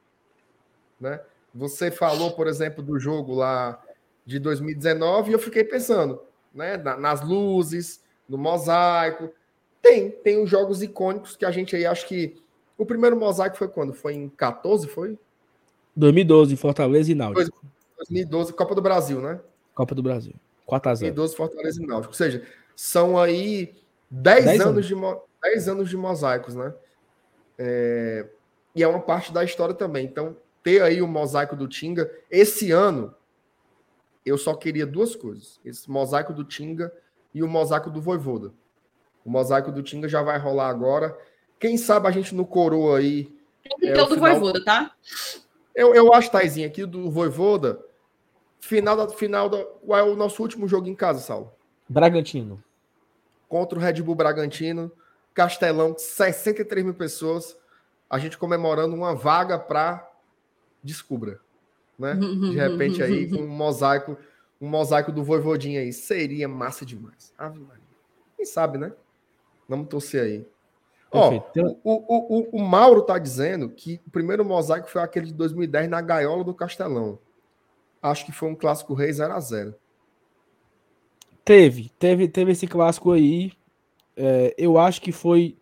Né? 1.00 1.20
Você 1.56 1.90
falou, 1.90 2.32
por 2.32 2.46
exemplo, 2.46 2.84
do 2.84 3.00
jogo 3.00 3.34
lá 3.34 3.82
de 4.26 4.38
2019 4.38 5.32
e 5.32 5.34
eu 5.34 5.40
fiquei 5.40 5.64
pensando, 5.64 6.22
né? 6.54 6.78
nas 6.78 7.22
luzes, 7.22 8.04
no 8.30 8.38
mosaico. 8.38 9.32
Tem, 9.82 10.12
tem 10.12 10.44
os 10.44 10.50
jogos 10.50 10.84
icônicos 10.84 11.36
que 11.36 11.46
a 11.46 11.52
gente 11.52 11.76
aí 11.76 11.86
acho 11.86 12.08
que 12.08 12.40
o 12.78 12.86
primeiro 12.86 13.20
mosaico 13.20 13.58
foi 13.58 13.68
quando? 13.68 13.94
Foi 13.94 14.14
em 14.14 14.30
14, 14.30 14.88
foi? 14.88 15.18
2012, 15.96 16.56
Fortaleza 16.56 17.12
e 17.12 17.16
Náutico. 17.16 17.60
2012, 17.98 18.54
Copa 18.54 18.76
do 18.76 18.82
Brasil, 18.82 19.20
né? 19.20 19.40
Copa 19.74 19.96
do 19.96 20.04
Brasil. 20.04 20.34
4 20.66 20.90
a 20.92 20.96
0. 20.96 21.16
2012, 21.16 21.36
Fortaleza 21.36 21.82
e 21.82 21.88
Náutico. 21.88 22.14
Ou 22.14 22.18
seja, 22.18 22.44
são 22.76 23.18
aí 23.18 23.81
10, 24.12 24.46
10 24.46 24.62
anos, 24.62 24.86
de, 24.86 24.96
10 25.42 25.70
anos 25.70 25.90
de 25.90 25.96
mosaicos, 25.96 26.54
né? 26.54 26.74
É, 27.58 28.28
e 28.76 28.84
é 28.84 28.88
uma 28.88 29.00
parte 29.00 29.32
da 29.32 29.44
história 29.44 29.74
também. 29.74 30.06
Então, 30.06 30.36
ter 30.62 30.82
aí 30.82 31.02
o 31.02 31.08
mosaico 31.08 31.56
do 31.56 31.68
Tinga, 31.68 32.12
esse 32.30 32.72
ano, 32.72 33.16
eu 34.26 34.38
só 34.38 34.54
queria 34.54 34.86
duas 34.86 35.16
coisas: 35.16 35.60
esse 35.64 35.90
mosaico 35.90 36.34
do 36.34 36.44
Tinga 36.44 36.94
e 37.34 37.42
o 37.42 37.48
mosaico 37.48 37.90
do 37.90 38.02
Voivoda. 38.02 38.52
O 39.24 39.30
mosaico 39.30 39.72
do 39.72 39.82
Tinga 39.82 40.10
já 40.10 40.22
vai 40.22 40.38
rolar 40.38 40.68
agora. 40.68 41.18
Quem 41.60 41.78
sabe 41.78 42.08
a 42.08 42.12
gente 42.12 42.36
no 42.36 42.46
coroa 42.46 42.98
aí. 42.98 43.34
Tem 43.80 43.90
é, 43.90 43.94
do 43.94 44.08
final... 44.08 44.20
Voivoda, 44.20 44.64
tá? 44.66 44.92
Eu, 45.74 45.96
eu 45.96 46.14
acho, 46.14 46.30
Taizinho, 46.32 46.68
aqui 46.68 46.86
do 46.86 47.10
Voivoda, 47.10 47.80
final 48.60 48.98
da 48.98 49.08
final 49.08 49.48
da. 49.48 49.64
Qual 49.64 50.00
é 50.00 50.04
o 50.04 50.16
nosso 50.16 50.42
último 50.42 50.68
jogo 50.68 50.88
em 50.88 50.96
casa, 50.96 51.20
Saulo? 51.20 51.54
Bragantino. 51.88 52.62
Contra 53.52 53.78
o 53.78 53.82
Red 53.82 54.02
Bull 54.02 54.16
Bragantino, 54.16 54.90
Castelão, 55.34 55.94
63 55.98 56.86
mil 56.86 56.94
pessoas. 56.94 57.58
A 58.10 58.18
gente 58.18 58.38
comemorando 58.38 58.96
uma 58.96 59.14
vaga 59.14 59.60
para 59.60 60.10
Descubra. 60.82 61.42
Né? 62.00 62.14
De 62.14 62.56
repente 62.56 63.04
aí, 63.04 63.30
com 63.30 63.42
um 63.44 63.48
mosaico, 63.50 64.18
um 64.62 64.70
mosaico 64.70 65.12
do 65.12 65.22
Voivodinha 65.22 65.82
aí. 65.82 65.92
Seria 65.92 66.48
massa 66.48 66.86
demais. 66.86 67.34
Ave 67.38 67.60
Maria. 67.60 67.84
Quem 68.38 68.46
sabe, 68.46 68.78
né? 68.78 68.94
Vamos 69.68 69.90
torcer 69.90 70.24
aí. 70.24 70.48
Ó, 71.12 71.34
o, 71.34 71.42
o, 71.84 72.40
o, 72.40 72.50
o 72.54 72.62
Mauro 72.62 73.02
tá 73.02 73.20
dizendo 73.20 73.68
que 73.68 74.00
o 74.08 74.12
primeiro 74.12 74.46
mosaico 74.46 74.90
foi 74.90 75.02
aquele 75.02 75.26
de 75.26 75.34
2010 75.34 75.90
na 75.90 76.00
gaiola 76.00 76.46
do 76.46 76.54
Castelão. 76.54 77.20
Acho 78.02 78.26
que 78.26 78.32
foi 78.32 78.48
um 78.48 78.56
clássico 78.56 78.94
rei 78.94 79.12
0 79.12 79.34
a 79.34 79.40
0 79.42 79.76
Teve, 81.44 81.90
teve, 81.98 82.28
teve 82.28 82.52
esse 82.52 82.68
clássico 82.68 83.12
aí. 83.12 83.52
É, 84.16 84.54
eu 84.58 84.78
acho 84.78 85.02
que 85.02 85.12
foi. 85.12 85.58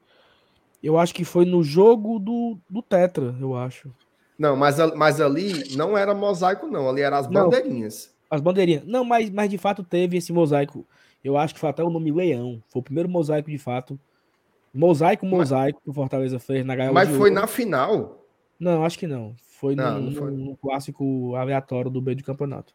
Eu 0.82 0.98
acho 0.98 1.14
que 1.14 1.26
foi 1.26 1.46
no 1.46 1.64
jogo 1.64 2.20
do, 2.20 2.58
do 2.70 2.82
Tetra, 2.82 3.36
eu 3.40 3.56
acho. 3.56 3.94
Não, 4.38 4.56
mas, 4.56 4.78
mas 4.96 5.20
ali 5.20 5.76
não 5.76 5.98
era 5.98 6.16
mosaico, 6.16 6.68
não. 6.68 6.90
Ali 6.90 7.02
eram 7.02 7.18
as 7.18 7.28
bandeirinhas. 7.28 8.14
Não, 8.30 8.38
as 8.38 8.42
bandeirinhas. 8.42 8.86
Não, 8.86 9.04
mas, 9.04 9.30
mas 9.30 9.50
de 9.50 9.58
fato 9.58 9.84
teve 9.84 10.18
esse 10.18 10.32
mosaico. 10.32 10.88
Eu 11.22 11.38
acho 11.38 11.54
que 11.54 11.60
foi 11.60 11.70
até 11.70 11.84
o 11.84 11.90
nome 11.90 12.12
Leão. 12.12 12.64
Foi 12.68 12.80
o 12.80 12.84
primeiro 12.84 13.10
mosaico 13.10 13.52
de 13.52 13.58
fato. 13.58 14.00
Mosaico, 14.74 15.26
mosaico 15.26 15.80
mas, 15.80 15.84
que 15.84 15.90
o 15.90 15.94
Fortaleza 15.94 16.40
fez 16.40 16.66
na 16.66 16.76
gaiola. 16.76 16.94
Mas 16.94 17.10
foi 17.10 17.30
na 17.30 17.48
final? 17.48 18.26
Não, 18.58 18.86
acho 18.86 18.98
que 18.98 19.08
não. 19.08 19.36
Foi, 19.60 19.76
não, 19.76 20.00
no, 20.00 20.12
não 20.12 20.14
foi. 20.14 20.32
no, 20.32 20.56
clássico 20.56 21.36
aleatório 21.36 21.92
do 21.92 22.02
meio 22.02 22.16
do 22.16 22.24
campeonato. 22.24 22.74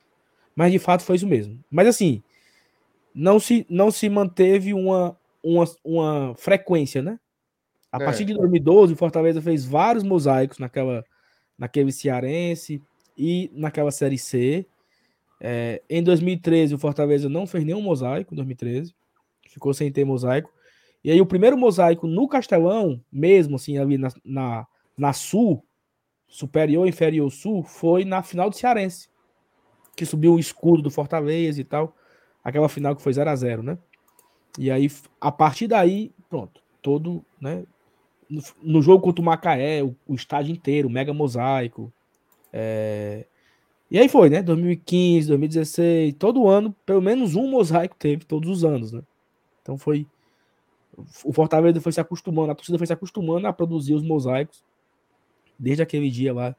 Mas 0.55 0.71
de 0.71 0.79
fato 0.79 1.03
foi 1.03 1.17
isso 1.17 1.27
mesmo. 1.27 1.59
Mas 1.71 1.87
assim, 1.87 2.23
não 3.15 3.39
se, 3.39 3.65
não 3.71 3.91
se 3.91 4.09
manteve 4.09 4.75
uma, 4.75 5.17
uma, 5.43 5.65
uma 5.85 6.35
frequência, 6.35 7.01
né? 7.01 7.21
A 7.93 8.03
é. 8.03 8.05
partir 8.05 8.25
de 8.25 8.35
2012, 8.35 8.95
o 8.95 8.97
Fortaleza 8.97 9.41
fez 9.41 9.65
vários 9.65 10.03
mosaicos 10.03 10.59
naquela, 10.59 11.05
naquele 11.57 11.93
Cearense 11.93 12.83
e 13.17 13.51
naquela 13.55 13.93
Série 13.93 14.19
C. 14.19 14.67
É, 15.41 15.81
em 15.89 16.03
2013, 16.03 16.75
o 16.75 16.79
Fortaleza 16.79 17.29
não 17.29 17.47
fez 17.47 17.65
nenhum 17.65 17.81
mosaico, 17.81 18.35
em 18.35 18.37
2013. 18.37 18.93
Ficou 19.49 19.73
sem 19.73 19.93
ter 19.93 20.05
mosaico. 20.05 20.53
E 21.05 21.11
aí, 21.11 21.21
o 21.21 21.27
primeiro 21.27 21.57
mosaico 21.57 22.09
no 22.09 22.27
Castelão, 22.27 23.01
mesmo 23.13 23.57
assim, 23.57 23.79
ali 23.79 23.97
na, 23.97 24.09
na, 24.25 24.67
na 24.97 25.13
Sul, 25.13 25.65
Superior, 26.27 26.89
Inferior, 26.89 27.31
Sul, 27.31 27.63
foi 27.63 28.05
na 28.05 28.23
final 28.23 28.51
do 28.51 28.57
Cearense. 28.57 29.09
Que 29.95 30.05
subiu 30.05 30.35
o 30.35 30.39
escudo 30.39 30.83
do 30.83 30.91
Fortaleza 30.91 31.61
e 31.61 31.65
tal. 31.65 31.95
Aquela 32.45 32.69
final 32.69 32.95
que 32.95 33.03
foi 33.03 33.13
0 33.13 33.31
a 33.31 33.35
0 33.35 33.63
né? 33.63 33.79
E 34.59 34.71
aí, 34.71 34.89
a 35.21 35.33
partir 35.33 35.67
daí, 35.67 36.13
pronto. 36.29 36.61
Todo, 36.83 37.25
né? 37.41 37.65
no 38.63 38.83
jogo 38.83 39.03
contra 39.03 39.23
o 39.23 39.25
Macaé, 39.25 39.83
o, 39.83 39.95
o 40.07 40.15
estádio 40.15 40.53
inteiro, 40.53 40.89
mega 40.89 41.13
mosaico. 41.13 41.93
É... 42.53 43.27
E 43.91 43.99
aí 43.99 44.09
foi, 44.09 44.31
né? 44.31 44.43
2015, 44.43 45.29
2016, 45.29 46.15
todo 46.15 46.49
ano, 46.49 46.75
pelo 46.87 47.03
menos 47.03 47.35
um 47.37 47.49
mosaico 47.49 47.95
teve, 47.99 48.25
todos 48.25 48.49
os 48.49 48.65
anos, 48.65 48.93
né? 48.93 49.03
Então 49.63 49.77
foi. 49.77 50.07
O 51.25 51.33
Fortaleza 51.33 51.81
foi 51.81 51.93
se 51.93 52.01
acostumando, 52.01 52.53
a 52.53 52.55
torcida 52.55 52.79
foi 52.79 52.87
se 52.87 52.93
acostumando 52.93 53.47
a 53.47 53.53
produzir 53.53 53.95
os 53.95 54.03
mosaicos 54.03 54.63
desde 55.59 55.83
aquele 55.83 56.09
dia 56.09 56.33
lá 56.33 56.55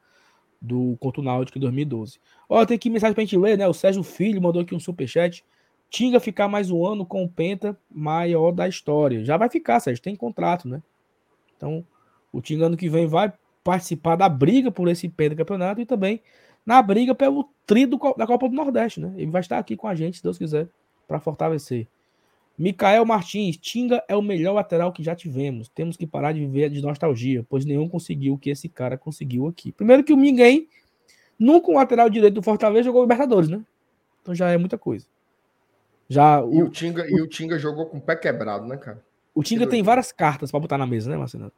do 0.60 0.96
contra 1.00 1.20
o 1.20 1.24
Náutico 1.24 1.58
em 1.58 1.60
2012. 1.60 2.18
Ó, 2.48 2.64
tem 2.64 2.76
aqui 2.76 2.90
mensagem 2.90 3.14
pra 3.14 3.24
gente 3.24 3.36
ler, 3.36 3.56
né? 3.56 3.66
O 3.66 3.72
Sérgio 3.72 4.02
Filho 4.02 4.40
mandou 4.40 4.62
aqui 4.62 4.74
um 4.74 4.80
superchat. 4.80 5.44
Tinga 5.88 6.20
ficar 6.20 6.48
mais 6.48 6.70
um 6.70 6.84
ano 6.84 7.06
com 7.06 7.24
o 7.24 7.28
Penta 7.28 7.76
maior 7.90 8.52
da 8.52 8.68
história. 8.68 9.24
Já 9.24 9.36
vai 9.36 9.48
ficar, 9.48 9.80
Sérgio, 9.80 10.02
tem 10.02 10.16
contrato, 10.16 10.68
né? 10.68 10.82
Então, 11.56 11.84
o 12.32 12.40
time 12.40 12.62
ano 12.62 12.76
que 12.76 12.88
vem 12.88 13.06
vai 13.06 13.32
participar 13.62 14.16
da 14.16 14.28
briga 14.28 14.70
por 14.70 14.88
esse 14.88 15.08
campeonato 15.08 15.80
e 15.80 15.86
também 15.86 16.20
na 16.64 16.82
briga 16.82 17.14
pelo 17.14 17.48
tri 17.64 17.86
da 18.16 18.26
Copa 18.26 18.48
do 18.48 18.54
Nordeste, 18.54 19.00
né? 19.00 19.12
Ele 19.16 19.30
vai 19.30 19.40
estar 19.40 19.58
aqui 19.58 19.76
com 19.76 19.86
a 19.86 19.94
gente, 19.94 20.18
se 20.18 20.22
Deus 20.22 20.36
quiser, 20.36 20.68
para 21.06 21.20
fortalecer. 21.20 21.86
Micael 22.58 23.04
Martins, 23.04 23.56
Tinga 23.56 24.02
é 24.08 24.16
o 24.16 24.22
melhor 24.22 24.54
lateral 24.54 24.90
que 24.90 25.02
já 25.02 25.14
tivemos. 25.14 25.68
Temos 25.68 25.96
que 25.96 26.06
parar 26.06 26.32
de 26.32 26.40
viver 26.40 26.70
de 26.70 26.80
nostalgia, 26.80 27.44
pois 27.48 27.64
nenhum 27.64 27.88
conseguiu 27.88 28.34
o 28.34 28.38
que 28.38 28.50
esse 28.50 28.68
cara 28.68 28.96
conseguiu 28.96 29.46
aqui. 29.46 29.72
Primeiro 29.72 30.02
que 30.02 30.12
o 30.12 30.16
ninguém, 30.16 30.66
nunca 31.38 31.70
um 31.70 31.74
lateral 31.74 32.08
direito 32.08 32.34
do 32.34 32.42
Fortaleza 32.42 32.84
jogou 32.84 33.02
Libertadores, 33.02 33.48
né? 33.48 33.62
Então 34.22 34.34
já 34.34 34.50
é 34.50 34.56
muita 34.56 34.78
coisa. 34.78 35.06
Já 36.08 36.42
o, 36.42 36.54
e, 36.54 36.62
o 36.62 36.70
Tinga, 36.70 37.02
o, 37.02 37.08
e 37.08 37.20
o 37.20 37.26
Tinga 37.26 37.58
jogou 37.58 37.86
com 37.86 37.98
o 37.98 38.00
pé 38.00 38.16
quebrado, 38.16 38.66
né, 38.66 38.76
cara? 38.76 39.04
O 39.34 39.42
Tinga 39.42 39.66
tem 39.66 39.82
várias 39.82 40.12
cartas 40.12 40.50
para 40.50 40.60
botar 40.60 40.78
na 40.78 40.86
mesa, 40.86 41.10
né, 41.10 41.16
Marcelo? 41.16 41.52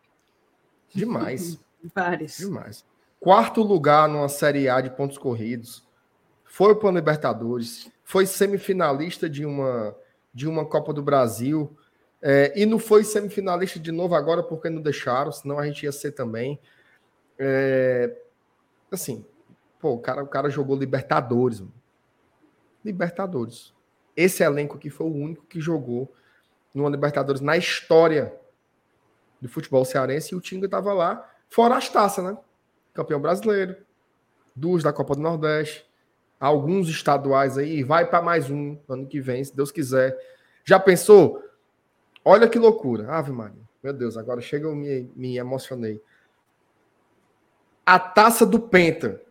Demais. 0.95 1.59
Várias. 1.95 2.39
Demais. 2.39 2.85
Quarto 3.21 3.63
lugar 3.63 4.09
numa 4.09 4.29
Série 4.29 4.69
A 4.69 4.81
de 4.81 4.91
pontos 4.91 5.17
corridos. 5.17 5.87
Foi 6.45 6.75
para 6.75 6.91
Libertadores. 6.91 7.91
Foi 8.03 8.27
semifinalista 8.27 9.29
de 9.29 9.45
uma, 9.45 9.95
de 10.33 10.49
uma 10.49 10.65
Copa 10.65 10.93
do 10.93 11.03
Brasil. 11.03 11.77
É, 12.21 12.53
e 12.61 12.67
não 12.67 12.79
foi 12.79 13.05
semifinalista 13.05 13.79
de 13.79 13.93
novo 13.93 14.15
agora 14.15 14.43
porque 14.43 14.69
não 14.69 14.83
deixaram, 14.83 15.31
senão 15.31 15.59
a 15.59 15.67
gente 15.67 15.85
ia 15.85 15.93
ser 15.93 16.13
também. 16.13 16.59
É, 17.39 18.17
assim, 18.91 19.25
pô, 19.79 19.93
o 19.93 19.99
cara, 19.99 20.23
o 20.23 20.27
cara 20.27 20.51
jogou 20.51 20.77
Libertadores. 20.77 21.61
Mano. 21.61 21.75
Libertadores. 22.85 23.73
Esse 24.19 24.43
elenco 24.43 24.77
aqui 24.77 24.91
foi 24.91 25.07
o 25.07 25.15
único 25.15 25.47
que 25.47 25.61
jogou 25.61 26.13
numa 26.75 26.91
Libertadores 26.91 27.41
na 27.41 27.57
história 27.57 28.37
do 29.41 29.49
futebol 29.49 29.85
cearense 29.85 30.35
e 30.35 30.37
o 30.37 30.41
Tinga 30.41 30.67
estava 30.67 30.93
lá, 30.93 31.25
fora 31.49 31.77
as 31.77 31.89
taças, 31.89 32.25
né? 32.25 32.37
Campeão 32.93 33.21
brasileiro, 33.21 33.77
duas 34.57 34.83
da 34.83 34.93
Copa 34.93 35.15
do 35.15 35.21
Nordeste, 35.21 35.89
alguns 36.41 36.89
estaduais 36.89 37.57
aí, 37.57 37.85
vai 37.85 38.11
para 38.11 38.21
mais 38.21 38.51
um 38.51 38.77
ano 38.89 39.07
que 39.07 39.21
vem, 39.21 39.45
se 39.45 39.55
Deus 39.55 39.71
quiser. 39.71 40.19
Já 40.65 40.81
pensou? 40.81 41.41
Olha 42.25 42.49
que 42.49 42.59
loucura. 42.59 43.13
Ave 43.13 43.31
Maria. 43.31 43.63
Meu 43.81 43.93
Deus, 43.93 44.17
agora 44.17 44.41
chega 44.41 44.67
eu 44.67 44.75
me, 44.75 45.09
me 45.15 45.39
emocionei. 45.39 46.03
A 47.87 48.01
taça 48.01 48.45
do 48.45 48.59
Penta, 48.59 49.23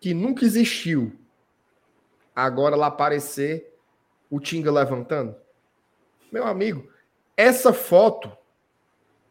que 0.00 0.14
nunca 0.14 0.46
existiu, 0.46 1.12
agora 2.34 2.76
lá 2.76 2.86
aparecer 2.86 3.74
o 4.30 4.40
Tinga 4.40 4.70
levantando. 4.70 5.36
Meu 6.30 6.46
amigo, 6.46 6.90
essa 7.36 7.72
foto 7.72 8.30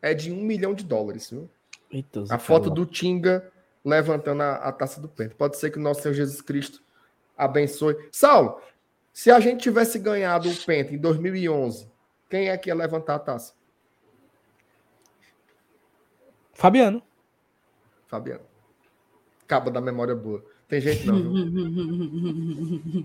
é 0.01 0.13
de 0.13 0.31
um 0.31 0.41
milhão 0.41 0.73
de 0.73 0.83
dólares, 0.83 1.29
viu? 1.29 1.49
Eita, 1.89 2.23
a 2.29 2.37
foto 2.37 2.69
do 2.69 2.85
Tinga 2.85 3.51
levantando 3.83 4.43
a, 4.43 4.55
a, 4.55 4.71
taça 4.71 5.01
do 5.01 5.09
Penta. 5.09 5.35
Pode 5.35 5.57
ser 5.57 5.71
que 5.71 5.77
o 5.77 5.81
nosso 5.81 6.01
Senhor 6.01 6.13
Jesus 6.13 6.41
Cristo 6.41 6.81
abençoe. 7.37 7.95
Saulo, 8.11 8.61
se 9.11 9.31
a 9.31 9.39
gente 9.39 9.61
tivesse 9.61 9.99
ganhado 9.99 10.49
o 10.49 10.65
Penta 10.65 10.93
em 10.93 10.97
2011, 10.97 11.89
Quem 12.29 12.49
é 12.49 12.57
que 12.57 12.69
ia 12.69 12.75
levantar 12.75 13.15
a 13.15 13.19
taça? 13.19 13.53
Fabiano. 16.53 17.01
Fabiano. 18.07 18.45
Caba 19.47 19.71
da 19.71 19.81
memória 19.81 20.15
boa. 20.15 20.45
Tem 20.71 20.79
jeito 20.79 21.11
não? 21.11 21.21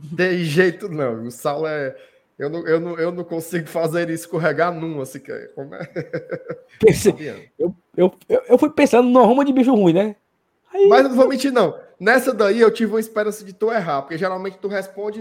Tem 0.17 0.39
jeito 0.45 0.89
não. 0.89 1.25
O 1.25 1.31
Saulo 1.33 1.67
é. 1.67 1.97
Eu 2.39 2.49
não, 2.49 2.65
eu, 2.65 2.79
não, 2.79 2.97
eu 2.97 3.11
não 3.11 3.25
consigo 3.25 3.67
fazer 3.67 4.09
isso 4.09 4.25
escorregar 4.25 4.73
numa 4.73 5.05
sequer. 5.05 5.53
Como 5.53 5.75
é? 5.75 5.81
Eu, 7.59 7.75
eu, 7.97 8.43
eu, 8.47 8.59
fui 8.59 8.69
pensando 8.69 9.09
numa 9.09 9.25
ruma 9.25 9.43
de 9.43 9.53
bicho 9.53 9.75
ruim, 9.75 9.95
né? 9.95 10.15
Aí, 10.73 10.87
Mas 10.87 11.05
não 11.05 11.17
vou 11.17 11.27
mentir, 11.27 11.51
não. 11.51 11.75
Nessa 11.99 12.35
daí 12.35 12.61
eu 12.61 12.71
tive 12.71 12.93
uma 12.93 13.01
esperança 13.01 13.43
de 13.43 13.55
tu 13.55 13.73
errar, 13.73 14.03
porque 14.03 14.19
geralmente 14.19 14.59
tu 14.59 14.69
responde. 14.69 15.19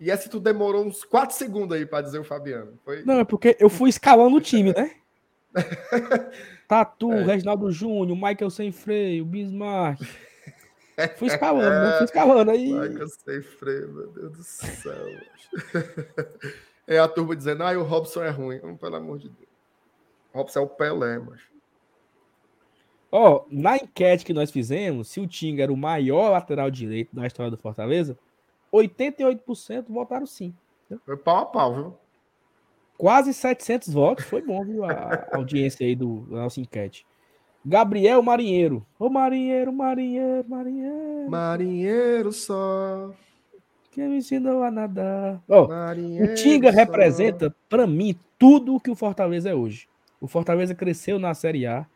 E 0.00 0.10
essa 0.10 0.28
tu 0.28 0.40
demorou 0.40 0.84
uns 0.84 1.04
4 1.04 1.36
segundos 1.36 1.76
aí 1.76 1.86
para 1.86 2.02
dizer 2.02 2.18
o 2.18 2.24
Fabiano. 2.24 2.72
Foi... 2.84 3.04
Não, 3.04 3.20
é 3.20 3.24
porque 3.24 3.56
eu 3.60 3.70
fui 3.70 3.88
escalando 3.88 4.36
o 4.36 4.40
time, 4.40 4.74
né? 4.74 4.90
Tatu, 6.66 7.12
é. 7.12 7.22
Reginaldo 7.22 7.70
Júnior, 7.70 8.16
Michael 8.16 8.50
Sem 8.50 8.72
Freio, 8.72 9.24
Bismarck. 9.24 10.02
Fui 11.16 11.28
escalando, 11.28 11.70
né? 11.70 11.96
Fui 11.96 12.04
escalando 12.04 12.50
aí. 12.50 12.72
Michael 12.72 13.08
Sem 13.08 13.42
Freio, 13.42 13.92
meu 13.92 14.06
Deus 14.08 14.32
do 14.32 14.42
céu. 14.42 14.94
É 16.88 16.98
a 16.98 17.06
turma 17.06 17.36
dizendo, 17.36 17.62
ah, 17.62 17.78
o 17.78 17.82
Robson 17.82 18.24
é 18.24 18.30
ruim. 18.30 18.58
Oh, 18.62 18.74
pelo 18.74 18.96
amor 18.96 19.18
de 19.18 19.28
Deus. 19.28 19.50
O 20.32 20.38
Robson 20.38 20.60
é 20.60 20.62
o 20.62 20.66
Pelé, 20.66 21.18
mas. 21.18 21.42
Ó, 23.12 23.36
oh, 23.36 23.46
na 23.50 23.76
enquete 23.76 24.24
que 24.24 24.32
nós 24.32 24.50
fizemos, 24.50 25.08
se 25.08 25.20
o 25.20 25.26
Tinga 25.26 25.62
era 25.62 25.72
o 25.72 25.76
maior 25.76 26.30
lateral 26.30 26.70
direito 26.70 27.14
da 27.14 27.26
história 27.26 27.50
do 27.50 27.58
Fortaleza, 27.58 28.18
88% 28.72 29.84
votaram 29.88 30.24
sim. 30.24 30.54
Foi 31.04 31.16
pau 31.18 31.36
a 31.36 31.46
pau, 31.46 31.74
viu? 31.74 31.98
Quase 32.96 33.34
700 33.34 33.92
votos, 33.92 34.24
foi 34.24 34.40
bom, 34.40 34.64
viu? 34.64 34.84
A 34.84 35.28
audiência 35.34 35.86
aí 35.86 35.94
do, 35.94 36.22
da 36.22 36.38
nossa 36.38 36.58
enquete. 36.58 37.06
Gabriel 37.64 38.22
Marinheiro. 38.22 38.86
Ô 38.98 39.10
marinheiro, 39.10 39.72
marinheiro, 39.72 40.48
marinheiro. 40.48 41.30
Marinheiro 41.30 42.32
só. 42.32 43.10
Que 43.90 44.00
me 44.02 44.18
ensinou 44.18 44.62
a 44.62 44.70
nadar. 44.70 45.42
Oh, 45.48 45.64
o 45.64 46.34
Tinga 46.34 46.70
só. 46.70 46.78
representa, 46.78 47.54
para 47.68 47.86
mim, 47.86 48.14
tudo 48.38 48.76
o 48.76 48.80
que 48.80 48.90
o 48.90 48.94
Fortaleza 48.94 49.50
é 49.50 49.54
hoje. 49.54 49.88
O 50.20 50.26
Fortaleza 50.26 50.74
cresceu 50.74 51.18
na 51.18 51.34
Série 51.34 51.66
A, 51.66 51.86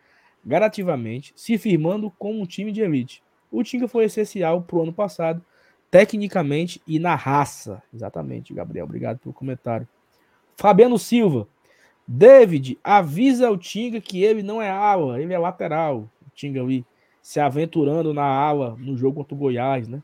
gradativamente, 0.45 1.33
se 1.37 1.57
firmando 1.59 2.11
como 2.19 2.41
um 2.41 2.47
time 2.47 2.73
de 2.73 2.81
elite. 2.81 3.23
O 3.51 3.63
Tinga 3.63 3.87
foi 3.87 4.05
essencial 4.05 4.63
pro 4.63 4.83
ano 4.83 4.93
passado, 4.93 5.45
tecnicamente 5.91 6.81
e 6.87 6.99
na 6.99 7.15
raça. 7.15 7.83
Exatamente, 7.95 8.53
Gabriel. 8.53 8.85
Obrigado 8.85 9.19
pelo 9.19 9.33
comentário. 9.33 9.87
Fabiano 10.57 10.99
Silva. 10.99 11.47
David, 12.07 12.79
avisa 12.83 13.51
o 13.51 13.57
Tinga 13.57 14.01
que 14.01 14.23
ele 14.23 14.43
não 14.43 14.61
é 14.61 14.71
ala, 14.71 15.21
ele 15.21 15.33
é 15.33 15.39
lateral. 15.39 16.11
O 16.27 16.31
Tinga 16.35 16.61
ali 16.61 16.85
se 17.21 17.39
aventurando 17.39 18.13
na 18.13 18.25
ala 18.25 18.77
no 18.79 18.97
jogo 18.97 19.17
contra 19.17 19.35
o 19.35 19.39
Goiás, 19.39 19.87
né? 19.87 20.03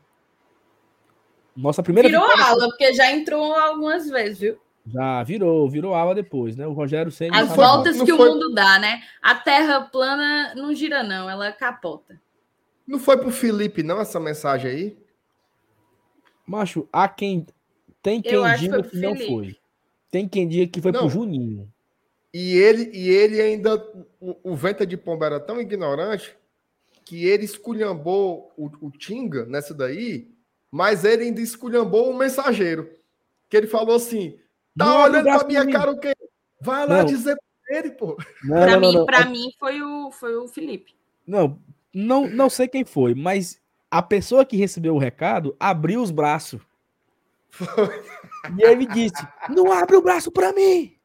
Nossa 1.55 1.83
primeira 1.83 2.07
Virou 2.07 2.25
vitória... 2.25 2.45
ala, 2.45 2.67
porque 2.69 2.93
já 2.93 3.11
entrou 3.11 3.53
algumas 3.53 4.09
vezes, 4.09 4.39
viu? 4.39 4.59
Já 4.87 5.21
virou, 5.23 5.69
virou 5.69 5.93
ala 5.93 6.15
depois, 6.15 6.55
né? 6.55 6.65
O 6.65 6.71
Rogério 6.71 7.11
sempre. 7.11 7.37
As 7.37 7.53
voltas 7.53 8.01
que 8.01 8.15
foi... 8.15 8.29
o 8.29 8.33
mundo 8.33 8.53
dá, 8.53 8.79
né? 8.79 9.01
A 9.21 9.35
terra 9.35 9.81
plana 9.81 10.55
não 10.55 10.73
gira, 10.73 11.03
não, 11.03 11.29
ela 11.29 11.51
capota. 11.51 12.19
Não 12.87 12.97
foi 12.97 13.17
pro 13.17 13.29
Felipe, 13.29 13.83
não, 13.83 13.99
essa 13.99 14.19
mensagem 14.19 14.71
aí? 14.71 14.97
Macho, 16.47 16.87
há 16.91 17.07
quem. 17.07 17.45
Tem 18.01 18.21
quem 18.21 18.55
diga 18.55 18.81
que, 18.81 18.89
que 18.89 18.97
não 18.97 19.15
foi. 19.15 19.55
Tem 20.09 20.27
quem 20.27 20.47
diga 20.47 20.71
que 20.71 20.81
foi 20.81 20.91
não. 20.91 21.01
pro 21.01 21.09
Juninho. 21.09 21.71
E 22.33 22.57
ele, 22.57 22.91
e 22.93 23.09
ele 23.09 23.41
ainda. 23.41 23.75
O, 24.19 24.51
o 24.51 24.55
Venta 24.55 24.85
de 24.85 24.95
Pomba 24.95 25.25
era 25.25 25.39
tão 25.39 25.59
ignorante 25.59 26.35
que 27.03 27.25
ele 27.25 27.43
esculhambou 27.43 28.53
o, 28.55 28.69
o 28.81 28.91
Tinga 28.91 29.45
nessa 29.45 29.73
daí, 29.73 30.31
mas 30.69 31.03
ele 31.03 31.23
ainda 31.23 31.41
esculhambou 31.41 32.09
o 32.09 32.17
mensageiro. 32.17 32.91
Que 33.49 33.57
ele 33.57 33.67
falou 33.67 33.95
assim: 33.95 34.37
tá 34.77 34.85
não, 34.85 35.01
olhando 35.01 35.23
pra 35.23 35.47
minha 35.47 35.63
mim. 35.63 35.73
cara 35.73 35.91
o 35.91 35.99
quê? 35.99 36.13
Vai 36.61 36.85
lá 36.85 36.99
não. 36.99 37.05
dizer 37.05 37.35
pra 37.65 37.77
ele, 37.77 37.91
pô. 37.91 38.15
Não, 38.43 38.57
pra 38.61 38.79
não, 38.79 38.79
mim, 38.79 39.05
Pra 39.05 39.25
mim 39.25 39.51
foi, 39.59 39.81
o, 39.81 40.11
foi 40.11 40.35
o 40.35 40.47
Felipe. 40.47 40.95
Não, 41.25 41.59
não, 41.91 42.27
não 42.27 42.49
sei 42.49 42.67
quem 42.67 42.85
foi, 42.85 43.15
mas 43.15 43.59
a 43.89 44.03
pessoa 44.03 44.45
que 44.45 44.57
recebeu 44.57 44.93
o 44.93 44.99
recado 44.99 45.55
abriu 45.59 46.01
os 46.01 46.11
braços. 46.11 46.61
Foi. 47.49 48.03
E 48.55 48.61
ele 48.61 48.85
disse: 48.85 49.27
Não 49.49 49.71
abre 49.71 49.95
o 49.95 50.01
braço 50.01 50.31
para 50.31 50.53
mim. 50.53 50.98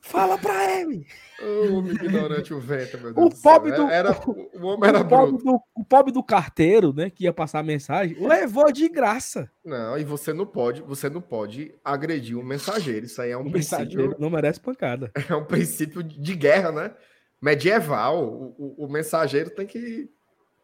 Fala 0.00 0.38
pra 0.38 0.80
ele. 0.80 1.06
O 1.42 1.86
ignorante, 1.86 2.54
o 2.54 2.60
vento, 2.60 2.98
meu 2.98 3.12
Deus. 3.14 3.26
O 3.34 3.42
pobre 3.42 3.72
do, 3.72 3.82
era, 3.82 4.12
o 4.26 4.66
homem 4.66 4.88
era 4.88 5.00
o 5.00 5.08
pobre, 5.08 5.38
do, 5.42 5.60
o 5.74 5.84
pobre 5.84 6.12
do 6.12 6.22
carteiro, 6.22 6.92
né, 6.92 7.10
que 7.10 7.24
ia 7.24 7.32
passar 7.32 7.60
a 7.60 7.62
mensagem, 7.62 8.16
levou 8.18 8.72
de 8.72 8.88
graça. 8.88 9.50
Não, 9.64 9.98
e 9.98 10.04
você 10.04 10.32
não 10.32 10.46
pode, 10.46 10.80
você 10.82 11.08
não 11.10 11.20
pode 11.20 11.74
agredir 11.84 12.36
um 12.36 12.42
mensageiro. 12.42 13.06
Isso 13.06 13.20
aí 13.20 13.30
é 13.30 13.36
um 13.36 13.46
o 13.46 13.50
princípio. 13.50 14.16
Não 14.18 14.30
merece 14.30 14.60
pancada. 14.60 15.10
É 15.30 15.34
um 15.34 15.44
princípio 15.44 16.02
de 16.02 16.34
guerra, 16.34 16.72
né? 16.72 16.94
Medieval. 17.40 18.24
O, 18.24 18.54
o, 18.58 18.86
o 18.86 18.88
mensageiro 18.88 19.50
tem 19.50 19.66
que, 19.66 20.10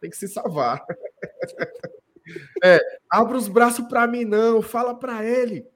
tem 0.01 0.11
que 0.11 0.17
se 0.17 0.27
salvar. 0.27 0.85
É, 2.65 2.81
abra 3.09 3.37
os 3.37 3.47
braços 3.47 3.87
para 3.87 4.07
mim, 4.09 4.25
não. 4.25 4.61
Fala 4.61 4.93
para 4.95 5.25
ele. 5.25 5.69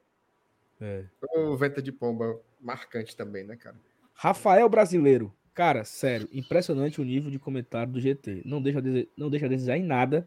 É. 0.80 1.04
O 1.36 1.56
vento 1.56 1.80
de 1.80 1.92
pomba 1.92 2.40
marcante 2.60 3.16
também, 3.16 3.44
né, 3.44 3.56
cara? 3.56 3.76
Rafael 4.14 4.68
Brasileiro. 4.68 5.32
Cara, 5.54 5.84
sério, 5.84 6.28
impressionante 6.32 7.00
o 7.00 7.04
nível 7.04 7.30
de 7.30 7.38
comentário 7.38 7.92
do 7.92 8.00
GT. 8.00 8.42
Não 8.44 8.62
deixa, 8.62 8.80
não 9.16 9.28
deixa 9.28 9.46
a 9.46 9.48
desejar 9.48 9.76
em 9.76 9.82
nada, 9.82 10.26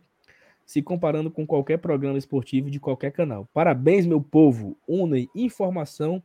se 0.65 0.81
comparando 0.81 1.31
com 1.31 1.45
qualquer 1.45 1.77
programa 1.77 2.17
esportivo 2.17 2.69
de 2.69 2.79
qualquer 2.79 3.11
canal. 3.11 3.47
Parabéns, 3.53 4.05
meu 4.05 4.21
povo. 4.21 4.77
Unem 4.87 5.29
informação 5.33 6.21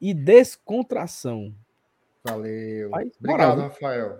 e 0.00 0.12
descontração. 0.12 1.54
Valeu. 2.24 2.90
Mas, 2.90 3.12
Obrigado, 3.18 3.56
moral, 3.56 3.68
Rafael. 3.68 4.18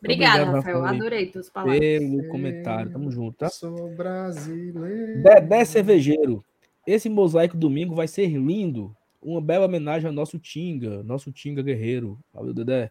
Obrigado, 0.00 0.44
Rafael. 0.44 0.80
Rafael. 0.80 0.84
Adorei 0.84 1.26
tuas 1.26 1.50
palavras. 1.50 1.80
Pelo 1.80 2.28
comentário. 2.28 2.92
Tamo 2.92 3.10
junto, 3.10 3.36
tá? 3.36 3.48
Sou 3.48 3.88
brasileiro. 3.94 5.22
Dedé 5.22 5.64
Cervejeiro. 5.64 6.44
Esse 6.86 7.08
mosaico 7.08 7.56
domingo 7.56 7.94
vai 7.94 8.08
ser 8.08 8.28
lindo 8.28 8.96
uma 9.20 9.40
bela 9.40 9.66
homenagem 9.66 10.06
ao 10.06 10.12
nosso 10.12 10.38
Tinga, 10.38 11.02
nosso 11.02 11.32
Tinga 11.32 11.62
guerreiro. 11.62 12.18
Valeu, 12.32 12.54
Dedé. 12.54 12.90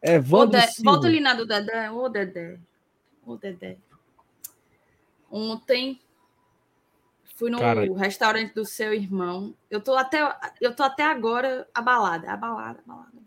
É, 0.00 0.18
Vando. 0.18 0.56
Volta 0.82 1.06
ali 1.06 1.20
na 1.20 1.34
do 1.34 1.46
Dedé. 1.46 1.90
Ô, 1.90 2.08
Dedé. 2.08 2.58
Ô, 3.24 3.36
Dedé. 3.36 3.78
Ontem 5.30 6.00
fui 7.34 7.50
no 7.50 7.58
Cara, 7.58 7.82
restaurante 7.94 8.54
do 8.54 8.64
seu 8.64 8.92
irmão. 8.92 9.54
Eu 9.70 9.80
tô 9.80 9.94
até, 9.94 10.20
eu 10.60 10.74
tô 10.74 10.82
até 10.82 11.04
agora 11.04 11.68
abalada, 11.72 12.30
abalada, 12.30 12.80
abalada. 12.80 13.18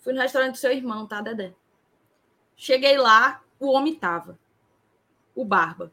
Fui 0.00 0.12
no 0.12 0.20
restaurante 0.20 0.52
do 0.52 0.58
seu 0.58 0.72
irmão, 0.72 1.06
tá, 1.06 1.20
Dedé? 1.20 1.54
Cheguei 2.56 2.96
lá, 2.96 3.42
o 3.58 3.72
homem 3.72 3.94
tava. 3.94 4.38
O 5.34 5.44
Barba. 5.44 5.90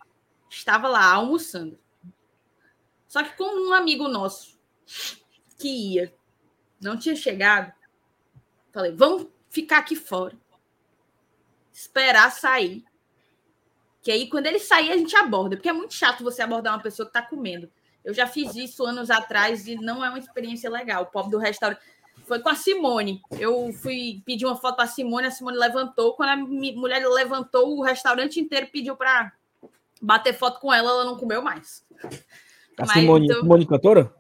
Estava 0.49 0.87
lá 0.87 1.13
almoçando. 1.13 1.79
Só 3.07 3.23
que 3.23 3.35
como 3.35 3.69
um 3.69 3.73
amigo 3.73 4.07
nosso 4.07 4.52
que 5.57 5.68
ia 5.68 6.14
não 6.84 6.97
tinha 6.97 7.15
chegado, 7.15 7.72
falei, 8.72 8.91
vamos 8.91 9.27
ficar 9.49 9.77
aqui 9.77 9.95
fora, 9.95 10.35
esperar 11.72 12.30
sair. 12.31 12.84
Que 14.01 14.11
aí, 14.11 14.27
quando 14.27 14.47
ele 14.47 14.60
sair, 14.60 14.91
a 14.91 14.97
gente 14.97 15.15
aborda, 15.15 15.55
porque 15.55 15.69
é 15.69 15.73
muito 15.73 15.93
chato 15.93 16.23
você 16.23 16.41
abordar 16.41 16.73
uma 16.73 16.84
pessoa 16.84 17.05
que 17.05 17.18
está 17.18 17.22
comendo. 17.22 17.72
Eu 18.03 18.14
já 18.14 18.27
fiz 18.27 18.53
isso 18.53 18.85
anos 18.85 19.10
atrás 19.10 19.65
e 19.65 19.76
não 19.76 20.03
é 20.03 20.10
uma 20.10 20.19
experiência 20.19 20.69
legal. 20.69 21.03
O 21.03 21.05
pobre 21.05 21.31
do 21.31 21.38
restaurante. 21.38 21.80
Foi 22.26 22.39
com 22.39 22.49
a 22.49 22.55
Simone. 22.55 23.22
Eu 23.39 23.72
fui 23.72 24.22
pedir 24.26 24.45
uma 24.45 24.57
foto 24.57 24.76
para 24.76 24.84
a 24.84 24.88
Simone, 24.88 25.27
a 25.27 25.31
Simone 25.31 25.57
levantou. 25.57 26.14
Quando 26.15 26.30
a 26.30 26.35
mulher 26.35 27.07
levantou, 27.07 27.77
o 27.77 27.81
restaurante 27.81 28.41
inteiro 28.41 28.68
pediu 28.72 28.97
para 28.97 29.31
bater 30.01 30.34
foto 30.34 30.60
com 30.60 30.73
ela, 30.73 30.89
ela 30.89 31.05
não 31.05 31.18
comeu 31.18 31.41
mais. 31.41 31.85
A 32.77 32.85
Simone, 32.88 33.26
então... 33.26 33.39
Simone 33.39 33.65
cantora? 33.65 34.14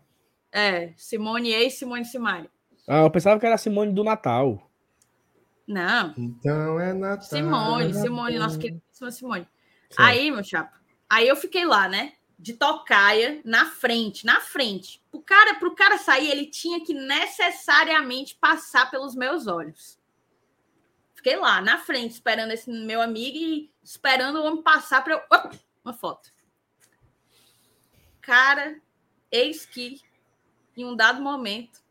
É, 0.53 0.93
Simone 0.95 1.51
e 1.51 1.71
Simone 1.71 2.05
Simari. 2.05 2.47
Ah, 2.87 2.99
eu 2.99 3.09
pensava 3.09 3.39
que 3.39 3.45
era 3.45 3.57
Simone 3.57 3.91
do 3.91 4.03
Natal. 4.03 4.69
Não. 5.67 6.13
Então 6.15 6.79
é 6.79 6.93
Natal. 6.93 7.23
Simone, 7.23 7.89
é 7.89 7.93
Simone, 7.93 8.37
nossa 8.37 8.59
queridíssima 8.59 9.09
Simone. 9.09 9.47
Certo. 9.89 9.99
Aí, 9.99 10.29
meu 10.29 10.43
chapa, 10.43 10.79
aí 11.09 11.27
eu 11.27 11.35
fiquei 11.35 11.65
lá, 11.65 11.87
né? 11.87 12.13
De 12.37 12.53
tocaia 12.53 13.41
na 13.43 13.65
frente, 13.65 14.27
na 14.27 14.39
frente. 14.41 15.01
O 15.11 15.21
cara, 15.21 15.55
pro 15.55 15.73
cara 15.73 15.97
sair, 15.97 16.29
ele 16.29 16.45
tinha 16.45 16.85
que 16.85 16.93
necessariamente 16.93 18.35
passar 18.35 18.91
pelos 18.91 19.15
meus 19.15 19.47
olhos. 19.47 19.97
Fiquei 21.15 21.35
lá, 21.35 21.61
na 21.61 21.79
frente, 21.79 22.11
esperando 22.11 22.51
esse 22.51 22.69
meu 22.69 23.01
amigo 23.01 23.37
e 23.37 23.71
esperando 23.81 24.35
o 24.39 24.43
homem 24.43 24.61
passar 24.61 25.03
para 25.03 25.13
eu. 25.13 25.19
Opa, 25.31 25.51
uma 25.83 25.93
foto. 25.93 26.31
Cara, 28.21 28.79
eis 29.31 29.65
que 29.65 30.01
em 30.75 30.85
um 30.85 30.95
dado 30.95 31.21
momento, 31.21 31.81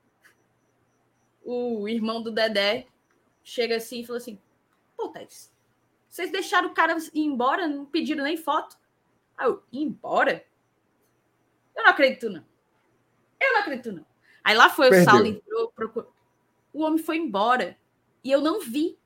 o 1.45 1.89
irmão 1.89 2.23
do 2.23 2.31
Dedé 2.31 2.87
chega 3.43 3.77
assim 3.77 4.01
e 4.01 4.07
fala 4.07 4.19
assim: 4.19 4.39
Pô, 4.97 5.09
Tess, 5.09 5.53
vocês 6.09 6.31
deixaram 6.31 6.69
o 6.69 6.75
cara 6.75 6.97
ir 7.13 7.21
embora, 7.21 7.67
não 7.67 7.85
pediram 7.85 8.25
nem 8.25 8.37
foto. 8.37 8.77
Aí 9.37 9.47
eu, 9.47 9.63
ir 9.73 9.83
embora? 9.83 10.45
Eu 11.75 11.85
não 11.85 11.91
acredito, 11.91 12.29
não. 12.29 12.45
Eu 13.41 13.53
não 13.53 13.61
acredito, 13.61 13.93
não. 13.93 14.07
Aí 14.45 14.57
lá 14.57 14.69
foi 14.69 14.91
Perdeu. 14.91 15.07
o 15.07 15.11
Saulo, 15.11 15.27
entrou, 15.27 15.73
procurou. 15.73 16.13
O 16.73 16.83
homem 16.83 16.99
foi 16.99 17.17
embora. 17.17 17.77
E 18.23 18.31
eu 18.31 18.41
não 18.41 18.61
vi. 18.61 18.99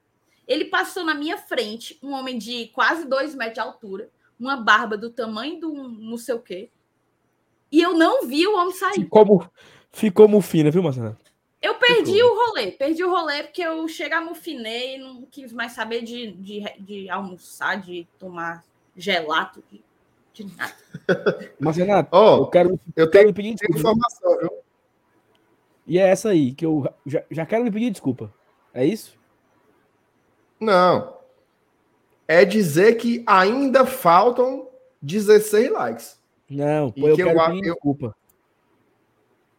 Ele 0.47 0.67
passou 0.67 1.05
na 1.05 1.15
minha 1.15 1.39
frente, 1.39 1.99
um 2.03 2.13
homem 2.13 2.39
de 2.39 2.69
quase 2.69 3.07
dois 3.07 3.35
metros 3.35 3.55
de 3.55 3.61
altura, 3.61 4.11
uma 4.39 4.57
barba 4.57 4.97
do 4.97 5.11
tamanho 5.11 5.59
do 5.59 5.73
um 5.73 5.89
não 5.89 6.17
sei 6.17 6.35
o 6.35 6.43
quê. 6.43 6.71
E 7.71 7.81
eu 7.81 7.95
não 7.95 8.27
vi 8.27 8.47
o 8.47 8.57
homem 8.57 8.75
sair. 8.75 8.95
Ficou, 8.95 9.47
ficou 9.91 10.29
mufina, 10.29 10.71
viu, 10.71 10.83
Marcelo? 10.83 11.17
Eu 11.61 11.75
perdi 11.77 12.23
o 12.23 12.35
rolê, 12.35 12.71
perdi 12.71 13.03
o 13.03 13.11
rolê 13.11 13.43
porque 13.43 13.63
eu 13.63 13.89
cheguei, 13.89 14.21
mufinei, 14.21 14.99
não 14.99 15.27
quis 15.27 15.53
mais 15.53 15.73
saber 15.73 16.03
de, 16.03 16.33
de, 16.33 16.63
de 16.79 17.11
almoçar, 17.11 17.81
de 17.81 18.07
tomar 18.19 18.65
gelato, 18.97 19.65
de, 19.71 19.83
de 20.33 20.57
nada. 20.57 20.77
Mas, 21.59 21.77
Renato, 21.77 22.09
Ó, 22.13 22.39
eu 22.39 22.47
quero, 22.47 22.81
eu 22.95 23.11
quero 23.11 23.11
tenho, 23.11 23.27
me 23.27 23.33
pedir 23.33 23.55
tenho 23.57 23.73
desculpa. 23.73 23.99
informação, 23.99 24.39
viu? 24.39 24.59
E 25.87 25.99
é 25.99 26.09
essa 26.09 26.31
aí, 26.31 26.53
que 26.53 26.67
eu 26.67 26.87
já, 27.05 27.25
já 27.31 27.47
quero 27.47 27.65
me 27.65 27.71
pedir 27.71 27.91
desculpa. 27.91 28.33
É 28.75 28.85
isso? 28.85 29.19
Não. 30.61 31.17
É 32.29 32.45
dizer 32.45 32.97
que 32.97 33.25
ainda 33.27 33.87
faltam 33.87 34.69
16 35.01 35.71
likes. 35.71 36.16
Não, 36.49 36.91
pô, 36.91 37.09
eu 37.09 37.17
que 37.17 37.23
eu 37.23 37.27
quero 37.27 37.47
pedir 37.47 37.67
eu- 37.69 37.75
desculpa. 37.75 38.17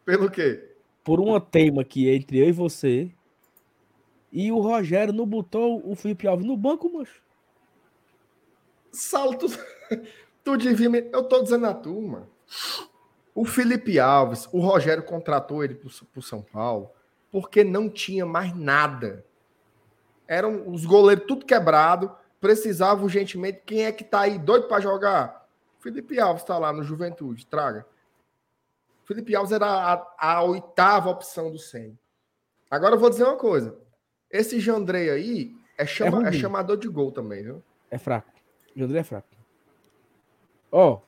Pelo 0.06 0.32
quê? 0.32 0.72
Por 1.04 1.20
uma 1.20 1.40
teima 1.40 1.82
aqui 1.82 2.10
entre 2.10 2.40
eu 2.40 2.48
e 2.48 2.52
você. 2.52 3.12
E 4.32 4.52
o 4.52 4.60
Rogério 4.60 5.14
não 5.14 5.26
botou 5.26 5.82
o 5.90 5.96
Felipe 5.96 6.28
Alves 6.28 6.46
no 6.46 6.56
banco, 6.56 6.90
moço. 6.90 7.22
Saulo, 8.92 9.38
tu, 9.38 9.48
tu 10.44 10.58
devia 10.58 10.90
me... 10.90 11.10
Eu 11.12 11.24
tô 11.24 11.42
dizendo 11.42 11.66
a 11.66 11.74
turma. 11.74 12.30
O 13.36 13.46
Felipe 13.46 14.00
Alves, 14.00 14.48
o 14.52 14.60
Rogério 14.60 15.04
contratou 15.04 15.64
ele 15.64 15.76
pro, 15.76 15.90
pro 16.12 16.22
São 16.22 16.42
Paulo 16.42 16.90
porque 17.32 17.64
não 17.64 17.90
tinha 17.90 18.26
mais 18.26 18.56
nada. 18.56 19.26
Eram 20.28 20.68
os 20.68 20.86
goleiros 20.86 21.26
tudo 21.28 21.46
quebrado, 21.46 22.12
precisava 22.40 23.04
urgentemente. 23.04 23.62
Quem 23.66 23.86
é 23.86 23.92
que 23.92 24.04
tá 24.04 24.22
aí 24.22 24.38
doido 24.38 24.68
para 24.68 24.82
jogar? 24.82 25.37
Felipe 25.80 26.20
Alves 26.20 26.44
tá 26.44 26.58
lá 26.58 26.72
no 26.74 26.84
Juventude, 26.84 27.46
traga. 27.46 27.86
Felipe 29.06 29.36
Alves 29.36 29.52
era 29.52 29.66
a, 29.66 30.16
a 30.18 30.44
oitava 30.44 31.10
opção 31.10 31.52
do 31.52 31.58
Senna. 31.60 31.98
Agora 32.70 32.96
eu 32.96 33.00
vou 33.00 33.10
dizer 33.10 33.24
uma 33.24 33.38
coisa. 33.38 33.78
Esse 34.30 34.60
Jandrei 34.60 35.10
aí 35.10 35.56
é, 35.78 35.86
chama, 35.86 36.20
é 36.28 36.30
ruim. 36.32 36.40
chamador 36.40 36.76
de 36.78 36.88
gol 36.90 37.12
também, 37.12 37.44
viu? 37.44 37.64
É 37.90 37.98
fraco. 37.98 38.30
O 38.76 38.84
André 38.84 39.00
é 39.00 39.04
fraco. 39.04 39.28
Ó. 40.72 41.00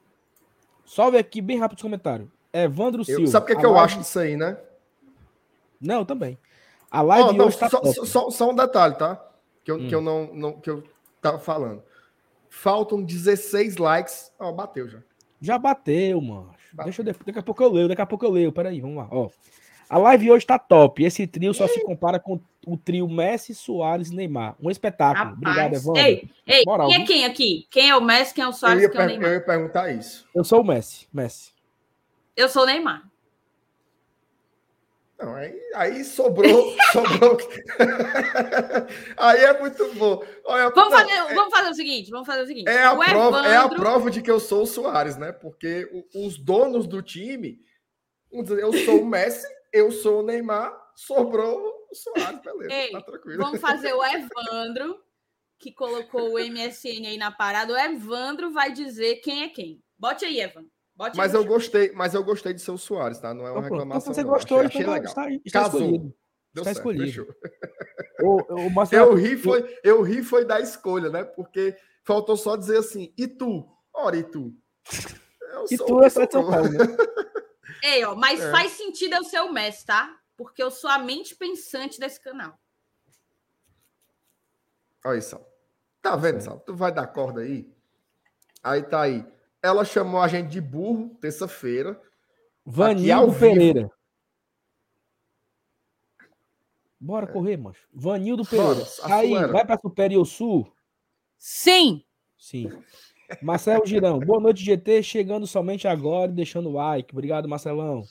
Salve 0.86 1.18
aqui 1.18 1.42
bem 1.42 1.60
rápido 1.60 1.78
os 1.78 1.82
comentários. 1.82 2.30
Evandro 2.54 3.02
Eu- 3.02 3.06
Silva. 3.06 3.28
sabe 3.28 3.44
o 3.44 3.48
que, 3.48 3.54
é 3.54 3.56
que 3.58 3.66
eu 3.66 3.72
live- 3.72 3.86
acho 3.86 4.00
disso 4.00 4.20
aí, 4.20 4.38
né? 4.38 4.58
Não, 5.80 6.06
também. 6.06 6.40
A 6.90 7.02
live 7.02 7.30
Ó, 7.30 7.34
não, 7.34 7.48
hoje 7.48 7.58
tá 7.60 7.70
só, 7.70 7.84
só- 7.84 8.06
só- 8.06 8.30
só 8.32 8.50
um 8.50 8.56
detalhe, 8.56 8.96
tá? 8.96 9.24
Que 9.64 9.72
eu, 9.72 9.76
Hum. 9.76 9.88
que 9.88 9.94
eu 9.94 10.02
não, 10.02 10.34
não- 10.34 10.60
que 10.60 10.70
eu 10.70 10.84
tava 11.22 11.38
falando. 11.38 11.84
Faltam 12.50 13.02
16 13.04 13.78
likes. 13.78 14.32
Ó, 14.40 14.52
bateu 14.52 14.88
já. 14.90 15.00
Já 15.42 15.58
bateu, 15.58 16.20
mano. 16.22 16.52
Bateu. 16.74 16.84
Deixa 16.86 17.02
eu 17.02 17.06
depois. 17.06 17.26
Daqui 17.26 17.40
a 17.40 17.44
pouco 17.44 17.64
eu 17.64 17.72
leio, 17.72 17.88
daqui 17.88 18.02
a 18.02 18.06
pouco 18.06 18.26
eu 18.26 18.32
leio. 18.32 18.52
Peraí, 18.52 18.82
vamos 18.82 18.98
lá. 18.98 19.08
Ó. 19.12 19.30
A 19.90 19.98
live 19.98 20.30
hoje 20.32 20.46
tá 20.46 20.60
top. 20.60 21.04
Esse 21.04 21.26
trio 21.26 21.54
só 21.54 21.68
se 21.68 21.82
compara 21.84 22.20
com 22.20 22.40
o 22.68 22.78
trio 22.78 23.08
Messi, 23.08 23.56
Soares 23.56 24.10
e 24.10 24.16
Neymar. 24.16 24.56
Um 24.62 24.70
espetáculo. 24.70 25.34
Obrigado, 25.34 25.58
Rapaz. 25.58 25.84
Evandro. 25.84 26.02
Ei, 26.02 26.30
ei, 26.46 26.64
Moral, 26.66 26.88
quem 26.90 26.96
é 26.96 26.98
viu? 27.00 27.08
quem 27.08 27.26
aqui? 27.26 27.68
Quem 27.72 27.90
é 27.90 27.96
o 27.96 28.02
Messi, 28.02 28.34
quem 28.36 28.44
é 28.44 28.48
o 28.48 28.50
Eu 28.50 28.54
Soares, 28.54 28.80
quem 28.82 28.86
é 28.86 28.90
o 28.90 28.92
per- 28.94 29.02
eu 29.02 29.08
Neymar? 29.20 29.32
ia 29.32 29.42
perguntar 29.42 29.90
isso. 29.92 30.28
Eu 30.36 30.44
sou 30.44 30.62
o 30.62 30.64
Messi. 30.64 31.08
Messi. 31.12 31.54
Eu 32.36 32.48
sou 32.50 32.64
o 32.64 32.66
Neymar. 32.68 33.09
Não, 35.20 35.36
aí, 35.36 35.60
aí 35.76 36.04
sobrou. 36.06 36.74
sobrou. 36.94 37.38
aí 39.18 39.44
é 39.44 39.60
muito 39.60 39.94
bom. 39.96 40.24
Olha, 40.46 40.70
Vamos 40.70 40.92
não, 40.94 41.00
fazer, 41.00 41.36
vamos 41.36 41.54
fazer 41.58 41.70
o 41.70 41.74
seguinte, 41.74 42.10
vamos 42.12 42.26
fazer 42.28 42.44
o 42.44 42.48
seguinte. 42.48 42.70
É 42.70 42.84
a, 42.84 42.94
o 42.94 43.00
prova, 43.04 43.46
é 43.46 43.56
a 43.58 43.60
Evandro- 43.62 43.80
prova 43.80 44.12
de 44.12 44.22
que 44.22 44.32
eu 44.32 44.40
sou 44.40 44.64
o 44.64 44.68
Soares, 44.68 45.18
né? 45.18 45.32
Porque 45.32 45.90
o- 46.14 46.26
os 46.26 46.38
donos 46.38 46.88
do 46.88 47.02
time, 47.02 47.60
eu 48.32 48.72
sou 48.86 49.02
o 49.02 49.06
Messi, 49.06 49.48
eu 49.74 49.92
sou 49.92 50.22
o 50.22 50.24
Neymar, 50.24 50.74
sobrou 50.96 51.88
o 51.92 51.96
Soares, 51.96 52.40
beleza, 52.42 52.74
Ei, 52.74 52.92
tá 52.92 53.02
tranquilo. 53.02 53.44
Vamos 53.44 53.60
fazer 53.60 53.94
o 53.94 54.04
Evandro, 54.04 55.04
que 55.58 55.72
colocou 55.74 56.34
o 56.36 56.40
MSN 56.40 57.06
aí 57.08 57.18
na 57.18 57.32
parada. 57.32 57.74
O 57.74 57.78
Evandro 57.78 58.52
vai 58.52 58.72
dizer 58.72 59.16
quem 59.18 59.44
é 59.44 59.50
quem. 59.50 59.84
Bote 59.98 60.24
aí, 60.24 60.40
Evandro. 60.40 60.72
Bote 61.00 61.16
Mas 61.16 61.34
eu 61.34 61.46
gostei, 61.46 61.94
mas 61.94 62.14
eu 62.14 62.22
gostei 62.22 62.54
de 62.54 62.60
ser 62.60 62.72
o 62.72 62.78
Soares, 62.78 63.20
tá? 63.20 63.34
Não 63.34 63.48
é 63.48 63.52
uma 63.52 63.60
Então, 63.60 63.70
pronto. 63.70 63.84
Então, 63.86 63.88
reclamação. 63.88 64.14
você 64.14 64.22
não. 64.22 64.30
gostou, 64.32 64.58
achei, 64.58 64.68
achei 64.68 64.82
então 64.82 64.94
legal. 64.94 65.10
está, 65.10 65.32
está 65.46 65.62
Casou. 65.64 65.80
escolhido. 65.82 66.16
Deu 66.54 66.62
está 66.64 66.74
certo, 66.74 66.78
escolhido. 66.78 67.36
O, 68.22 68.66
o 68.66 68.70
Marcelo, 68.76 69.12
Eu 69.12 69.16
ri, 69.16 69.38
foi, 69.38 69.80
eu 69.82 70.02
ri 70.02 70.22
foi 70.22 70.44
da 70.44 70.60
escolha, 70.60 71.10
né? 71.10 71.24
Porque 71.24 71.74
faltou 72.04 72.36
só 72.36 72.58
dizer 72.58 72.80
assim, 72.80 73.14
e 73.18 73.30
tu? 73.30 73.66
Ora, 73.94 74.18
e 74.18 74.24
tu? 74.24 74.54
Eu 75.54 75.66
E 75.72 75.78
sou 75.78 75.88
tu 75.88 76.04
é 76.04 76.10
São. 76.10 76.28
Paulo, 76.28 76.70
né? 76.70 76.80
Ei, 77.82 78.04
ó, 78.04 78.14
mas 78.14 78.42
É. 78.42 78.52
faz 78.52 78.74
sentido 78.74 79.16
eu 79.16 79.24
ser 79.24 79.40
o 79.40 79.54
Messi, 79.54 79.86
tá? 79.86 80.14
Porque 80.36 80.62
eu 80.62 80.70
sou 80.70 80.90
a 80.90 81.00
mente 81.00 81.34
pensante 81.34 81.98
desse 81.98 82.20
canal. 82.22 82.60
Olha 85.06 85.16
aí, 85.16 85.22
Sal. 85.22 85.48
Tá 86.02 86.18
vendo, 86.18 86.42
Sal? 86.42 86.60
Tu 86.60 86.76
vai 86.76 86.92
dar 86.92 87.08
corda 87.08 87.40
aí? 87.40 87.74
Aí 88.62 88.84
tá 88.84 89.04
aí. 89.04 89.26
Ela 89.62 89.84
chamou 89.84 90.22
a 90.22 90.28
gente 90.28 90.50
de 90.50 90.62
burro 90.62 91.16
terça-feira. 91.22 92.02
Vivo. 92.66 93.40
Pereira. 93.40 93.92
Bora 97.00 97.28
correr, 97.28 97.58
macho. 97.58 97.88
Vanildo 97.94 98.46
Pereira. 98.46 98.76
Bora, 98.76 99.16
Aí, 99.16 99.34
acelera. 99.34 99.54
vai 99.54 99.66
pra 99.66 99.78
Superior 99.78 100.26
Sul? 100.26 100.72
Sim! 101.38 102.04
Sim. 102.38 102.70
Marcelo 103.42 103.86
Girão, 103.86 104.20
boa 104.20 104.40
noite, 104.40 104.64
GT. 104.64 105.04
Chegando 105.04 105.46
somente 105.48 105.88
agora 105.88 106.32
e 106.32 106.36
deixando 106.36 106.70
o 106.70 106.74
like. 106.74 107.14
Obrigado, 107.14 107.48
Marcelão. 107.48 108.04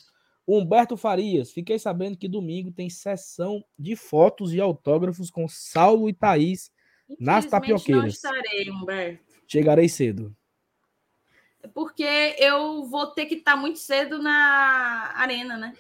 Humberto 0.46 0.96
Farias, 0.96 1.52
fiquei 1.52 1.78
sabendo 1.78 2.16
que 2.16 2.26
domingo 2.26 2.70
tem 2.72 2.88
sessão 2.88 3.62
de 3.78 3.94
fotos 3.94 4.54
e 4.54 4.60
autógrafos 4.60 5.30
com 5.30 5.46
Saulo 5.46 6.08
e 6.08 6.14
Thaís. 6.14 6.70
Nas 7.18 7.46
tapioqueiras. 7.46 8.02
Não 8.02 8.08
estarei, 8.08 8.70
Humberto. 8.70 9.24
Chegarei 9.46 9.88
cedo. 9.88 10.34
Porque 11.74 12.36
eu 12.38 12.84
vou 12.84 13.08
ter 13.08 13.26
que 13.26 13.36
estar 13.36 13.56
muito 13.56 13.78
cedo 13.78 14.22
na 14.22 15.12
arena, 15.14 15.56
né? 15.56 15.74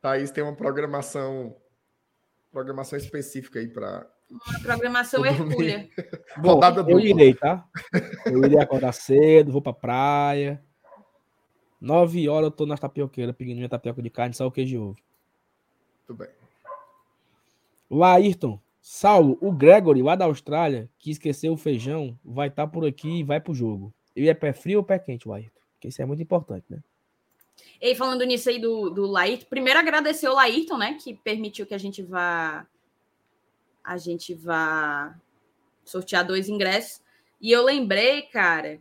Thaís 0.00 0.30
tem 0.30 0.42
uma 0.42 0.54
programação 0.54 1.56
programação 2.50 2.98
específica 2.98 3.58
aí 3.58 3.68
para 3.68 4.06
Uma 4.30 4.60
programação 4.60 5.24
hercúlea. 5.24 5.88
Bom, 6.36 6.60
eu 6.88 7.00
irei, 7.00 7.34
tá? 7.34 7.66
Eu 8.26 8.44
irei 8.44 8.58
acordar 8.58 8.92
cedo, 8.92 9.52
vou 9.52 9.62
pra 9.62 9.72
praia. 9.72 10.62
Nove 11.80 12.28
horas 12.28 12.44
eu 12.44 12.50
tô 12.50 12.66
nas 12.66 12.78
tapioqueiras, 12.78 13.34
pedindo 13.34 13.56
minha 13.56 13.68
tapioca 13.68 14.02
de 14.02 14.10
carne, 14.10 14.34
só 14.34 14.46
o 14.46 14.52
queijo 14.52 14.70
de 14.70 14.78
ovo. 14.78 14.98
Tudo 16.06 16.18
bem. 16.18 16.28
Laírton, 17.90 18.60
Saulo, 18.80 19.36
o 19.40 19.50
Gregory, 19.50 20.02
lá 20.02 20.14
da 20.14 20.26
Austrália, 20.26 20.88
que 20.98 21.10
esqueceu 21.10 21.52
o 21.52 21.56
feijão, 21.56 22.18
vai 22.24 22.48
estar 22.48 22.66
por 22.66 22.86
aqui 22.86 23.18
e 23.18 23.24
vai 23.24 23.40
pro 23.40 23.54
jogo. 23.54 23.92
Eu 24.14 24.24
ia 24.24 24.34
pé 24.34 24.52
frio 24.52 24.78
ou 24.78 24.84
pé 24.84 24.98
quente, 24.98 25.28
Laírton? 25.28 25.60
Porque 25.74 25.88
isso 25.88 26.00
é 26.02 26.04
muito 26.04 26.22
importante, 26.22 26.64
né? 26.68 26.82
E 27.80 27.94
falando 27.94 28.24
nisso 28.24 28.48
aí 28.48 28.58
do, 28.60 28.90
do 28.90 29.06
Laírton, 29.06 29.46
primeiro 29.48 29.78
agradecer 29.78 30.28
o 30.28 30.34
Laírton, 30.34 30.78
né? 30.78 30.98
Que 31.02 31.14
permitiu 31.14 31.66
que 31.66 31.74
a 31.74 31.78
gente 31.78 32.02
vá. 32.02 32.66
A 33.82 33.96
gente 33.96 34.34
vá 34.34 35.18
sortear 35.84 36.26
dois 36.26 36.48
ingressos. 36.48 37.02
E 37.40 37.50
eu 37.50 37.64
lembrei, 37.64 38.22
cara, 38.22 38.80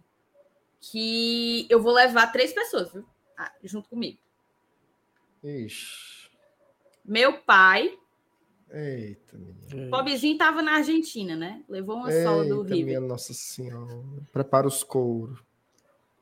que 0.79 1.65
eu 1.69 1.81
vou 1.81 1.93
levar 1.93 2.31
três 2.31 2.53
pessoas, 2.53 2.93
viu? 2.93 3.05
Ah, 3.37 3.51
junto 3.63 3.89
comigo. 3.89 4.19
Ixi. 5.43 6.29
Meu 7.03 7.39
pai, 7.39 7.97
Eita, 8.73 9.37
minha. 9.37 9.87
o 9.87 9.89
pobrezinho 9.89 10.37
tava 10.37 10.61
na 10.61 10.75
Argentina, 10.75 11.35
né? 11.35 11.61
Levou 11.67 11.97
uma 11.97 12.11
sola 12.11 12.45
do 12.45 12.61
Eita, 12.61 12.73
River. 12.75 12.85
minha 12.85 12.99
Nossa 13.01 13.33
Senhora. 13.33 14.01
Prepara 14.31 14.67
os 14.67 14.83
couros. 14.83 15.39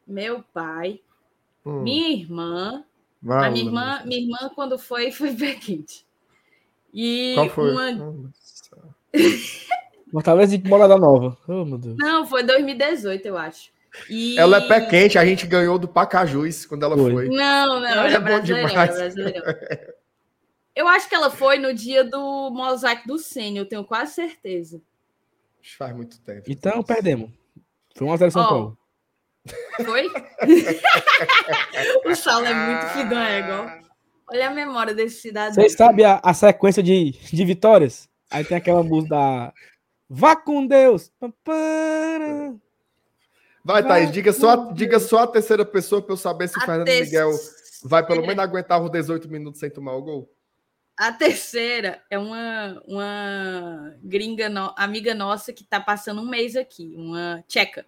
Meu 0.07 0.43
pai, 0.53 0.99
Hum, 1.65 1.83
minha 1.83 2.09
irmã, 2.09 2.83
vai, 3.21 3.47
a 3.47 3.51
minha 3.51 3.65
irmã, 3.65 4.01
minha 4.05 4.21
irmã, 4.21 4.49
quando 4.55 4.79
foi, 4.79 5.11
foi 5.11 5.33
pé 5.35 5.53
quente. 5.55 6.05
E 6.93 7.33
Qual 7.35 7.49
foi? 7.49 7.71
uma. 7.71 7.89
Hum, 7.91 8.31
Fortaleza 10.11 10.55
e 10.57 10.67
Morada 10.67 10.97
Nova. 10.97 11.37
Oh, 11.47 11.63
meu 11.65 11.77
Deus. 11.77 11.95
Não, 11.99 12.25
foi 12.25 12.41
2018, 12.43 13.25
eu 13.27 13.37
acho. 13.37 13.69
E... 14.09 14.37
Ela 14.39 14.57
é 14.57 14.67
pé 14.67 14.81
quente, 14.81 15.17
a 15.17 15.25
gente 15.25 15.45
ganhou 15.47 15.77
do 15.77 15.87
Pacajus 15.87 16.65
quando 16.65 16.83
ela 16.83 16.95
Foi. 16.95 17.11
foi. 17.11 17.27
Não, 17.29 17.79
não, 17.79 17.85
Ela 17.87 18.07
é 18.07 18.19
bom 18.19 18.23
brasileirão, 18.25 18.67
demais. 18.69 18.89
era 18.89 18.99
brasileirão. 18.99 19.43
Eu 20.79 20.87
acho 20.87 21.09
que 21.09 21.15
ela 21.15 21.29
foi 21.29 21.59
no 21.59 21.73
dia 21.73 22.05
do 22.05 22.49
mosaico 22.51 23.05
do 23.05 23.17
Sênior, 23.17 23.65
eu 23.65 23.67
tenho 23.67 23.83
quase 23.83 24.13
certeza. 24.13 24.81
Faz 25.77 25.93
muito 25.93 26.21
tempo. 26.21 26.43
Então, 26.47 26.81
perdemos. 26.81 27.29
Foi 27.97 28.07
1x0 28.07 28.31
São 28.31 28.41
Ó, 28.41 28.47
Paulo. 28.47 28.77
Foi? 29.83 30.07
o 32.09 32.15
Saulo 32.15 32.45
é 32.45 32.53
muito 32.53 32.85
filho 32.93 33.09
da 33.09 33.27
égua. 33.27 33.79
Olha 34.31 34.47
a 34.47 34.51
memória 34.51 34.93
desse 34.93 35.19
cidadão. 35.19 35.53
Vocês 35.53 35.73
sabem 35.73 36.05
a, 36.05 36.21
a 36.23 36.33
sequência 36.33 36.81
de, 36.81 37.11
de 37.11 37.43
vitórias? 37.43 38.07
Aí 38.31 38.45
tem 38.45 38.55
aquela 38.55 38.81
música 38.81 39.15
da 39.15 39.53
Vá 40.09 40.37
com 40.37 40.65
Deus. 40.65 41.11
Vai, 43.65 43.85
Thaís, 43.85 44.13
diga 44.13 44.31
só, 44.31 44.51
a- 44.51 44.71
diga 44.71 44.97
só 44.97 45.23
a 45.23 45.27
terceira 45.27 45.65
pessoa 45.65 46.01
para 46.01 46.13
eu 46.13 46.17
saber 46.17 46.47
se 46.47 46.57
o 46.57 46.61
Fernando 46.61 46.87
Miguel 46.87 47.31
vai 47.83 48.05
pelo 48.05 48.21
menos 48.21 48.39
aguentar 48.39 48.81
os 48.81 48.89
18 48.89 49.29
minutos 49.29 49.59
sem 49.59 49.69
tomar 49.69 49.95
o 49.95 50.01
gol. 50.01 50.38
A 50.99 51.13
terceira 51.13 52.03
é 52.09 52.19
uma, 52.19 52.83
uma 52.85 53.95
gringa, 54.03 54.49
no- 54.49 54.75
amiga 54.77 55.15
nossa 55.15 55.53
que 55.53 55.63
tá 55.63 55.79
passando 55.79 56.19
um 56.21 56.27
mês 56.27 56.57
aqui, 56.57 56.93
uma 56.97 57.41
tcheca. 57.47 57.85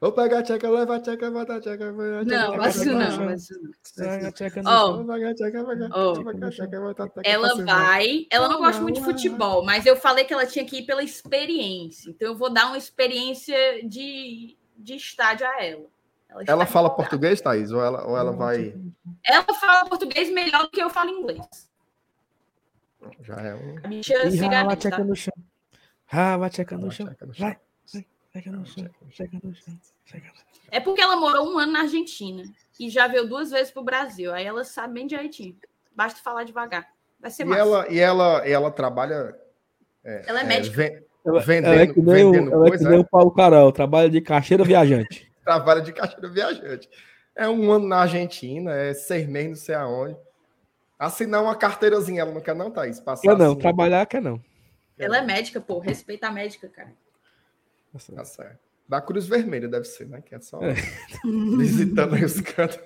Vou 0.00 0.12
pegar 0.12 0.38
a 0.38 0.42
tcheca, 0.44 0.70
leva 0.70 0.94
a 0.94 1.00
tcheca, 1.00 1.28
bota 1.28 1.56
a 1.56 1.60
tcheca, 1.60 1.92
Não, 1.92 2.52
isso 2.68 2.84
não, 2.94 3.34
isso 3.34 3.52
não. 3.60 3.70
Ela 7.28 7.48
vai. 7.66 8.26
Ela 8.30 8.48
não 8.48 8.58
gosta 8.58 8.80
muito 8.82 8.94
de 8.94 9.00
futebol, 9.04 9.64
mas 9.64 9.86
eu 9.86 9.96
falei 9.96 10.24
que 10.24 10.32
ela 10.32 10.46
tinha 10.46 10.64
que 10.64 10.78
ir 10.78 10.86
pela 10.86 11.02
experiência. 11.02 12.08
Então 12.08 12.28
eu 12.28 12.36
vou 12.36 12.50
dar 12.50 12.66
uma 12.68 12.78
experiência 12.78 13.56
de, 13.86 14.56
de 14.76 14.94
estádio 14.94 15.44
a 15.44 15.60
ela. 15.64 15.86
Está 16.40 16.52
Ela 16.52 16.66
fala 16.66 16.86
empolgada. 16.86 16.96
português, 17.10 17.40
Thaís? 17.40 17.72
Ou 17.72 17.82
ela, 17.84 18.06
ou 18.06 18.16
ela 18.16 18.32
vai. 18.32 18.74
Ela 19.24 19.44
fala 19.54 19.84
português 19.88 20.30
melhor 20.32 20.62
do 20.62 20.70
que 20.70 20.80
eu 20.82 20.88
falo 20.90 21.10
inglês. 21.10 21.68
Já 23.22 23.36
é 23.40 23.54
um. 23.54 23.78
A 23.82 23.88
bicha 23.88 24.14
E 24.26 24.30
se 24.30 24.36
rala 24.38 24.46
a 24.48 24.50
garante, 24.62 24.76
tcheca 24.80 24.96
tá? 24.98 25.04
no 25.04 25.16
chão. 25.16 25.32
Rala 26.06 26.46
a 26.46 26.50
tcheca 26.50 26.76
no 26.76 26.90
chão. 26.90 27.06
chão. 27.06 27.28
Vai. 27.38 27.58
Tcheca 28.32 28.50
no 28.52 28.66
chão. 28.66 28.88
Tcheca 29.10 29.38
no 29.42 29.54
chão. 29.54 29.74
Tcheca 30.04 30.26
no 30.28 30.34
chão. 30.34 30.44
É 30.70 30.78
porque 30.80 31.00
ela 31.00 31.16
morou 31.16 31.52
um 31.52 31.58
ano 31.58 31.72
na 31.72 31.80
Argentina 31.80 32.44
e 32.78 32.88
já 32.90 33.08
veio 33.08 33.26
duas 33.28 33.50
vezes 33.50 33.72
pro 33.72 33.82
Brasil. 33.82 34.32
Aí 34.32 34.44
ela 34.46 34.62
sabe 34.64 34.94
bem 34.94 35.06
direitinho. 35.06 35.56
Basta 35.96 36.20
falar 36.22 36.44
devagar. 36.44 36.86
Vai 37.18 37.30
ser 37.30 37.42
E 37.42 37.46
massa. 37.46 37.60
ela, 37.60 37.88
e 37.88 37.98
ela, 37.98 38.48
e 38.48 38.52
ela 38.52 38.70
trabalha. 38.70 39.36
Ela 40.04 40.40
é 40.40 40.44
médica. 40.44 40.76
ven- 40.76 41.02
Ela, 41.26 41.40
Vendendo- 41.40 41.72
ela 41.74 41.82
é 41.82 41.86
que 41.86 42.00
nem, 42.00 42.24
o, 42.24 42.32
vendendo 42.32 42.52
ela 42.54 42.62
é 42.62 42.70
que 42.70 42.76
coisa, 42.78 42.88
nem 42.88 42.98
é? 42.98 43.02
o 43.02 43.04
Paulo 43.06 43.30
Carol, 43.32 43.70
trabalha 43.72 44.08
de 44.08 44.20
caixeira 44.22 44.64
viajante. 44.64 45.29
Trabalha 45.44 45.80
de 45.80 45.92
caixeira 45.92 46.28
viajante. 46.28 46.88
É 47.34 47.48
um 47.48 47.70
ano 47.70 47.86
na 47.86 47.98
Argentina, 47.98 48.72
é 48.72 48.92
seis 48.92 49.26
meses, 49.26 49.48
não 49.48 49.56
sei 49.56 49.74
aonde. 49.74 50.16
Assinar 50.98 51.42
uma 51.42 51.56
carteirazinha, 51.56 52.22
ela 52.22 52.32
não 52.32 52.40
quer, 52.40 52.54
não, 52.54 52.70
Thaís? 52.70 53.00
Passar 53.00 53.22
Quer 53.22 53.38
não, 53.38 53.52
assim, 53.52 53.60
trabalhar 53.60 54.04
quer 54.06 54.20
não. 54.20 54.42
Ela 54.98 55.18
é 55.18 55.22
médica, 55.22 55.60
pô. 55.60 55.78
Respeita 55.78 56.28
a 56.28 56.30
médica, 56.30 56.68
cara. 56.68 56.92
Tá 58.14 58.24
certo. 58.24 58.58
Da 58.86 59.00
Cruz 59.00 59.26
Vermelha 59.26 59.68
deve 59.68 59.84
ser, 59.84 60.06
né? 60.06 60.20
Que 60.20 60.34
é 60.34 60.40
só 60.40 60.60
É. 60.62 60.74
visitando 61.56 62.16
aí 62.16 62.24
os 62.24 62.40
cantos. 62.40 62.78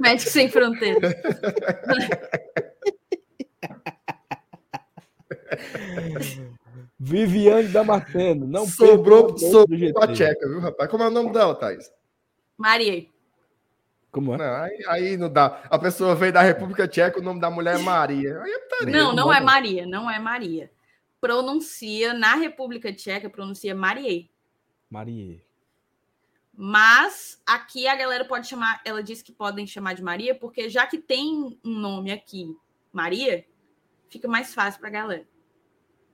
Médico 0.00 0.30
sem 0.30 0.48
fronteira. 0.48 1.00
Viviane 7.02 7.68
Damasceno, 7.68 8.46
não 8.46 8.66
sobrou 8.66 9.34
sobrou 9.38 10.02
a 10.02 10.06
tcheca, 10.06 10.46
viu, 10.46 10.60
rapaz? 10.60 10.90
Como 10.90 11.02
é 11.02 11.08
o 11.08 11.10
nome 11.10 11.32
dela, 11.32 11.54
Thaís? 11.54 11.90
Maria. 12.58 13.06
Como 14.12 14.34
é? 14.34 14.36
Não, 14.36 14.54
aí, 14.54 14.84
aí 14.86 15.16
não 15.16 15.32
dá. 15.32 15.62
A 15.70 15.78
pessoa 15.78 16.14
veio 16.14 16.30
da 16.30 16.42
República 16.42 16.86
Tcheca, 16.86 17.18
o 17.18 17.22
nome 17.22 17.40
da 17.40 17.48
mulher 17.48 17.76
é 17.76 17.82
Maria. 17.82 18.42
Aí 18.42 18.50
é 18.50 18.58
putaria. 18.58 18.92
Não, 18.92 19.14
não 19.14 19.24
bota. 19.24 19.38
é 19.38 19.40
Maria, 19.40 19.86
não 19.86 20.10
é 20.10 20.18
Maria. 20.18 20.70
Pronuncia 21.20 22.12
na 22.12 22.34
República 22.34 22.92
Tcheca, 22.92 23.30
pronuncia 23.30 23.74
Marie. 23.74 24.30
Maria. 24.90 25.40
Mas 26.52 27.40
aqui 27.46 27.86
a 27.86 27.96
galera 27.96 28.26
pode 28.26 28.46
chamar, 28.46 28.82
ela 28.84 29.02
disse 29.02 29.24
que 29.24 29.32
podem 29.32 29.66
chamar 29.66 29.94
de 29.94 30.02
Maria, 30.02 30.34
porque 30.34 30.68
já 30.68 30.86
que 30.86 30.98
tem 30.98 31.58
um 31.64 31.78
nome 31.78 32.12
aqui, 32.12 32.54
Maria, 32.92 33.46
fica 34.10 34.28
mais 34.28 34.52
fácil 34.52 34.80
pra 34.80 34.90
galera. 34.90 35.26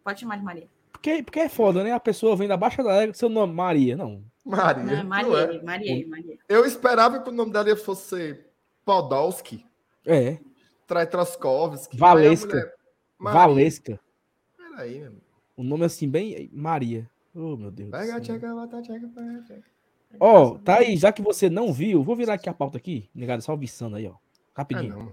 Pode 0.04 0.20
chamar 0.20 0.36
de 0.36 0.44
Maria. 0.44 0.75
Porque, 0.96 1.22
porque 1.22 1.40
é 1.40 1.48
foda, 1.48 1.84
né? 1.84 1.92
A 1.92 2.00
pessoa 2.00 2.34
vem 2.34 2.48
da 2.48 2.56
Baixa 2.56 2.82
da 2.82 3.02
Égua, 3.02 3.14
seu 3.14 3.28
nome 3.28 3.52
Maria. 3.52 3.96
Não. 3.96 4.22
Maria. 4.44 4.82
Não, 4.84 4.92
é 4.92 4.96
não 5.02 5.04
Maria, 5.08 5.36
é. 5.38 5.62
Maria, 5.62 6.08
Maria. 6.08 6.38
Eu 6.48 6.64
esperava 6.64 7.20
que 7.20 7.28
o 7.28 7.32
nome 7.32 7.52
dela 7.52 7.76
fosse 7.76 8.40
Podolski, 8.84 9.64
É. 10.04 10.38
Traitroskovski. 10.86 11.96
Valesca. 11.96 12.46
Mulher- 12.48 12.72
Maria. 13.18 13.40
Valesca. 13.40 14.00
Peraí, 14.56 15.00
meu. 15.00 15.12
O 15.56 15.62
nome 15.62 15.84
assim, 15.84 16.08
bem. 16.08 16.48
Maria. 16.52 17.08
Oh, 17.34 17.56
meu 17.56 17.70
Deus. 17.70 17.90
Pega 17.90 18.04
a 18.16 18.24
céu. 18.24 18.36
tcheca, 18.38 18.54
bota 18.54 18.78
a 18.78 18.82
tcheca, 18.82 19.08
pega 19.14 19.38
a 19.38 19.42
tcheca. 19.42 19.64
Ó, 20.20 20.56
tá 20.58 20.78
aí, 20.78 20.96
já 20.96 21.12
que 21.12 21.20
você 21.20 21.50
não 21.50 21.72
viu, 21.72 22.02
vou 22.02 22.16
virar 22.16 22.34
aqui 22.34 22.48
a 22.48 22.54
pauta 22.54 22.78
aqui. 22.78 23.08
Negado, 23.14 23.42
só 23.42 23.52
avisando 23.52 23.96
aí, 23.96 24.06
ó. 24.06 24.14
Rapidinho. 24.54 24.96
não. 24.96 25.12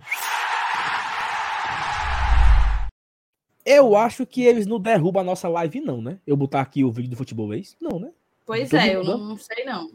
Eu 3.66 3.96
acho 3.96 4.26
que 4.26 4.44
eles 4.44 4.66
não 4.66 4.80
derrubam 4.80 5.22
a 5.22 5.26
nossa 5.26 5.48
live, 5.48 5.80
não, 5.80 6.02
né? 6.02 6.20
Eu 6.28 6.36
botar 6.36 6.62
aqui 6.62 6.84
o 6.84 6.92
vídeo 6.92 7.10
do 7.10 7.16
futebol 7.16 7.54
ex? 7.54 7.78
Não, 7.80 8.00
né? 8.00 8.12
Pois 8.46 8.70
Tô 8.70 8.78
é, 8.78 8.96
eu 8.96 9.04
não, 9.04 9.18
não 9.18 9.38
sei 9.38 9.64
não. 9.64 9.90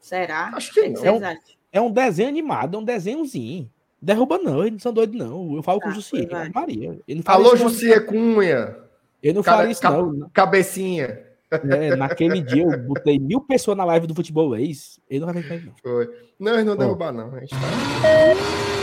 Será? 0.00 0.52
Acho 0.54 0.72
que 0.72 0.80
O 0.80 0.92
não. 0.92 1.04
É 1.04 1.12
um-? 1.12 1.38
É 1.72 1.80
um 1.80 1.90
desenho 1.90 2.28
animado, 2.28 2.76
é 2.76 2.80
um 2.80 2.84
desenhozinho. 2.84 3.70
Derruba 4.00 4.36
não, 4.38 4.60
eles 4.62 4.72
não 4.72 4.78
são 4.80 4.92
doidos, 4.92 5.16
não. 5.16 5.54
Eu 5.54 5.62
falo 5.62 5.80
com 5.80 5.86
o 5.86 5.90
Tá, 5.90 5.94
Jussier, 5.94 6.28
vai. 6.28 6.50
Maria. 6.50 6.98
Não 7.08 7.22
Alô, 7.24 7.50
não. 7.50 7.56
Jussier 7.56 8.04
Cunha. 8.04 8.76
Ele 9.22 9.32
não 9.32 9.42
Cara, 9.42 9.58
fala 9.58 9.70
isso, 9.70 9.82
não. 9.84 10.28
Cabecinha. 10.30 11.20
É, 11.50 11.94
naquele 11.96 12.40
dia 12.40 12.64
eu 12.64 12.78
botei 12.78 13.18
mil 13.18 13.40
pessoas 13.42 13.76
na 13.76 13.84
live 13.84 14.06
do 14.06 14.14
futebol 14.14 14.56
ex. 14.56 14.98
Ele 15.08 15.20
não 15.20 15.32
vai 15.32 15.42
ver 15.42 15.64
não. 15.64 15.74
Foi. 15.82 16.08
Não, 16.38 16.54
eles 16.54 16.64
não 16.64 16.76
derrubar, 16.76 17.12
não. 17.12 17.34
A 17.34 17.40
gente 17.40 17.50
tá. 17.50 18.81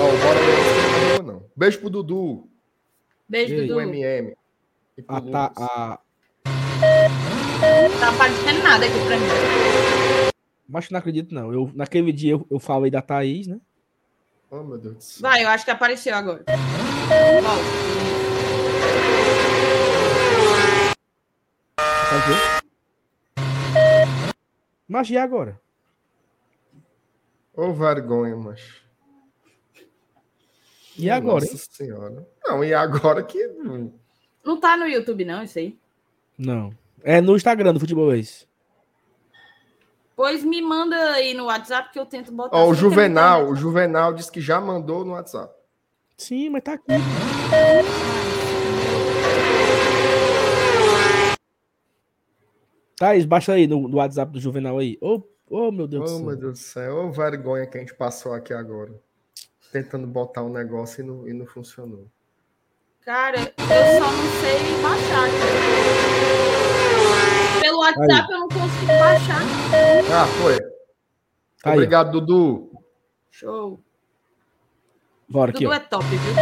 Ó, 0.00 0.04
o 0.04 0.16
Bora 0.18 1.22
não. 1.22 1.42
Beijo 1.56 1.80
pro 1.80 1.90
Dudu, 1.90 2.48
Beijo, 3.28 3.56
Dudu. 3.56 3.80
MM. 3.80 4.36
E 4.96 5.02
pro 5.02 5.16
A, 5.16 5.20
tá, 5.20 5.48
Lucas. 5.48 5.68
a... 5.68 6.00
Tá 8.00 8.08
aparecendo 8.08 8.62
nada 8.62 8.86
aqui 8.86 8.94
pra 9.06 9.16
mim. 9.16 9.26
Mas 10.68 10.90
não 10.90 10.98
acredito, 10.98 11.34
não. 11.34 11.52
Eu, 11.52 11.70
naquele 11.74 12.12
dia 12.12 12.32
eu, 12.32 12.46
eu 12.50 12.58
falei 12.58 12.90
da 12.90 13.02
Thaís, 13.02 13.46
né? 13.46 13.58
Oh, 14.50 14.62
meu 14.62 14.78
Deus 14.78 14.94
do 14.96 15.02
céu. 15.02 15.22
Vai, 15.22 15.44
eu 15.44 15.48
acho 15.48 15.64
que 15.64 15.70
apareceu 15.70 16.14
agora. 16.14 16.44
Volta. 17.42 17.88
Mas 24.86 25.10
e 25.10 25.18
agora? 25.18 25.60
Ô, 27.54 27.72
vergonha, 27.72 28.36
macho. 28.36 28.87
E 30.98 31.08
agora, 31.10 31.44
hein? 31.44 31.50
Nossa 31.52 31.66
senhora. 31.70 32.28
Não, 32.44 32.64
e 32.64 32.74
agora 32.74 33.22
que. 33.22 33.38
Não 34.44 34.58
tá 34.60 34.76
no 34.76 34.86
YouTube, 34.86 35.24
não, 35.24 35.42
isso 35.42 35.58
aí. 35.58 35.78
Não. 36.36 36.72
É 37.02 37.20
no 37.20 37.36
Instagram 37.36 37.72
do 37.74 37.80
futebol 37.80 38.12
ex. 38.14 38.46
Pois 40.16 40.42
me 40.42 40.60
manda 40.60 40.96
aí 41.12 41.32
no 41.32 41.44
WhatsApp 41.44 41.92
que 41.92 41.98
eu 41.98 42.04
tento 42.06 42.32
botar. 42.32 42.56
Ó, 42.56 42.64
o 42.64 42.72
que 42.72 42.78
é 42.78 42.80
Juvenal, 42.80 43.48
o 43.48 43.54
Juvenal 43.54 44.12
disse 44.12 44.32
que 44.32 44.40
já 44.40 44.60
mandou 44.60 45.04
no 45.04 45.12
WhatsApp. 45.12 45.54
Sim, 46.16 46.50
mas 46.50 46.64
tá 46.64 46.72
aqui. 46.72 46.86
Thaís, 52.96 53.24
baixa 53.24 53.52
aí 53.52 53.66
no, 53.66 53.86
no 53.88 53.98
WhatsApp 53.98 54.32
do 54.32 54.40
Juvenal 54.40 54.78
aí. 54.78 54.98
Ô, 55.00 55.22
ô, 55.48 55.70
meu 55.70 55.86
Deus 55.86 56.10
Oh, 56.10 56.18
do 56.18 56.24
meu 56.24 56.30
céu. 56.30 56.40
Deus 56.40 56.52
do 56.52 56.58
céu. 56.62 56.96
Ô, 56.96 57.12
vergonha 57.12 57.66
que 57.66 57.76
a 57.76 57.80
gente 57.80 57.94
passou 57.94 58.32
aqui 58.32 58.52
agora. 58.52 58.92
Tentando 59.72 60.06
botar 60.06 60.42
um 60.42 60.52
negócio 60.52 61.02
e 61.02 61.06
não, 61.06 61.28
e 61.28 61.32
não 61.32 61.46
funcionou. 61.46 62.06
Cara, 63.02 63.38
eu 63.38 64.02
só 64.02 64.10
não 64.12 64.30
sei 64.40 64.58
baixar. 64.82 65.28
cara. 65.30 66.58
Pelo 67.60 67.78
WhatsApp 67.80 68.32
eu 68.32 68.38
não 68.38 68.48
consigo 68.48 68.86
baixar. 68.86 69.42
Ah, 70.12 70.26
foi. 70.42 70.58
Tá 71.62 71.70
aí. 71.70 71.76
Obrigado, 71.76 72.12
Dudu. 72.12 72.70
Show. 73.30 73.80
Bora 75.28 75.50
aqui, 75.50 75.64
Dudu 75.64 75.74
é 75.74 75.80
top, 75.80 76.04
viu? 76.06 76.34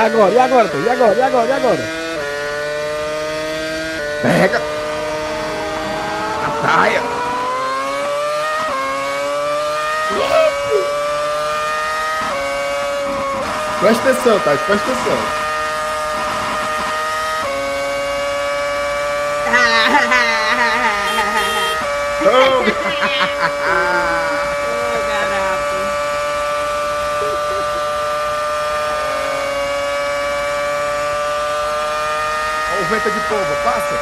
Agora? 0.00 0.32
E 0.32 0.38
agora? 0.38 0.70
E 0.74 0.88
agora? 0.88 1.14
E 1.14 1.22
agora? 1.22 1.46
E 1.46 1.52
agora? 1.52 1.84
Pega! 4.22 4.60
Ataia! 6.46 7.02
Presta 13.80 14.10
atenção, 14.10 14.38
Thais, 14.40 14.60
presta 14.60 14.92
atenção. 14.92 15.49
Vento 33.02 33.14
de 33.14 33.20
pomba, 33.28 33.56
passa! 33.64 33.96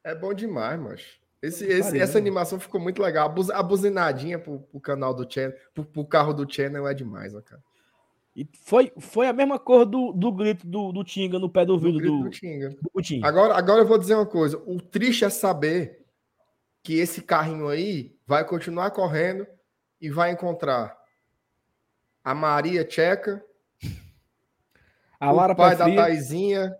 É 0.04 0.14
bom 0.14 0.34
demais, 0.34 0.78
macho. 0.80 1.20
Esse, 1.40 1.64
esse- 1.66 1.98
essa 1.98 2.14
né? 2.14 2.20
animação 2.20 2.58
ficou 2.60 2.80
muito 2.80 3.02
legal. 3.02 3.26
A, 3.26 3.28
buz- 3.28 3.50
a 3.50 3.62
buzinadinha 3.62 4.38
pro, 4.38 4.60
pro 4.60 4.80
canal 4.80 5.12
do 5.14 5.30
Channel, 5.30 5.56
pro, 5.74 5.84
pro 5.84 6.04
carro 6.06 6.32
do 6.32 6.50
Channel 6.50 6.86
é 6.86 6.94
demais, 6.94 7.34
ó, 7.34 7.40
cara. 7.40 7.62
E 8.34 8.48
foi, 8.62 8.90
foi 8.98 9.28
a 9.28 9.32
mesma 9.32 9.58
cor 9.58 9.84
do, 9.84 10.12
do 10.12 10.32
grito 10.32 10.66
do, 10.66 10.90
do 10.90 11.04
Tinga 11.04 11.38
no 11.38 11.50
pé 11.50 11.66
do 11.66 11.66
Do 11.66 11.72
ouvido 11.74 12.00
do, 12.00 12.22
do 12.24 12.30
Tinga. 12.30 12.70
do 12.70 12.90
Coutinho. 12.90 13.24
Agora, 13.26 13.54
agora 13.54 13.82
eu 13.82 13.86
vou 13.86 13.98
dizer 13.98 14.14
uma 14.14 14.26
coisa. 14.26 14.56
O 14.66 14.80
triste 14.80 15.24
é 15.24 15.30
saber 15.30 16.02
que 16.82 16.94
esse 16.98 17.20
carrinho 17.22 17.68
aí 17.68 18.16
vai 18.26 18.44
continuar 18.46 18.90
correndo 18.90 19.46
e 20.00 20.08
vai 20.10 20.32
encontrar 20.32 20.96
a 22.24 22.34
Maria 22.34 22.84
Tcheca, 22.84 23.44
A 25.20 25.30
Lara 25.30 25.52
o 25.52 25.56
pai 25.56 25.76
Pé 25.76 25.76
da. 25.76 25.94
Taizinha 25.94 26.74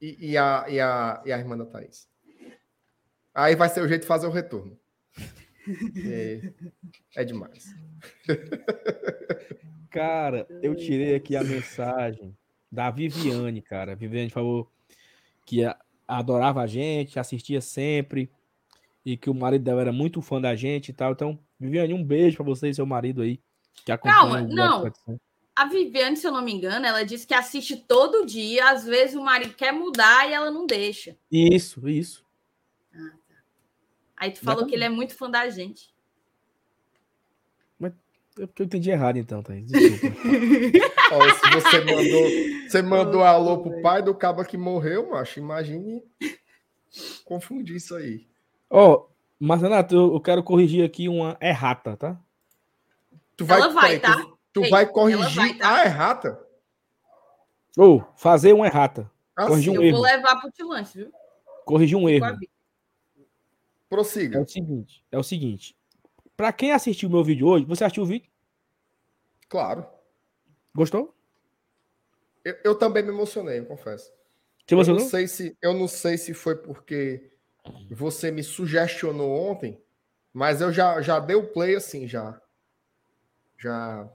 e, 0.00 0.32
e 0.32 0.38
a, 0.38 0.66
e, 0.68 0.78
a, 0.78 1.22
e 1.24 1.32
a 1.32 1.38
irmã 1.38 1.56
da 1.56 1.64
Thaís. 1.64 2.06
Aí 3.34 3.56
vai 3.56 3.68
ser 3.68 3.82
o 3.82 3.88
jeito 3.88 4.02
de 4.02 4.06
fazer 4.08 4.26
o 4.26 4.30
retorno. 4.30 4.78
É, 6.06 6.52
é 7.16 7.24
demais. 7.24 7.74
Cara, 9.96 10.46
eu 10.62 10.76
tirei 10.76 11.14
aqui 11.14 11.34
a 11.34 11.42
mensagem 11.42 12.36
da 12.70 12.90
Viviane, 12.90 13.62
cara. 13.62 13.92
A 13.92 13.94
Viviane 13.94 14.28
falou 14.28 14.70
que 15.46 15.62
adorava 16.06 16.60
a 16.60 16.66
gente, 16.66 17.18
assistia 17.18 17.62
sempre 17.62 18.30
e 19.02 19.16
que 19.16 19.30
o 19.30 19.34
marido 19.34 19.64
dela 19.64 19.80
era 19.80 19.92
muito 19.92 20.20
fã 20.20 20.38
da 20.38 20.54
gente 20.54 20.90
e 20.90 20.92
tal. 20.92 21.12
Então, 21.12 21.38
Viviane, 21.58 21.94
um 21.94 22.04
beijo 22.04 22.36
pra 22.36 22.44
você 22.44 22.68
e 22.68 22.74
seu 22.74 22.84
marido 22.84 23.22
aí 23.22 23.40
que 23.86 23.90
acompanha 23.90 24.20
Calma, 24.20 24.42
não. 24.42 24.92
A 25.54 25.64
Viviane, 25.64 26.18
se 26.18 26.26
eu 26.26 26.32
não 26.32 26.42
me 26.42 26.52
engano, 26.52 26.84
ela 26.84 27.02
disse 27.02 27.26
que 27.26 27.32
assiste 27.32 27.74
todo 27.74 28.26
dia. 28.26 28.68
Às 28.68 28.84
vezes 28.84 29.16
o 29.16 29.24
marido 29.24 29.54
quer 29.54 29.72
mudar 29.72 30.28
e 30.28 30.34
ela 30.34 30.50
não 30.50 30.66
deixa. 30.66 31.16
Isso, 31.32 31.88
isso. 31.88 32.22
Aí 34.14 34.30
tu 34.30 34.40
falou 34.40 34.66
que 34.66 34.74
ele 34.74 34.84
é 34.84 34.90
muito 34.90 35.14
fã 35.14 35.30
da 35.30 35.48
gente. 35.48 35.95
É 38.38 38.46
porque 38.46 38.62
eu 38.62 38.66
entendi 38.66 38.90
errado 38.90 39.16
então, 39.16 39.42
Thaís. 39.42 39.66
Desculpa. 39.66 40.14
Ó, 41.12 41.30
se 41.32 41.50
você 41.50 41.80
mandou, 41.84 42.30
você 42.68 42.82
mandou 42.82 43.22
alô 43.24 43.62
pro 43.62 43.80
pai 43.80 44.02
do 44.02 44.14
cabo 44.14 44.44
que 44.44 44.56
morreu, 44.58 45.10
macho, 45.10 45.38
imagine 45.38 46.02
confundir 47.24 47.76
isso 47.76 47.94
aí. 47.94 48.26
Ó, 48.68 49.06
Marcenato, 49.38 49.94
eu, 49.94 50.12
eu 50.14 50.20
quero 50.20 50.42
corrigir 50.42 50.84
aqui 50.84 51.08
uma 51.08 51.36
errata, 51.40 51.96
tá? 51.96 52.20
Tu 53.36 53.44
vai, 53.44 53.60
Ela 53.60 53.68
vai, 53.68 53.98
tá? 53.98 54.16
Tu, 54.16 54.38
tu 54.54 54.64
Ei, 54.64 54.70
vai 54.70 54.86
corrigir 54.86 55.34
vai, 55.36 55.54
tá? 55.54 55.76
a 55.76 55.84
errata? 55.84 56.40
Ou 57.76 58.04
fazer 58.16 58.52
uma 58.52 58.66
errata. 58.66 59.10
Assim, 59.36 59.48
Corrigir 59.48 59.72
um 59.72 59.76
Eu 59.76 59.82
erro. 59.82 59.96
vou 59.98 60.06
levar 60.06 60.40
pro 60.40 60.50
Tilante, 60.50 60.96
viu? 60.98 61.12
Corrigir 61.64 61.96
um 61.98 62.08
erro. 62.08 62.36
Vi- 62.38 62.48
É 63.18 63.22
prossiga. 63.88 64.40
o 64.40 64.46
seguinte, 64.48 65.04
é 65.12 65.18
o 65.18 65.22
seguinte. 65.22 65.75
Pra 66.36 66.52
quem 66.52 66.72
assistiu 66.72 67.08
o 67.08 67.12
meu 67.12 67.24
vídeo 67.24 67.46
hoje, 67.46 67.64
você 67.64 67.84
assistiu 67.84 68.02
o 68.02 68.06
vídeo? 68.06 68.30
Claro. 69.48 69.86
Gostou? 70.74 71.14
Eu, 72.44 72.56
eu 72.64 72.74
também 72.78 73.02
me 73.02 73.08
emocionei, 73.08 73.58
eu 73.58 73.66
confesso. 73.66 74.12
Você 74.66 74.74
Eu 74.74 74.76
emocionou? 74.76 75.00
não, 75.02 75.08
sei 75.08 75.26
se, 75.28 75.56
eu 75.62 75.72
não 75.72 75.88
sei 75.88 76.18
se 76.18 76.34
foi 76.34 76.56
porque 76.56 77.30
você 77.90 78.30
me 78.30 78.42
sugestionou 78.42 79.30
ontem, 79.30 79.80
mas 80.32 80.60
eu 80.60 80.72
já, 80.72 81.00
já 81.00 81.18
dei 81.18 81.36
o 81.36 81.52
play 81.52 81.74
assim, 81.74 82.06
já. 82.06 82.40
Já 83.58 84.08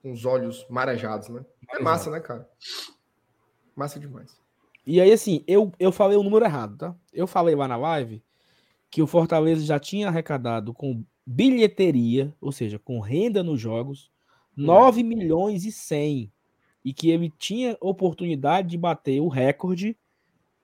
com 0.00 0.12
os 0.12 0.24
olhos 0.24 0.66
marejados, 0.68 1.28
né? 1.28 1.44
É 1.70 1.80
massa, 1.80 2.10
né, 2.10 2.20
cara? 2.20 2.48
Massa 3.74 3.98
demais. 3.98 4.38
E 4.86 5.00
aí, 5.00 5.10
assim, 5.10 5.42
eu, 5.48 5.72
eu 5.78 5.90
falei 5.90 6.16
o 6.16 6.22
número 6.22 6.44
errado, 6.44 6.76
tá? 6.76 6.94
Eu 7.12 7.26
falei 7.26 7.54
lá 7.54 7.66
na 7.66 7.76
live 7.76 8.22
que 8.90 9.02
o 9.02 9.06
Fortaleza 9.06 9.64
já 9.64 9.80
tinha 9.80 10.08
arrecadado 10.08 10.72
com 10.72 11.04
bilheteria, 11.26 12.34
ou 12.40 12.52
seja, 12.52 12.78
com 12.78 13.00
renda 13.00 13.42
nos 13.42 13.60
jogos, 13.60 14.10
9 14.56 15.02
milhões 15.02 15.64
e 15.64 15.72
100. 15.72 16.30
E 16.84 16.92
que 16.92 17.08
ele 17.08 17.32
tinha 17.38 17.76
oportunidade 17.80 18.68
de 18.68 18.76
bater 18.76 19.20
o 19.20 19.28
recorde, 19.28 19.96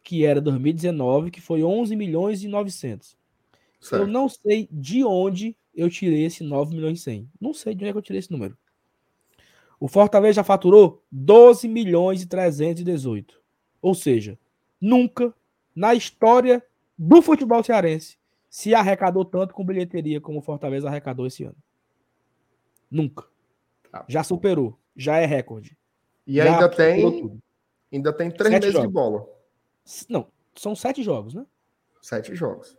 que 0.03 0.25
era 0.25 0.41
2019, 0.41 1.31
que 1.31 1.41
foi 1.41 1.63
11 1.65 1.97
milhões 1.97 2.43
e 2.43 2.49
900. 2.49 3.17
Certo. 3.81 4.03
Eu 4.03 4.07
não 4.07 4.29
sei 4.29 4.69
de 4.71 5.03
onde 5.03 5.57
eu 5.75 5.89
tirei 5.89 6.25
esse 6.25 6.45
9 6.45 6.75
milhões 6.75 7.01
e 7.01 7.03
100. 7.03 7.31
Não 7.41 7.55
sei 7.55 7.75
de 7.75 7.83
onde 7.83 7.89
é 7.89 7.93
que 7.93 7.99
eu 7.99 8.03
tirei 8.03 8.19
esse 8.19 8.31
número. 8.31 8.57
O 9.79 9.89
Fortaleza 9.89 10.35
já 10.35 10.45
faturou 10.45 11.03
12 11.11 11.67
milhões 11.67 12.23
e 12.23 12.27
318. 12.27 13.41
Ou 13.81 13.95
seja, 13.95 14.39
nunca 14.79 15.35
na 15.75 15.95
história 15.95 16.63
do 16.99 17.23
futebol 17.23 17.63
cearense 17.65 18.20
se 18.51 18.75
arrecadou 18.75 19.25
tanto 19.25 19.55
com 19.55 19.65
bilheteria 19.65 20.21
como 20.21 20.41
o 20.41 20.43
Fortaleza 20.43 20.89
arrecadou 20.89 21.27
esse 21.27 21.45
ano. 21.45 21.57
Nunca. 22.91 23.25
Tá. 23.91 24.05
Já 24.09 24.23
superou. 24.25 24.77
Já 24.97 25.17
é 25.19 25.25
recorde. 25.25 25.79
E 26.27 26.35
Já 26.37 26.53
ainda 26.53 26.69
tem, 26.69 27.41
ainda 27.93 28.13
tem 28.13 28.31
três 28.31 28.53
Sete 28.53 28.63
meses 28.63 28.75
de 28.77 28.83
jogos. 28.83 28.93
bola. 28.93 29.29
S- 29.87 30.07
Não, 30.09 30.27
são 30.55 30.75
sete 30.75 31.03
jogos, 31.03 31.33
né? 31.33 31.47
Sete 32.03 32.35
jogos. 32.35 32.77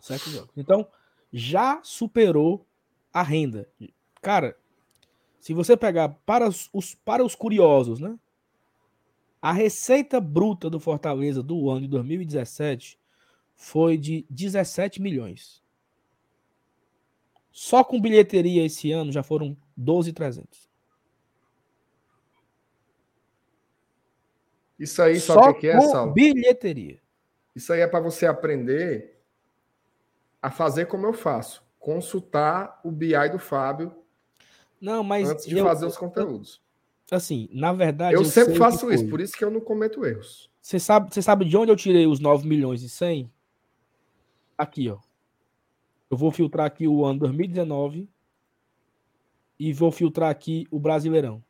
Sete 0.00 0.30
jogos. 0.30 0.50
Então, 0.56 0.86
já 1.32 1.80
superou 1.82 2.66
a 3.12 3.22
renda. 3.22 3.68
Cara, 4.22 4.56
se 5.40 5.52
você 5.54 5.76
pegar 5.76 6.10
para 6.26 6.46
os, 6.48 6.68
os- 6.72 6.94
para 6.94 7.24
os 7.24 7.34
curiosos, 7.34 7.98
né? 7.98 8.18
A 9.40 9.52
receita 9.52 10.20
bruta 10.20 10.68
do 10.68 10.78
Fortaleza 10.80 11.42
do 11.42 11.70
ano 11.70 11.82
de 11.82 11.88
2017 11.88 12.98
foi 13.56 13.96
de 13.96 14.24
17 14.30 15.00
milhões. 15.02 15.60
Só 17.50 17.82
com 17.82 17.98
bilheteria 18.00 18.64
esse 18.64 18.92
ano 18.92 19.10
já 19.10 19.22
foram 19.22 19.56
12,300. 19.76 20.68
Isso 24.78 25.00
aí, 25.02 25.18
Só 25.18 25.50
o 25.50 25.54
que 25.54 25.68
é, 25.68 25.72
com 25.74 25.88
Saulo? 25.88 26.12
bilheteria. 26.12 27.00
Isso 27.54 27.72
aí 27.72 27.80
é 27.80 27.86
para 27.86 28.00
você 28.00 28.26
aprender 28.26 29.18
a 30.42 30.50
fazer 30.50 30.86
como 30.86 31.06
eu 31.06 31.14
faço. 31.14 31.64
Consultar 31.78 32.78
o 32.84 32.90
BI 32.90 33.28
do 33.30 33.38
Fábio 33.38 33.94
Não, 34.80 35.02
mas 35.02 35.30
antes 35.30 35.46
de 35.46 35.56
eu- 35.56 35.64
fazer 35.64 35.86
os 35.86 35.96
conteúdos. 35.96 36.60
assim, 37.10 37.48
na 37.52 37.72
verdade 37.72 38.14
Eu, 38.14 38.24
sempre 38.24 38.32
sei 38.44 38.52
que 38.52 38.58
faço 38.58 38.92
isso, 38.92 39.08
por 39.08 39.20
isso 39.20 39.34
que 39.34 39.42
eu 39.44 39.50
não 39.50 39.60
cometo 39.60 40.04
erros. 40.04 40.50
Você 40.60 40.78
sabe, 40.78 41.14
você 41.14 41.22
sabe 41.22 41.44
de 41.46 41.56
onde 41.56 41.70
eu 41.72 41.76
tirei 41.76 42.06
os 42.06 42.20
9 42.20 42.46
milhões 42.46 42.82
e 42.82 42.88
100? 42.90 43.32
Aqui, 44.56 44.88
ó. 44.88 44.98
Eu 46.10 46.16
vou 46.16 46.30
filtrar 46.30 46.66
aqui 46.66 46.86
o 46.86 47.04
ano 47.04 47.20
2019 47.20 48.08
e 49.58 49.72
vou 49.72 49.90
filtrar 49.90 50.30
aqui 50.30 50.66
o 50.70 50.78
Brasileirão. 50.78 51.42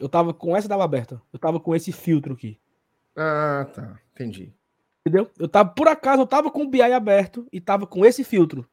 Eu 0.00 0.08
tava 0.08 0.34
com 0.34 0.56
essa 0.56 0.68
tava 0.68 0.84
aberta. 0.84 1.22
Eu 1.32 1.38
tava 1.38 1.60
com 1.60 1.74
esse 1.74 1.92
filtro 1.92 2.34
aqui. 2.34 2.58
Ah, 3.16 3.66
tá. 3.72 3.98
Entendi. 4.12 4.52
Entendeu? 5.00 5.30
Eu 5.38 5.48
tava, 5.48 5.70
por 5.70 5.88
acaso, 5.88 6.22
eu 6.22 6.26
tava 6.26 6.50
com 6.50 6.64
o 6.64 6.68
BI 6.68 6.82
aberto 6.82 7.46
e 7.52 7.60
tava 7.60 7.86
com 7.86 8.04
esse 8.04 8.24
filtro. 8.24 8.68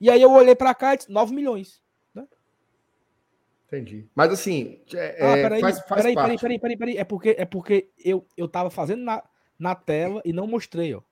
E 0.00 0.10
aí 0.10 0.22
eu 0.22 0.30
olhei 0.30 0.54
pra 0.54 0.74
cá 0.74 0.94
e 0.94 0.98
disse 0.98 1.10
9 1.10 1.34
milhões. 1.34 1.82
Entendi. 3.68 4.08
Mas 4.14 4.32
assim, 4.32 4.80
é, 4.94 5.18
Ah, 5.20 5.36
é, 5.36 5.42
peraí, 5.42 5.60
faz, 5.60 5.80
faz 5.80 6.02
peraí, 6.02 6.14
peraí, 6.14 6.38
peraí, 6.38 6.58
peraí, 6.58 6.76
peraí. 6.76 6.96
É 6.96 7.04
porque, 7.04 7.36
é 7.38 7.44
porque 7.44 7.90
eu, 8.02 8.26
eu 8.34 8.48
tava 8.48 8.70
fazendo 8.70 9.02
na, 9.02 9.22
na 9.58 9.74
tela 9.74 10.22
e 10.24 10.32
não 10.32 10.46
mostrei, 10.46 10.94
ó. 10.94 11.02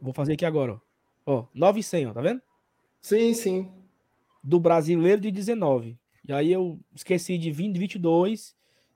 Vou 0.00 0.12
fazer 0.12 0.34
aqui 0.34 0.44
agora, 0.44 0.74
ó. 0.74 0.80
Ó, 1.26 1.46
9 1.54 1.80
e 1.80 1.82
100, 1.82 2.06
ó, 2.08 2.12
tá 2.12 2.20
vendo? 2.20 2.42
Sim, 3.00 3.34
sim. 3.34 3.70
do 4.42 4.58
brasileiro 4.58 5.20
de 5.20 5.30
19. 5.30 5.98
E 6.26 6.32
aí 6.32 6.52
eu 6.52 6.78
esqueci 6.94 7.36
de 7.38 7.50
20, 7.50 7.78
22 7.78 8.54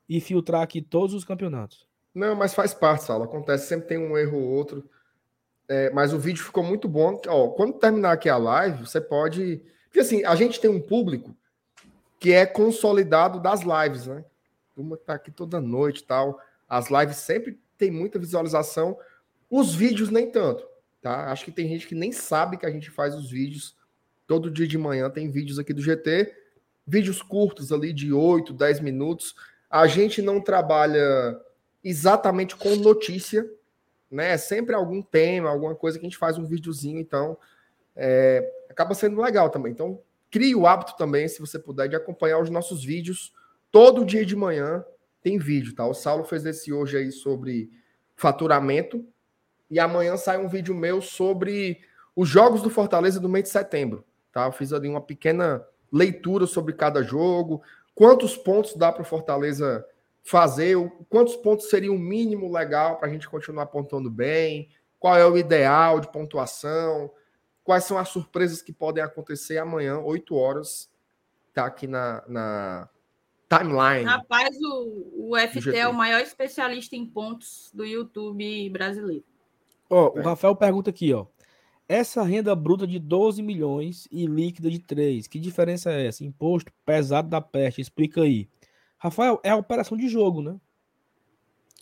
e 0.09 0.21
filtrar 0.21 0.63
aqui 0.63 0.81
todos 0.81 1.15
os 1.15 1.25
campeonatos. 1.25 1.87
Não, 2.15 2.37
mas 2.37 2.55
faz 2.55 2.73
parte, 2.73 3.05
Saulo. 3.05 3.25
Acontece, 3.25 3.67
sempre 3.67 3.89
tem 3.89 3.99
um 3.99 4.17
erro 4.17 4.39
ou 4.39 4.49
outro. 4.49 4.89
É, 5.69 5.91
mas 5.91 6.13
o 6.13 6.19
vídeo 6.19 6.45
ficou 6.45 6.63
muito 6.63 6.89
bom. 6.89 7.21
Ó, 7.27 7.49
quando 7.49 7.75
terminar 7.75 8.13
aqui 8.13 8.29
a 8.29 8.37
live, 8.37 8.87
você 8.87 9.01
pode. 9.01 9.63
Porque 9.87 10.01
assim, 10.01 10.25
a 10.25 10.35
gente 10.35 10.61
tem 10.61 10.71
um 10.71 10.81
público 10.81 11.35
que 12.21 12.33
é 12.33 12.47
consolidado 12.47 13.41
das 13.41 13.63
lives, 13.63 14.07
né? 14.07 14.25
Turma 14.75 14.97
tá 14.97 15.15
aqui 15.15 15.31
toda 15.31 15.61
noite 15.61 16.01
e 16.01 16.05
tal. 16.05 16.39
As 16.69 16.89
lives 16.91 17.17
sempre 17.17 17.59
tem 17.77 17.91
muita 17.91 18.19
visualização. 18.19 18.97
Os 19.51 19.75
vídeos 19.75 20.11
nem 20.11 20.31
tanto, 20.31 20.67
tá? 21.05 21.31
Acho 21.31 21.45
que 21.45 21.53
tem 21.53 21.69
gente 21.69 21.87
que 21.87 21.95
nem 21.95 22.11
sabe 22.11 22.57
que 22.57 22.65
a 22.65 22.71
gente 22.71 22.91
faz 22.91 23.15
os 23.15 23.31
vídeos. 23.31 23.77
Todo 24.27 24.51
dia 24.51 24.67
de 24.67 24.79
manhã 24.79 25.11
tem 25.11 25.31
vídeos 25.31 25.59
aqui 25.59 25.75
do 25.75 25.83
GT. 25.83 26.35
Vídeos 26.87 27.21
curtos 27.21 27.71
ali 27.71 27.93
de 27.93 28.11
8, 28.11 28.55
10 28.55 28.81
minutos. 28.81 29.35
A 29.69 29.87
gente 29.87 30.23
não 30.23 30.41
trabalha 30.41 31.39
exatamente 31.85 32.57
com 32.57 32.75
notícia, 32.77 33.47
né? 34.11 34.31
É 34.31 34.39
sempre 34.39 34.75
algum 34.75 35.03
tema, 35.03 35.51
alguma 35.51 35.75
coisa 35.75 35.99
que 35.99 36.07
a 36.07 36.09
gente 36.09 36.17
faz 36.17 36.39
um 36.39 36.47
videozinho, 36.47 36.99
então 36.99 37.37
é, 37.95 38.51
acaba 38.71 38.95
sendo 38.95 39.21
legal 39.21 39.51
também. 39.51 39.73
Então, 39.73 40.01
crie 40.31 40.55
o 40.55 40.67
hábito 40.67 40.97
também, 40.97 41.29
se 41.29 41.39
você 41.39 41.59
puder, 41.59 41.87
de 41.87 41.97
acompanhar 41.97 42.41
os 42.41 42.49
nossos 42.49 42.83
vídeos. 42.83 43.35
Todo 43.71 44.07
dia 44.07 44.25
de 44.25 44.35
manhã 44.35 44.83
tem 45.23 45.39
vídeo, 45.39 45.75
tá? 45.75 45.87
O 45.87 45.93
Saulo 45.93 46.25
fez 46.25 46.47
esse 46.47 46.73
hoje 46.73 46.97
aí 46.97 47.13
sobre 47.13 47.71
faturamento. 48.17 49.07
E 49.71 49.81
amanhã 49.81 50.17
sai 50.17 50.39
um 50.39 50.49
vídeo 50.49 50.75
meu 50.75 51.01
sobre 51.01 51.81
os 52.15 52.29
jogos 52.29 52.63
do 52.63 52.71
Fortaleza 52.71 53.19
do 53.19 53.29
mês 53.29 53.45
de 53.45 53.51
setembro, 53.51 54.05
tá? 54.33 54.47
Eu 54.47 54.53
fiz 54.53 54.73
ali 54.73 54.89
uma 54.89 55.01
pequena 55.01 55.65
leitura 55.93 56.47
sobre 56.47 56.73
cada 56.73 57.03
jogo, 57.03 57.63
quantos 57.95 58.37
pontos 58.37 58.75
dá 58.75 58.93
para 58.93 59.03
o 59.03 59.07
Fortaleza 59.07 59.87
fazer, 60.23 60.77
quantos 61.09 61.37
pontos 61.37 61.69
seria 61.69 61.93
o 61.93 61.99
mínimo 61.99 62.51
legal 62.51 62.97
para 62.97 63.09
a 63.09 63.11
gente 63.11 63.29
continuar 63.29 63.67
pontuando 63.67 64.11
bem, 64.11 64.69
qual 64.99 65.17
é 65.17 65.27
o 65.27 65.37
ideal 65.37 66.01
de 66.01 66.11
pontuação, 66.11 67.11
quais 67.63 67.85
são 67.85 67.99
as 67.99 68.09
surpresas 68.09 68.63
que 68.63 68.73
podem 68.73 69.05
acontecer 69.05 69.59
amanhã, 69.59 69.99
8 69.99 70.35
horas, 70.35 70.91
tá 71.53 71.67
aqui 71.67 71.87
na, 71.87 72.23
na 72.27 72.89
timeline. 73.49 74.05
Rapaz, 74.05 74.57
o, 74.61 75.31
o 75.31 75.39
FT 75.39 75.77
é 75.77 75.87
o 75.87 75.95
maior 75.95 76.21
especialista 76.21 76.97
em 76.97 77.07
pontos 77.07 77.71
do 77.73 77.85
YouTube 77.85 78.71
brasileiro. 78.71 79.25
Ó, 79.95 80.13
é. 80.17 80.21
o 80.21 80.23
Rafael 80.25 80.57
pergunta 80.57 80.91
aqui, 80.91 81.13
ó. 81.13 81.27
Essa 81.89 82.25
renda 82.25 82.53
bruta 82.57 82.85
de 82.85 82.99
12 82.99 83.41
milhões 83.43 84.09
e 84.11 84.27
líquida 84.27 84.69
de 84.69 84.81
3, 84.81 85.29
que 85.29 85.39
diferença 85.39 85.93
é 85.93 86.07
essa? 86.07 86.25
Imposto 86.25 86.73
pesado 86.85 87.29
da 87.29 87.41
peste, 87.41 87.81
explica 87.81 88.23
aí. 88.23 88.49
Rafael, 88.99 89.39
é 89.45 89.51
a 89.51 89.57
operação 89.57 89.97
de 89.97 90.09
jogo, 90.09 90.43
né? 90.43 90.59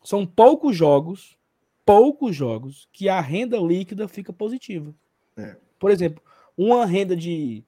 São 0.05 0.27
poucos 0.27 0.77
jogos, 0.77 1.39
poucos 1.87 2.37
jogos, 2.37 2.87
que 2.93 3.09
a 3.09 3.21
renda 3.21 3.57
líquida 3.59 4.07
fica 4.07 4.33
positiva. 4.33 4.95
É. 5.37 5.57
Por 5.79 5.91
exemplo, 5.91 6.23
uma 6.55 6.85
renda 6.85 7.17
de 7.17 7.65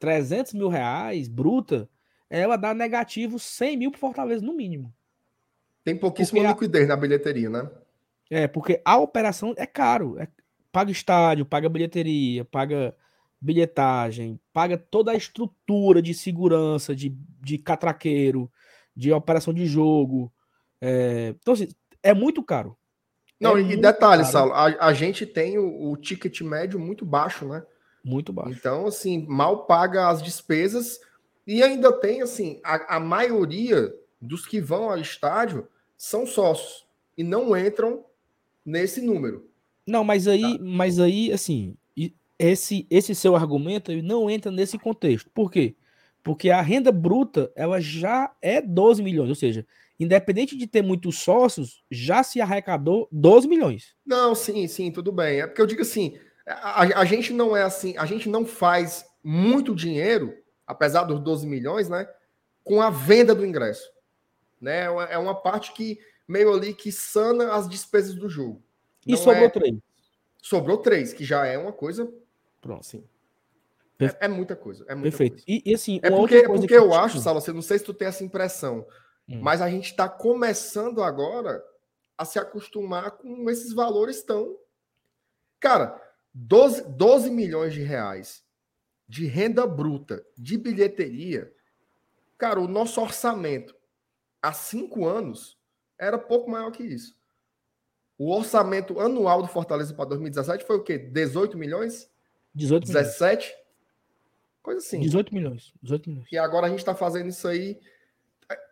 300 0.00 0.54
mil 0.54 0.68
reais 0.68 1.28
bruta, 1.28 1.88
ela 2.28 2.56
dá 2.56 2.74
negativo 2.74 3.38
100 3.38 3.76
mil 3.76 3.90
para 3.92 4.00
Fortaleza, 4.00 4.44
no 4.44 4.54
mínimo. 4.54 4.92
Tem 5.84 5.96
pouquíssima 5.96 6.40
porque 6.40 6.64
liquidez 6.64 6.86
a... 6.86 6.88
na 6.88 6.96
bilheteria, 6.96 7.50
né? 7.50 7.70
É, 8.30 8.46
porque 8.46 8.80
a 8.84 8.96
operação 8.98 9.54
é 9.56 9.66
caro. 9.66 10.18
É... 10.18 10.28
Paga 10.72 10.90
estádio, 10.90 11.46
paga 11.46 11.68
bilheteria, 11.68 12.44
paga 12.44 12.94
bilhetagem, 13.40 14.38
paga 14.52 14.76
toda 14.76 15.12
a 15.12 15.16
estrutura 15.16 16.02
de 16.02 16.12
segurança, 16.12 16.94
de, 16.94 17.16
de 17.40 17.58
catraqueiro, 17.58 18.50
de 18.94 19.12
operação 19.12 19.54
de 19.54 19.66
jogo. 19.66 20.32
É... 20.80 21.34
Então, 21.40 21.54
assim, 21.54 21.68
é 22.02 22.12
muito 22.12 22.42
caro. 22.42 22.76
Não, 23.40 23.56
é 23.56 23.60
e 23.60 23.76
detalhe, 23.76 24.24
Saulo, 24.24 24.52
a, 24.52 24.64
a, 24.86 24.92
gente 24.94 25.26
tem 25.26 25.58
o, 25.58 25.90
o, 25.90 25.96
ticket 25.96 26.40
médio 26.40 26.78
muito 26.80 27.04
baixo, 27.04 27.46
né? 27.46 27.62
Muito 28.02 28.32
baixo. 28.32 28.56
Então, 28.58 28.86
assim, 28.86 29.26
mal 29.28 29.66
paga 29.66 30.08
as 30.08 30.22
despesas 30.22 31.00
e 31.46 31.62
ainda 31.62 31.92
tem, 31.92 32.22
assim, 32.22 32.60
a, 32.64 32.96
a 32.96 33.00
maioria 33.00 33.92
dos 34.20 34.46
que 34.46 34.58
vão 34.58 34.90
ao 34.90 34.98
estádio 34.98 35.68
são 35.98 36.26
sócios 36.26 36.86
e 37.16 37.22
não 37.22 37.56
entram 37.56 38.04
nesse 38.66 39.00
número. 39.00 39.48
Não, 39.86 40.02
mas 40.02 40.26
aí, 40.26 40.58
tá? 40.58 40.64
mas 40.64 40.98
aí, 40.98 41.32
assim, 41.32 41.76
esse, 42.38 42.86
esse 42.90 43.14
seu 43.14 43.36
argumento 43.36 43.92
não 44.02 44.28
entra 44.28 44.50
nesse 44.50 44.78
contexto. 44.78 45.30
Por 45.30 45.50
quê? 45.50 45.76
Porque 46.22 46.50
a 46.50 46.60
renda 46.60 46.90
bruta, 46.90 47.52
ela 47.54 47.80
já 47.80 48.34
é 48.42 48.60
12 48.60 49.00
milhões, 49.02 49.28
ou 49.28 49.34
seja, 49.36 49.64
independente 49.98 50.56
de 50.56 50.66
ter 50.66 50.82
muitos 50.82 51.20
sócios, 51.20 51.84
já 51.90 52.22
se 52.22 52.40
arrecadou 52.40 53.08
12 53.12 53.46
milhões. 53.46 53.94
Não, 54.04 54.34
sim, 54.34 54.66
sim, 54.66 54.90
tudo 54.90 55.12
bem. 55.12 55.40
É 55.40 55.46
porque 55.46 55.62
eu 55.62 55.66
digo 55.66 55.82
assim, 55.82 56.18
a, 56.44 57.00
a 57.00 57.04
gente 57.04 57.32
não 57.32 57.56
é 57.56 57.62
assim, 57.62 57.96
a 57.96 58.04
gente 58.04 58.28
não 58.28 58.44
faz 58.44 59.06
muito 59.22 59.74
dinheiro, 59.74 60.34
apesar 60.66 61.04
dos 61.04 61.20
12 61.20 61.46
milhões, 61.46 61.88
né, 61.88 62.08
com 62.64 62.82
a 62.82 62.90
venda 62.90 63.34
do 63.34 63.46
ingresso. 63.46 63.88
Né? 64.60 64.84
É 65.10 65.18
uma 65.18 65.34
parte 65.34 65.72
que 65.72 65.98
meio 66.26 66.52
ali 66.52 66.74
que 66.74 66.90
sana 66.90 67.52
as 67.54 67.68
despesas 67.68 68.14
do 68.14 68.28
jogo. 68.28 68.62
E 69.06 69.12
não 69.12 69.18
sobrou 69.18 69.44
é... 69.44 69.50
três. 69.50 69.78
Sobrou 70.42 70.78
três, 70.78 71.12
que 71.12 71.24
já 71.24 71.46
é 71.46 71.58
uma 71.58 71.72
coisa. 71.72 72.12
Pronto, 72.60 72.84
sim. 72.84 73.04
É, 73.98 74.26
é, 74.26 74.28
muita 74.28 74.54
coisa. 74.54 74.84
É 74.88 74.94
muita 74.94 75.10
Perfeito. 75.16 75.44
Coisa. 75.44 75.44
E, 75.48 75.70
e, 75.70 75.74
assim, 75.74 76.00
é 76.02 76.10
porque, 76.10 76.42
porque 76.42 76.76
eu 76.76 76.92
acho, 76.92 77.18
Sala, 77.18 77.40
você 77.40 77.52
não 77.52 77.62
sei 77.62 77.78
se 77.78 77.84
tu 77.84 77.94
tem 77.94 78.08
essa 78.08 78.22
impressão, 78.22 78.86
hum. 79.28 79.40
mas 79.40 79.60
a 79.62 79.70
gente 79.70 79.90
está 79.90 80.08
começando 80.08 81.02
agora 81.02 81.64
a 82.16 82.24
se 82.24 82.38
acostumar 82.38 83.12
com 83.12 83.48
esses 83.50 83.72
valores 83.72 84.22
tão. 84.22 84.56
Cara, 85.58 86.00
12, 86.34 86.90
12 86.90 87.30
milhões 87.30 87.72
de 87.72 87.82
reais 87.82 88.44
de 89.08 89.26
renda 89.26 89.66
bruta 89.66 90.24
de 90.36 90.58
bilheteria. 90.58 91.52
Cara, 92.36 92.60
o 92.60 92.68
nosso 92.68 93.00
orçamento 93.00 93.74
há 94.42 94.52
cinco 94.52 95.06
anos 95.06 95.56
era 95.98 96.18
pouco 96.18 96.50
maior 96.50 96.70
que 96.70 96.82
isso. 96.82 97.16
O 98.18 98.34
orçamento 98.34 98.98
anual 98.98 99.42
do 99.42 99.48
Fortaleza 99.48 99.92
para 99.92 100.06
2017 100.06 100.64
foi 100.64 100.76
o 100.76 100.82
quê? 100.82 100.98
18 100.98 101.56
milhões? 101.58 102.10
18 102.54 102.86
17? 102.86 103.46
Milhões. 103.46 103.66
Coisa 104.62 104.80
assim. 104.80 105.00
18 105.00 105.34
milhões. 105.34 105.72
18 105.82 106.10
milhões. 106.10 106.28
E 106.32 106.38
agora 106.38 106.66
a 106.66 106.70
gente 106.70 106.78
está 106.78 106.94
fazendo 106.94 107.28
isso 107.28 107.46
aí. 107.46 107.78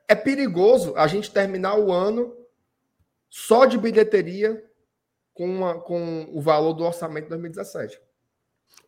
É 0.09 0.15
perigoso 0.15 0.95
a 0.97 1.07
gente 1.07 1.31
terminar 1.31 1.79
o 1.79 1.93
ano 1.93 2.35
só 3.29 3.65
de 3.65 3.77
bilheteria 3.77 4.65
com, 5.33 5.47
uma, 5.47 5.81
com 5.81 6.29
o 6.33 6.41
valor 6.41 6.73
do 6.73 6.85
orçamento 6.85 7.25
de 7.25 7.31
2017. 7.31 8.01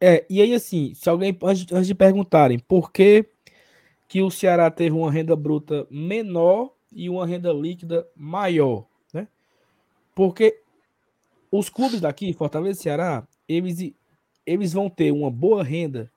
É, 0.01 0.25
e 0.29 0.41
aí 0.41 0.55
assim, 0.55 0.95
se 0.95 1.09
alguém, 1.09 1.37
antes 1.43 1.87
de 1.87 1.95
perguntarem 1.95 2.59
por 2.59 2.93
que, 2.93 3.27
que 4.09 4.23
o 4.23 4.31
Ceará 4.31 4.71
teve 4.71 4.95
uma 4.95 5.11
renda 5.11 5.35
bruta 5.35 5.87
menor 5.91 6.76
e 6.97 7.11
uma 7.11 7.27
renda 7.27 7.53
líquida 7.53 8.09
maior, 8.17 8.87
né? 9.13 9.29
Porque 10.15 10.63
os 11.53 11.69
clubes 11.69 12.01
daqui, 12.01 12.33
Fortaleza 12.33 12.81
e 12.81 12.83
Ceará, 12.83 13.29
eles, 13.47 13.93
eles 14.47 14.73
vão 14.73 14.89
ter 14.89 15.13
uma 15.13 15.31
boa 15.31 15.63
renda 15.63 16.11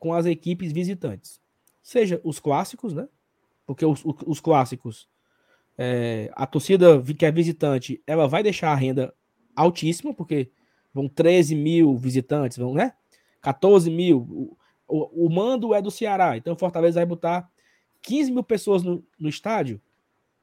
com 0.00 0.12
as 0.12 0.26
equipes 0.26 0.72
visitantes. 0.72 1.40
Seja 1.80 2.20
os 2.24 2.40
clássicos, 2.40 2.92
né? 2.92 3.08
Porque 3.64 3.86
os, 3.86 4.02
os 4.04 4.40
clássicos, 4.40 5.08
é, 5.78 6.28
a 6.34 6.44
torcida 6.44 7.00
que 7.16 7.24
é 7.24 7.30
visitante, 7.30 8.02
ela 8.04 8.26
vai 8.26 8.42
deixar 8.42 8.72
a 8.72 8.74
renda 8.74 9.14
altíssima, 9.54 10.12
porque 10.12 10.50
vão 10.92 11.08
13 11.08 11.54
mil 11.54 11.96
visitantes, 11.96 12.58
vão, 12.58 12.74
né? 12.74 12.94
14 13.40 13.88
mil. 13.88 14.26
O, 14.28 14.56
o, 14.88 15.26
o 15.26 15.30
mando 15.30 15.72
é 15.72 15.80
do 15.80 15.90
Ceará, 15.90 16.36
então 16.36 16.56
Fortaleza 16.56 16.98
vai 16.98 17.06
botar 17.06 17.48
15 18.02 18.32
mil 18.32 18.42
pessoas 18.42 18.82
no, 18.82 19.04
no 19.16 19.28
estádio. 19.28 19.80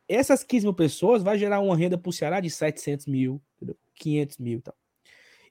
Essas 0.08 0.44
15 0.44 0.66
mil 0.66 0.74
pessoas 0.74 1.22
vai 1.22 1.38
gerar 1.38 1.60
uma 1.60 1.76
renda 1.76 1.98
para 1.98 2.10
o 2.10 2.14
Ceará 2.14 2.40
de 2.40 2.50
700 2.50 3.08
mil, 3.08 3.42
entendeu? 3.58 3.78
500 3.96 4.38
mil 4.38 4.60
e 4.60 4.62
tal. 4.62 4.76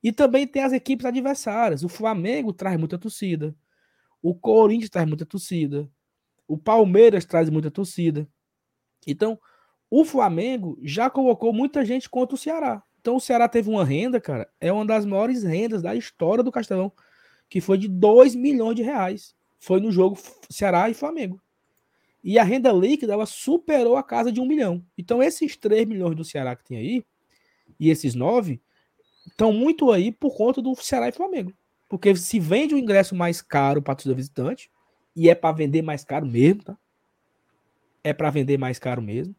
E 0.02 0.12
também 0.12 0.46
tem 0.46 0.62
as 0.62 0.72
equipes 0.72 1.04
adversárias. 1.04 1.82
O 1.82 1.88
Flamengo 1.88 2.52
traz 2.52 2.78
muita 2.78 2.98
torcida. 2.98 3.54
O 4.22 4.34
Corinthians 4.34 4.90
traz 4.90 5.06
muita 5.06 5.26
torcida. 5.26 5.90
O 6.46 6.56
Palmeiras 6.56 7.24
traz 7.24 7.50
muita 7.50 7.70
torcida. 7.70 8.28
Então, 9.06 9.38
o 9.90 10.04
Flamengo 10.04 10.78
já 10.82 11.10
colocou 11.10 11.52
muita 11.52 11.84
gente 11.84 12.08
contra 12.08 12.34
o 12.34 12.38
Ceará. 12.38 12.82
Então, 13.00 13.16
o 13.16 13.20
Ceará 13.20 13.48
teve 13.48 13.70
uma 13.70 13.84
renda, 13.84 14.20
cara, 14.20 14.50
é 14.60 14.72
uma 14.72 14.84
das 14.84 15.04
maiores 15.04 15.44
rendas 15.44 15.82
da 15.82 15.94
história 15.94 16.42
do 16.42 16.50
Castelão, 16.50 16.92
que 17.48 17.60
foi 17.60 17.78
de 17.78 17.88
2 17.88 18.34
milhões 18.34 18.74
de 18.74 18.82
reais. 18.82 19.34
Foi 19.60 19.80
no 19.80 19.92
jogo 19.92 20.18
Ceará 20.50 20.90
e 20.90 20.94
Flamengo. 20.94 21.40
E 22.28 22.40
a 22.40 22.42
renda 22.42 22.72
líquida, 22.72 23.12
ela 23.12 23.24
superou 23.24 23.96
a 23.96 24.02
casa 24.02 24.32
de 24.32 24.40
um 24.40 24.46
milhão. 24.46 24.84
Então, 24.98 25.22
esses 25.22 25.56
3 25.56 25.86
milhões 25.86 26.16
do 26.16 26.24
Ceará 26.24 26.56
que 26.56 26.64
tem 26.64 26.76
aí, 26.76 27.04
e 27.78 27.88
esses 27.88 28.16
9, 28.16 28.60
estão 29.28 29.52
muito 29.52 29.92
aí 29.92 30.10
por 30.10 30.36
conta 30.36 30.60
do 30.60 30.74
Ceará 30.74 31.08
e 31.08 31.12
Flamengo. 31.12 31.52
Porque 31.88 32.16
se 32.16 32.40
vende 32.40 32.74
o 32.74 32.78
ingresso 32.78 33.14
mais 33.14 33.40
caro 33.40 33.80
para 33.80 33.94
torcida 33.94 34.12
visitante, 34.12 34.68
e 35.14 35.30
é 35.30 35.36
para 35.36 35.54
vender 35.54 35.82
mais 35.82 36.02
caro 36.04 36.26
mesmo, 36.26 36.64
tá? 36.64 36.76
É 38.02 38.12
para 38.12 38.28
vender 38.28 38.58
mais 38.58 38.80
caro 38.80 39.00
mesmo. 39.00 39.32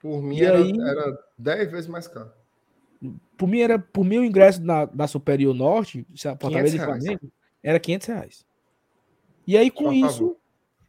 Por 0.00 0.20
mim 0.20 0.40
era, 0.40 0.58
aí- 0.58 0.72
era 0.80 1.18
10 1.38 1.70
vezes 1.70 1.86
mais 1.86 2.08
caro. 2.08 2.32
Por 3.36 3.46
mim, 3.46 3.60
era, 3.60 3.78
por 3.78 4.04
mim 4.04 4.18
o 4.18 4.24
ingresso 4.24 4.60
na, 4.60 4.86
da 4.86 5.06
Superior 5.06 5.54
Norte, 5.54 6.04
a 6.26 6.36
Fortaleza 6.36 6.76
e 6.76 6.80
500 6.80 6.86
reais. 6.86 7.04
Flamengo, 7.04 7.32
era 7.62 7.78
500 7.78 8.06
reais. 8.08 8.46
E 9.46 9.56
aí, 9.56 9.70
com 9.70 9.90
a 9.90 9.94
isso, 9.94 10.18
favor. 10.18 10.36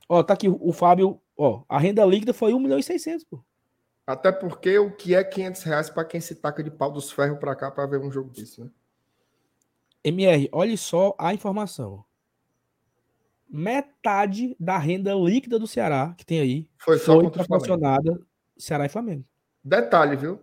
ó, 0.09 0.23
tá 0.23 0.33
aqui 0.33 0.47
o 0.49 0.71
Fábio, 0.71 1.19
ó, 1.37 1.63
a 1.67 1.77
renda 1.79 2.03
líquida 2.05 2.33
foi 2.33 2.53
1 2.53 2.59
milhão 2.59 2.79
e 2.79 2.83
600, 2.83 3.23
pô. 3.25 3.43
Até 4.07 4.31
porque 4.31 4.77
o 4.77 4.91
que 4.95 5.15
é 5.15 5.23
500 5.23 5.63
reais 5.63 5.89
para 5.89 6.05
quem 6.05 6.21
se 6.21 6.35
taca 6.35 6.63
de 6.63 6.69
pau 6.69 6.91
dos 6.91 7.11
ferros 7.11 7.39
para 7.39 7.55
cá 7.55 7.71
para 7.71 7.87
ver 7.87 7.99
um 7.99 8.11
jogo 8.11 8.29
desse, 8.29 8.61
né? 8.61 8.69
MR, 10.03 10.47
olhe 10.51 10.77
só 10.77 11.15
a 11.17 11.33
informação. 11.33 12.05
Metade 13.49 14.55
da 14.59 14.77
renda 14.77 15.13
líquida 15.13 15.57
do 15.59 15.67
Ceará, 15.67 16.13
que 16.17 16.25
tem 16.25 16.39
aí, 16.39 16.69
Foi 16.77 16.97
só 16.97 17.13
foi 17.13 17.23
contra 17.23 17.41
o 17.41 17.45
Flamengo. 17.45 17.65
proporcionada 17.65 18.21
Ceará 18.57 18.85
e 18.85 18.89
Flamengo. 18.89 19.25
Detalhe, 19.63 20.15
viu? 20.15 20.39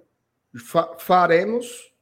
Fa- 0.57 0.97
faremos 0.99 1.93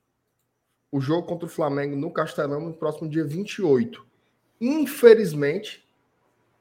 o 0.92 1.00
jogo 1.00 1.26
contra 1.26 1.46
o 1.46 1.50
Flamengo 1.50 1.96
no 1.96 2.10
Castelão 2.12 2.60
no 2.60 2.72
próximo 2.72 3.08
dia 3.08 3.24
28. 3.24 4.06
Infelizmente, 4.60 5.86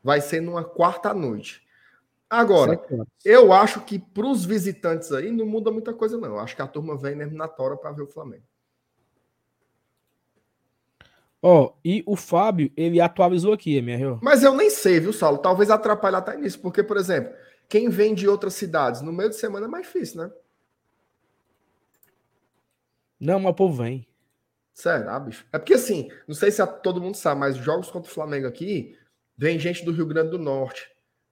vai 0.03 0.21
ser 0.21 0.41
numa 0.41 0.63
quarta 0.63 1.13
noite. 1.13 1.61
Agora, 2.29 2.79
eu 3.25 3.51
acho 3.51 3.81
que 3.81 3.97
para 3.97 4.27
os 4.27 4.45
visitantes 4.45 5.11
aí 5.11 5.31
não 5.31 5.45
muda 5.45 5.71
muita 5.71 5.93
coisa, 5.93 6.17
não. 6.17 6.27
Eu 6.27 6.39
acho 6.39 6.55
que 6.55 6.61
a 6.61 6.67
turma 6.67 6.95
vem 6.95 7.15
mesmo 7.15 7.35
na 7.35 7.47
tora 7.47 7.75
para 7.75 7.91
ver 7.91 8.03
o 8.03 8.07
Flamengo. 8.07 8.43
Ó, 11.41 11.73
e 11.83 12.03
o 12.05 12.15
Fábio, 12.15 12.71
ele 12.75 12.99
atualizou 12.99 13.53
aqui, 13.53 13.77
MR. 13.77 14.05
ó. 14.05 14.19
Mas 14.21 14.43
eu 14.43 14.53
nem 14.53 14.69
sei, 14.69 14.99
viu, 14.99 15.13
Saulo? 15.13 15.37
Talvez 15.37 15.71
atrapalhe 15.71 16.17
até 16.17 16.35
nisso, 16.35 16.59
porque, 16.59 16.83
por 16.83 16.97
exemplo, 16.97 17.33
quem 17.67 17.89
vem 17.89 18.13
de 18.13 18.27
outras 18.27 18.53
cidades 18.53 19.01
no 19.01 19.13
meio 19.13 19.29
de 19.29 19.37
semana 19.37 19.65
é 19.65 19.69
mais 19.69 19.85
difícil, 19.85 20.21
né? 20.21 20.31
Não, 23.19 23.39
mas 23.39 23.51
o 23.51 23.55
povo 23.55 23.83
vem. 23.83 24.07
Será, 24.73 25.19
bicho? 25.19 25.45
É 25.51 25.57
porque 25.57 25.73
assim, 25.73 26.09
não 26.27 26.35
sei 26.35 26.51
se 26.51 26.65
todo 26.81 27.01
mundo 27.01 27.15
sabe, 27.15 27.39
mas 27.39 27.57
jogos 27.57 27.89
contra 27.89 28.09
o 28.09 28.13
Flamengo 28.13 28.47
aqui, 28.47 28.97
vem 29.37 29.59
gente 29.59 29.83
do 29.83 29.91
Rio 29.91 30.05
Grande 30.05 30.31
do 30.31 30.39
Norte, 30.39 30.89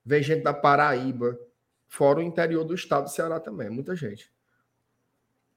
vem 0.07 0.23
gente 0.23 0.41
da 0.41 0.53
Paraíba, 0.53 1.37
fora 1.85 2.19
o 2.19 2.23
interior 2.23 2.63
do 2.63 2.73
estado 2.73 3.03
do 3.03 3.09
Ceará 3.09 3.41
também, 3.41 3.69
muita 3.69 3.93
gente. 3.93 4.31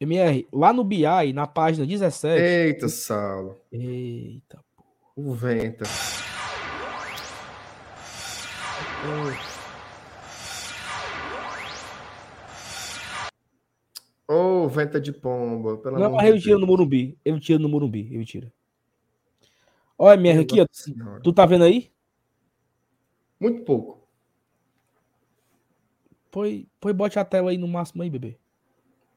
MR, 0.00 0.48
lá 0.52 0.72
no 0.72 0.82
BI, 0.82 1.32
na 1.32 1.46
página 1.46 1.86
17. 1.86 2.40
Eita, 2.42 2.88
Saulo, 2.88 3.60
Eita. 3.70 4.58
o 5.14 5.32
venta. 5.32 5.84
Ô, 14.26 14.66
venta 14.68 15.00
de 15.00 15.12
pomba, 15.12 15.76
pelo 15.78 15.98
Não, 15.98 16.12
mas 16.12 16.24
de 16.24 16.28
ele 16.28 16.40
tira 16.40 16.50
Deus. 16.52 16.60
no 16.60 16.66
Morumbi. 16.66 17.18
Ele 17.24 17.40
tira 17.40 17.58
no 17.58 17.68
Morumbi. 17.68 18.08
Ele 18.12 18.24
tira. 18.24 18.52
Ó, 19.98 20.12
MR, 20.12 20.40
aqui, 20.40 20.60
ó. 20.60 20.66
Tu 21.20 21.32
tá 21.32 21.44
vendo 21.46 21.64
aí? 21.64 21.90
Muito 23.38 23.62
pouco. 23.64 23.99
Põe, 26.30 26.66
põe 26.80 26.92
bote 26.92 27.18
a 27.18 27.24
tela 27.24 27.50
aí 27.50 27.58
no 27.58 27.68
máximo 27.68 28.02
aí, 28.02 28.10
bebê. 28.10 28.38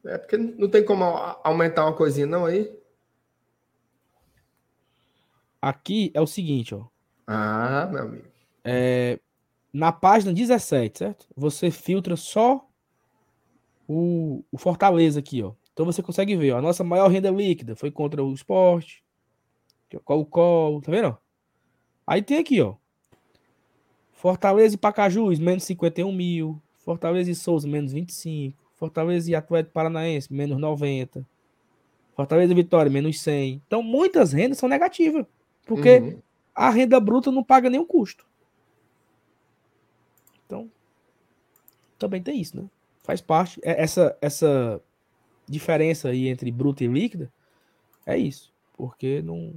É 0.06 0.18
porque 0.18 0.38
não 0.38 0.70
tem 0.70 0.84
como 0.84 1.04
aumentar 1.44 1.86
uma 1.86 1.96
coisinha, 1.96 2.28
não 2.28 2.46
aí? 2.46 2.72
Aqui 5.62 6.12
é 6.14 6.20
o 6.20 6.28
seguinte, 6.28 6.76
ó. 6.76 6.86
Ah, 7.26 7.88
meu 7.90 8.04
amigo. 8.04 8.28
É, 8.66 9.20
na 9.72 9.92
página 9.92 10.34
17, 10.34 11.00
certo? 11.00 11.28
Você 11.36 11.72
filtra 11.72 12.18
só 12.18 12.68
o, 13.88 14.44
o 14.52 14.58
Fortaleza 14.58 15.20
aqui, 15.20 15.42
ó. 15.42 15.54
Então 15.72 15.86
você 15.86 16.04
consegue 16.04 16.36
ver, 16.36 16.52
ó. 16.52 16.58
A 16.58 16.62
nossa 16.62 16.84
maior 16.84 17.08
renda 17.10 17.32
líquida 17.32 17.76
foi 17.76 17.90
contra 17.90 18.24
o 18.24 18.34
esporte. 18.34 19.04
é 19.90 19.98
o 19.98 20.02
Colo-Colo, 20.02 20.82
tá 20.82 20.92
vendo? 20.92 21.18
Aí 22.06 22.22
tem 22.22 22.38
aqui, 22.40 22.62
ó. 22.62 22.76
Fortaleza 24.12 24.76
e 24.76 24.78
Pacajus, 24.78 25.40
menos 25.40 25.64
51 25.64 26.12
mil. 26.12 26.62
Fortaleza 26.84 27.32
e 27.32 27.36
Souza, 27.36 27.68
menos 27.68 27.92
25. 27.94 28.58
Fortaleza 28.76 29.32
e 29.32 29.36
Atlético 29.36 29.74
Paranaense, 29.74 30.32
menos 30.34 30.58
90. 30.60 31.26
Fortaleza 32.16 32.52
e 32.52 32.56
Vitória, 32.56 32.92
menos 32.92 33.20
100. 33.22 33.62
Então 33.66 33.82
muitas 33.82 34.34
rendas 34.34 34.58
são 34.58 34.68
negativas. 34.70 35.26
Porque 35.66 35.98
Uhum. 35.98 36.22
a 36.54 36.70
renda 36.70 37.00
bruta 37.00 37.32
não 37.32 37.44
paga 37.44 37.70
nenhum 37.70 37.86
custo. 37.86 38.26
Então, 40.46 40.70
também 41.98 42.22
tem 42.22 42.40
isso, 42.40 42.58
né? 42.58 42.70
Faz 43.02 43.22
parte. 43.22 43.60
É- 43.64 43.82
Essa, 43.82 44.18
essa 44.22 44.82
diferença 45.48 46.10
aí 46.10 46.28
entre 46.28 46.52
bruta 46.52 46.84
e 46.84 46.88
líquida 46.88 47.32
é 48.06 48.18
isso. 48.18 48.54
Porque 48.76 49.22
não. 49.22 49.54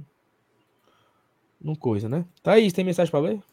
Não 1.59 1.75
coisa, 1.75 2.07
né? 2.07 2.23
Thaís, 2.43 2.71
tem 2.71 2.85
mensagem 2.85 3.09
para 3.11 3.19
ler? 3.19 3.43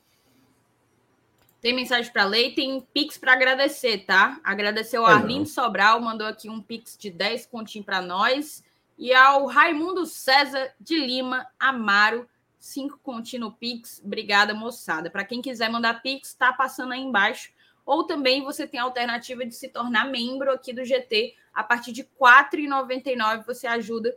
Tem 1.65 1.73
mensagem 1.73 2.13
para 2.13 2.27
ler 2.27 2.55
tem 2.55 2.79
Pix 2.93 3.17
para 3.17 3.33
agradecer, 3.33 4.05
tá? 4.05 4.39
Agradecer 4.45 4.99
ao 4.99 5.05
não. 5.05 5.11
Arlindo 5.15 5.49
Sobral, 5.49 5.99
mandou 5.99 6.27
aqui 6.27 6.51
um 6.51 6.61
Pix 6.61 6.95
de 6.95 7.09
10 7.09 7.47
continho 7.47 7.83
para 7.83 8.03
nós. 8.03 8.63
E 8.99 9.15
ao 9.15 9.47
Raimundo 9.47 10.05
César 10.05 10.75
de 10.79 10.99
Lima 10.99 11.47
Amaro, 11.59 12.29
5 12.59 13.01
continho 13.03 13.47
no 13.47 13.53
Pix. 13.53 14.03
Obrigada, 14.05 14.53
moçada. 14.53 15.09
Para 15.09 15.25
quem 15.25 15.41
quiser 15.41 15.71
mandar 15.71 16.03
Pix, 16.03 16.35
tá 16.35 16.53
passando 16.53 16.93
aí 16.93 17.01
embaixo. 17.01 17.51
Ou 17.87 18.05
também 18.05 18.45
você 18.45 18.67
tem 18.67 18.79
a 18.79 18.83
alternativa 18.83 19.47
de 19.47 19.55
se 19.55 19.71
tornar 19.71 20.05
membro 20.05 20.53
aqui 20.53 20.71
do 20.71 20.85
GT. 20.85 21.35
A 21.55 21.65
partir 21.65 21.93
de 21.93 22.03
R$ 22.03 22.09
4,99 22.21 23.47
você 23.47 23.67
ajuda 23.67 24.15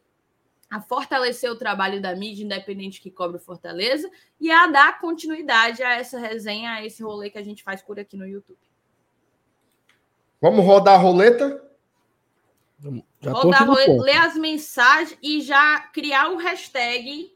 a 0.70 0.82
fortalecer 0.82 1.50
o 1.50 1.56
trabalho 1.56 2.02
da 2.02 2.14
mídia 2.16 2.44
independente 2.44 3.00
que 3.02 3.10
cobre 3.10 3.38
o 3.38 3.40
Fortaleza 3.40 4.10
e 4.40 4.52
a 4.52 4.68
dar 4.68 5.00
continuidade 5.00 5.82
a 5.82 5.94
essa 5.96 6.20
resenha, 6.20 6.72
a 6.74 6.86
esse 6.86 7.02
rolê 7.02 7.30
que 7.30 7.38
a 7.38 7.44
gente 7.44 7.64
faz 7.64 7.82
por 7.82 8.00
aqui 8.00 8.18
no 8.18 8.28
YouTube. 8.28 8.60
Vamos 10.42 10.66
rodar 10.66 10.96
a 10.96 10.98
roleta? 10.98 11.64
Já 13.22 13.32
Rodar 13.32 13.66
rolê, 13.66 13.86
ponto. 13.86 14.04
ler 14.04 14.18
as 14.18 14.36
mensagens 14.36 15.18
e 15.24 15.42
já 15.42 15.80
criar 15.94 16.30
o 16.32 16.38
hashtag. 16.38 17.36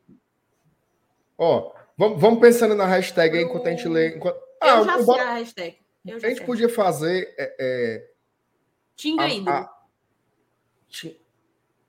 Ó, 1.38 1.74
vamos, 1.98 2.22
vamos 2.22 2.40
pensando 2.40 2.76
na 2.76 2.86
hashtag 2.86 3.38
aí 3.38 3.44
enquanto 3.46 3.66
a 3.68 3.72
gente 3.72 3.88
lê. 3.88 4.16
enquanto- 4.18 4.40
Eu 4.62 4.86
já 4.86 4.96
sei 4.98 5.06
bora- 5.06 5.24
a 5.24 5.34
hashtag. 5.34 5.78
Eu 6.06 6.18
a 6.18 6.20
gente 6.20 6.38
sei. 6.38 6.46
podia 6.46 6.70
fazer. 6.70 7.34
É, 7.40 7.56
é, 7.60 8.12
Tinga 8.96 9.24
a- 9.24 9.30
ídolo. 9.30 9.50
a- 9.50 9.82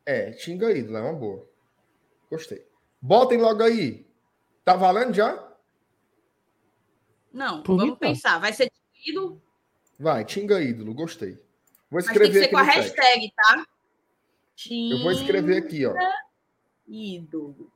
É, 0.05 0.33
Tinga 0.33 0.71
ídolo, 0.73 0.97
é 0.97 1.01
uma 1.01 1.13
boa. 1.13 1.49
Gostei. 2.31 2.67
Botem 3.01 3.39
logo 3.39 3.63
aí. 3.63 4.07
Tá 4.65 4.75
valendo 4.75 5.15
já? 5.15 5.53
Não, 7.33 7.63
Por 7.63 7.77
vamos 7.77 7.99
pensar. 7.99 8.39
Vai 8.39 8.53
ser 8.53 8.71
ídolo, 9.07 9.43
Vai, 9.99 10.25
Tinga 10.25 10.61
ídolo, 10.61 10.95
gostei. 10.95 11.33
Vou 11.91 12.01
mas 12.01 12.07
tem 12.07 12.15
que 12.15 12.23
escrever 12.23 12.39
ser 12.39 12.45
aqui 12.45 12.55
com 12.55 12.59
a 12.59 12.63
hashtag, 12.63 13.33
tá? 13.37 13.67
Eu 14.71 15.03
vou 15.03 15.13
escrever 15.13 15.59
aqui, 15.59 15.87
ó. 15.87 15.95
Ídolo. 16.89 17.71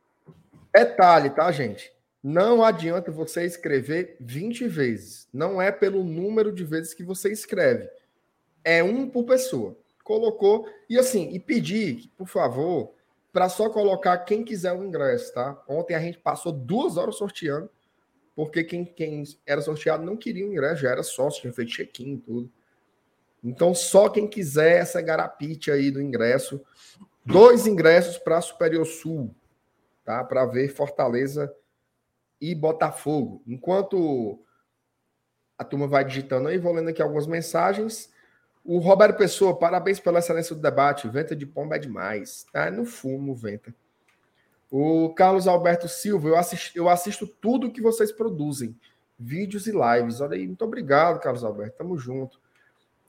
Detalhe, 0.72 1.30
tá, 1.30 1.50
gente? 1.52 1.92
Não 2.22 2.62
adianta 2.64 3.10
você 3.10 3.44
escrever 3.44 4.16
20 4.20 4.66
vezes. 4.66 5.28
Não 5.32 5.62
é 5.62 5.70
pelo 5.70 6.02
número 6.02 6.52
de 6.52 6.64
vezes 6.64 6.92
que 6.92 7.04
você 7.04 7.30
escreve. 7.30 7.88
É 8.64 8.82
um 8.82 9.08
por 9.08 9.24
pessoa. 9.24 9.76
Colocou. 10.06 10.68
E 10.88 10.98
assim, 10.98 11.30
e 11.30 11.40
pedir, 11.40 12.10
por 12.16 12.28
favor, 12.28 12.92
para 13.32 13.48
só 13.48 13.68
colocar 13.68 14.18
quem 14.18 14.44
quiser 14.44 14.72
o 14.72 14.84
ingresso, 14.84 15.34
tá? 15.34 15.60
Ontem 15.68 15.94
a 15.94 16.00
gente 16.00 16.18
passou 16.18 16.52
duas 16.52 16.96
horas 16.96 17.16
sorteando, 17.16 17.68
porque 18.34 18.62
quem, 18.62 18.84
quem 18.84 19.24
era 19.44 19.60
sorteado 19.60 20.04
não 20.04 20.16
queria 20.16 20.46
o 20.46 20.52
ingresso, 20.52 20.82
já 20.82 20.90
era 20.90 21.02
sócio, 21.02 21.40
tinha 21.40 21.52
feito 21.52 21.72
check-in 21.72 22.14
e 22.14 22.18
tudo. 22.18 22.52
Então, 23.42 23.74
só 23.74 24.08
quem 24.08 24.28
quiser 24.28 24.78
essa 24.78 25.00
garapite 25.00 25.70
aí 25.70 25.90
do 25.90 26.00
ingresso. 26.00 26.60
Dois 27.24 27.66
ingressos 27.66 28.18
para 28.18 28.40
Superior 28.40 28.86
Sul 28.86 29.34
tá? 30.06 30.22
Para 30.24 30.46
ver 30.46 30.68
Fortaleza 30.68 31.52
e 32.40 32.54
Botafogo. 32.54 33.42
Enquanto 33.46 34.40
a 35.58 35.64
turma 35.64 35.88
vai 35.88 36.04
digitando 36.04 36.48
aí, 36.48 36.56
vou 36.56 36.72
lendo 36.72 36.88
aqui 36.88 37.02
algumas 37.02 37.26
mensagens. 37.26 38.10
O 38.68 38.78
Roberto 38.78 39.16
Pessoa, 39.16 39.56
parabéns 39.56 40.00
pela 40.00 40.18
excelência 40.18 40.54
do 40.54 40.60
debate. 40.60 41.08
Venta 41.08 41.36
de 41.36 41.46
pomba 41.46 41.76
é 41.76 41.78
demais. 41.78 42.44
Tá 42.52 42.70
no 42.70 42.84
fumo, 42.84 43.34
Venta. 43.34 43.72
O 44.70 45.14
Carlos 45.14 45.46
Alberto 45.46 45.88
Silva, 45.88 46.28
eu 46.28 46.36
assisto, 46.36 46.76
eu 46.76 46.88
assisto 46.88 47.26
tudo 47.26 47.70
que 47.70 47.80
vocês 47.80 48.10
produzem. 48.10 48.76
Vídeos 49.18 49.66
e 49.68 49.72
lives. 49.72 50.20
Olha 50.20 50.34
aí, 50.34 50.46
muito 50.46 50.64
obrigado, 50.64 51.20
Carlos 51.20 51.44
Alberto. 51.44 51.78
Tamo 51.78 51.96
junto. 51.96 52.40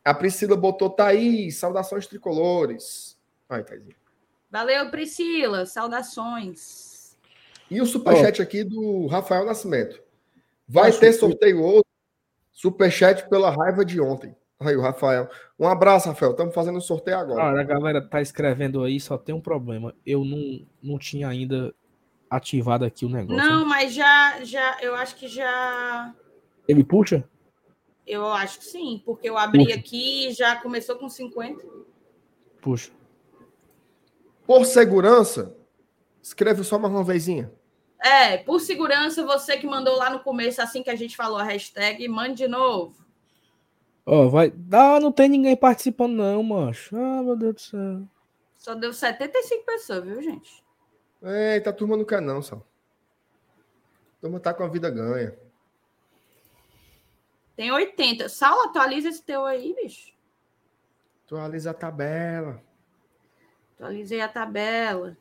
A 0.05 0.13
Priscila 0.13 0.55
botou, 0.55 0.89
Thaís, 0.91 1.57
saudações 1.57 2.05
tricolores. 2.05 3.17
Ai, 3.49 3.63
Thaís. 3.63 3.95
Valeu, 4.51 4.89
Priscila. 4.91 5.65
Saudações. 5.65 7.17
E 7.69 7.81
o 7.81 7.85
superchat 7.85 8.41
aqui 8.41 8.63
do 8.63 9.07
Rafael 9.07 9.43
Nascimento. 9.45 10.01
Vai 10.67 10.89
Acho 10.89 10.99
ter 10.99 11.07
que- 11.07 11.19
sorteio 11.19 11.61
outro. 11.61 11.87
Superchat 12.53 13.27
pela 13.27 13.49
raiva 13.49 13.83
de 13.83 13.99
ontem. 13.99 14.35
Aí 14.59 14.75
o 14.75 14.81
Rafael. 14.81 15.29
Um 15.59 15.67
abraço, 15.67 16.09
Rafael. 16.09 16.31
Estamos 16.31 16.53
fazendo 16.53 16.77
um 16.77 16.81
sorteio 16.81 17.17
agora. 17.17 17.41
Cara, 17.41 17.61
a 17.61 17.63
galera 17.63 18.01
tá 18.01 18.21
escrevendo 18.21 18.83
aí, 18.83 18.99
só 18.99 19.17
tem 19.17 19.33
um 19.33 19.41
problema. 19.41 19.93
Eu 20.05 20.25
não, 20.25 20.65
não 20.81 20.97
tinha 20.97 21.27
ainda 21.27 21.73
ativado 22.29 22.83
aqui 22.83 23.05
o 23.05 23.09
negócio. 23.09 23.37
Não, 23.37 23.65
mas 23.65 23.93
já, 23.93 24.43
já, 24.43 24.77
eu 24.81 24.95
acho 24.95 25.15
que 25.15 25.27
já. 25.27 26.13
Ele 26.67 26.83
puxa? 26.83 27.23
Eu 28.05 28.25
acho 28.25 28.59
que 28.59 28.65
sim, 28.65 29.01
porque 29.05 29.29
eu 29.29 29.37
abri 29.37 29.65
Puxa. 29.65 29.75
aqui 29.75 30.27
e 30.27 30.33
já 30.33 30.55
começou 30.55 30.95
com 30.95 31.09
50. 31.09 31.63
Puxa. 32.61 32.91
Por 34.45 34.65
segurança, 34.65 35.55
escreve 36.23 36.63
só 36.63 36.79
mais 36.79 36.93
uma 36.93 37.03
vezinha. 37.03 37.51
É, 38.01 38.37
por 38.37 38.61
segurança, 38.61 39.25
você 39.25 39.57
que 39.57 39.67
mandou 39.67 39.97
lá 39.97 40.09
no 40.09 40.21
começo, 40.21 40.61
assim 40.61 40.81
que 40.81 40.89
a 40.89 40.95
gente 40.95 41.17
falou 41.17 41.37
a 41.37 41.43
hashtag, 41.43 42.07
mande 42.07 42.35
de 42.35 42.47
novo. 42.47 42.95
Ó, 44.09 44.29
vai. 44.29 44.53
Ah, 44.71 45.01
não 45.01 45.11
tem 45.11 45.27
ninguém 45.27 45.57
participando, 45.57 46.13
não, 46.13 46.41
macho. 46.41 46.95
Ah, 46.95 47.21
meu 47.21 47.35
Deus 47.35 47.55
do 47.55 47.61
céu. 47.61 48.07
Só 48.57 48.73
deu 48.73 48.93
75 48.93 49.65
pessoas, 49.65 50.01
viu, 50.01 50.21
gente? 50.21 50.63
Eita, 51.21 51.71
a 51.71 51.73
turma 51.73 51.97
não 51.97 52.05
quer 52.05 52.21
não, 52.21 52.41
só. 52.41 52.55
A 52.55 54.21
turma 54.21 54.39
tá 54.39 54.53
com 54.53 54.63
a 54.63 54.69
vida 54.69 54.89
ganha. 54.89 55.37
Tem 57.57 57.69
80. 57.69 58.29
Saulo, 58.29 58.69
atualiza 58.69 59.09
esse 59.09 59.21
teu 59.21 59.45
aí, 59.45 59.75
bicho. 59.75 60.13
Atualiza 61.25 61.71
a 61.71 61.73
tabela. 61.73 62.63
Atualizei 63.75 64.21
a 64.21 64.29
tabela. 64.29 65.17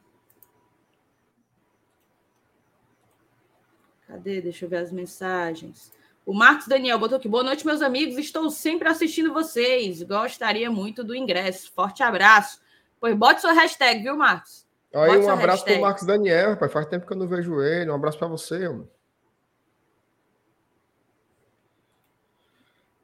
Cadê? 4.07 4.41
Deixa 4.41 4.65
eu 4.65 4.69
ver 4.69 4.77
as 4.77 4.93
mensagens. 4.93 5.93
O 6.27 6.35
Marcos 6.35 6.67
Daniel 6.67 6.99
botou 6.99 7.19
aqui. 7.19 7.29
Boa 7.29 7.45
noite, 7.45 7.65
meus 7.65 7.81
amigos. 7.81 8.19
Estou 8.19 8.51
sempre 8.51 8.89
assistindo 8.89 9.33
vocês. 9.33 10.03
Gostaria 10.03 10.69
muito 10.69 11.05
do 11.05 11.15
ingresso. 11.15 11.71
Forte 11.71 12.03
abraço. 12.03 12.61
Pois 12.99 13.15
bote 13.15 13.41
sua 13.41 13.53
hashtag, 13.53 14.03
viu, 14.03 14.17
Marcos? 14.17 14.67
Aí, 14.93 15.07
Bota 15.07 15.21
um 15.21 15.31
abraço 15.31 15.59
hashtag. 15.59 15.75
pro 15.75 15.83
Marcos 15.83 16.05
Daniel, 16.05 16.51
rapaz. 16.51 16.73
Faz 16.73 16.87
tempo 16.87 17.07
que 17.07 17.13
eu 17.13 17.17
não 17.17 17.29
vejo 17.29 17.63
ele. 17.63 17.89
Um 17.89 17.95
abraço 17.95 18.19
pra 18.19 18.27
você, 18.27 18.69
mano. 18.69 18.91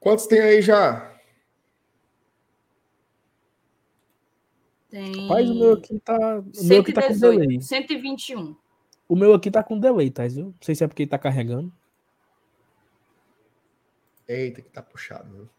Quantos 0.01 0.27
tem 0.27 0.40
aí 0.40 0.61
já? 0.61 1.09
Tem 4.90 5.28
Rapaz, 5.28 5.49
o 5.49 5.55
meu 5.55 5.73
aqui 5.74 6.01
tá. 6.01 6.40
O 6.40 6.65
meu 6.65 6.81
aqui 6.81 6.93
tá 6.93 7.03
com 7.03 7.15
delay. 7.16 7.61
118, 7.62 7.62
121. 7.62 8.57
O 9.09 9.15
meu 9.15 9.32
aqui 9.32 9.49
tá 9.49 9.62
com 9.62 9.78
delay, 9.78 10.11
tá? 10.11 10.27
Viu? 10.27 10.47
Não 10.47 10.55
sei 10.61 10.74
se 10.74 10.82
é 10.82 10.89
porque 10.89 11.05
ele 11.05 11.11
tá 11.11 11.19
carregando. 11.19 11.73
Eita, 14.33 14.63
que 14.63 14.71
tá 14.71 14.83
puxado, 14.83 15.31
viu? 15.31 15.51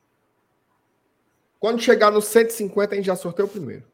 Quando 1.60 1.82
chegar 1.82 2.12
no 2.12 2.22
150, 2.22 2.94
a 2.94 2.95
gente 2.98 3.06
já 3.06 3.16
sorteia 3.16 3.45
o 3.45 3.50
primeiro. 3.50 3.86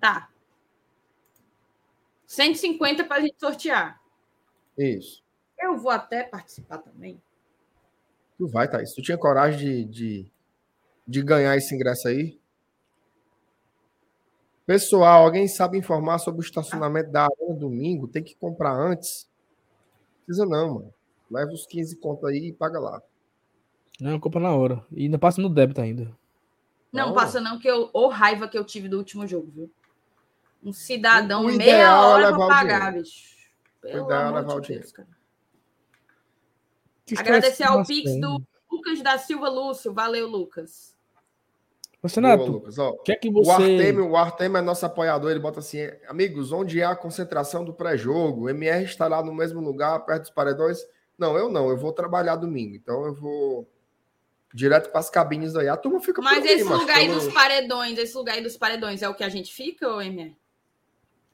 Tá. 0.00 0.30
150 2.26 3.04
para 3.04 3.16
a 3.16 3.20
gente 3.20 3.38
sortear. 3.40 4.00
Isso. 4.76 5.24
Eu 5.58 5.78
vou 5.78 5.90
até 5.90 6.22
participar 6.22 6.78
também. 6.78 7.20
Tu 8.36 8.46
vai, 8.46 8.68
Thaís. 8.70 8.92
Tu 8.92 9.02
tinha 9.02 9.16
coragem 9.16 9.58
de, 9.58 9.84
de, 9.86 10.32
de 11.08 11.22
ganhar 11.22 11.56
esse 11.56 11.74
ingresso 11.74 12.08
aí? 12.08 12.38
Pessoal, 14.66 15.24
alguém 15.24 15.48
sabe 15.48 15.78
informar 15.78 16.18
sobre 16.18 16.40
o 16.40 16.44
estacionamento 16.44 17.10
da 17.10 17.24
Arena 17.24 17.54
domingo? 17.54 18.06
Tem 18.06 18.22
que 18.22 18.36
comprar 18.36 18.72
antes? 18.72 19.30
Precisa 20.26 20.44
não, 20.44 20.74
mano. 20.74 20.94
Leva 21.30 21.52
os 21.52 21.66
15 21.66 21.96
conto 21.96 22.26
aí 22.26 22.48
e 22.48 22.52
paga 22.52 22.78
lá. 22.78 23.02
Não, 24.00 24.20
compra 24.20 24.40
na 24.40 24.54
hora. 24.54 24.84
E 24.92 25.04
ainda 25.04 25.18
passa 25.18 25.40
no 25.40 25.48
débito 25.48 25.80
ainda. 25.80 26.16
Não 26.92 27.08
Não. 27.08 27.14
passa 27.14 27.40
não, 27.40 27.58
que 27.58 27.68
eu, 27.68 27.90
ô 27.92 28.08
raiva 28.08 28.48
que 28.48 28.56
eu 28.56 28.64
tive 28.64 28.88
do 28.88 28.98
último 28.98 29.26
jogo, 29.26 29.50
viu? 29.54 29.70
Um 30.62 30.72
cidadão 30.72 31.42
O 31.42 31.46
meia 31.46 31.54
ideal 31.54 32.20
é 32.20 32.26
hora 32.26 32.36
o 32.36 32.48
pagar, 32.48 32.92
bicho. 32.92 33.36
Pelo 33.80 34.10
é 34.10 34.16
amor 34.16 34.40
levar 34.40 34.54
o 34.54 34.60
de. 34.60 34.74
Deus, 34.74 34.92
cara. 34.92 35.08
Agradecer 37.18 37.64
ao 37.64 37.84
Pix 37.84 38.20
do 38.20 38.42
Lucas 38.70 39.00
da 39.00 39.16
Silva 39.18 39.48
Lúcio. 39.48 39.92
Valeu, 39.92 40.26
Lucas. 40.26 40.96
Você, 42.02 42.20
o 42.20 42.98
que 42.98 43.12
é 43.12 43.16
que 43.16 43.28
O 43.28 43.32
você. 43.32 43.50
Artemio, 43.50 44.10
o 44.10 44.16
Artemio 44.16 44.58
é 44.58 44.62
nosso 44.62 44.86
apoiador. 44.86 45.30
Ele 45.30 45.40
bota 45.40 45.60
assim: 45.60 45.78
amigos, 46.08 46.52
onde 46.52 46.80
é 46.80 46.84
a 46.84 46.96
concentração 46.96 47.64
do 47.64 47.72
pré-jogo? 47.72 48.44
O 48.44 48.48
MR 48.48 48.84
estará 48.84 49.22
no 49.22 49.34
mesmo 49.34 49.60
lugar, 49.60 50.04
perto 50.04 50.22
dos 50.22 50.30
paredões? 50.30 50.78
Não, 51.18 51.36
eu 51.36 51.48
não. 51.48 51.70
Eu 51.70 51.76
vou 51.76 51.92
trabalhar 51.92 52.36
domingo. 52.36 52.74
Então 52.74 53.04
eu 53.06 53.14
vou 53.14 53.70
direto 54.52 54.90
para 54.90 55.00
as 55.00 55.10
cabines 55.10 55.54
aí. 55.54 55.68
A 55.68 55.76
turma 55.76 56.00
fica 56.00 56.22
Mas 56.22 56.44
esse 56.44 56.64
lugar 56.64 56.96
aí 56.98 57.08
dos 57.08 57.28
paredões, 57.32 57.98
esse 57.98 58.16
lugar 58.16 58.34
aí 58.34 58.42
dos 58.42 58.56
paredões 58.56 59.02
é 59.02 59.08
o 59.08 59.14
que 59.14 59.24
a 59.24 59.28
gente 59.28 59.52
fica, 59.52 59.88
ou 59.88 60.00
MR? 60.00 60.36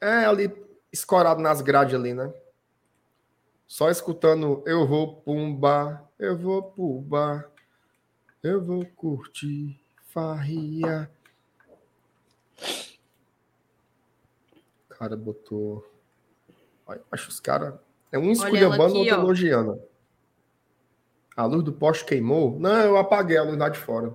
É, 0.00 0.24
ali 0.24 0.52
escorado 0.92 1.40
nas 1.40 1.60
grades 1.60 1.94
ali, 1.94 2.12
né? 2.12 2.32
Só 3.66 3.88
escutando 3.90 4.62
eu 4.66 4.86
vou 4.86 5.16
pumba, 5.22 6.06
eu 6.18 6.36
vou 6.36 6.62
pumba, 6.62 7.50
eu 8.42 8.62
vou 8.62 8.84
curtir 8.84 9.80
farria. 10.08 11.10
O 14.90 14.94
cara 14.94 15.16
botou. 15.16 15.90
Acho 17.10 17.30
os 17.30 17.40
caras. 17.40 17.74
É 18.12 18.18
um 18.18 18.30
esculhambando, 18.30 18.98
outro 18.98 19.14
elogiando. 19.14 19.82
A 21.34 21.46
luz 21.46 21.64
do 21.64 21.72
poste 21.72 22.04
queimou? 22.04 22.60
Não, 22.60 22.78
eu 22.80 22.96
apaguei 22.98 23.38
a 23.38 23.42
luz 23.42 23.56
lá 23.56 23.70
de 23.70 23.78
fora. 23.78 24.14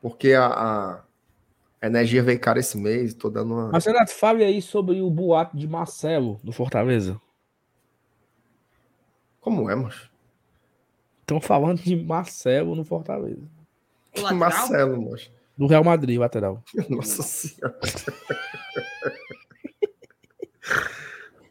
Porque 0.00 0.32
a, 0.32 0.46
a 0.46 1.86
energia 1.86 2.22
veio 2.22 2.40
cara 2.40 2.58
esse 2.58 2.78
mês, 2.78 3.12
tô 3.12 3.28
dando 3.28 3.52
uma. 3.52 3.68
Mas, 3.68 3.84
Renato, 3.84 4.12
fale 4.12 4.42
aí 4.42 4.62
sobre 4.62 5.00
o 5.02 5.10
boato 5.10 5.56
de 5.56 5.68
Marcelo 5.68 6.40
do 6.42 6.52
Fortaleza. 6.52 7.20
Como 9.40 9.70
é, 9.70 9.74
macho? 9.74 10.10
Estão 11.20 11.40
falando 11.40 11.80
de 11.80 11.96
Marcelo 11.96 12.74
no 12.74 12.84
Fortaleza. 12.84 13.42
Marcelo, 14.34 15.10
macho. 15.10 15.30
Do 15.56 15.66
Real 15.66 15.84
Madrid, 15.84 16.18
lateral. 16.18 16.62
Nossa 16.88 17.22
senhora. 17.22 17.78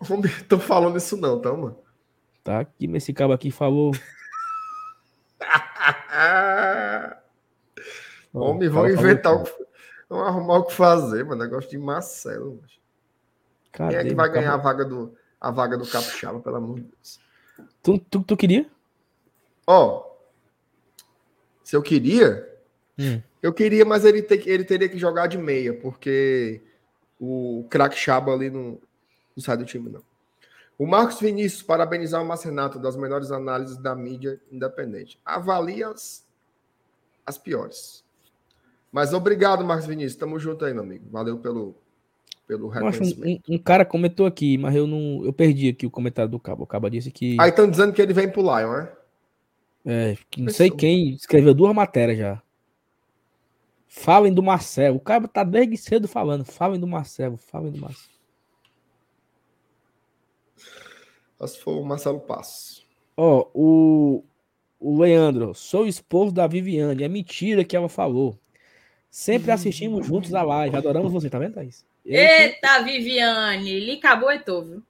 Homem, 0.09 0.31
tô 0.47 0.59
falando 0.59 0.97
isso 0.97 1.17
não, 1.17 1.39
tá, 1.41 1.51
mano? 1.53 1.77
Tá 2.43 2.59
aqui, 2.59 2.87
mas 2.87 3.03
esse 3.03 3.13
cabo 3.13 3.33
aqui 3.33 3.49
falou. 3.51 3.91
Homem, 8.33 8.69
vão 8.69 8.89
inventar 8.89 9.33
o 9.33 9.43
que-. 9.43 9.65
Vão 10.09 10.21
arrumar 10.23 10.57
o 10.59 10.65
que 10.65 10.73
fazer, 10.73 11.23
mano. 11.25 11.43
Negócio 11.43 11.69
de 11.69 11.77
Marcelo. 11.77 12.61
Quem 13.71 13.87
Cadê, 13.87 13.95
é 13.95 14.03
que 14.03 14.15
vai 14.15 14.27
cabo? 14.27 14.39
ganhar 14.39 14.53
a 14.53 14.57
vaga 14.57 14.85
do, 14.85 15.15
a 15.39 15.51
vaga 15.51 15.77
do 15.77 15.87
Capixaba, 15.87 16.39
pelo 16.39 16.55
amor 16.57 16.75
de 16.75 16.81
Deus? 16.83 17.19
Tu, 17.81 17.97
tu, 17.99 18.23
tu 18.23 18.37
queria? 18.37 18.69
Ó, 19.65 20.03
se 21.63 21.75
eu 21.75 21.81
queria, 21.81 22.51
Hum. 22.99 23.21
eu 23.41 23.51
queria, 23.53 23.83
mas 23.83 24.05
ele, 24.05 24.21
te- 24.21 24.47
ele 24.47 24.63
teria 24.63 24.87
que 24.87 24.97
jogar 24.97 25.27
de 25.27 25.37
meia, 25.37 25.73
porque 25.73 26.61
o 27.19 27.65
craque 27.69 27.97
Chaba 27.97 28.31
ali 28.33 28.49
não, 28.49 28.79
não 29.35 29.43
sai 29.43 29.57
do 29.57 29.65
time, 29.65 29.89
não. 29.89 30.01
O 30.77 30.85
Marcos 30.85 31.19
Vinícius, 31.19 31.63
parabenizar 31.63 32.21
o 32.21 32.25
Marcenato 32.25 32.77
das 32.77 32.97
melhores 32.97 33.31
análises 33.31 33.77
da 33.77 33.95
mídia 33.95 34.39
independente. 34.51 35.19
Avalia 35.23 35.89
as, 35.89 36.25
as 37.25 37.37
piores. 37.37 38.03
Mas 38.91 39.13
obrigado, 39.13 39.63
Marcos 39.63 39.85
Vinícius. 39.85 40.15
Tamo 40.15 40.39
junto 40.39 40.65
aí, 40.65 40.73
meu 40.73 40.83
amigo. 40.83 41.05
Valeu 41.09 41.37
pelo, 41.37 41.75
pelo 42.47 42.67
reconhecimento. 42.67 43.43
um, 43.49 43.55
um 43.55 43.57
cara 43.57 43.85
comentou 43.85 44.25
aqui, 44.25 44.57
mas 44.57 44.75
eu 44.75 44.85
não. 44.85 45.23
Eu 45.23 45.31
perdi 45.31 45.69
aqui 45.69 45.85
o 45.85 45.91
comentário 45.91 46.31
do 46.31 46.39
cabo. 46.39 46.63
O 46.63 46.67
cabo 46.67 46.89
disse 46.89 47.11
que. 47.11 47.37
Aí 47.39 47.49
estão 47.49 47.69
dizendo 47.69 47.93
que 47.93 48.01
ele 48.01 48.13
vem 48.13 48.29
pro 48.29 48.41
Lion, 48.41 48.71
né? 48.71 48.91
É, 49.85 50.17
não 50.37 50.51
sei 50.51 50.71
quem 50.71 51.11
escreveu 51.11 51.53
duas 51.53 51.73
matérias 51.73 52.17
já. 52.17 52.41
Falem 53.87 54.33
do 54.33 54.43
Marcelo. 54.43 54.97
O 54.97 54.99
cara 54.99 55.27
tá 55.27 55.43
desde 55.43 55.77
cedo 55.77 56.07
falando. 56.07 56.43
Falem 56.43 56.79
do 56.79 56.87
Marcelo. 56.87 57.37
Falem 57.37 57.71
do 57.71 57.79
Marcelo. 57.79 58.14
Só 61.45 61.47
se 61.47 61.59
for 61.59 61.77
o 61.79 61.85
Marcelo 61.85 62.19
Passos. 62.19 62.83
Ó, 63.15 63.47
o, 63.53 64.23
o 64.79 64.99
Leandro, 64.99 65.53
sou 65.53 65.85
esposo 65.85 66.33
da 66.33 66.47
Viviane. 66.47 67.03
É 67.03 67.07
mentira 67.07 67.63
que 67.63 67.75
ela 67.75 67.87
falou. 67.87 68.37
Sempre 69.11 69.51
assistimos 69.51 70.05
juntos 70.07 70.33
a 70.33 70.41
live. 70.41 70.75
Adoramos 70.75 71.11
você, 71.13 71.29
tá 71.29 71.37
vendo, 71.37 71.53
Thaís? 71.53 71.85
Eu 72.03 72.11
que- 72.11 72.17
Eita, 72.17 72.81
Viviane, 72.83 73.79
lhe 73.79 73.97
caboetou, 73.97 74.63
viu? 74.65 74.83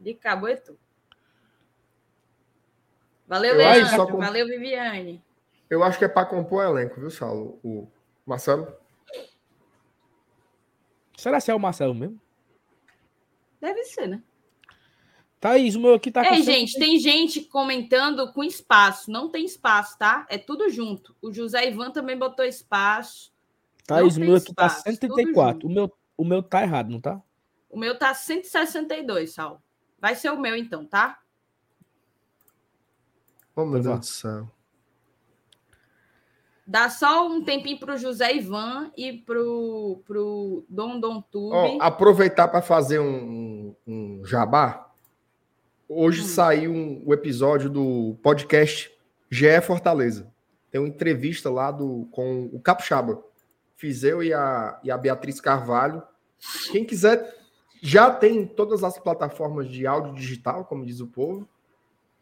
Lhe 0.00 0.14
caboetou. 0.14 0.76
Valeu, 3.28 3.52
Eu 3.52 3.58
Leandro. 3.58 3.88
só 3.96 4.06
com- 4.06 4.18
Valeu, 4.18 4.46
Viviane. 4.46 5.22
Eu 5.68 5.84
acho 5.84 5.98
que 5.98 6.04
é 6.04 6.08
para 6.08 6.26
compor 6.26 6.64
o 6.66 6.78
elenco, 6.78 6.98
viu, 6.98 7.10
Saulo? 7.10 7.60
O 7.62 7.86
Marcelo? 8.26 8.66
Será 11.16 11.40
que 11.40 11.50
é 11.50 11.54
o 11.54 11.60
Marcelo 11.60 11.94
mesmo? 11.94 12.18
Deve 13.60 13.84
ser, 13.84 14.08
né? 14.08 14.22
Thaís, 15.40 15.74
o 15.74 15.80
meu 15.80 15.94
aqui 15.94 16.10
tá 16.10 16.22
com 16.22 16.34
100 16.34 16.42
gente, 16.44 16.78
tem 16.78 17.00
gente 17.00 17.40
comentando 17.40 18.30
com 18.34 18.44
espaço. 18.44 19.10
Não 19.10 19.30
tem 19.30 19.46
espaço, 19.46 19.96
tá? 19.98 20.26
É 20.28 20.36
tudo 20.36 20.68
junto. 20.68 21.16
O 21.22 21.32
José 21.32 21.66
Ivan 21.66 21.90
também 21.90 22.16
botou 22.16 22.44
espaço. 22.44 23.32
Thaís, 23.86 24.18
o 24.18 24.20
meu 24.20 24.36
aqui 24.36 24.54
tá 24.54 24.66
espaço, 24.66 24.84
tudo 24.84 25.14
134. 25.16 25.52
junto. 25.54 25.66
O 25.66 25.70
meu, 25.70 25.92
o 26.18 26.24
meu 26.24 26.42
tá 26.42 26.62
errado, 26.62 26.90
não 26.90 27.00
tá? 27.00 27.20
O 27.70 27.78
meu 27.78 27.98
tá 27.98 28.12
162, 28.12 29.32
Sal. 29.32 29.62
Vai 29.98 30.14
ser 30.14 30.30
o 30.30 30.38
meu, 30.38 30.54
então, 30.54 30.84
tá? 30.84 31.18
Oh, 33.56 33.64
meu 33.64 33.80
Então 33.80 33.92
Deus 33.94 34.06
do 34.06 34.12
céu. 34.12 34.50
Dá 36.66 36.88
só 36.90 37.26
um 37.26 37.42
tempinho 37.42 37.80
pro 37.80 37.96
José 37.96 38.36
Ivan 38.36 38.92
e 38.96 39.12
pro, 39.12 40.02
pro 40.06 40.64
Dom 40.68 41.00
Dom 41.00 41.20
Tube. 41.22 41.54
Ó, 41.54 41.78
aproveitar 41.80 42.46
para 42.46 42.62
fazer 42.62 43.00
um, 43.00 43.74
um 43.86 44.22
jabá. 44.24 44.89
Hoje 45.92 46.22
Hum. 46.22 46.24
saiu 46.26 46.72
um- 46.72 47.02
o 47.04 47.12
episódio 47.12 47.68
do 47.68 48.16
podcast 48.22 48.96
GE 49.28 49.60
Fortaleza. 49.60 50.32
Tem 50.70 50.80
uma 50.80 50.86
entrevista 50.88 51.50
lá 51.50 51.72
do, 51.72 52.06
com 52.12 52.44
o 52.52 52.60
Capixaba. 52.60 53.20
Fiz 53.74 54.04
eu 54.04 54.22
e 54.22 54.32
a, 54.32 54.78
e 54.84 54.90
a 54.90 54.96
Beatriz 54.96 55.40
Carvalho. 55.40 56.00
Quem 56.70 56.84
quiser, 56.84 57.34
já 57.82 58.08
tem 58.14 58.36
em 58.42 58.46
todas 58.46 58.84
as 58.84 58.98
plataformas 59.00 59.68
de 59.68 59.84
áudio 59.84 60.14
digital, 60.14 60.64
como 60.64 60.86
diz 60.86 61.00
o 61.00 61.08
povo. 61.08 61.48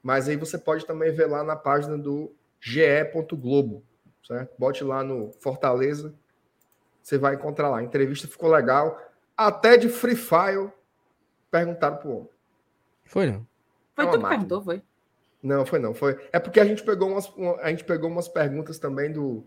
Mas 0.03 0.29
aí 0.29 0.37
você 0.37 0.57
pode 0.57 0.87
também 0.87 1.13
ver 1.13 1.27
lá 1.27 1.45
na 1.45 1.55
página 1.57 1.99
do 1.99 2.33
ge.globo. 2.61 3.83
Certo? 4.27 4.55
Bote 4.59 4.83
lá 4.83 5.03
no 5.05 5.31
Fortaleza. 5.41 6.15
Você 7.03 7.19
vai 7.19 7.35
encontrar 7.35 7.69
lá. 7.69 7.79
A 7.79 7.83
entrevista 7.83 8.27
ficou 8.27 8.51
legal. 8.51 8.99
Até 9.37 9.77
de 9.77 9.89
Free 9.91 10.17
Fire 10.17 10.71
perguntaram 11.51 11.97
pro 11.99 12.11
homem. 12.13 12.29
Foi 13.05 13.31
não. 13.31 13.47
Foi 14.03 14.05
é 14.07 14.09
tu 14.09 14.17
que 14.17 14.23
máquina. 14.23 14.29
perguntou, 14.41 14.63
foi? 14.63 14.83
Não, 15.43 15.65
foi 15.67 15.79
não. 15.79 15.95
Foi. 15.95 16.19
É 16.33 16.39
porque 16.39 16.59
a 16.61 16.65
gente 16.65 16.83
pegou 16.83 17.09
umas, 17.11 17.29
uma- 17.31 17.57
a 17.61 17.71
gente 17.71 17.85
pegou 17.85 18.11
umas 18.11 18.29
perguntas 18.29 18.79
também 18.79 19.13
do, 19.13 19.47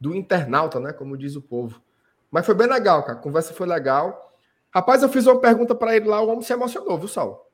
do 0.00 0.14
internauta, 0.14 0.80
né? 0.80 0.92
Como 0.92 1.16
diz 1.16 1.36
o 1.36 1.42
povo. 1.42 1.80
Mas 2.30 2.44
foi 2.46 2.54
bem 2.54 2.66
legal, 2.66 3.02
cara. 3.04 3.18
A 3.18 3.22
conversa 3.22 3.54
foi 3.54 3.66
legal. 3.66 4.32
Rapaz, 4.74 5.02
eu 5.02 5.08
fiz 5.08 5.26
uma 5.26 5.40
pergunta 5.40 5.74
para 5.74 5.96
ele 5.96 6.06
lá, 6.08 6.20
o 6.20 6.28
homem 6.28 6.42
se 6.42 6.52
emocionou, 6.52 6.98
viu, 6.98 7.08
Sal? 7.08 7.50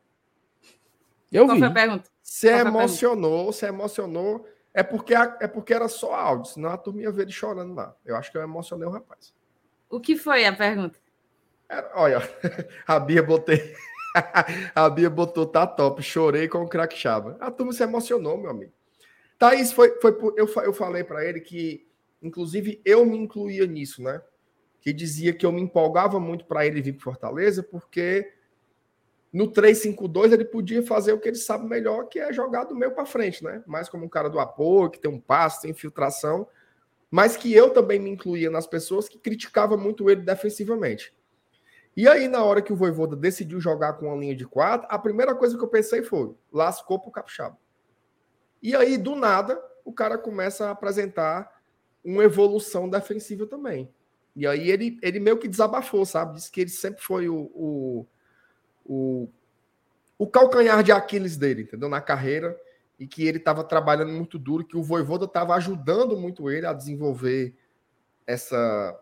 Eu 1.30 1.44
Qual 1.46 1.54
vi. 1.54 1.60
foi 1.60 1.68
a 1.68 1.72
pergunta? 1.72 2.10
Se 2.22 2.48
Qual 2.48 2.60
emocionou, 2.66 3.52
se 3.52 3.66
emocionou. 3.66 4.48
É 4.72 4.82
porque, 4.82 5.14
a- 5.14 5.36
é 5.40 5.46
porque 5.46 5.72
era 5.72 5.86
só 5.88 6.12
áudio, 6.14 6.52
senão 6.52 6.70
a 6.70 6.76
turma 6.76 7.00
ia 7.02 7.12
ver 7.12 7.22
ele 7.22 7.32
chorando 7.32 7.74
lá. 7.74 7.94
Eu 8.04 8.16
acho 8.16 8.32
que 8.32 8.36
eu 8.36 8.42
emocionei 8.42 8.86
o 8.86 8.90
rapaz. 8.90 9.32
O 9.88 10.00
que 10.00 10.16
foi 10.16 10.44
a 10.44 10.52
pergunta? 10.52 10.98
Era- 11.68 11.92
olha, 11.94 12.18
a 12.86 12.98
Bia 12.98 13.22
botei. 13.22 13.74
a 14.74 14.88
Bia 14.90 15.10
botou, 15.10 15.46
tá 15.46 15.66
top. 15.66 16.02
Chorei 16.02 16.48
com 16.48 16.58
o 16.58 16.68
crack 16.68 16.96
chava. 16.96 17.36
A 17.40 17.50
turma 17.50 17.72
se 17.72 17.82
emocionou, 17.82 18.38
meu 18.38 18.50
amigo. 18.50 18.72
Thaís, 19.38 19.72
foi, 19.72 20.00
foi 20.00 20.12
por- 20.12 20.34
eu, 20.38 20.48
eu 20.64 20.72
falei 20.72 21.04
para 21.04 21.24
ele 21.24 21.40
que, 21.40 21.86
inclusive, 22.22 22.80
eu 22.84 23.04
me 23.04 23.16
incluía 23.18 23.66
nisso, 23.66 24.02
né? 24.02 24.22
Que 24.80 24.92
dizia 24.92 25.32
que 25.34 25.46
eu 25.46 25.52
me 25.52 25.60
empolgava 25.62 26.20
muito 26.20 26.44
para 26.46 26.66
ele 26.66 26.82
vir 26.82 26.94
para 26.94 27.04
Fortaleza, 27.04 27.62
porque 27.62 28.32
no 29.32 29.50
3-5-2 29.50 30.32
ele 30.32 30.44
podia 30.44 30.82
fazer 30.82 31.12
o 31.12 31.20
que 31.20 31.28
ele 31.28 31.36
sabe 31.36 31.66
melhor, 31.66 32.04
que 32.08 32.20
é 32.20 32.32
jogar 32.32 32.64
do 32.64 32.74
meio 32.74 32.92
para 32.94 33.06
frente, 33.06 33.42
né? 33.42 33.62
Mais 33.66 33.88
como 33.88 34.04
um 34.04 34.08
cara 34.08 34.30
do 34.30 34.38
apoio, 34.38 34.90
que 34.90 35.00
tem 35.00 35.10
um 35.10 35.20
passe, 35.20 35.62
tem 35.62 35.70
infiltração. 35.72 36.46
Mas 37.10 37.36
que 37.36 37.52
eu 37.54 37.70
também 37.70 37.98
me 37.98 38.10
incluía 38.10 38.50
nas 38.50 38.66
pessoas 38.66 39.08
que 39.08 39.18
criticavam 39.18 39.78
muito 39.78 40.10
ele 40.10 40.22
defensivamente. 40.22 41.14
E 41.96 42.08
aí, 42.08 42.26
na 42.26 42.42
hora 42.42 42.60
que 42.60 42.72
o 42.72 42.76
Voivoda 42.76 43.14
decidiu 43.14 43.60
jogar 43.60 43.94
com 43.94 44.06
uma 44.06 44.16
linha 44.16 44.34
de 44.34 44.44
quatro, 44.44 44.86
a 44.90 44.98
primeira 44.98 45.34
coisa 45.34 45.56
que 45.56 45.62
eu 45.62 45.68
pensei 45.68 46.02
foi: 46.02 46.34
lascou 46.52 46.98
pro 46.98 47.10
Capixaba. 47.10 47.56
E 48.62 48.74
aí, 48.74 48.98
do 48.98 49.14
nada, 49.14 49.60
o 49.84 49.92
cara 49.92 50.18
começa 50.18 50.66
a 50.66 50.70
apresentar 50.70 51.62
uma 52.04 52.24
evolução 52.24 52.88
defensiva 52.88 53.46
também. 53.46 53.92
E 54.36 54.46
aí 54.46 54.70
ele, 54.70 54.98
ele 55.00 55.20
meio 55.20 55.38
que 55.38 55.46
desabafou, 55.46 56.04
sabe? 56.04 56.34
Disse 56.34 56.50
que 56.50 56.60
ele 56.60 56.70
sempre 56.70 57.02
foi 57.02 57.28
o, 57.28 57.50
o, 57.54 58.06
o, 58.84 59.28
o 60.18 60.26
calcanhar 60.26 60.82
de 60.82 60.90
Aquiles 60.90 61.36
dele, 61.36 61.62
entendeu? 61.62 61.88
Na 61.88 62.00
carreira. 62.00 62.58
E 62.98 63.06
que 63.06 63.26
ele 63.26 63.38
estava 63.38 63.64
trabalhando 63.64 64.12
muito 64.12 64.38
duro, 64.38 64.64
que 64.64 64.76
o 64.76 64.82
Voivoda 64.82 65.24
estava 65.24 65.54
ajudando 65.54 66.16
muito 66.16 66.50
ele 66.50 66.66
a 66.66 66.72
desenvolver 66.72 67.56
essa, 68.26 69.00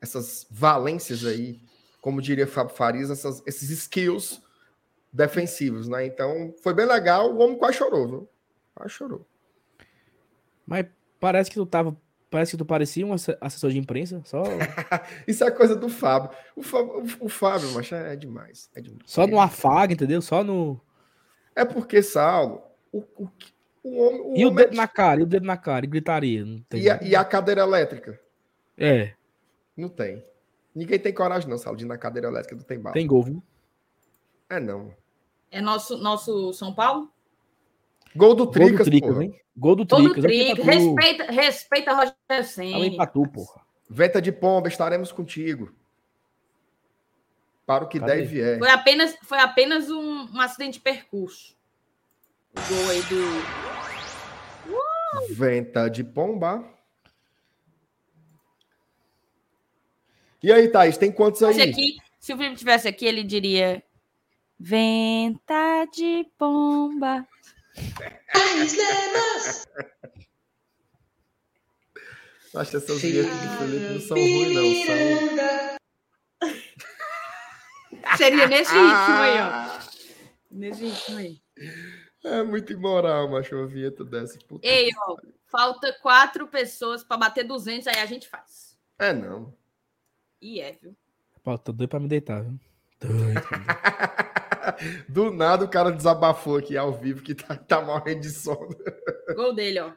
essas 0.00 0.46
valências 0.50 1.24
aí, 1.24 1.60
como 2.02 2.20
diria 2.20 2.46
Fábio 2.46 2.74
Farias, 2.76 3.08
essas, 3.10 3.42
esses 3.46 3.70
skills 3.70 4.42
defensivos, 5.10 5.88
né? 5.88 6.04
Então, 6.04 6.54
foi 6.62 6.74
bem 6.74 6.84
legal. 6.84 7.32
O 7.32 7.38
homem 7.38 7.56
quase 7.56 7.78
chorou, 7.78 8.06
viu? 8.08 8.28
Quase 8.74 8.92
chorou. 8.92 9.26
Mas 10.66 10.84
parece 11.18 11.48
que 11.50 11.56
tu 11.56 11.64
tava. 11.64 11.96
Parece 12.30 12.52
que 12.52 12.56
tu 12.56 12.64
parecia 12.64 13.06
um 13.06 13.12
asse- 13.12 13.36
assessor 13.42 13.70
de 13.70 13.78
imprensa. 13.78 14.22
Só, 14.24 14.42
Isso 15.28 15.44
é 15.44 15.50
coisa 15.50 15.76
do 15.76 15.88
Fábio. 15.88 16.30
O 16.56 16.62
Fábio, 16.62 17.04
o- 17.20 17.26
o 17.26 17.28
Fábio 17.28 17.70
macho, 17.72 17.94
é 17.94 18.16
demais. 18.16 18.70
É 18.74 18.80
demais. 18.80 19.02
só 19.06 19.26
no 19.26 19.38
afago, 19.40 19.92
entendeu? 19.92 20.20
Só 20.22 20.42
no. 20.42 20.80
É 21.54 21.64
porque, 21.64 22.02
Saulo, 22.02 22.62
o, 22.90 22.98
o, 23.16 23.28
o 23.84 23.98
homem. 24.00 24.20
O 24.22 24.36
E 24.38 24.44
o 24.44 24.48
homem 24.48 24.64
dedo 24.64 24.74
na 24.76 24.88
cara, 24.88 25.20
e 25.20 25.22
o 25.24 25.26
dedo 25.26 25.44
na 25.46 25.56
cara, 25.58 25.84
e 25.84 25.88
gritaria. 25.88 26.44
E, 26.72 26.88
a, 26.90 27.02
e 27.02 27.14
a 27.14 27.22
cadeira 27.24 27.60
elétrica? 27.60 28.18
É, 28.78 29.12
Não 29.76 29.90
tem. 29.90 30.24
Ninguém 30.74 30.98
tem 30.98 31.12
coragem, 31.12 31.48
não, 31.48 31.56
ir 31.82 31.84
na 31.84 31.98
cadeira 31.98 32.28
elétrica 32.28 32.56
do 32.56 32.64
tem 32.64 32.78
bala. 32.80 32.94
tem 32.94 33.06
gol, 33.06 33.22
viu? 33.22 33.42
É, 34.48 34.58
não. 34.58 34.94
É 35.50 35.60
nosso, 35.60 35.98
nosso 35.98 36.52
São 36.54 36.74
Paulo? 36.74 37.10
Gol 38.16 38.34
do 38.34 38.44
Gol 38.44 38.46
do 38.46 38.50
Tricas, 38.52 38.86
Tricas, 38.86 39.10
porra. 39.10 39.24
hein? 39.24 39.40
Gol 39.56 39.76
do 39.76 39.84
Todo 39.86 40.12
Tricas. 40.14 40.22
trigo. 40.24 40.62
pra 40.62 40.72
tu. 40.72 40.78
Respeita, 40.94 41.24
respeita 41.32 41.92
Roger 41.94 42.14
Além 42.28 42.44
Senna. 42.44 42.96
pra 42.96 43.06
tu, 43.06 43.26
porra. 43.28 43.60
Venta 43.88 44.20
de 44.22 44.32
pomba, 44.32 44.68
estaremos 44.68 45.12
contigo. 45.12 45.70
Para 47.66 47.84
o 47.84 47.88
que 47.88 48.00
Cadê? 48.00 48.16
der 48.16 48.22
e 48.22 48.26
vier. 48.26 48.58
Foi 48.58 48.70
apenas, 48.70 49.16
foi 49.22 49.38
apenas 49.38 49.90
um, 49.90 50.28
um 50.34 50.40
acidente 50.40 50.74
de 50.74 50.80
percurso. 50.80 51.54
O 52.56 52.60
gol 52.74 52.90
aí 52.90 53.02
do. 53.02 53.22
Venta 55.34 55.88
de 55.88 56.02
pomba. 56.02 56.64
E 60.42 60.52
aí, 60.52 60.68
Thaís, 60.68 60.98
tem 60.98 61.12
quantos 61.12 61.42
aí? 61.42 61.60
aqui, 61.62 61.98
se 62.18 62.32
o 62.32 62.36
Felipe 62.36 62.56
tivesse 62.56 62.88
aqui, 62.88 63.06
ele 63.06 63.22
diria. 63.22 63.82
Venta 64.58 65.86
de 65.92 66.24
pomba. 66.38 67.26
Acho 72.54 72.70
que 72.70 72.76
essas 72.76 73.00
vinhetas 73.00 73.32
do 73.32 73.48
Felipe 73.58 73.92
não 73.92 74.00
são 74.00 74.16
ruins, 74.16 74.54
não. 74.54 74.62
São... 74.86 76.56
Seria 78.16 78.46
nesse 78.46 78.72
ritmo 78.72 79.14
aí, 79.20 79.40
ó. 79.40 79.80
Nesse 80.50 80.84
ritmo 80.84 81.16
aí. 81.16 81.40
É 82.24 82.42
muito 82.42 82.72
imoral, 82.72 83.28
macho, 83.30 83.56
uma 83.56 83.66
vinheta 83.66 84.04
dessa. 84.04 84.38
Puta. 84.46 84.66
Ei, 84.66 84.90
ó, 85.08 85.16
falta 85.46 85.92
quatro 86.00 86.46
pessoas 86.46 87.02
para 87.02 87.16
bater 87.16 87.44
200, 87.44 87.88
aí 87.88 87.98
a 87.98 88.06
gente 88.06 88.28
faz. 88.28 88.78
É, 88.98 89.12
não. 89.12 89.52
E 90.42 90.60
é, 90.60 90.72
viu? 90.72 90.94
Pô, 91.44 91.56
tô 91.56 91.72
doido 91.72 91.88
pra 91.88 92.00
me 92.00 92.08
deitar, 92.08 92.42
viu? 92.42 92.58
Doido. 93.00 93.40
Do 95.08 95.30
nada 95.32 95.64
o 95.64 95.68
cara 95.70 95.90
desabafou 95.90 96.56
aqui 96.56 96.76
ao 96.76 96.92
vivo 96.92 97.22
que 97.22 97.34
tá, 97.34 97.56
tá 97.56 97.80
morrendo 97.80 98.20
de 98.22 98.30
sono. 98.30 98.68
Gol 99.34 99.54
dele, 99.54 99.78
ó. 99.80 99.92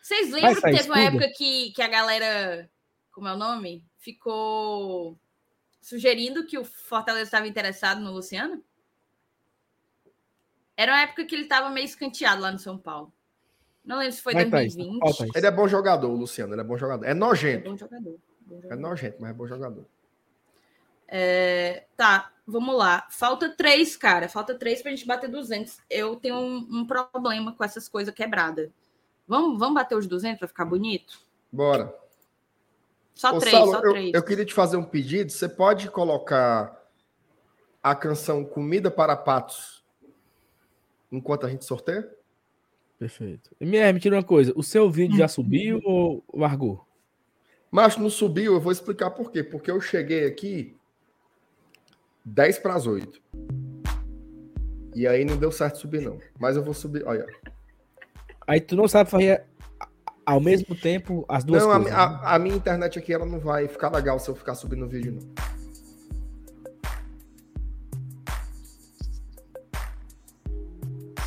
Vocês 0.00 0.30
lembram 0.30 0.54
que 0.54 0.60
teve 0.62 0.88
uma 0.88 1.00
época 1.00 1.28
que, 1.36 1.72
que 1.72 1.82
a 1.82 1.88
galera, 1.88 2.70
como 3.12 3.28
é 3.28 3.32
o 3.32 3.36
nome? 3.36 3.84
Ficou 3.98 5.18
sugerindo 5.80 6.46
que 6.46 6.58
o 6.58 6.64
Fortaleza 6.64 7.24
estava 7.24 7.46
interessado 7.46 8.00
no 8.00 8.12
Luciano? 8.12 8.62
Era 10.76 10.92
uma 10.92 11.02
época 11.02 11.24
que 11.24 11.34
ele 11.34 11.42
estava 11.44 11.68
meio 11.70 11.84
escanteado 11.84 12.40
lá 12.42 12.50
no 12.50 12.58
São 12.58 12.78
Paulo. 12.78 13.12
Não 13.84 13.98
lembro 13.98 14.12
se 14.12 14.22
foi 14.22 14.32
Vai, 14.32 14.48
Thaís, 14.48 14.74
2020. 14.74 15.00
qual, 15.00 15.14
Thaís? 15.14 15.30
Ele 15.34 15.46
é 15.46 15.50
bom 15.50 15.68
jogador, 15.68 16.08
o 16.08 16.16
Luciano. 16.16 16.54
Ele 16.54 16.60
é 16.60 16.64
bom 16.64 16.76
jogador. 16.78 17.04
É 17.04 17.10
É 17.10 17.14
nojento. 17.14 17.70
bom 17.70 17.76
jogador. 17.76 18.18
É 18.68 18.76
nojento, 18.76 19.16
mas 19.20 19.30
é 19.30 19.34
bom 19.34 19.46
jogador. 19.46 19.84
É, 21.06 21.86
tá, 21.96 22.32
vamos 22.46 22.76
lá. 22.76 23.06
Falta 23.10 23.50
três, 23.50 23.96
cara. 23.96 24.28
Falta 24.28 24.54
três 24.54 24.80
pra 24.80 24.90
gente 24.90 25.06
bater 25.06 25.28
200. 25.28 25.78
Eu 25.90 26.16
tenho 26.16 26.36
um, 26.36 26.68
um 26.70 26.86
problema 26.86 27.52
com 27.52 27.64
essas 27.64 27.88
coisas 27.88 28.14
quebradas. 28.14 28.70
Vamos, 29.26 29.58
vamos 29.58 29.74
bater 29.74 29.96
os 29.96 30.06
200 30.06 30.38
pra 30.38 30.48
ficar 30.48 30.64
bonito? 30.64 31.20
Bora. 31.52 31.94
Só 33.14 33.36
Ô, 33.36 33.38
três, 33.38 33.54
Saulo, 33.54 33.72
só 33.72 33.78
eu, 33.78 33.90
três. 33.92 34.14
eu 34.14 34.22
queria 34.22 34.44
te 34.44 34.54
fazer 34.54 34.76
um 34.76 34.84
pedido. 34.84 35.30
Você 35.30 35.48
pode 35.48 35.90
colocar 35.90 36.80
a 37.82 37.94
canção 37.94 38.44
Comida 38.44 38.90
para 38.90 39.16
Patos 39.16 39.84
enquanto 41.10 41.44
a 41.44 41.50
gente 41.50 41.64
sorteia? 41.64 42.08
Perfeito. 42.98 43.50
MR, 43.60 43.92
me 43.94 44.00
tira 44.00 44.16
uma 44.16 44.22
coisa. 44.22 44.52
O 44.54 44.62
seu 44.62 44.90
vídeo 44.90 45.16
já 45.16 45.26
subiu 45.28 45.80
ou 45.84 46.24
largou? 46.32 46.86
Mas 47.70 47.96
não 47.96 48.10
subiu, 48.10 48.54
eu 48.54 48.60
vou 48.60 48.72
explicar 48.72 49.10
por 49.10 49.30
quê. 49.30 49.42
Porque 49.44 49.70
eu 49.70 49.80
cheguei 49.80 50.26
aqui 50.26 50.76
10 52.24 52.58
para 52.58 52.74
as 52.74 52.86
8. 52.86 53.20
E 54.94 55.06
aí 55.06 55.24
não 55.24 55.36
deu 55.36 55.52
certo 55.52 55.78
subir, 55.78 56.00
não. 56.02 56.18
Mas 56.38 56.56
eu 56.56 56.62
vou 56.64 56.74
subir. 56.74 57.04
Olha. 57.06 57.26
Aí 58.46 58.60
tu 58.60 58.74
não 58.74 58.88
sabe 58.88 59.08
fazer 59.08 59.44
ao 60.26 60.40
mesmo 60.40 60.74
tempo 60.74 61.24
as 61.28 61.44
duas 61.44 61.62
Não, 61.62 61.70
a, 61.70 61.76
coisas. 61.76 61.92
né? 61.92 61.98
a- 61.98 62.34
a 62.34 62.38
minha 62.38 62.56
internet 62.56 62.98
aqui 62.98 63.12
ela 63.12 63.24
não 63.26 63.38
vai 63.38 63.68
ficar 63.68 63.90
legal 63.94 64.18
se 64.18 64.28
eu 64.28 64.34
ficar 64.34 64.54
subindo 64.56 64.84
o 64.84 64.88
vídeo, 64.88 65.12
não. 65.12 65.50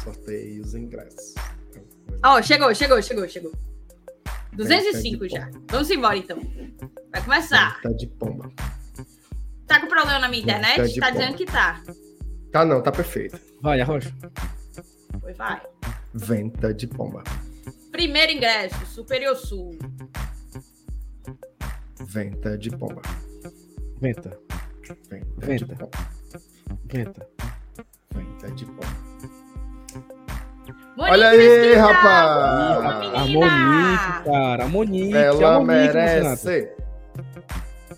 Sorteio 0.03 0.61
os 0.63 0.73
ingressos. 0.75 1.33
Ó, 2.23 2.41
chegou, 2.41 2.73
chegou, 2.73 3.01
chegou, 3.01 3.27
chegou. 3.27 3.51
Venta 4.55 4.63
205 4.91 5.27
de 5.27 5.33
já. 5.33 5.49
Vamos 5.69 5.89
embora 5.89 6.17
então. 6.17 6.39
Vai 7.11 7.23
começar. 7.23 7.81
Tá 7.81 7.89
de 7.91 8.07
pomba. 8.07 8.51
Tá 9.67 9.79
com 9.79 9.87
problema 9.87 10.19
na 10.19 10.27
minha 10.27 10.43
Venta 10.45 10.59
internet? 10.59 10.99
Tá 10.99 11.07
pomba. 11.07 11.19
dizendo 11.19 11.37
que 11.37 11.45
tá. 11.45 11.81
Tá 12.51 12.65
não, 12.65 12.81
tá 12.83 12.91
perfeito. 12.91 13.39
Vai, 13.61 13.81
Arrocha. 13.81 14.13
Pois 15.19 15.35
vai. 15.37 15.61
Venta 16.13 16.73
de 16.73 16.87
pomba. 16.87 17.23
Primeiro 17.91 18.31
ingresso, 18.31 18.85
Superior 18.87 19.35
Sul. 19.35 19.77
Venta 22.07 22.57
de 22.57 22.69
pomba. 22.71 23.01
Venta, 23.99 24.37
Venta, 25.09 25.25
Venta. 25.45 25.65
de 25.65 25.75
pomba. 25.75 25.89
venta. 26.85 27.27
Venta 28.13 28.51
de 28.51 28.65
pomba. 28.65 29.02
Monique 30.95 31.11
Olha 31.11 31.29
aí, 31.29 31.37
Mesquita! 31.37 31.81
rapaz! 31.81 33.15
A 33.15 33.19
menina! 33.21 33.49
Monique, 33.49 34.23
cara. 34.25 34.63
A 34.63 34.67
Monique. 34.67 35.17
a 35.17 35.21
Ela 35.21 35.59
Monique, 35.59 35.93
Renato. 35.93 36.05
merece. 36.05 36.71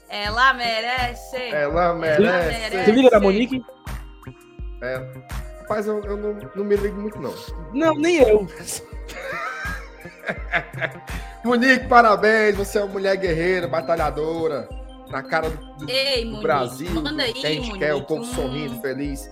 Ela 0.09 0.53
merece. 0.53 1.37
Ela 1.51 1.93
merece. 1.93 2.85
Você 2.85 2.91
liga 2.91 3.09
da 3.09 3.19
Monique? 3.19 3.65
É. 4.81 5.01
Rapaz, 5.61 5.87
eu, 5.87 5.99
eu 6.03 6.15
não, 6.17 6.37
não 6.55 6.63
me 6.63 6.75
ligo 6.77 7.01
muito, 7.01 7.19
não. 7.19 7.33
Não, 7.73 7.95
nem 7.95 8.17
eu. 8.17 8.47
Monique, 11.43 11.87
parabéns. 11.87 12.55
Você 12.55 12.77
é 12.77 12.81
uma 12.83 12.93
mulher 12.93 13.17
guerreira, 13.17 13.67
batalhadora. 13.67 14.69
Na 15.09 15.21
cara 15.21 15.49
do, 15.49 15.89
Ei, 15.89 16.21
do 16.23 16.27
Monique, 16.27 16.43
Brasil. 16.43 16.91
manda 17.01 17.23
aí, 17.23 17.33
que 17.33 17.45
a 17.45 17.49
gente 17.49 17.67
Monique. 17.67 17.79
quer, 17.79 17.93
o 17.93 18.01
povo 18.03 18.21
Hum, 18.21 18.25
sorrindo, 18.25 18.81
feliz. 18.81 19.29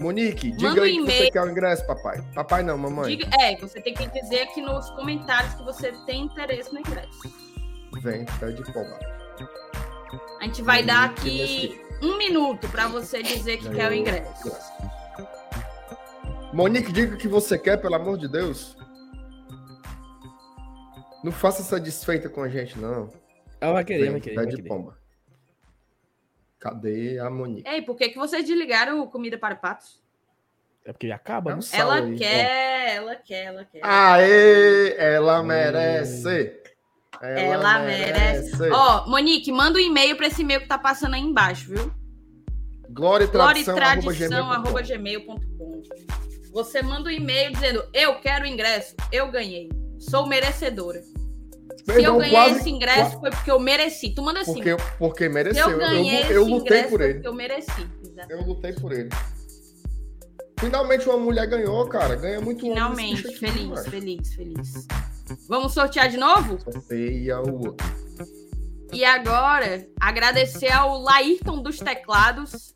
Monique, 0.00 0.50
diga 0.52 0.68
Manda 0.70 0.80
um 0.80 0.84
aí 0.84 0.92
que 0.98 1.04
você 1.12 1.30
quer 1.30 1.42
o 1.42 1.50
ingresso, 1.50 1.86
papai. 1.86 2.22
Papai 2.34 2.62
não, 2.62 2.78
mamãe. 2.78 3.16
diga- 3.16 3.28
é, 3.40 3.54
você 3.56 3.80
tem 3.82 3.92
que 3.94 4.08
dizer 4.08 4.40
aqui 4.42 4.62
nos 4.62 4.88
comentários 4.92 5.52
que 5.54 5.62
você 5.62 5.92
tem 6.06 6.22
interesse 6.22 6.72
no 6.72 6.80
ingresso. 6.80 7.20
Vem, 8.02 8.24
pé 8.38 8.50
de 8.50 8.64
pomba. 8.72 8.98
A 10.40 10.44
gente 10.44 10.62
vai 10.62 10.82
dar 10.82 11.08
Monique 11.10 11.20
aqui 11.20 11.68
Mesquita. 11.68 12.06
um 12.06 12.16
minuto 12.16 12.68
para 12.68 12.88
você 12.88 13.22
dizer 13.22 13.58
que 13.58 13.68
quer 13.68 13.90
o 13.90 13.94
ingresso. 13.94 14.50
Monique, 16.52 16.90
diga 16.92 17.14
o 17.14 17.18
que 17.18 17.28
você 17.28 17.58
quer, 17.58 17.76
pelo 17.76 17.94
amor 17.94 18.16
de 18.16 18.26
Deus. 18.26 18.76
Não 21.22 21.30
faça 21.30 21.60
essa 21.60 21.78
desfeita 21.78 22.28
com 22.30 22.42
a 22.42 22.48
gente, 22.48 22.78
não. 22.78 23.10
Ela 23.60 23.74
vai 23.74 23.84
querer, 23.84 24.02
Vem, 24.04 24.10
vai 24.12 24.20
querer. 24.20 24.34
pé 24.34 24.40
Vai 24.42 24.50
de 24.50 24.56
querer. 24.56 24.68
pomba. 24.68 24.96
Cadê 26.60 27.18
a 27.18 27.30
Monique? 27.30 27.66
Ei, 27.66 27.80
por 27.80 27.96
que, 27.96 28.10
que 28.10 28.18
vocês 28.18 28.44
desligaram 28.44 29.00
o 29.00 29.08
Comida 29.08 29.38
para 29.38 29.56
Patos? 29.56 29.98
É 30.84 30.92
porque 30.92 31.10
acaba, 31.10 31.54
né? 31.54 31.60
sal 31.62 31.92
Ela 31.92 32.14
quer, 32.14 32.96
ela 32.96 33.16
quer, 33.16 33.44
ela 33.44 33.64
quer. 33.64 33.80
Aê, 33.82 34.94
ela 34.98 35.42
merece. 35.42 36.60
Ela 37.22 37.80
merece. 37.80 38.70
Ó, 38.70 39.06
Monique, 39.08 39.50
manda 39.50 39.78
um 39.78 39.82
e-mail 39.82 40.16
para 40.16 40.26
esse 40.26 40.42
e-mail 40.42 40.60
que 40.60 40.68
tá 40.68 40.78
passando 40.78 41.14
aí 41.14 41.20
embaixo, 41.20 41.70
viu? 41.70 41.92
Glória 42.90 43.24
e 43.24 43.28
Glória 43.28 43.60
e 43.60 43.64
tradição, 43.64 43.76
arroba 43.76 44.02
tradição, 44.02 44.28
gmail.com. 44.28 44.52
arroba 44.52 44.82
gmail.com. 44.82 45.82
Você 46.52 46.82
manda 46.82 47.08
um 47.08 47.12
e-mail 47.12 47.52
dizendo: 47.52 47.82
Eu 47.92 48.20
quero 48.20 48.44
o 48.44 48.48
ingresso, 48.48 48.96
eu 49.12 49.30
ganhei. 49.30 49.68
Sou 49.98 50.26
merecedora. 50.26 51.00
Se 51.94 52.02
eu 52.04 52.16
ganhei 52.18 52.30
quase- 52.30 52.58
esse 52.60 52.70
ingresso 52.70 53.20
foi 53.20 53.30
porque 53.30 53.50
eu 53.50 53.58
mereci. 53.60 54.10
Tu 54.14 54.22
manda 54.22 54.40
assim. 54.40 54.54
Porque, 54.54 54.76
porque 54.98 55.24
Se 55.24 55.30
mereceu. 55.30 55.64
eu 55.66 55.72
Eu, 55.72 55.78
ganhei 55.78 56.22
eu, 56.24 56.30
eu 56.30 56.42
esse 56.42 56.50
lutei 56.50 56.76
ingresso 56.78 56.88
por 56.90 57.00
ele. 57.00 57.20
eu 57.26 57.34
mereci. 57.34 57.88
Exato. 58.04 58.32
Eu 58.32 58.42
lutei 58.42 58.72
por 58.72 58.92
ele. 58.92 59.08
Finalmente 60.58 61.08
uma 61.08 61.16
mulher 61.18 61.46
ganhou, 61.46 61.86
cara. 61.88 62.14
Ganha 62.16 62.40
muito 62.40 62.60
Finalmente, 62.60 63.26
aqui, 63.26 63.36
feliz, 63.38 63.66
mano. 63.66 63.90
feliz, 63.90 64.34
feliz. 64.34 64.86
Vamos 65.48 65.72
sortear 65.72 66.08
de 66.08 66.16
novo? 66.18 66.58
Sorteia 66.60 67.40
o 67.40 67.66
outro. 67.66 67.86
E 68.92 69.04
agora, 69.04 69.86
agradecer 70.00 70.70
ao 70.72 71.00
Laírton 71.00 71.62
dos 71.62 71.78
Teclados, 71.78 72.74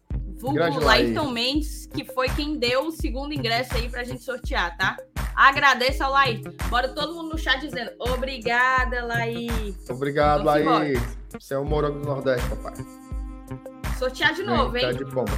vulgo 0.53 0.81
Laírton. 0.85 1.31
Mendes, 1.31 1.87
que 1.87 2.05
foi 2.05 2.29
quem 2.29 2.59
deu 2.59 2.87
o 2.89 2.91
segundo 2.93 3.33
ingresso 3.33 3.75
aí 3.75 3.89
pra 3.89 4.05
gente 4.05 4.23
sortear, 4.23 4.77
tá? 4.77 4.97
Agradeço 5.35 6.05
ao 6.05 6.13
Laírton. 6.13 6.53
Bora 6.69 6.89
todo 6.89 7.15
mundo 7.15 7.31
no 7.31 7.39
chat 7.39 7.61
dizendo 7.61 7.91
obrigada, 7.99 9.05
Laírton. 9.05 9.95
Obrigado, 9.95 10.45
Vamos 10.45 10.81
aí. 10.81 10.95
Você 11.39 11.55
é 11.55 11.59
o 11.59 11.65
morango 11.65 12.01
do 12.01 12.07
Nordeste, 12.07 12.49
papai. 12.51 12.75
Sortear 13.99 14.35
de 14.35 14.43
novo, 14.43 14.71
Vem, 14.71 14.83
tá 14.83 14.91
hein? 14.91 14.97
de 14.97 15.05
bomba. 15.07 15.33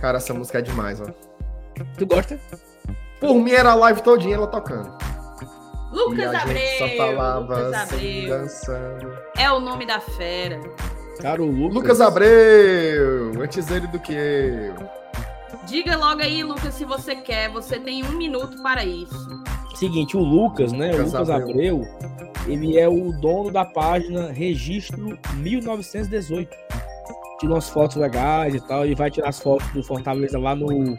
Cara, 0.00 0.16
essa 0.18 0.32
música 0.32 0.58
é 0.58 0.62
demais, 0.62 1.00
ó. 1.00 1.06
Tu 1.98 2.06
gosta? 2.06 2.38
Por 3.20 3.34
mim 3.34 3.50
era 3.52 3.72
a 3.72 3.74
live 3.74 4.02
todinha 4.02 4.36
ela 4.36 4.46
tocando. 4.46 4.90
e 5.92 5.94
Lucas 5.94 6.34
a 6.34 6.42
Abreu. 6.42 6.56
gente 6.56 6.78
só 6.78 6.96
falava 6.96 7.40
Lucas 7.58 7.74
assim, 7.74 8.22
Abreu. 8.24 8.38
dançando. 8.38 9.18
É 9.36 9.52
o 9.52 9.60
nome 9.60 9.84
da 9.86 10.00
fera. 10.00 10.58
Cara, 11.20 11.42
o 11.42 11.50
Lucas. 11.50 11.74
Lucas 11.74 12.00
Abreu, 12.00 13.32
antes 13.40 13.70
ele 13.70 13.86
do 13.86 13.98
que 13.98 14.12
eu. 14.12 14.74
Diga 15.66 15.96
logo 15.96 16.22
aí, 16.22 16.42
Lucas, 16.42 16.74
se 16.74 16.84
você 16.84 17.14
quer. 17.14 17.50
Você 17.50 17.78
tem 17.78 18.02
um 18.04 18.12
minuto 18.12 18.62
para 18.62 18.84
isso. 18.84 19.28
Seguinte, 19.74 20.16
o 20.16 20.20
Lucas, 20.20 20.72
né? 20.72 20.92
Lucas 20.92 21.12
o 21.12 21.18
Lucas 21.18 21.30
Abreu. 21.30 21.82
Abreu, 21.82 22.20
ele 22.46 22.78
é 22.78 22.88
o 22.88 23.12
dono 23.12 23.50
da 23.50 23.64
página 23.64 24.32
Registro 24.32 25.18
1918. 25.34 26.56
Tira 27.38 27.52
umas 27.52 27.68
fotos 27.68 27.96
legais 27.96 28.54
e 28.54 28.60
tal. 28.60 28.84
Ele 28.84 28.94
vai 28.94 29.10
tirar 29.10 29.28
as 29.28 29.40
fotos 29.40 29.66
do 29.72 29.82
Fortaleza 29.82 30.38
lá 30.38 30.54
no. 30.54 30.98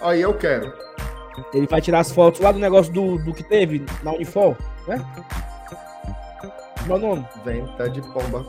Aí 0.00 0.20
eu 0.20 0.34
quero. 0.34 0.72
Ele 1.54 1.66
vai 1.66 1.80
tirar 1.80 2.00
as 2.00 2.10
fotos 2.12 2.40
lá 2.40 2.52
do 2.52 2.58
negócio 2.58 2.92
do, 2.92 3.18
do 3.18 3.32
que 3.32 3.42
teve 3.42 3.84
na 4.02 4.12
Unifor, 4.12 4.56
né? 4.86 5.04
O 6.88 6.98
nome? 6.98 7.26
Venta 7.44 7.88
de 7.88 8.00
pomba. 8.02 8.44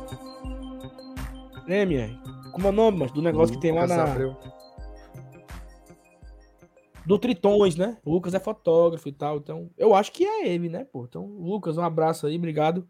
Né, 1.72 1.86
minha? 1.86 2.20
Como 2.52 2.68
é 2.68 2.70
o 2.70 2.74
nome, 2.74 2.98
mas 2.98 3.14
do 3.14 3.22
negócio 3.22 3.56
que 3.56 3.62
tem 3.62 3.72
lá 3.72 3.88
na. 3.88 4.04
Abreu. 4.04 4.36
Do 7.06 7.18
Tritões, 7.18 7.78
né? 7.78 7.98
O 8.04 8.12
Lucas 8.12 8.34
é 8.34 8.42
fotógrafo 8.42 9.08
e 9.08 9.14
tal. 9.14 9.38
Então, 9.38 9.70
eu 9.78 9.96
acho 9.96 10.12
que 10.12 10.26
é 10.26 10.50
ele, 10.50 10.68
né, 10.68 10.84
pô? 10.84 11.06
Então, 11.06 11.26
Lucas, 11.26 11.78
um 11.78 11.82
abraço 11.82 12.28
aí, 12.28 12.36
obrigado 12.36 12.86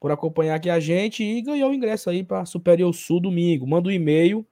por 0.00 0.10
acompanhar 0.10 0.54
aqui 0.54 0.70
a 0.70 0.80
gente 0.80 1.22
e 1.22 1.42
ganhou 1.42 1.68
o 1.70 1.74
ingresso 1.74 2.08
aí 2.08 2.24
para 2.24 2.46
Superior 2.46 2.90
Sul 2.94 3.20
domingo. 3.20 3.66
Manda 3.66 3.90
um 3.90 3.92
e-mail, 3.92 4.46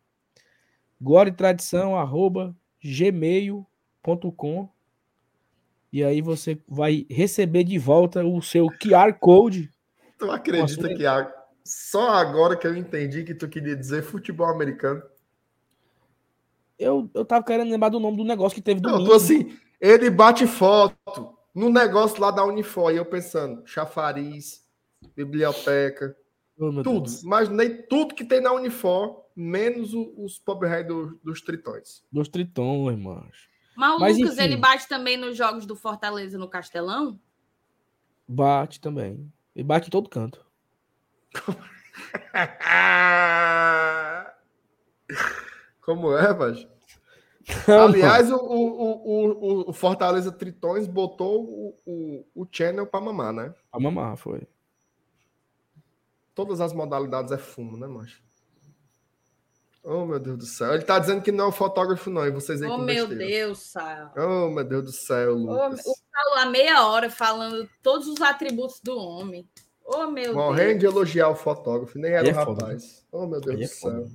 glória 1.01 1.31
e 1.31 1.35
tradição, 1.35 1.97
arroba 1.97 2.55
gmail.com 2.85 4.69
e 5.91 6.05
aí 6.05 6.21
você 6.21 6.61
vai 6.69 7.07
receber 7.09 7.65
de 7.65 7.79
volta 7.79 8.23
o 8.27 8.43
seu 8.43 8.67
QR 8.67 9.15
Code. 9.19 9.73
Tu 10.19 10.31
acredita 10.31 10.95
que 10.95 11.07
a- 11.07 11.38
só 11.69 12.09
agora 12.11 12.57
que 12.57 12.67
eu 12.67 12.75
entendi 12.77 13.23
que 13.25 13.35
tu 13.35 13.49
queria 13.49 13.77
dizer 13.77 14.03
futebol 14.03 14.47
americano? 14.49 15.03
Eu, 16.79 17.11
eu 17.13 17.25
tava 17.25 17.45
querendo 17.45 17.71
lembrar 17.71 17.89
do 17.89 18.01
nome 18.01 18.17
do 18.17 18.25
negócio 18.25 18.55
que 18.55 18.63
teve 18.63 18.81
Não, 18.81 18.93
domingo. 18.93 19.07
eu 19.11 19.11
tô 19.11 19.17
assim, 19.23 19.59
ele 19.81 20.09
bate 20.11 20.47
foto 20.47 21.37
no 21.55 21.69
negócio 21.71 22.21
lá 22.21 22.31
da 22.31 22.45
Unifor, 22.45 22.93
e 22.93 22.97
eu 22.97 23.05
pensando, 23.05 23.67
chafariz, 23.67 24.65
biblioteca, 25.15 26.17
Oh, 26.61 26.73
tudo. 26.83 27.03
Deus. 27.03 27.23
Imaginei 27.23 27.83
tudo 27.83 28.15
que 28.17 28.25
tem 28.25 28.41
na 28.41 28.53
Unifor, 28.53 29.25
menos 29.37 29.95
o- 29.95 30.13
os 30.19 30.41
pobre 30.41 30.69
rei 30.69 30.83
do- 30.83 31.17
dos 31.23 31.41
tritões. 31.41 32.03
Dos 32.11 32.29
Tritões, 32.29 32.99
macho. 32.99 33.49
Mas 33.77 33.95
o 33.97 34.01
Mas, 34.01 34.19
Lucas, 34.19 34.35
enfim. 34.35 34.43
ele 34.45 34.57
bate 34.57 34.89
também 34.89 35.17
nos 35.17 35.37
jogos 35.37 35.65
do 35.67 35.77
Fortaleza 35.77 36.37
no 36.37 36.49
Castelão? 36.49 37.17
Bate 38.27 38.81
também. 38.81 39.33
Ele 39.55 39.63
bate 39.65 39.87
em 39.87 39.91
todo 39.91 40.09
canto. 40.09 40.45
Como 45.83 46.17
é, 46.17 46.33
mas 46.35 46.67
Aliás, 47.67 48.31
o, 48.31 48.37
o, 48.37 48.83
o, 48.83 49.27
o- 49.65 49.71
o 49.71 49.73
Fortaleza 49.73 50.31
Tritões 50.31 50.87
botou 50.87 51.45
o, 51.45 51.75
o, 51.87 52.27
o 52.43 52.47
channel 52.53 52.87
pra 52.87 53.01
mamar, 53.01 53.33
né? 53.33 53.55
A 53.73 53.81
mamar 53.81 54.19
foi. 54.19 54.43
Todas 56.35 56.61
as 56.61 56.75
modalidades 56.75 57.33
é 57.33 57.39
fumo, 57.39 57.79
né, 57.79 57.87
macho? 57.87 58.23
Oh, 59.83 60.05
meu 60.05 60.19
Deus 60.21 60.37
do 60.37 60.45
céu. 60.45 60.75
Ele 60.75 60.83
tá 60.85 60.99
dizendo 60.99 61.23
que 61.23 61.33
não 61.33 61.47
é 61.47 61.49
o 61.49 61.53
fotógrafo, 61.53 62.11
não, 62.11 62.27
e 62.27 62.31
vocês 62.31 62.61
aí 62.61 62.69
Oh, 62.69 62.73
com 62.77 62.83
meu 62.83 63.09
besteira. 63.09 63.33
Deus, 63.47 63.59
Sal. 63.61 64.13
Oh, 64.15 64.51
meu 64.51 64.65
Deus 64.65 64.85
do 64.85 64.93
céu, 64.93 65.33
Ô, 65.33 65.37
Lucas. 65.39 65.81
o 65.87 65.95
Saulo 65.95 66.41
há 66.41 66.45
meia 66.47 66.87
hora 66.87 67.09
falando 67.09 67.67
todos 67.83 68.07
os 68.09 68.21
atributos 68.21 68.79
do 68.81 68.95
homem. 68.99 69.49
Oh, 69.91 70.07
meu 70.11 70.35
Morrendo 70.35 70.81
Deus. 70.81 70.81
de 70.81 70.87
elogiar 70.87 71.29
o 71.31 71.35
fotógrafo, 71.35 71.99
nem 71.99 72.11
era 72.13 72.21
Aí 72.23 72.29
o 72.29 72.31
é 72.31 72.45
foda, 72.45 72.63
rapaz. 72.65 73.07
Oh, 73.11 73.27
meu 73.27 73.41
Deus 73.41 73.57
Aí 73.57 73.63
é 73.63 73.67
do 73.67 73.71
céu. 73.71 73.91
foda. 73.91 74.11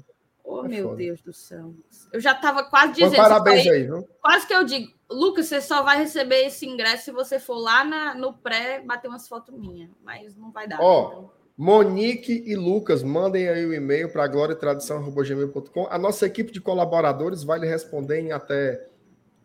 Oh, 0.45 0.66
É 0.66 0.68
meu 0.68 0.84
foda. 0.90 0.95
Deus 0.98 1.22
do 1.22 1.34
céu. 1.34 1.74
Eu 2.12 2.20
já 2.20 2.36
tava 2.36 2.64
quase 2.66 2.94
dizendo. 2.94 3.16
parabéns 3.16 3.64
falei- 3.64 3.80
aí, 3.82 3.88
viu? 3.88 4.08
Quase 4.22 4.45
que 4.45 4.54
eu 4.54 4.64
digo, 4.64 4.91
Lucas, 5.10 5.48
você 5.48 5.60
só 5.62 5.82
vai 5.82 5.98
receber 5.98 6.45
esse 6.45 6.66
ingresso 6.68 7.06
se 7.06 7.12
você 7.12 7.40
for 7.40 7.56
lá 7.58 7.84
na- 7.84 8.14
no 8.14 8.34
pré 8.34 8.82
bater 8.86 9.08
umas 9.08 9.28
fotos 9.28 9.56
minhas. 9.58 9.90
Mas 10.04 10.36
não 10.36 10.52
vai 10.52 10.68
dar. 10.68 10.80
Ó, 10.80 11.08
então. 11.08 11.32
Monique 11.58 12.44
e 12.45 12.56
Lucas, 12.56 13.02
mandem 13.04 13.48
aí 13.48 13.66
o 13.66 13.74
e-mail 13.74 14.12
para 14.12 14.28
gloriatradição.gmail.com. 14.28 15.88
A 15.90 15.98
nossa 15.98 16.26
equipe 16.26 16.52
de 16.52 16.60
colaboradores 16.62 17.44
vai 17.44 17.60
lhe 17.60 17.68
responder 17.68 18.20
em 18.20 18.32
até 18.32 18.88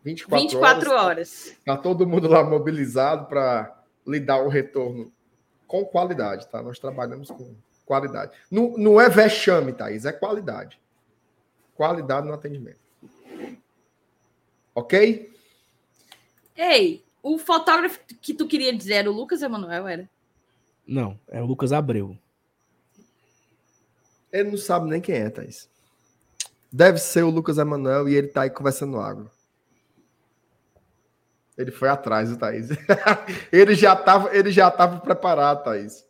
24, 0.03 0.39
24 0.49 0.91
horas. 0.91 1.03
horas. 1.05 1.57
Tá 1.65 1.77
todo 1.77 2.07
mundo 2.07 2.27
lá 2.27 2.43
mobilizado 2.43 3.25
para 3.27 3.75
lhe 4.07 4.19
dar 4.19 4.41
o 4.43 4.47
retorno 4.49 5.11
com 5.69 5.85
qualidade, 5.85 6.47
tá? 6.47 6.63
Nós 6.63 6.79
trabalhamos 6.79 7.29
com 7.29 7.55
qualidade. 7.85 8.35
Não, 8.49 8.75
não 8.75 8.99
é 8.99 9.07
vexame, 9.07 9.71
Thaís, 9.71 10.03
é 10.03 10.11
qualidade. 10.11 10.79
Qualidade 11.75 12.27
no 12.27 12.33
atendimento. 12.33 12.79
Ok? 14.73 15.31
Ei, 16.57 17.05
o 17.21 17.37
fotógrafo 17.37 17.99
que 18.19 18.33
tu 18.33 18.47
queria 18.47 18.75
dizer 18.75 18.95
era 18.95 19.11
o 19.11 19.13
Lucas 19.13 19.43
Emanuel, 19.43 19.87
era? 19.87 20.09
Não, 20.87 21.19
é 21.27 21.39
o 21.39 21.45
Lucas 21.45 21.71
Abreu. 21.71 22.17
Ele 24.33 24.49
não 24.49 24.57
sabe 24.57 24.89
nem 24.89 24.99
quem 24.99 25.15
é, 25.15 25.29
Thaís. 25.29 25.69
Deve 26.71 26.97
ser 26.97 27.23
o 27.23 27.29
Lucas 27.29 27.59
Emanuel 27.59 28.09
e 28.09 28.15
ele 28.15 28.27
tá 28.27 28.41
aí 28.41 28.49
conversando 28.49 28.99
água. 28.99 29.31
Ele 31.59 31.71
foi 31.71 31.89
atrás, 31.89 32.31
o 32.31 32.37
Thaís. 32.37 32.69
ele 33.51 33.75
já 33.75 33.93
tava, 33.93 34.33
ele 34.33 34.49
já 34.49 34.71
tava 34.71 35.01
preparado, 35.01 35.61
Thaís. 35.65 36.07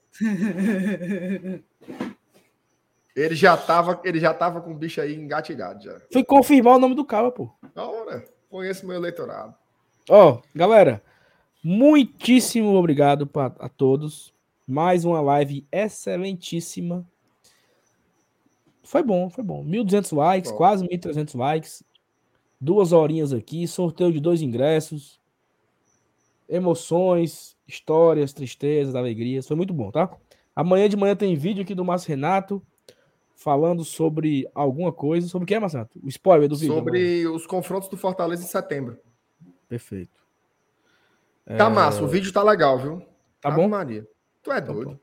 Ele 3.16 3.36
já 3.36 3.58
tava, 3.58 4.00
ele 4.04 4.20
já 4.20 4.32
tava 4.32 4.62
com 4.62 4.72
o 4.72 4.76
bicho 4.76 5.02
aí 5.02 5.16
engatilhado 5.16 5.84
já. 5.84 6.00
Fui 6.14 6.24
confirmar 6.24 6.76
o 6.76 6.80
nome 6.80 6.94
do 6.94 7.04
cara, 7.04 7.32
pô. 7.32 7.50
Da 7.74 7.84
hora. 7.84 8.24
Conheço 8.48 8.86
meu 8.86 8.96
eleitorado. 8.96 9.56
Ó, 10.08 10.40
galera, 10.54 11.02
muitíssimo 11.64 12.76
obrigado 12.76 13.26
pra, 13.26 13.48
a 13.60 13.68
todos. 13.68 14.32
Mais 14.68 15.04
uma 15.04 15.20
live 15.20 15.68
excelentíssima. 15.72 17.04
Foi 18.84 19.02
bom, 19.02 19.32
foi 19.32 19.44
bom. 19.44 19.66
1.200 19.66 20.16
likes, 20.16 20.52
Bom. 20.52 20.58
quase 20.58 20.88
1.300 20.88 21.36
likes. 21.36 21.84
Duas 22.62 22.92
horinhas 22.92 23.34
aqui, 23.34 23.68
sorteio 23.68 24.14
de 24.14 24.20
dois 24.20 24.44
ingressos. 24.44 25.19
Emoções, 26.50 27.56
histórias, 27.68 28.34
tristezas, 28.34 28.96
alegrias. 28.96 29.48
Foi 29.48 29.56
muito 29.56 29.74
bom, 29.74 29.92
tá? 29.92 30.10
Amanhã 30.56 30.90
de 30.90 30.98
manhã 30.98 31.16
tem 31.16 31.36
vídeo 31.36 31.62
aqui 31.62 31.76
do 31.76 31.86
Márcio 31.86 32.10
Renato 32.10 32.62
falando 33.36 33.86
sobre 33.86 34.50
alguma 34.54 34.92
coisa. 34.92 35.28
Sobre 35.28 35.44
o 35.44 35.48
que 35.48 35.54
é, 35.54 35.60
Márcio 35.60 35.78
Renato? 35.78 36.00
O 36.04 36.10
spoiler 36.10 36.50
do 36.50 36.56
vídeo. 36.56 36.74
amanhã. 36.74 36.86
Sobre 36.86 37.28
os 37.28 37.46
confrontos 37.46 37.88
do 37.88 37.96
Fortaleza 37.96 38.44
em 38.44 38.48
setembro. 38.48 38.98
Perfeito. 39.68 40.20
Tá 41.58 41.70
massa, 41.70 42.04
o 42.04 42.08
vídeo 42.08 42.32
tá 42.32 42.44
legal, 42.44 42.78
viu? 42.78 43.02
Tá 43.42 43.50
bom? 43.50 43.68
Maria. 43.68 44.08
Tu 44.44 44.52
é 44.52 44.62
Tá 44.62 44.72
doido. 44.72 44.92
aí 44.92 44.98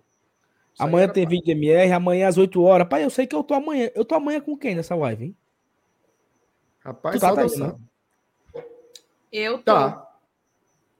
Amanhã 0.78 1.08
tem 1.08 1.26
vídeo 1.26 1.44
de 1.44 1.52
MR, 1.52 1.92
amanhã 1.92 2.28
às 2.28 2.36
8 2.36 2.62
horas. 2.62 2.88
Pai, 2.88 3.04
eu 3.04 3.10
sei 3.10 3.26
que 3.26 3.34
eu 3.34 3.42
tô 3.42 3.54
amanhã. 3.54 3.90
Eu 3.94 4.04
tô 4.04 4.14
amanhã 4.14 4.40
com 4.40 4.56
quem 4.56 4.74
nessa 4.74 4.94
live, 4.94 5.24
hein? 5.26 5.36
Rapaz, 6.80 7.16
Tu 7.16 7.20
tá, 7.20 7.28
só 7.30 7.34
Thaís, 7.34 7.56
Deus 7.56 7.72
né? 7.72 7.78
Eu 9.32 9.58
tô. 9.58 9.64
Tá. 9.64 10.05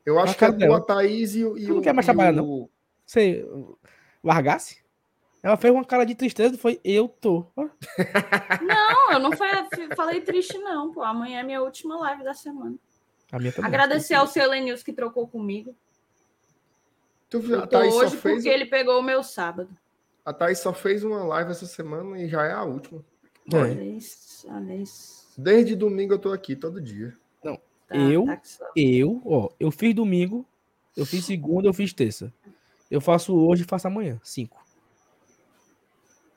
Eu 0.07 0.19
acho 0.21 0.39
que 0.39 0.45
é 0.45 0.53
dela. 0.53 0.79
tua 0.81 0.87
Thaís 0.87 1.35
e, 1.35 1.45
o- 1.45 1.59
e 1.59 1.65
Tu 1.67 1.71
não 1.73 1.79
o. 1.81 1.83
quer 1.83 1.93
mais 1.93 2.05
e 2.05 2.09
trabalhar, 2.09 2.33
o- 2.33 2.37
não? 2.37 2.71
Você 3.05 3.45
uh, 3.51 3.77
largasse? 4.23 4.83
Ela 5.43 5.57
fez 5.57 5.73
uma 5.75 5.85
cara 5.85 6.05
de 6.05 6.15
tristeza, 6.15 6.57
foi 6.57 6.81
eu 6.83 7.07
tô. 7.09 7.47
Não, 8.63 9.13
eu 9.13 9.19
não 9.21 9.31
fa- 9.37 9.69
falei 9.95 10.21
triste, 10.21 10.59
não, 10.59 10.93
pô. 10.93 11.03
Amanhã 11.03 11.39
é 11.41 11.43
minha 11.45 11.63
última 11.63 11.97
live 11.99 12.25
da 12.25 12.35
semana. 12.35 12.75
A 13.31 13.39
minha 13.39 13.53
também. 13.53 13.69
Agradecer 13.69 14.15
ao 14.15 14.27
seu 14.27 14.49
Lenils 14.49 14.83
que 14.83 14.93
trocou 14.93 15.29
comigo. 15.29 15.73
Tu 17.31 17.39
viu, 17.39 17.57
Eu 17.57 17.63
a 17.63 17.67
tô 17.67 17.79
Thaís 17.79 17.95
só 17.95 18.01
hoje 18.01 18.17
fez. 18.17 18.35
porque 18.37 18.49
ele 18.49 18.67
pegou 18.67 18.99
o 18.99 19.03
meu 19.03 19.23
sábado. 19.23 19.69
A 20.25 20.33
Thaís 20.33 20.59
só 20.59 20.73
fez 20.73 21.05
uma 21.05 21.23
live 21.25 21.51
essa 21.53 21.67
semana 21.67 22.21
e 22.21 22.29
já 22.29 22.45
é 22.45 22.53
a 22.53 22.65
última. 22.65 23.05
É. 23.53 23.57
Olha 23.57 23.83
isso, 23.85 24.49
olha 24.51 24.75
isso. 24.75 25.27
Desde 25.39 25.77
domingo 25.77 26.15
eu 26.15 26.19
tô 26.19 26.33
aqui, 26.33 26.57
todo 26.57 26.81
dia. 26.81 27.17
Tá, 27.89 27.97
Eu? 27.97 28.27
tá. 28.27 28.41
Eu, 28.75 29.23
ó, 29.25 29.49
eu 29.61 29.71
fiz 29.71 29.95
domingo, 29.95 30.45
eu 30.97 31.07
fiz 31.07 31.25
segunda, 31.25 31.69
eu 31.69 31.73
fiz 31.75 31.93
terça. 31.93 32.33
Eu 32.91 33.01
faço 33.01 33.35
hoje 33.37 33.63
e 33.63 33.67
faço 33.67 33.87
amanhã. 33.89 34.21
Cinco. 34.23 34.65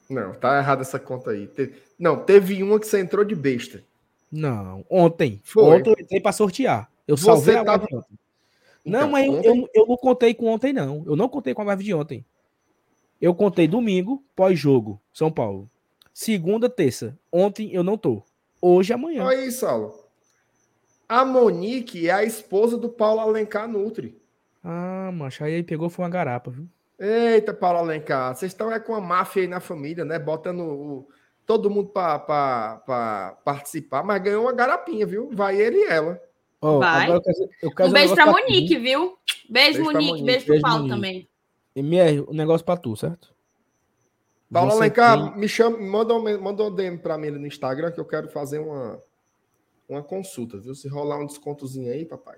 Não, 0.09 0.33
tá 0.33 0.57
errada 0.57 0.81
essa 0.81 0.99
conta 0.99 1.31
aí. 1.31 1.47
Te- 1.47 1.73
Não, 1.97 2.23
teve 2.23 2.61
uma 2.63 2.79
que 2.79 2.87
você 2.87 2.99
entrou 2.99 3.23
de 3.23 3.35
besta. 3.35 3.83
Não, 4.31 4.83
ontem. 4.89 5.39
Foi. 5.43 5.63
Ontem 5.63 5.91
eu 5.91 5.95
entrei 5.99 6.19
pra 6.19 6.31
sortear. 6.31 6.89
Eu 7.07 7.15
Você 7.17 7.25
salvei 7.25 7.55
a 7.55 7.63
tava-. 7.63 7.87
Não, 7.91 8.99
Então, 8.99 9.09
mas 9.11 9.25
eu, 9.27 9.33
ontem- 9.33 9.47
eu, 9.61 9.69
eu 9.83 9.85
não 9.87 9.97
contei 9.97 10.33
com 10.33 10.47
ontem, 10.47 10.73
não. 10.73 11.03
Eu 11.05 11.15
não 11.15 11.29
contei 11.29 11.53
com 11.53 11.61
a 11.61 11.65
live 11.65 11.83
de 11.83 11.93
ontem. 11.93 12.25
Eu 13.21 13.35
contei 13.35 13.67
domingo, 13.67 14.23
pós-jogo, 14.35 14.99
São 15.13 15.31
Paulo. 15.31 15.69
Segunda, 16.13 16.69
terça. 16.69 17.17
Ontem 17.31 17.71
eu 17.73 17.83
não 17.83 17.97
tô. 17.97 18.23
Hoje 18.61 18.93
amanhã. 18.93 19.23
Olha 19.25 19.39
aí, 19.39 19.51
Saulo. 19.51 19.98
A 21.09 21.25
Monique 21.25 22.07
é 22.07 22.11
a 22.13 22.23
esposa 22.23 22.77
do 22.77 22.87
Paulo 22.87 23.19
Alencar 23.19 23.67
Nutri. 23.67 24.15
Ah, 24.63 25.09
macho, 25.11 25.43
aí 25.43 25.53
ele 25.53 25.63
pegou 25.63 25.89
foi 25.89 26.05
uma 26.05 26.11
garapa, 26.11 26.51
viu? 26.51 26.67
Eita, 26.99 27.51
Paulo 27.53 27.79
Alencar, 27.79 28.35
vocês 28.35 28.51
estão 28.51 28.71
é 28.71 28.79
com 28.79 28.93
a 28.93 29.01
máfia 29.01 29.41
aí 29.41 29.47
na 29.47 29.59
família, 29.59 30.05
né? 30.05 30.19
Botando 30.19 30.59
o- 30.61 31.07
todo 31.47 31.69
mundo 31.69 31.89
para 31.89 33.33
participar, 33.43 34.03
mas 34.03 34.21
ganhou 34.21 34.43
uma 34.43 34.53
garapinha, 34.53 35.05
viu? 35.07 35.29
Vai 35.33 35.59
ele 35.59 35.77
e 35.77 35.85
ela. 35.85 36.21
Ó, 36.61 36.77
Vai. 36.79 37.05
agora 37.05 37.17
eu 37.17 37.21
quero, 37.23 37.49
eu 37.63 37.71
quero 37.75 37.89
Um 37.89 37.93
beijo 37.93 38.13
pra 38.15 38.25
tu, 38.25 38.31
Monique, 38.31 38.77
viu? 38.77 39.17
Beijo, 39.49 39.77
Beijo 39.77 39.83
pra 39.83 39.93
Monique. 39.93 40.07
Monique. 40.11 40.25
Beijo 40.25 40.45
pro 40.45 40.51
Beijo, 40.53 40.61
Paulo 40.61 40.77
Monique. 40.79 40.95
também. 40.95 41.29
MR, 41.75 42.21
um 42.27 42.33
negócio 42.33 42.65
pra 42.65 42.77
tu, 42.77 42.95
certo? 42.95 43.33
Paulo 44.51 44.71
Você 44.71 44.77
Alencar, 44.77 45.31
tem- 45.31 45.39
me 45.39 45.47
chama, 45.47 45.77
manda 45.79 46.13
um, 46.13 46.41
manda 46.41 46.63
um 46.63 46.75
DM 46.75 46.97
para 46.97 47.17
mim 47.17 47.27
ali 47.29 47.39
no 47.39 47.47
Instagram 47.47 47.91
que 47.91 47.99
eu 47.99 48.05
quero 48.05 48.27
fazer 48.29 48.59
uma, 48.59 49.01
uma 49.89 50.03
consulta, 50.03 50.57
viu? 50.57 50.75
Se 50.75 50.87
rolar 50.87 51.17
um 51.19 51.25
descontozinho 51.25 51.91
aí, 51.91 52.05
papai. 52.05 52.37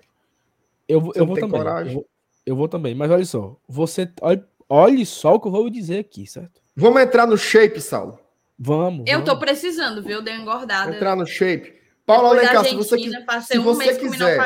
Eu, 0.88 1.00
vou- 1.00 1.12
eu 1.14 1.26
vou 1.26 1.36
também. 1.36 1.50
coragem? 1.60 1.92
Eu 1.92 1.94
vou, 1.94 2.06
eu 2.46 2.56
vou 2.56 2.68
também. 2.68 2.94
Mas 2.94 3.10
olha 3.10 3.24
só. 3.24 3.56
Você. 3.68 4.10
Olha, 4.20 4.46
olhe 4.68 5.06
só 5.06 5.34
o 5.34 5.40
que 5.40 5.48
eu 5.48 5.52
vou 5.52 5.70
dizer 5.70 5.98
aqui, 5.98 6.26
certo? 6.26 6.60
Vamos 6.74 7.02
entrar 7.02 7.26
no 7.26 7.36
shape, 7.36 7.80
Saulo. 7.80 8.18
Vamos. 8.58 9.04
Eu 9.08 9.20
tô 9.20 9.32
vamos. 9.32 9.40
precisando, 9.44 10.02
viu? 10.02 10.22
Dei 10.22 10.34
uma 10.34 10.42
engordada. 10.42 10.94
Entrar 10.94 11.14
no 11.16 11.26
shape. 11.26 11.80
Paulo 12.04 12.28
Alencar, 12.28 12.64
se 12.64 12.74
você, 12.74 12.96
se 12.98 13.58
um 13.58 13.62
você 13.62 13.96
quiser, 13.96 14.38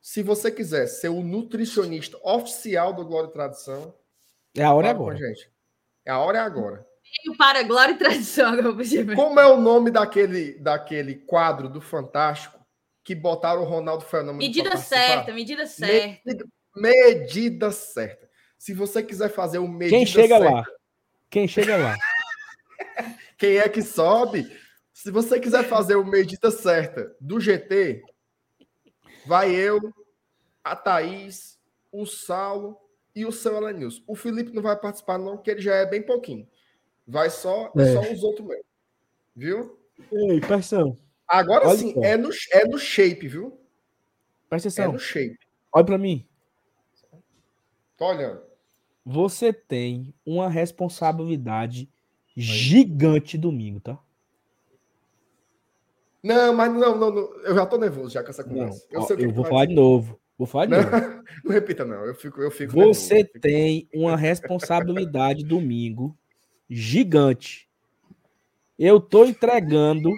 se 0.00 0.22
você 0.22 0.50
quiser 0.50 0.86
ser 0.86 1.08
o 1.10 1.22
nutricionista 1.22 2.18
oficial 2.24 2.92
do 2.92 3.04
Glória 3.04 3.28
e 3.28 3.32
Tradição, 3.32 3.94
É 4.56 4.64
a 4.64 4.72
hora 4.72 4.88
é 4.88 4.90
fala 4.94 4.98
com 5.04 5.10
a 5.10 5.14
agora. 5.14 5.26
gente. 5.28 5.50
É 6.06 6.10
a 6.10 6.18
hora 6.18 6.38
é 6.38 6.40
agora. 6.40 6.86
Veio 7.22 7.36
para 7.36 7.62
Glória 7.62 7.92
e 7.92 7.98
Tradição. 7.98 8.52
Como 9.14 9.38
é 9.40 9.46
o 9.46 9.60
nome 9.60 9.90
daquele, 9.90 10.58
daquele 10.58 11.14
quadro 11.14 11.68
do 11.68 11.80
Fantástico 11.80 12.58
que 13.04 13.14
botaram 13.14 13.62
o 13.62 13.66
Ronaldo 13.66 14.04
Fenômeno 14.04 14.38
Medida 14.38 14.76
certa, 14.78 15.32
medida 15.32 15.66
certa. 15.66 16.20
Medida, 16.24 16.46
medida 16.74 17.70
certa. 17.70 18.28
Se 18.58 18.72
você 18.72 19.02
quiser 19.02 19.28
fazer 19.28 19.58
o 19.58 19.68
medida 19.68 19.98
Quem 19.98 20.06
chega 20.06 20.38
certa, 20.38 20.54
lá? 20.54 20.64
Quem 21.30 21.46
chega 21.46 21.76
lá? 21.76 21.96
quem 23.36 23.58
é 23.58 23.68
que 23.68 23.82
sobe? 23.82 24.50
Se 24.92 25.10
você 25.10 25.38
quiser 25.38 25.64
fazer 25.64 25.96
o 25.96 26.04
medida 26.04 26.50
certa 26.50 27.14
do 27.20 27.38
GT, 27.38 28.02
vai 29.26 29.54
eu, 29.54 29.78
a 30.62 30.74
Thaís, 30.74 31.58
o 31.92 32.06
Saulo 32.06 32.78
e 33.14 33.26
o 33.26 33.32
seu 33.32 33.56
Elenilson. 33.56 34.02
O 34.06 34.16
Felipe 34.16 34.54
não 34.54 34.62
vai 34.62 34.76
participar, 34.76 35.18
não, 35.18 35.36
porque 35.36 35.50
ele 35.50 35.60
já 35.60 35.74
é 35.74 35.84
bem 35.84 36.00
pouquinho. 36.00 36.48
Vai 37.06 37.28
só, 37.30 37.70
É. 37.76 37.92
só 37.92 38.00
os 38.12 38.22
outros 38.22 38.46
mesmo. 38.46 38.64
Viu? 39.36 39.78
Ei, 40.12 40.38
atenção. 40.38 40.96
Agora 41.28 41.68
Olha 41.68 41.78
sim, 41.78 41.94
é 42.02 42.16
no, 42.16 42.30
é 42.52 42.64
no 42.66 42.78
shape, 42.78 43.26
viu? 43.28 43.58
Presta 44.48 44.68
É 44.68 44.70
atenção. 44.70 44.92
no 44.92 44.98
shape. 44.98 45.38
Olha 45.72 45.84
pra 45.84 45.98
mim. 45.98 46.26
Tô 47.96 48.06
olhando. 48.06 48.42
Você 49.04 49.52
tem 49.52 50.14
uma 50.24 50.48
responsabilidade 50.48 51.88
gigante 52.36 53.36
domingo, 53.36 53.80
tá? 53.80 53.98
Não, 56.22 56.54
mas 56.54 56.72
não, 56.72 56.96
não, 56.96 57.10
não, 57.10 57.34
eu 57.42 57.54
já 57.54 57.66
tô 57.66 57.76
nervoso 57.76 58.10
já 58.10 58.22
com 58.22 58.30
essa 58.30 58.42
Não, 58.42 58.48
conversa. 58.54 58.86
ó, 58.94 59.06
eu 59.10 59.16
que 59.16 59.24
eu 59.26 59.30
vou 59.32 59.44
falar 59.44 59.66
de 59.66 59.74
novo. 59.74 60.18
Vou 60.38 60.46
falar 60.46 60.66
de 60.66 60.72
novo. 60.72 60.90
Não, 60.90 61.24
não 61.44 61.52
repita, 61.52 61.84
não. 61.84 62.04
Eu 62.04 62.14
fico, 62.14 62.40
eu 62.40 62.50
fico 62.50 62.72
Você 62.72 63.14
nervoso. 63.16 63.40
tem 63.40 63.88
uma 63.94 64.16
responsabilidade 64.16 65.44
domingo 65.44 66.16
gigante. 66.68 67.68
Eu 68.78 68.98
tô 69.00 69.24
entregando 69.24 70.10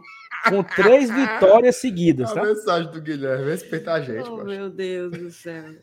com 0.49 0.63
três 0.63 1.11
vitórias 1.11 1.77
seguidas, 1.77 2.31
A 2.33 2.35
tá? 2.35 2.43
mensagem 2.43 2.91
do 2.91 3.01
Guilherme, 3.03 3.45
respeita 3.51 3.93
a 3.93 4.01
gente, 4.01 4.29
Oh, 4.29 4.45
meu 4.45 4.71
Deus 4.71 5.11
do 5.13 5.31
céu. 5.31 5.75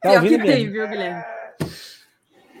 Tá 0.00 0.10
Pior 0.10 0.22
que 0.22 0.38
tem, 0.38 0.70
viu, 0.70 0.88
Guilherme? 0.88 1.22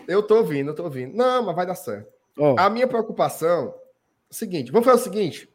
Eu 0.06 0.22
tô 0.22 0.36
ouvindo, 0.38 0.70
eu 0.70 0.74
tô 0.74 0.84
ouvindo. 0.84 1.16
Não, 1.16 1.44
mas 1.44 1.54
vai 1.56 1.66
dar 1.66 1.74
certo. 1.74 2.12
Ó, 2.38 2.56
A 2.58 2.68
minha 2.68 2.86
preocupação 2.86 3.68
é 3.68 4.30
o 4.30 4.34
seguinte: 4.34 4.70
vamos 4.72 4.84
fazer 4.86 5.00
o 5.00 5.04
seguinte. 5.04 5.48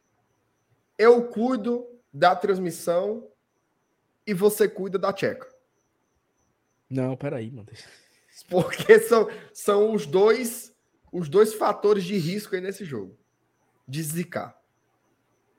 eu 0.98 1.24
cuido 1.28 1.86
da 2.14 2.36
transmissão 2.36 3.28
e 4.26 4.34
você 4.34 4.68
cuida 4.68 4.98
da 4.98 5.14
tcheca. 5.14 5.48
Não, 6.90 7.16
peraí, 7.16 7.52
mano. 7.52 7.68
Porque 8.50 9.00
são, 9.00 9.30
são 9.54 9.94
os 9.94 10.06
dois 10.06 10.74
os 11.12 11.30
dois 11.30 11.54
fatores 11.54 12.04
de 12.04 12.18
risco 12.18 12.56
aí 12.56 12.62
nesse 12.62 12.84
jogo. 12.86 13.18
De 13.88 14.02
zicar. 14.04 14.60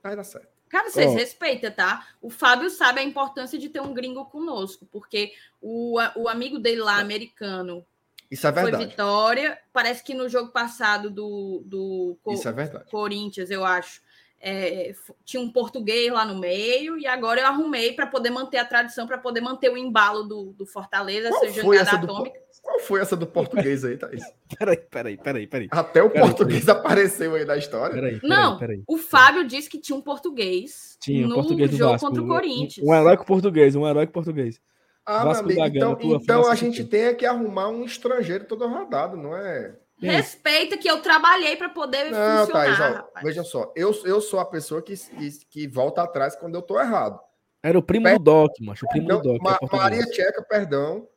Vai 0.03 0.15
dar 0.15 0.25
certo. 0.25 0.49
Cara, 0.69 0.91
vocês 0.91 1.11
Ó. 1.11 1.15
respeitam, 1.15 1.71
tá? 1.71 2.07
O 2.21 2.29
Fábio 2.29 2.69
sabe 2.69 3.01
a 3.01 3.03
importância 3.03 3.59
de 3.59 3.71
ter 3.71 3.81
um 3.81 3.95
gringo 3.95 4.27
conosco, 4.27 4.87
porque 4.93 5.33
o, 5.63 5.99
o 6.15 6.29
amigo 6.29 6.59
dele 6.59 6.83
lá, 6.83 6.99
americano, 6.99 7.85
Isso 8.31 8.47
é 8.47 8.53
foi 8.53 8.63
verdade. 8.65 8.85
vitória. 8.87 9.59
Parece 9.73 10.05
que 10.05 10.13
no 10.13 10.29
jogo 10.29 10.53
passado 10.53 11.11
do, 11.11 11.63
do 11.65 12.19
Co- 12.23 12.35
é 12.35 12.53
verdade. 12.53 12.91
Corinthians, 12.91 13.51
eu 13.51 13.65
acho, 13.65 14.03
é, 14.41 14.95
tinha 15.25 15.43
um 15.43 15.51
português 15.51 16.13
lá 16.13 16.25
no 16.25 16.39
meio, 16.39 16.97
e 16.99 17.07
agora 17.07 17.41
eu 17.41 17.47
arrumei 17.47 17.93
para 17.93 18.07
poder 18.07 18.31
manter 18.31 18.59
a 18.59 18.65
tradição, 18.65 19.07
para 19.07 19.19
poder 19.19 19.41
manter 19.41 19.71
o 19.71 19.77
embalo 19.77 20.23
do, 20.23 20.53
do 20.53 20.65
Fortaleza, 20.67 21.29
Qual 21.31 21.45
essa 21.45 21.61
foi 21.63 21.77
essa 21.77 21.97
do 21.97 22.05
atômica. 22.13 22.39
Qual 22.63 22.81
foi 22.81 23.01
essa 23.01 23.17
do 23.17 23.27
português 23.27 23.85
aí, 23.85 23.97
Thaís? 23.97 24.23
Peraí, 24.59 24.77
peraí, 24.77 25.17
peraí, 25.17 25.47
peraí. 25.47 25.69
Até 25.71 26.03
o 26.03 26.11
Peraí, 26.11 26.29
português 26.29 26.69
apareceu 26.69 27.35
aí 27.35 27.45
na 27.45 27.57
história. 27.57 27.95
Peraí, 27.95 28.21
Não, 28.23 28.59
peraí. 28.59 28.83
o 28.87 28.99
Fábio 28.99 29.47
disse 29.47 29.71
que 29.71 29.79
tinha 29.79 29.97
um 29.97 30.01
português 30.03 30.97
Tinha 31.01 31.27
no 31.27 31.35
português 31.35 31.71
do 31.71 31.77
jogo 31.77 31.93
Vasco. 31.93 32.07
contra 32.07 32.23
o 32.23 32.25
um- 32.25 32.29
Corinthians. 32.29 32.87
Um, 32.87 32.91
um 32.91 32.95
heróico 32.95 33.25
português, 33.25 33.75
um 33.77 33.87
heróico 33.87 34.13
português. 34.13 34.61
Ah, 35.07 35.21
meu 35.21 35.29
Vasco 35.29 35.45
amigo, 35.45 35.61
da 35.61 35.69
Gama, 35.69 35.93
então, 35.93 35.97
tua 35.97 36.19
então 36.23 36.41
a 36.43 36.57
filha 36.57 36.73
gente 36.73 36.85
tem 36.85 37.03
é 37.05 37.15
que 37.15 37.25
arrumar 37.25 37.69
um 37.69 37.85
estrangeiro 37.85 38.45
todo 38.45 38.67
rodado, 38.67 39.17
não 39.17 39.35
é? 39.35 39.75
Respeita 40.01 40.77
que 40.79 40.89
eu 40.89 41.03
trabalhei 41.03 41.57
para 41.57 41.69
poder 41.69 42.11
Não, 42.11 42.47
funcionar, 42.47 42.47
Thaís, 42.53 42.81
ó, 42.81 42.95
rapaz. 42.99 43.25
veja 43.27 43.43
só, 43.45 43.73
eu, 43.75 43.93
eu 44.05 44.21
sou 44.21 44.39
a 44.39 44.45
pessoa 44.45 44.81
que, 44.81 44.97
que, 44.97 45.31
que 45.51 45.67
volta 45.67 46.03
atrás 46.03 46.37
quando 46.37 46.55
eu 46.55 46.63
tô 46.63 46.79
errado. 46.81 47.19
Era 47.63 47.77
o 47.79 47.83
primo 47.83 48.05
Per- 48.05 48.19
do 48.19 48.25
Doc, 48.25 48.53
macho. 48.61 48.87
O 48.87 48.89
primo 48.89 49.07
Então, 49.07 49.21
do 49.21 49.33
Doc. 49.35 49.43
Ma- 49.43 49.59
é. 49.61 49.77
Maria 49.77 50.05
Tcheca, 50.07 50.43
perdão 50.43 51.09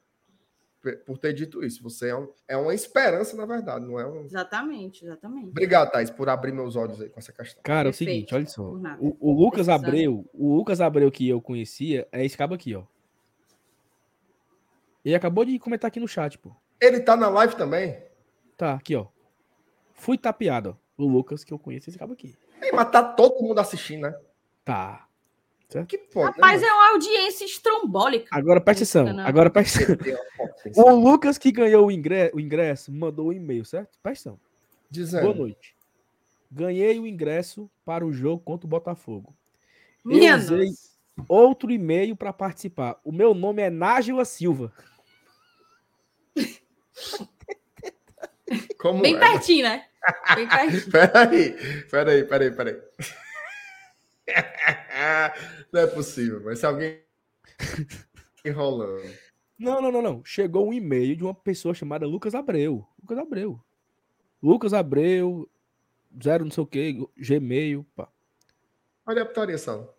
pe- 0.82 0.98
por 0.98 1.20
ter 1.20 1.32
dito 1.34 1.64
isso. 1.64 1.84
Você 1.84 2.10
é, 2.10 2.16
um- 2.16 2.28
é 2.48 2.58
uma 2.58 2.74
esperança, 2.74 3.38
na 3.38 3.46
verdade, 3.46 3.86
não 3.86 4.00
é 4.00 4.08
um. 4.08 4.26
Exatamente, 4.26 5.06
exatamente. 5.06 5.50
Obrigado, 5.50 5.92
Thaís, 5.92 6.10
por 6.10 6.28
abrir 6.28 6.52
meus 6.52 6.76
olhos 6.76 7.00
aí 7.00 7.10
com 7.10 7.20
essa 7.20 7.32
questão. 7.32 7.62
Cara, 7.62 7.90
é 7.90 7.92
o 7.92 7.94
Perfeito, 7.94 8.10
seguinte, 8.10 8.34
olha 8.36 8.48
só. 8.48 8.64
O, 9.00 9.16
o 9.20 9.32
Lucas. 9.32 9.70
Abreu, 9.70 10.28
o 10.34 10.56
Lucas 10.56 10.82
Abreu 10.82 11.12
que 11.12 11.30
eu 11.30 11.40
conhecia 11.40 12.08
é 12.12 12.26
esse 12.26 12.36
cabo 12.36 12.56
aqui, 12.56 12.74
ó. 12.74 12.82
Ele 15.06 15.16
acabou 15.16 15.46
de 15.46 15.58
comentar 15.60 15.88
aqui 15.90 16.00
no 16.00 16.08
chat, 16.08 16.38
pô. 16.40 16.52
Ele 16.80 17.00
tá 17.00 17.16
na 17.16 17.30
live 17.30 17.56
também? 17.56 18.04
Tá, 18.62 18.74
aqui, 18.76 18.96
ó. 18.96 19.08
Fui 19.92 20.20
tapeado, 20.20 20.78
ó. 21.00 21.04
O 21.04 21.08
Lucas 21.08 21.44
que 21.44 21.52
eu 21.52 21.58
conheço, 21.58 21.90
esse 21.90 21.98
cabo 21.98 22.14
aqui. 22.14 22.38
Ei, 22.62 22.72
mas 22.72 22.92
tá 22.92 23.02
todo 23.02 23.42
mundo 23.42 23.58
assistindo, 23.58 24.02
né? 24.02 24.16
Tá. 24.64 25.08
Que 25.88 25.98
pode, 25.98 26.36
Rapaz, 26.36 26.62
né, 26.62 26.68
é 26.68 26.72
uma 26.72 26.92
audiência 26.92 27.44
estrombólica. 27.44 28.28
Agora 28.30 28.62
presta 28.62 28.84
atenção. 28.84 29.14
Não. 29.16 29.26
Agora 29.26 29.50
presta 29.50 29.80
atenção. 29.94 30.84
O 30.86 30.96
Lucas 30.96 31.40
que 31.40 31.52
ganhou 31.52 31.88
o 31.88 31.92
ingresso, 31.92 32.36
o 32.36 32.40
ingresso 32.40 32.92
mandou 32.94 33.30
um 33.30 33.34
e-mail, 33.34 33.66
certo? 33.66 33.98
Presta 34.04 34.30
atenção. 34.30 34.40
Dizendo. 34.92 35.24
Boa 35.24 35.34
noite. 35.36 35.76
Ganhei 36.52 37.00
o 37.00 37.08
ingresso 37.08 37.68
para 37.84 38.06
o 38.06 38.14
jogo 38.14 38.44
contra 38.44 38.68
o 38.68 38.70
Botafogo. 38.70 39.36
Minha 40.06 40.38
usei- 40.38 40.68
nossa. 40.68 40.92
Outro 41.28 41.72
e-mail 41.72 42.16
para 42.16 42.32
participar. 42.32 43.00
O 43.04 43.12
meu 43.12 43.34
nome 43.34 43.64
é 43.64 43.72
Nájila 43.72 44.24
Silva. 44.24 44.72
Como 48.78 49.02
Bem 49.02 49.16
é? 49.16 49.20
pertinho, 49.20 49.64
né? 49.64 49.86
Bem 50.36 50.48
pertinho. 50.48 50.92
Peraí, 50.92 51.54
peraí, 51.90 52.24
peraí, 52.24 52.52
peraí. 52.52 52.82
Não 55.72 55.82
é 55.82 55.88
possível, 55.88 56.42
mas 56.44 56.60
se 56.60 56.66
alguém 56.66 57.02
enrolando. 58.46 59.10
Não, 59.58 59.82
não, 59.82 59.92
não, 59.92 60.02
não. 60.02 60.26
Chegou 60.26 60.68
um 60.68 60.74
e-mail 60.74 61.16
de 61.16 61.24
uma 61.24 61.36
pessoa 61.36 61.74
chamada 61.74 62.08
Lucas 62.08 62.34
Abreu. 62.34 62.88
Lucas 63.00 63.18
Abreu. 63.18 63.62
Lucas 64.42 64.74
Abreu, 64.74 65.48
zero 66.22 66.44
não 66.44 66.52
sei 66.52 66.64
o 66.64 66.68
que, 66.68 67.08
Gmail. 67.16 67.86
Pá. 67.96 68.10
Olha 69.06 69.22
a 69.22 69.26
putaria, 69.26 69.58
Sal. 69.58 69.96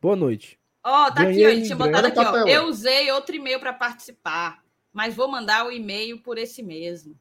Boa 0.00 0.14
noite. 0.14 0.60
Ó, 0.84 1.10
tá 1.10 1.22
aqui, 1.22 1.22
ó. 1.22 1.24
Ganhei 1.24 1.44
Ele 1.44 1.62
tinha 1.62 1.76
botado 1.76 2.06
aqui, 2.06 2.18
ó. 2.18 2.46
Eu 2.46 2.66
usei 2.66 3.10
outro 3.10 3.34
e-mail 3.34 3.58
para 3.58 3.72
participar, 3.72 4.62
mas 4.92 5.14
vou 5.14 5.28
mandar 5.28 5.66
o 5.66 5.72
e-mail 5.72 6.20
por 6.20 6.36
esse 6.36 6.62
mesmo. 6.62 7.18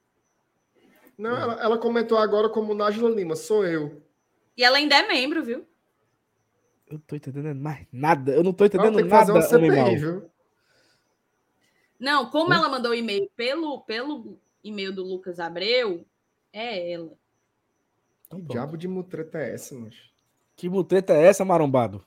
Não, 1.18 1.36
ela, 1.36 1.54
ela 1.62 1.78
comentou 1.78 2.18
agora 2.18 2.50
como 2.50 2.74
Nájila 2.74 3.10
Lima, 3.10 3.36
sou 3.36 3.66
eu. 3.66 4.02
E 4.58 4.64
ela 4.64 4.78
ainda 4.78 4.96
é 4.96 5.08
membro, 5.08 5.44
viu? 5.44 5.66
Eu 6.88 7.00
tô 7.00 7.16
entendendo 7.16 7.56
mais 7.56 7.86
nada. 7.92 8.32
Eu 8.34 8.44
não 8.44 8.54
tô 8.54 8.64
Ela 8.64 8.68
entendendo 8.68 8.96
tem 8.96 9.04
que 9.06 9.10
fazer 9.10 9.34
nada, 9.34 9.56
animal. 9.56 9.86
CPI, 9.88 9.98
viu? 9.98 10.30
Não, 12.00 12.30
como 12.30 12.54
Hã? 12.54 12.58
ela 12.58 12.70
mandou 12.70 12.92
o 12.92 12.96
e-mail 12.96 13.30
pelo, 13.36 13.82
pelo 13.82 14.38
e-mail 14.64 14.94
do 14.94 15.04
Lucas 15.04 15.40
Abreu, 15.40 16.06
é 16.52 16.92
ela. 16.92 17.12
Então, 18.28 18.40
Que 18.40 18.46
pronto. 18.46 18.52
diabo 18.52 18.78
de 18.78 18.88
mutreta 18.88 19.38
é 19.40 19.54
essa, 19.54 19.74
mano? 19.76 19.92
Que 20.56 20.70
mutreta 20.70 21.14
é 21.14 21.24
essa, 21.26 21.44
marombado? 21.46 22.06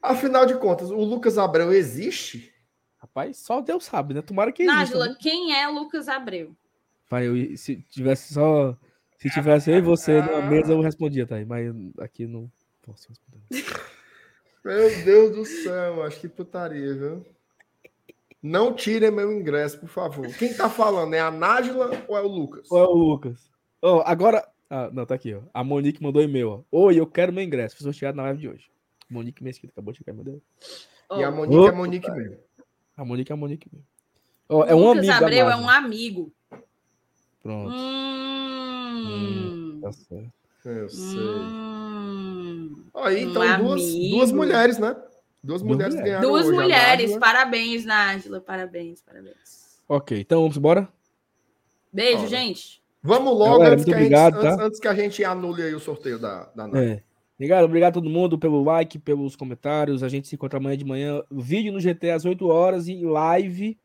Afinal 0.00 0.44
de 0.46 0.56
contas, 0.58 0.90
o 0.90 0.96
Lucas 1.04 1.38
Abreu 1.38 1.72
existe? 1.72 2.52
Rapaz, 2.98 3.38
só 3.38 3.60
Deus 3.60 3.84
sabe, 3.84 4.14
né? 4.14 4.22
Tomara 4.22 4.52
que 4.52 4.62
exista. 4.64 4.78
Nájila, 4.78 5.08
né? 5.08 5.16
quem 5.20 5.54
é 5.56 5.66
Lucas 5.68 6.08
Abreu? 6.08 6.54
Pai, 7.12 7.26
eu, 7.26 7.58
se 7.58 7.76
tivesse 7.90 8.32
só... 8.32 8.74
Se 9.18 9.28
tivesse 9.28 9.70
eu 9.70 9.76
e 9.76 9.80
você 9.82 10.22
numa 10.22 10.40
mesa, 10.40 10.72
eu 10.72 10.80
respondia, 10.80 11.26
tá? 11.26 11.36
Mas 11.46 11.70
aqui 11.98 12.26
não 12.26 12.50
posso 12.80 13.06
responder. 13.10 13.42
Meu 14.64 15.04
Deus 15.04 15.36
do 15.36 15.44
céu, 15.44 16.02
acho 16.04 16.18
que 16.18 16.26
putaria, 16.26 16.94
viu? 16.94 17.26
Não 18.42 18.72
tirem 18.72 19.10
meu 19.10 19.30
ingresso, 19.30 19.78
por 19.78 19.90
favor. 19.90 20.26
Quem 20.38 20.54
tá 20.54 20.70
falando? 20.70 21.12
É 21.12 21.20
a 21.20 21.30
Nájila 21.30 21.90
ou 22.08 22.16
é 22.16 22.22
o 22.22 22.26
Lucas? 22.26 22.70
Ou 22.70 22.78
é 22.78 22.84
o 22.84 22.94
Lucas? 22.94 23.50
Ó, 23.82 24.02
agora... 24.06 24.48
Ah, 24.70 24.88
não, 24.90 25.04
tá 25.04 25.14
aqui, 25.14 25.34
ó. 25.34 25.42
A 25.52 25.62
Monique 25.62 26.02
mandou 26.02 26.22
e-mail, 26.22 26.48
ó. 26.48 26.62
Oi, 26.86 26.98
eu 26.98 27.06
quero 27.06 27.30
meu 27.30 27.44
ingresso. 27.44 27.76
Fui 27.76 27.84
sorteado 27.84 28.16
na 28.16 28.22
live 28.22 28.40
de 28.40 28.48
hoje. 28.48 28.70
Monique 29.10 29.44
Mesquita, 29.44 29.70
acabou 29.74 29.92
de 29.92 29.98
chegar, 29.98 30.14
meu 30.14 30.24
Deus. 30.24 30.42
E 31.14 31.22
a 31.22 31.30
Monique 31.30 31.56
é 31.56 31.68
Opa, 31.68 31.72
Monique 31.72 32.10
mesmo. 32.10 32.38
A 32.96 33.04
Monique 33.04 33.30
é 33.30 33.34
a 33.34 33.36
Monique 33.36 33.68
mesmo. 33.70 33.86
Ó, 34.48 34.64
é 34.64 34.74
um 34.74 34.78
Lucas 34.78 35.08
amigo 35.10 35.24
Abreu 35.24 35.50
é 35.50 35.56
um 35.56 35.68
amigo. 35.68 36.32
Pronto, 37.42 37.72
Hum. 37.74 39.78
tá 39.82 39.92
certo. 39.92 40.32
Eu 40.64 40.88
sei. 40.88 41.18
Hum. 41.18 42.84
Aí, 42.94 43.22
então, 43.24 43.42
Um 43.42 43.64
duas, 43.64 43.82
amigo. 43.82 44.16
duas 44.16 44.32
mulheres, 44.32 44.78
né? 44.78 44.94
Duas 45.42 45.60
Duas 45.60 45.62
mulheres 45.62 45.94
mulheres. 45.94 46.12
ganharam 46.20 46.30
Duas 46.30 46.50
mulheres, 46.50 47.16
parabéns, 47.18 47.84
Nájila, 47.84 48.40
parabéns, 48.40 49.02
parabéns. 49.02 49.80
Ok, 49.88 50.20
então 50.20 50.40
vamos 50.42 50.56
embora? 50.56 50.88
Beijo, 51.92 52.18
Bora. 52.18 52.28
gente. 52.28 52.80
Vamos 53.02 53.36
logo, 53.36 53.58
Galera, 53.58 53.72
antes, 53.74 53.84
que 53.84 53.90
a 53.92 53.94
gente, 53.94 54.02
obrigado, 54.04 54.34
antes, 54.36 54.56
tá? 54.56 54.64
antes 54.64 54.80
que 54.80 54.88
a 54.88 54.94
gente 54.94 55.24
anule 55.24 55.62
aí 55.62 55.74
o 55.74 55.80
sorteio 55.80 56.18
da, 56.20 56.44
da. 56.54 56.66
É. 56.80 57.02
Obrigado, 57.36 57.64
obrigado 57.64 57.90
a 57.90 57.94
todo 58.00 58.08
mundo 58.08 58.38
pelo 58.38 58.62
like, 58.62 59.00
pelos 59.00 59.34
comentários. 59.34 60.04
A 60.04 60.08
gente 60.08 60.28
se 60.28 60.36
encontra 60.36 60.60
amanhã 60.60 60.76
de 60.76 60.84
manhã. 60.84 61.20
Vídeo 61.28 61.72
no 61.72 61.80
GT 61.80 62.12
às 62.12 62.24
8 62.24 62.46
horas 62.46 62.86
e 62.86 63.04
live. 63.04 63.76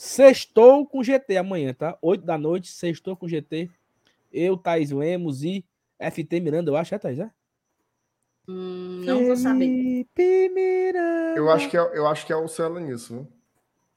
Sextou 0.00 0.86
com 0.86 1.02
GT 1.02 1.36
amanhã, 1.38 1.74
tá? 1.74 1.98
8 2.00 2.24
da 2.24 2.38
noite, 2.38 2.70
sextou 2.70 3.16
com 3.16 3.26
GT. 3.26 3.68
Eu, 4.32 4.56
Thais 4.56 4.92
Lemos 4.92 5.42
e 5.42 5.64
FT 5.98 6.38
Miranda, 6.38 6.70
eu 6.70 6.76
acho, 6.76 6.94
é, 6.94 6.98
Thais, 7.00 7.18
é? 7.18 7.28
Hum, 8.46 9.02
não 9.04 9.24
vou 9.26 9.36
saber. 9.36 9.66
Felipe 9.66 10.50
Miranda. 10.50 11.36
Eu 11.36 11.50
acho 11.50 11.68
que 11.68 11.76
é, 11.76 11.80
eu 11.80 12.06
acho 12.06 12.24
que 12.24 12.32
é 12.32 12.36
o 12.36 12.46
Celo 12.46 12.78
nisso, 12.78 13.12
viu? 13.12 13.28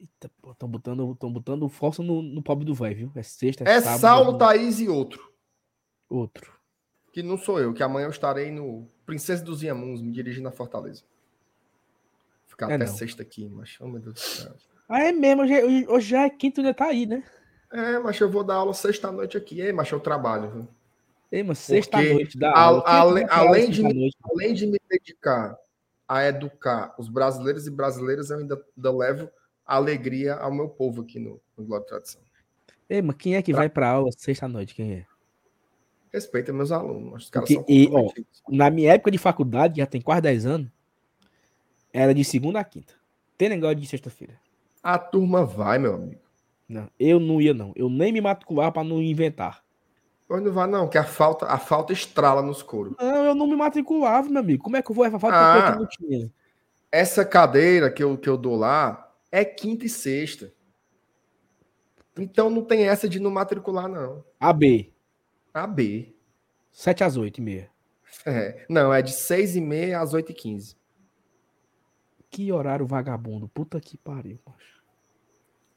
Eita, 0.00 0.28
pô, 0.42 0.50
estão 0.50 0.68
botando, 0.68 1.14
tão 1.14 1.32
botando 1.32 1.68
força 1.68 2.02
no, 2.02 2.20
no 2.20 2.42
pobre 2.42 2.64
do 2.64 2.74
velho, 2.74 2.96
viu? 2.96 3.12
É 3.14 3.22
sexta, 3.22 3.62
É 3.62 3.80
sábado, 3.80 4.00
Saulo. 4.00 4.38
Thaís 4.38 4.80
e 4.80 4.88
outro. 4.88 5.32
Outro. 6.10 6.52
Que 7.12 7.22
não 7.22 7.38
sou 7.38 7.60
eu, 7.60 7.72
que 7.72 7.80
amanhã 7.84 8.06
eu 8.06 8.10
estarei 8.10 8.50
no 8.50 8.88
Princesa 9.06 9.44
dos 9.44 9.62
Iamuns, 9.62 10.02
me 10.02 10.10
dirigindo 10.10 10.48
a 10.48 10.52
Fortaleza. 10.52 11.04
Ficar 12.48 12.72
É 12.72 12.74
até 12.74 12.86
não. 12.86 12.92
sexta 12.92 13.22
aqui, 13.22 13.48
mas, 13.48 13.76
oh 13.80 13.86
meu 13.86 14.00
Deus 14.00 14.14
do 14.14 14.18
céu. 14.20 14.52
Ah, 14.94 15.04
é 15.04 15.12
mesmo, 15.12 15.42
hoje, 15.42 15.64
hoje- 15.64 15.86
hoje 15.88 16.08
já 16.10 16.22
é 16.24 16.30
quinto, 16.30 16.60
ainda 16.60 16.74
tá 16.74 16.86
aí, 16.86 17.06
né? 17.06 17.24
É, 17.72 17.98
mas 17.98 18.20
eu 18.20 18.30
vou 18.30 18.44
dar 18.44 18.56
aula 18.56 18.74
sexta-noite 18.74 19.36
aqui. 19.38 19.58
Ei, 19.60 19.72
mas 19.72 19.90
eu 19.90 19.98
trabalho, 19.98 20.50
viu? 20.50 20.68
Ei, 21.30 21.42
mas 21.42 21.58
sexta-noite 21.60 22.38
dá 22.38 22.50
a- 22.50 22.60
aula. 22.60 22.84
É 22.86 22.90
ale- 22.90 23.24
pra 23.24 23.36
aula 23.36 23.48
além 23.50 23.70
de- 23.70 23.76
sexta-noite? 23.82 24.16
Além 24.22 24.52
de 24.54 24.66
me 24.66 24.78
dedicar 24.90 25.56
a 26.06 26.24
educar 26.26 26.94
os 26.98 27.08
brasileiros 27.08 27.66
e 27.66 27.70
brasileiras, 27.70 28.28
eu 28.28 28.38
ainda, 28.40 28.62
ainda 28.76 28.92
levo 28.92 29.30
alegria 29.64 30.34
ao 30.34 30.52
meu 30.52 30.68
povo 30.68 31.00
aqui 31.00 31.18
no, 31.18 31.40
no 31.56 31.74
e 31.76 31.80
Tradição. 31.86 32.20
Ei, 32.90 33.00
mas 33.00 33.16
quem 33.16 33.36
é 33.36 33.40
que 33.40 33.54
vai 33.54 33.70
pra 33.70 33.88
aula 33.88 34.10
sexta-noite? 34.12 34.74
Quem 34.74 34.92
é? 34.92 35.06
Respeita 36.12 36.52
meus 36.52 36.70
alunos, 36.70 37.24
os 37.24 37.30
caras 37.30 37.48
Porque- 37.48 37.64
são 37.64 37.74
e, 37.74 37.88
ó. 37.90 38.12
Na 38.50 38.68
minha 38.68 38.92
época 38.92 39.10
de 39.10 39.16
faculdade, 39.16 39.78
já 39.78 39.86
tem 39.86 40.02
quase 40.02 40.20
10 40.20 40.44
anos, 40.44 40.68
era 41.90 42.12
de 42.14 42.22
segunda 42.22 42.60
a 42.60 42.64
quinta. 42.64 42.92
Tem 43.38 43.48
negócio 43.48 43.76
de 43.76 43.86
sexta-feira. 43.86 44.34
A 44.82 44.98
turma 44.98 45.44
vai, 45.44 45.78
meu 45.78 45.94
amigo. 45.94 46.20
Não, 46.68 46.88
eu 46.98 47.20
não 47.20 47.40
ia, 47.40 47.52
não. 47.54 47.72
Eu 47.76 47.88
nem 47.88 48.12
me 48.12 48.20
matriculava 48.20 48.72
pra 48.72 48.84
não 48.84 49.00
inventar. 49.02 49.62
Pois 50.26 50.42
não 50.42 50.52
vai, 50.52 50.66
não, 50.66 50.88
que 50.88 50.96
a 50.96 51.04
falta, 51.04 51.46
a 51.46 51.58
falta 51.58 51.92
estrala 51.92 52.40
nos 52.42 52.62
coros. 52.62 52.94
Não, 52.98 53.24
eu 53.26 53.34
não 53.34 53.46
me 53.46 53.54
matriculava, 53.54 54.28
meu 54.28 54.40
amigo. 54.40 54.62
Como 54.62 54.76
é 54.76 54.82
que 54.82 54.90
eu 54.90 54.94
vou 54.94 55.04
levar 55.04 55.18
falta 55.18 55.36
Ah. 55.36 55.76
não 55.76 55.86
tinha? 55.86 56.32
Essa 56.90 57.24
cadeira 57.24 57.90
que 57.90 58.02
eu, 58.02 58.16
que 58.16 58.28
eu 58.28 58.36
dou 58.36 58.56
lá 58.56 59.12
é 59.30 59.44
quinta 59.44 59.84
e 59.84 59.88
sexta. 59.88 60.52
Então 62.18 62.50
não 62.50 62.62
tem 62.62 62.88
essa 62.88 63.08
de 63.08 63.18
não 63.20 63.30
matricular, 63.30 63.88
não. 63.88 64.24
AB, 64.40 64.92
A 65.54 65.66
B. 65.66 66.14
7 66.70 67.04
às 67.04 67.16
8 67.16 67.38
e 67.38 67.40
meia. 67.42 67.70
É. 68.26 68.64
Não, 68.68 68.92
é 68.92 69.02
de 69.02 69.12
6 69.12 69.56
e 69.56 69.60
meia 69.60 70.00
às 70.00 70.12
8 70.14 70.32
e 70.32 70.34
15. 70.34 70.76
Que 72.30 72.50
horário 72.52 72.86
vagabundo. 72.86 73.48
Puta 73.48 73.78
que 73.80 73.96
pariu. 73.98 74.38
macho. 74.46 74.71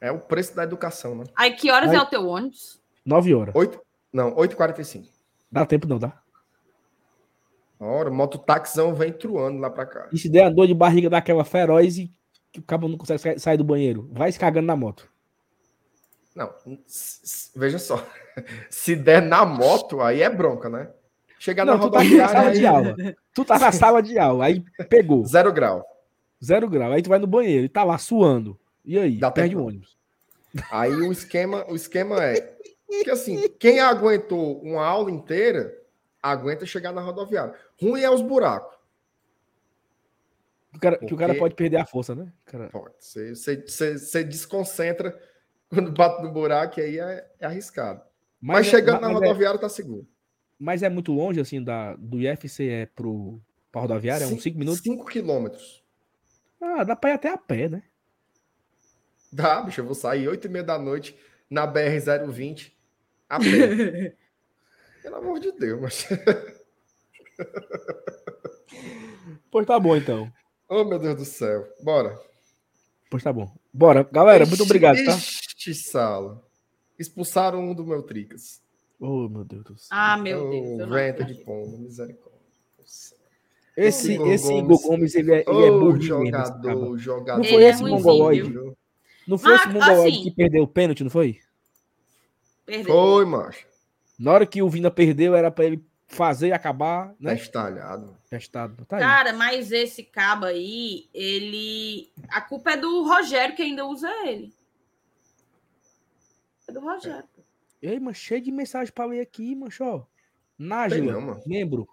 É 0.07 0.11
o 0.11 0.19
preço 0.19 0.55
da 0.55 0.63
educação, 0.63 1.15
né? 1.15 1.23
Aí 1.35 1.53
que 1.53 1.71
horas 1.71 1.89
Aí- 1.89 1.95
é 1.97 2.01
o 2.01 2.05
teu 2.05 2.27
ônibus? 2.27 2.81
9 3.05 3.33
horas. 3.35 3.55
8, 3.55 3.79
não, 4.11 4.35
8h45. 4.35 5.07
Dá 5.51 5.65
tempo 5.65 5.87
não, 5.87 5.97
dá? 5.99 6.19
Ora, 7.79 8.09
o 8.09 8.13
mototaxão 8.13 8.93
vem 8.95 9.11
truando 9.11 9.59
lá 9.59 9.69
pra 9.69 9.85
cá. 9.85 10.07
E 10.11 10.17
se 10.17 10.29
der 10.29 10.43
a 10.45 10.49
dor 10.49 10.65
de 10.67 10.73
barriga 10.73 11.09
daquela 11.09 11.43
feroz 11.43 11.97
e 11.97 12.09
que 12.51 12.59
o 12.59 12.63
cabo 12.63 12.87
não 12.87 12.97
consegue 12.97 13.19
sa- 13.19 13.37
sair 13.37 13.57
do 13.57 13.63
banheiro, 13.63 14.09
vai 14.11 14.31
se 14.31 14.39
cagando 14.39 14.65
na 14.67 14.75
moto. 14.75 15.09
Não, 16.35 16.53
veja 17.55 17.79
só. 17.79 18.05
Se 18.69 18.93
der 18.95 19.21
na 19.21 19.45
moto, 19.45 20.01
aí 20.01 20.21
é 20.21 20.29
bronca, 20.29 20.67
né? 20.69 20.89
Chegar 21.39 21.63
Não, 21.65 21.77
na 21.77 21.79
tu 21.79 21.89
tá 21.89 22.03
na 22.03 22.03
sala 22.03 22.27
rodoviária, 22.27 22.51
de 22.51 22.59
aí, 22.59 22.65
aula. 22.65 22.95
Tu 23.33 23.45
tá 23.45 23.59
na 23.59 23.71
sala 23.71 24.01
de 24.03 24.19
aula, 24.19 24.45
aí 24.45 24.63
pegou, 24.89 25.25
zero 25.25 25.53
grau. 25.53 25.85
zero 26.43 26.67
grau. 26.69 26.91
Aí 26.91 27.01
tu 27.01 27.09
vai 27.09 27.19
no 27.19 27.27
banheiro 27.27 27.63
e 27.65 27.69
tá 27.69 27.83
lá 27.85 27.97
suando. 27.97 28.59
E 28.85 28.97
aí? 28.99 29.17
Dá 29.17 29.31
perde 29.31 29.51
tempo. 29.55 29.63
o 29.63 29.67
ônibus. 29.67 29.97
Aí 30.71 30.91
o 30.93 31.11
esquema, 31.11 31.65
o 31.69 31.75
esquema 31.75 32.23
é 32.23 32.55
que 33.03 33.09
assim, 33.09 33.49
quem 33.59 33.79
aguentou 33.79 34.61
uma 34.61 34.85
aula 34.85 35.11
inteira, 35.11 35.75
aguenta 36.21 36.65
chegar 36.65 36.91
na 36.91 37.01
rodoviária. 37.01 37.53
Ruim 37.81 38.01
é 38.01 38.09
os 38.09 38.21
buracos. 38.21 38.73
Que 40.71 40.77
o 40.77 40.79
cara, 40.81 40.97
que 40.97 41.13
o 41.13 41.17
cara 41.17 41.27
Porque- 41.33 41.39
pode 41.39 41.55
perder 41.55 41.77
a 41.77 41.85
força, 41.85 42.13
né? 42.15 42.31
Cara, 42.45 42.69
Pode. 42.69 42.93
Você, 42.99 43.33
você, 43.35 43.61
você, 43.65 43.97
você 43.97 44.23
desconcentra 44.23 45.17
quando 45.69 45.91
bate 45.91 46.21
no 46.21 46.31
buraco, 46.31 46.79
e 46.79 46.83
aí 46.83 46.99
é, 46.99 47.27
é 47.39 47.45
arriscado. 47.45 48.01
Mas, 48.41 48.67
é- 48.67 48.69
chegando 48.71 49.01
na 49.01 49.07
mas 49.09 49.21
é- 49.21 49.25
rodoviária, 49.25 49.59
tá 49.59 49.69
seguro. 49.69 50.07
Mas 50.59 50.83
é 50.83 50.89
muito 50.89 51.11
longe, 51.11 51.39
assim, 51.39 51.61
da, 51.63 51.95
do 51.95 52.19
IFCE 52.21 52.87
pro, 52.95 53.41
pra 53.71 53.81
rodoviária? 53.81 54.23
É 54.25 54.27
uns 54.27 54.41
5 54.43 54.57
minutos? 54.57 54.81
5 54.81 55.05
quilômetros. 55.05 55.83
Ah, 56.61 56.83
dá 56.83 56.95
pra 56.95 57.09
ir 57.11 57.13
até 57.13 57.29
a 57.29 57.37
pé, 57.37 57.67
né? 57.69 57.83
Dá, 59.35 59.61
bicho, 59.61 59.81
eu 59.81 59.85
vou 59.85 59.93
sair 59.93 60.29
8 60.29 60.47
e 60.47 60.49
meia 60.49 60.63
da 60.63 60.79
noite 60.79 61.13
na 61.49 61.67
BR-020 61.67 62.71
a 63.27 63.37
pé. 63.37 64.15
Pelo 65.03 65.15
amor 65.17 65.41
de 65.41 65.51
Deus, 65.51 65.81
mas... 65.81 66.07
Pois 69.51 69.67
tá 69.67 69.77
bom, 69.77 69.97
então. 69.97 70.31
Oh, 70.69 70.85
meu 70.85 70.97
Deus 70.97 71.17
do 71.17 71.25
céu. 71.25 71.67
Bora. 71.83 72.17
Pois 73.11 73.21
tá 73.21 73.33
bom. 73.33 73.53
Bora. 73.73 74.07
Galera, 74.09 74.45
muito 74.45 74.63
obrigado, 74.63 75.03
tá? 75.03 75.17
Ixi, 75.17 75.73
sala. 75.73 76.41
Expulsaram 76.97 77.59
um 77.59 77.73
do 77.73 77.85
meu 77.85 78.03
tricas. 78.03 78.61
Oh, 78.97 79.27
meu 79.27 79.43
Deus 79.43 79.65
do 79.65 79.77
céu. 79.77 79.89
Ah, 79.91 80.15
meu 80.15 80.47
oh, 80.47 80.77
Deus. 80.77 80.89
Venta 80.89 81.25
de 81.25 81.35
pombo, 81.43 81.77
misericórdia. 81.77 82.39
esse 83.75 84.13
Igor 84.13 84.31
esse 84.31 84.53
Igor 84.53 84.77
Gomes. 84.77 84.83
Gomes, 84.83 85.15
ele 85.15 85.33
é, 85.33 85.43
ele 85.45 85.65
é 85.65 85.71
Ô, 85.71 85.79
burrinho 85.81 86.19
mesmo, 86.19 86.25
jogador, 86.25 86.97
jogador. 86.97 87.37
Não 87.39 87.43
foi 87.43 87.53
Ele 87.55 87.63
é 87.65 87.69
esse 87.69 87.81
ruimzinho, 87.81 87.97
mongoloide? 87.97 88.75
Não 89.27 89.37
foi 89.37 89.55
esse 89.55 89.63
Ah, 89.65 89.69
mongoloide 89.71 90.15
assim. 90.17 90.23
que 90.23 90.31
perdeu 90.35 90.63
o 90.63 90.67
pênalti, 90.67 91.03
não 91.03 91.09
foi? 91.09 91.39
Perdeu. 92.65 92.93
Foi, 92.93 93.25
macho. 93.25 93.65
Na 94.19 94.31
hora 94.31 94.45
que 94.45 94.61
o 94.61 94.69
Vina 94.69 94.89
perdeu, 94.91 95.35
era 95.35 95.49
pra 95.51 95.65
ele 95.65 95.83
fazer 96.07 96.47
e 96.49 96.51
acabar, 96.53 97.13
né? 97.19 97.33
estalhado. 97.35 98.15
Testado. 98.29 98.85
Tá 98.85 98.97
aí. 98.97 99.01
Cara, 99.01 99.33
mas 99.33 99.71
esse 99.71 100.03
cabo 100.03 100.45
aí, 100.45 101.09
ele. 101.13 102.09
A 102.29 102.41
culpa 102.41 102.71
é 102.71 102.77
do 102.77 103.03
Rogério 103.03 103.55
que 103.55 103.61
ainda 103.63 103.85
usa 103.85 104.09
ele. 104.27 104.53
É 106.67 106.71
do 106.71 106.79
Rogério. 106.79 107.23
pô. 107.35 107.43
Ei, 107.81 107.99
mano, 107.99 108.15
cheio 108.15 108.41
de 108.41 108.51
mensagem 108.51 108.91
pra 108.93 109.05
ler 109.05 109.21
aqui, 109.21 109.55
mancho. 109.55 110.05
Nájila, 110.57 111.13
não, 111.13 111.21
mano. 111.21 111.41
membro. 111.45 111.87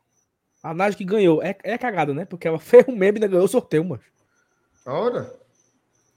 A 0.63 0.73
Nájila 0.73 0.99
que 0.99 1.05
ganhou. 1.05 1.43
É, 1.43 1.57
é 1.65 1.77
cagada, 1.77 2.15
né? 2.15 2.25
Porque 2.25 2.47
ela 2.47 2.59
fez 2.61 2.85
um 2.89 2.97
membro 2.97 3.17
e 3.17 3.25
ainda 3.25 3.27
ganhou 3.33 3.45
o 3.45 3.49
sorteio, 3.49 3.85
mano. 3.85 4.03
Ora, 4.87 5.35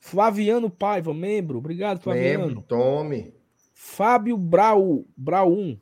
Flaviano 0.06 0.69
Paiva, 0.69 1.11
membro. 1.15 1.57
Obrigado, 1.57 1.99
Flaviano. 1.99 2.45
lembro, 2.45 2.61
tome. 2.61 3.34
Fábio 3.73 4.38
Brau, 4.38 5.03
Brau 5.18 5.52
1. 5.52 5.80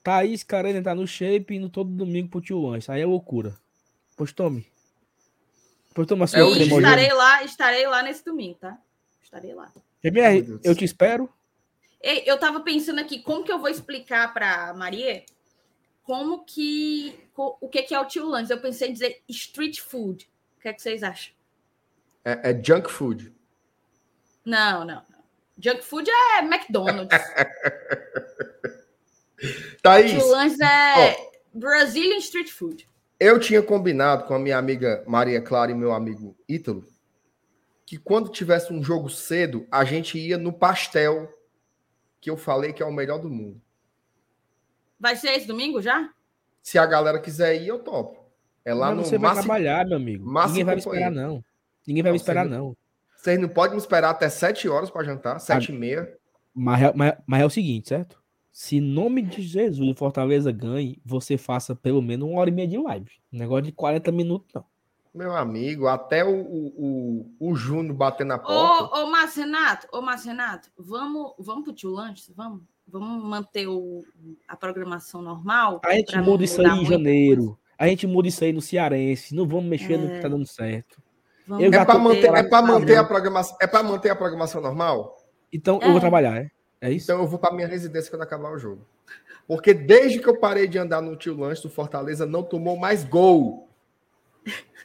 Thaís 0.00 0.44
Carena 0.44 0.80
tá 0.80 0.94
no 0.94 1.08
shape 1.08 1.56
indo 1.56 1.68
todo 1.68 1.90
domingo 1.90 2.28
pro 2.28 2.40
tio 2.40 2.60
Lanche. 2.64 2.88
Aí 2.88 3.00
é 3.00 3.06
loucura. 3.06 3.58
Pois 4.16 4.32
tome. 4.32 4.64
Pois 5.92 6.06
toma 6.06 6.24
É 6.26 6.26
o 6.26 6.28
sua 6.28 6.62
e 6.62 6.68
dia. 6.68 6.76
estarei 6.76 7.12
lá, 7.12 7.42
estarei 7.42 7.84
lá 7.88 8.00
nesse 8.04 8.24
domingo, 8.24 8.58
tá? 8.60 8.78
Estarei 9.20 9.52
lá. 9.54 9.72
MR, 10.04 10.42
do 10.42 10.60
eu 10.62 10.76
te 10.76 10.84
espero. 10.84 11.28
Ei, 12.00 12.22
eu 12.24 12.38
tava 12.38 12.60
pensando 12.60 13.00
aqui, 13.00 13.22
como 13.22 13.42
que 13.42 13.50
eu 13.50 13.58
vou 13.58 13.68
explicar 13.68 14.32
pra 14.32 14.72
Maria 14.72 15.24
como 16.04 16.44
que. 16.44 17.12
o 17.36 17.68
que, 17.68 17.82
que 17.82 17.94
é 17.94 17.98
o 17.98 18.06
tio 18.06 18.24
Lanches? 18.28 18.50
Eu 18.50 18.60
pensei 18.60 18.90
em 18.90 18.92
dizer 18.92 19.20
street 19.28 19.80
food. 19.80 20.30
O 20.58 20.60
que 20.60 20.68
é 20.68 20.72
que 20.72 20.80
vocês 20.80 21.02
acham? 21.02 21.34
É, 22.24 22.50
é 22.50 22.62
junk 22.62 22.90
food. 22.90 23.32
Não, 24.44 24.84
não, 24.84 25.02
não. 25.08 25.22
Junk 25.58 25.82
food 25.82 26.10
é 26.10 26.38
McDonald's. 26.40 27.16
Thaís, 29.82 30.12
tio 30.12 30.26
Lanches 30.28 30.60
é 30.60 31.16
Brazilian 31.52 32.18
street 32.18 32.50
food. 32.50 32.88
eu 33.18 33.40
tinha 33.40 33.60
combinado 33.60 34.24
com 34.24 34.34
a 34.34 34.38
minha 34.38 34.56
amiga 34.56 35.02
Maria 35.04 35.42
Clara 35.42 35.72
e 35.72 35.74
meu 35.74 35.92
amigo 35.92 36.36
Ítalo 36.48 36.86
que 37.92 37.98
quando 37.98 38.30
tivesse 38.30 38.72
um 38.72 38.82
jogo 38.82 39.10
cedo, 39.10 39.66
a 39.70 39.84
gente 39.84 40.18
ia 40.18 40.38
no 40.38 40.50
pastel 40.50 41.30
que 42.22 42.30
eu 42.30 42.38
falei 42.38 42.72
que 42.72 42.82
é 42.82 42.86
o 42.86 42.90
melhor 42.90 43.18
do 43.18 43.28
mundo. 43.28 43.60
Vai 44.98 45.14
ser 45.14 45.32
esse 45.32 45.46
domingo 45.46 45.82
já? 45.82 46.08
Se 46.62 46.78
a 46.78 46.86
galera 46.86 47.20
quiser 47.20 47.60
ir, 47.60 47.68
eu 47.68 47.80
topo. 47.80 48.24
É 48.64 48.72
lá 48.72 48.86
Mas 48.86 48.96
no 48.96 49.04
você 49.04 49.18
vai 49.18 49.34
trabalhar, 49.34 49.84
meu 49.84 49.98
amigo. 49.98 50.24
Ninguém 50.24 50.64
vai 50.64 50.76
me 50.76 50.80
esperar, 50.80 51.10
não. 51.10 51.44
Ninguém 51.86 52.02
vai 52.02 52.12
me 52.12 52.16
Não, 52.18 52.20
esperar, 52.22 52.44
você 52.48 52.50
não. 52.56 52.76
Vocês 53.16 53.40
não 53.40 53.48
podem 53.48 53.72
me 53.76 53.80
esperar 53.80 54.10
até 54.10 54.28
7 54.28 54.68
horas 54.68 54.90
para 54.90 55.04
jantar, 55.04 55.38
7 55.38 55.70
e 55.70 55.74
meia. 55.74 56.16
Mas, 56.54 56.82
é- 56.82 56.92
mas- 56.94 57.14
mas 57.26 57.40
é 57.42 57.46
o 57.46 57.50
seguinte, 57.50 57.88
certo? 57.88 58.20
Se 58.50 58.76
em 58.76 58.80
nome 58.80 59.22
de 59.22 59.40
Jesus 59.40 59.88
o 59.88 59.94
Fortaleza 59.94 60.52
ganhe, 60.52 61.00
você 61.04 61.38
faça 61.38 61.74
pelo 61.74 62.02
menos 62.02 62.28
uma 62.28 62.38
hora 62.40 62.50
e 62.50 62.52
meia 62.52 62.68
de 62.68 62.76
live. 62.78 63.10
Um 63.32 63.38
negócio 63.38 63.62
de 63.64 63.72
40 63.72 64.12
minutos, 64.12 64.48
não. 64.54 64.64
Meu 65.14 65.34
amigo, 65.36 65.88
até 65.88 66.24
o, 66.24 66.34
o, 66.40 67.26
o, 67.38 67.50
o 67.50 67.54
Júnior 67.54 67.94
bater 67.94 68.24
na 68.24 68.38
porta. 68.38 68.96
Ô, 68.98 69.02
ô 69.04 69.10
Márcio 69.10 69.44
Renato, 69.44 69.86
ô 69.92 70.00
Márcio 70.00 70.30
Renato, 70.30 70.70
vamos, 70.78 71.32
vamos 71.38 71.64
pro 71.64 71.72
tio 71.72 71.90
Lanches? 71.90 72.30
Vamos? 72.34 72.62
Vamos 72.88 73.22
manter 73.24 73.66
o, 73.68 74.02
a 74.48 74.56
programação 74.56 75.22
normal? 75.22 75.80
A 75.84 75.92
gente 75.94 76.16
muda 76.18 76.44
isso 76.44 76.60
aí 76.60 76.80
em 76.80 76.86
janeiro. 76.86 77.58
A 77.78 77.86
gente 77.88 78.06
muda 78.06 78.28
isso 78.28 78.42
aí 78.44 78.52
no 78.52 78.60
Cearense. 78.60 79.34
Não 79.34 79.46
vamos 79.46 79.66
mexer 79.66 79.98
no 79.98 80.08
que 80.10 80.20
tá 80.20 80.28
dando 80.28 80.46
certo. 80.46 81.01
Vamos 81.46 81.64
Eu 81.64 81.72
É 81.72 81.84
para 81.84 81.94
tô 81.94 82.00
manter, 82.00 82.18
é 82.18 82.20
preparado 82.30 82.48
pra 82.48 82.62
manter 82.62 82.96
a 82.96 83.04
programação, 83.04 83.56
é 83.60 83.66
para 83.66 83.82
manter 83.82 84.10
a 84.10 84.16
programação 84.16 84.60
normal? 84.60 85.16
Então 85.52 85.78
eu 85.82 85.88
É. 85.88 85.92
vou 85.92 86.00
trabalhar, 86.00 86.36
é? 86.36 86.50
É 86.80 86.90
isso? 86.90 87.04
Então 87.10 87.20
eu 87.20 87.28
vou 87.28 87.38
para 87.38 87.54
minha 87.54 87.66
residência 87.68 88.10
quando 88.10 88.22
acabar 88.22 88.52
o 88.52 88.58
jogo. 88.58 88.86
Porque 89.46 89.74
desde 89.74 90.18
que 90.18 90.28
eu 90.28 90.36
parei 90.38 90.66
de 90.66 90.78
andar 90.78 91.00
no 91.00 91.16
tio 91.16 91.36
Lanche 91.36 91.62
do 91.62 91.70
Fortaleza, 91.70 92.24
não 92.24 92.42
tomou 92.42 92.76
mais 92.76 93.04
gol. 93.04 93.68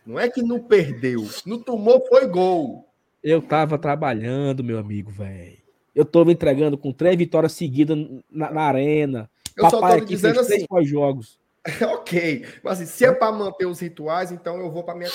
Não 0.06 0.20
é 0.20 0.30
que 0.30 0.42
não 0.42 0.60
perdeu. 0.60 1.28
Não 1.46 1.60
tomou, 1.62 2.06
foi 2.08 2.28
gol. 2.28 2.88
Eu 3.24 3.42
tava 3.42 3.78
trabalhando, 3.78 4.64
meu 4.64 4.78
amigo, 4.78 5.12
velho. 5.12 5.58
Eu 5.94 6.06
tô 6.06 6.24
me 6.24 6.34
entregando 6.34 6.78
com 6.78 6.94
três 6.94 7.16
vitórias 7.18 7.54
seguidas 7.54 7.98
na, 8.30 8.52
na 8.52 8.62
arena. 8.62 9.30
Eu 9.56 9.70
só 9.70 9.82
Papai 9.82 9.92
tô 9.92 9.98
lhe 9.98 10.04
aqui 10.04 10.16
dizendo 10.16 10.36
fez 10.36 10.46
assim, 10.46 10.54
três 10.54 10.68
pós-jogos. 10.68 11.40
ok. 11.94 12.46
Mas 12.64 12.80
assim, 12.80 12.86
se 12.86 13.06
é 13.06 13.12
para 13.12 13.32
manter 13.32 13.66
os 13.66 13.80
rituais, 13.80 14.32
então 14.32 14.58
eu 14.60 14.72
vou 14.72 14.84
para 14.84 14.96
minha. 14.96 15.10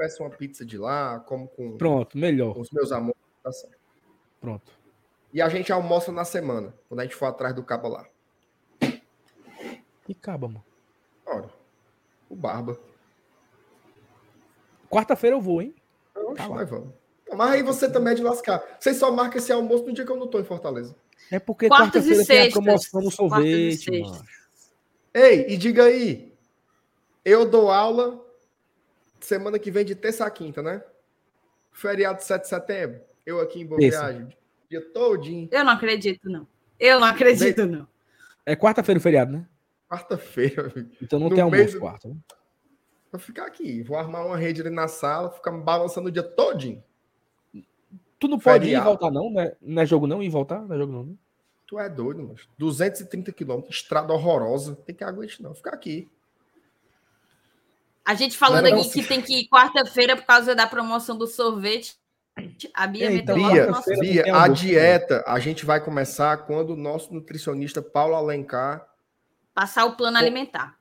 Peço 0.00 0.22
uma 0.22 0.30
pizza 0.30 0.64
de 0.64 0.78
lá, 0.78 1.20
como 1.20 1.46
com, 1.46 1.76
Pronto, 1.76 2.16
melhor. 2.16 2.54
com 2.54 2.60
os 2.62 2.70
meus 2.70 2.90
amores. 2.90 3.20
tá 3.42 3.52
certo. 3.52 3.76
Pronto. 4.40 4.72
E 5.30 5.42
a 5.42 5.48
gente 5.50 5.70
almoça 5.70 6.10
na 6.10 6.24
semana, 6.24 6.72
quando 6.88 7.00
a 7.00 7.02
gente 7.02 7.14
for 7.14 7.26
atrás 7.26 7.54
do 7.54 7.62
cabo 7.62 7.88
lá. 7.88 8.06
E 8.80 10.12
acaba, 10.12 10.48
mano. 10.48 10.64
Ora, 11.26 11.50
o 12.30 12.34
Barba. 12.34 12.78
Quarta-feira 14.88 15.36
eu 15.36 15.40
vou, 15.42 15.60
hein? 15.60 15.74
Oxe, 16.16 16.36
Tá 16.36 16.46
lá. 16.48 16.56
nós 16.56 16.70
vamos. 16.70 16.94
Mas 17.34 17.50
aí 17.50 17.62
você 17.62 17.92
também 17.92 18.14
é 18.14 18.16
de 18.16 18.22
lascar. 18.22 18.64
Vocês 18.80 18.96
só 18.96 19.12
marcam 19.12 19.36
esse 19.36 19.52
almoço 19.52 19.84
no 19.84 19.92
dia 19.92 20.06
que 20.06 20.10
eu 20.10 20.16
não 20.16 20.28
tô 20.28 20.40
em 20.40 20.44
Fortaleza. 20.44 20.96
É 21.30 21.38
porque 21.38 21.68
Quartas 21.68 22.06
e 22.06 22.08
quarta-feira 22.14 22.24
tem 22.26 22.48
a 22.48 22.50
promoção 22.52 23.02
no 23.02 23.10
Quartas 23.10 23.12
e 23.12 23.76
sorvete, 23.76 23.76
sextas. 23.84 24.10
mano. 24.12 24.24
Ei, 25.12 25.46
e 25.50 25.58
diga 25.58 25.84
aí. 25.84 26.32
Eu 27.22 27.44
dou 27.44 27.70
aula 27.70 28.18
semana 29.26 29.58
que 29.58 29.70
vem 29.70 29.84
de 29.84 29.94
terça 29.94 30.24
a 30.24 30.30
quinta, 30.30 30.62
né? 30.62 30.82
Feriado 31.72 32.18
de 32.18 32.24
7 32.24 32.42
de 32.42 32.48
setembro. 32.48 33.00
Eu 33.24 33.40
aqui 33.40 33.60
em 33.60 33.66
Boa 33.66 33.80
Terça. 33.80 34.00
Viagem. 34.00 34.36
Dia 34.68 34.80
todinho. 34.92 35.48
Eu 35.50 35.64
não 35.64 35.72
acredito, 35.72 36.28
não. 36.28 36.46
Eu 36.78 37.00
não 37.00 37.06
acredito, 37.06 37.66
não. 37.66 37.86
É 38.46 38.56
quarta-feira 38.56 38.98
o 38.98 39.02
feriado, 39.02 39.32
né? 39.32 39.46
Quarta-feira. 39.88 40.72
Então 41.02 41.18
não 41.18 41.28
No 41.28 41.34
tem 41.34 41.42
almoço 41.44 41.74
do- 41.74 41.80
quarta. 41.80 42.08
né? 42.08 42.16
Vou 43.12 43.20
ficar 43.20 43.46
aqui. 43.46 43.82
Vou 43.82 43.96
armar 43.98 44.24
uma 44.24 44.36
rede 44.36 44.60
ali 44.60 44.70
na 44.70 44.86
sala, 44.88 45.30
ficar 45.30 45.50
me 45.50 45.62
balançando 45.62 46.08
o 46.08 46.12
dia 46.12 46.22
todinho. 46.22 46.82
Tu 48.18 48.28
não 48.28 48.38
pode 48.38 48.64
ir 48.64 48.68
e 48.68 48.70
Feriado. 48.70 48.84
voltar, 48.86 49.10
não? 49.10 49.30
Não 49.30 49.40
é, 49.40 49.56
não 49.60 49.82
é 49.82 49.86
jogo 49.86 50.06
não? 50.06 50.22
Ir 50.22 50.26
e 50.26 50.30
voltar? 50.30 50.60
Não 50.62 50.74
é 50.74 50.78
jogo 50.78 50.92
não, 50.92 51.04
né? 51.04 51.14
Tu 51.66 51.78
é 51.78 51.88
doido, 51.88 52.22
mas 52.28 52.48
230 52.58 53.32
quilômetros, 53.32 53.76
estrada 53.76 54.12
horrorosa. 54.12 54.76
Tem 54.84 54.94
que 54.94 55.02
aguentar, 55.04 55.40
não. 55.40 55.54
Ficar 55.54 55.72
aqui. 55.72 56.08
A 58.06 58.14
gente 58.14 58.36
falando 58.36 58.64
Não, 58.64 58.70
não. 58.72 58.80
aqui 58.80 58.90
que 58.90 59.02
tem 59.06 59.20
que 59.20 59.40
ir 59.40 59.48
quarta-feira 59.48 60.16
por 60.16 60.24
causa 60.24 60.54
da 60.54 60.66
promoção 60.66 61.16
do 61.16 61.26
sorvete. 61.26 61.96
A 62.74 62.86
Bia 62.86 63.10
meteu 63.10 63.36
então, 63.36 63.36
logo 63.36 63.52
Bia, 63.52 63.66
não 63.66 64.00
Bia, 64.00 64.34
a 64.34 64.42
almoço, 64.42 64.62
dieta 64.62 65.24
a 65.26 65.38
gente 65.38 65.66
vai 65.66 65.82
começar 65.82 66.36
quando 66.38 66.70
o 66.70 66.76
nosso 66.76 67.12
nutricionista 67.12 67.82
Paulo 67.82 68.14
Alencar 68.14 68.86
passar 69.54 69.84
o 69.84 69.94
plano 69.94 70.16
alimentar. 70.16 70.76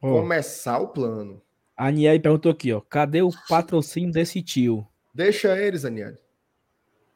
Ó, 0.00 0.20
começar 0.20 0.78
o 0.78 0.88
plano. 0.88 1.42
a 1.76 1.90
Niel 1.90 2.20
perguntou 2.20 2.52
aqui, 2.52 2.72
ó. 2.72 2.80
Cadê 2.80 3.22
o 3.22 3.30
patrocínio 3.48 4.12
desse 4.12 4.40
tio? 4.42 4.86
Deixa 5.12 5.58
eles, 5.58 5.84
Aniele. 5.84 6.16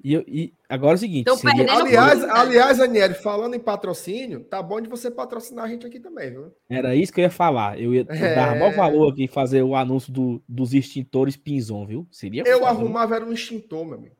E, 0.04 0.12
eu- 0.12 0.24
e 0.28 0.52
agora 0.68 0.92
é 0.92 0.96
o 0.96 0.98
seguinte. 0.98 1.24
Tô 1.24 1.34
seria- 1.34 1.72
Aliás, 1.72 2.22
aliás, 2.24 2.78
Aniele, 2.78 3.14
falando 3.14 3.54
em 3.54 3.58
patrocínio, 3.58 4.44
tá 4.44 4.62
bom 4.62 4.78
de 4.78 4.86
você 4.86 5.10
patrocinar 5.10 5.64
a 5.64 5.68
gente 5.68 5.86
aqui 5.86 5.98
também, 5.98 6.30
viu? 6.30 6.54
Era 6.68 6.94
isso 6.94 7.10
que 7.10 7.20
eu 7.20 7.24
ia 7.24 7.30
falar. 7.30 7.80
Eu 7.80 7.94
ia 7.94 8.04
É. 8.10 8.34
dar 8.34 8.50
maior 8.54 8.74
valor 8.74 9.10
aqui 9.12 9.26
fazer 9.26 9.62
o 9.62 9.74
anúncio 9.74 10.12
do- 10.12 10.42
dos 10.46 10.74
extintores 10.74 11.36
Pinzon, 11.38 11.86
viu? 11.86 12.06
Seria 12.10 12.42
Eu 12.46 12.58
foda, 12.58 12.70
arrumava 12.70 13.16
era 13.16 13.24
um 13.24 13.32
extintor, 13.32 13.86
meu 13.86 13.94
amigo. 13.94 14.14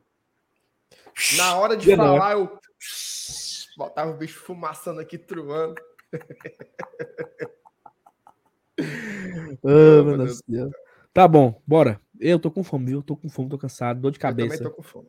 Na 1.37 1.55
hora 1.55 1.77
de 1.77 1.95
não, 1.95 1.97
falar, 1.97 2.31
eu 2.33 2.59
botava 3.77 4.09
o 4.09 4.17
bicho 4.17 4.39
fumaçando 4.39 4.99
aqui, 4.99 5.17
truando. 5.19 5.75
Ah, 9.63 10.03
meu 10.03 10.17
Deus. 10.17 10.41
Tá 11.13 11.27
bom, 11.27 11.61
bora. 11.65 12.01
Eu 12.19 12.39
tô 12.39 12.51
com 12.51 12.63
fome, 12.63 12.87
viu? 12.87 13.01
Tô 13.01 13.15
com 13.15 13.29
fome, 13.29 13.49
tô 13.49 13.57
cansado, 13.57 14.01
dor 14.01 14.11
de 14.11 14.17
Eu 14.17 14.21
também 14.21 14.47
cabeça. 14.47 14.63
tô 14.63 14.71
com 14.71 14.83
fome. 14.83 15.07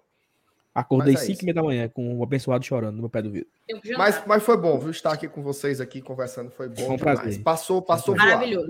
Acordei 0.78 1.14
Mas 1.14 1.22
é 1.22 1.26
5 1.26 1.32
isso. 1.32 1.42
e 1.42 1.46
meia 1.46 1.54
da 1.54 1.62
manhã 1.62 1.88
com 1.88 2.18
o 2.18 2.22
abençoado 2.22 2.62
chorando 2.64 2.96
no 2.96 3.00
meu 3.00 3.08
pé 3.08 3.22
do 3.22 3.30
vidro. 3.30 3.48
Mas, 3.96 4.22
mas 4.26 4.42
foi 4.42 4.56
bom, 4.58 4.78
viu? 4.78 4.90
Estar 4.90 5.10
aqui 5.12 5.26
com 5.26 5.42
vocês 5.42 5.80
aqui 5.80 6.02
conversando 6.02 6.50
foi 6.50 6.68
bom 6.68 6.74
Foi 6.76 6.84
um 6.90 6.96
demais. 6.96 7.20
prazer. 7.20 7.42
Passou, 7.42 7.80
passou 7.80 8.14
voado. 8.14 8.28
Maravilhoso. 8.28 8.68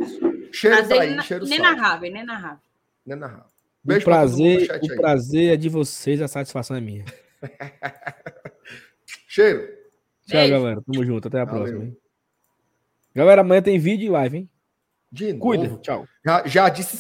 Cheiro 0.53 0.77
Prazer 0.77 0.97
tá 0.97 1.03
aí, 1.03 1.13
ina- 1.13 1.23
cheiro 1.23 1.47
salve. 1.47 1.63
inenarrável, 1.63 2.09
inenarrável. 2.09 2.59
Inenarrável. 3.05 3.45
O 3.85 3.89
Beijo 3.89 4.05
pra 4.05 4.21
todo 4.23 4.31
mundo 4.31 4.39
no 4.39 4.45
prazer, 4.57 4.67
chat 4.67 4.89
o 4.89 4.93
aí. 4.93 4.97
prazer 4.99 5.53
é 5.55 5.57
de 5.57 5.69
vocês, 5.69 6.23
a 6.23 6.29
satisfação 6.29 6.77
é 6.77 6.81
minha. 6.81 7.05
Cheiro. 9.29 9.61
Tchau, 10.27 10.41
Beijo. 10.41 10.53
galera. 10.53 10.83
Tamo 10.83 11.05
junto. 11.05 11.29
Até 11.29 11.41
a 11.41 11.45
Valeu. 11.45 11.61
próxima. 11.63 11.85
hein? 11.85 11.97
Galera, 13.15 13.41
amanhã 13.41 13.63
tem 13.63 13.79
vídeo 13.79 14.07
e 14.07 14.11
live, 14.11 14.37
hein? 14.39 14.51
De 15.11 15.33
novo. 15.33 15.41
Cuida. 15.43 15.77
Tchau. 15.79 16.07
Já, 16.25 16.47
já 16.47 16.69
disse 16.69 16.95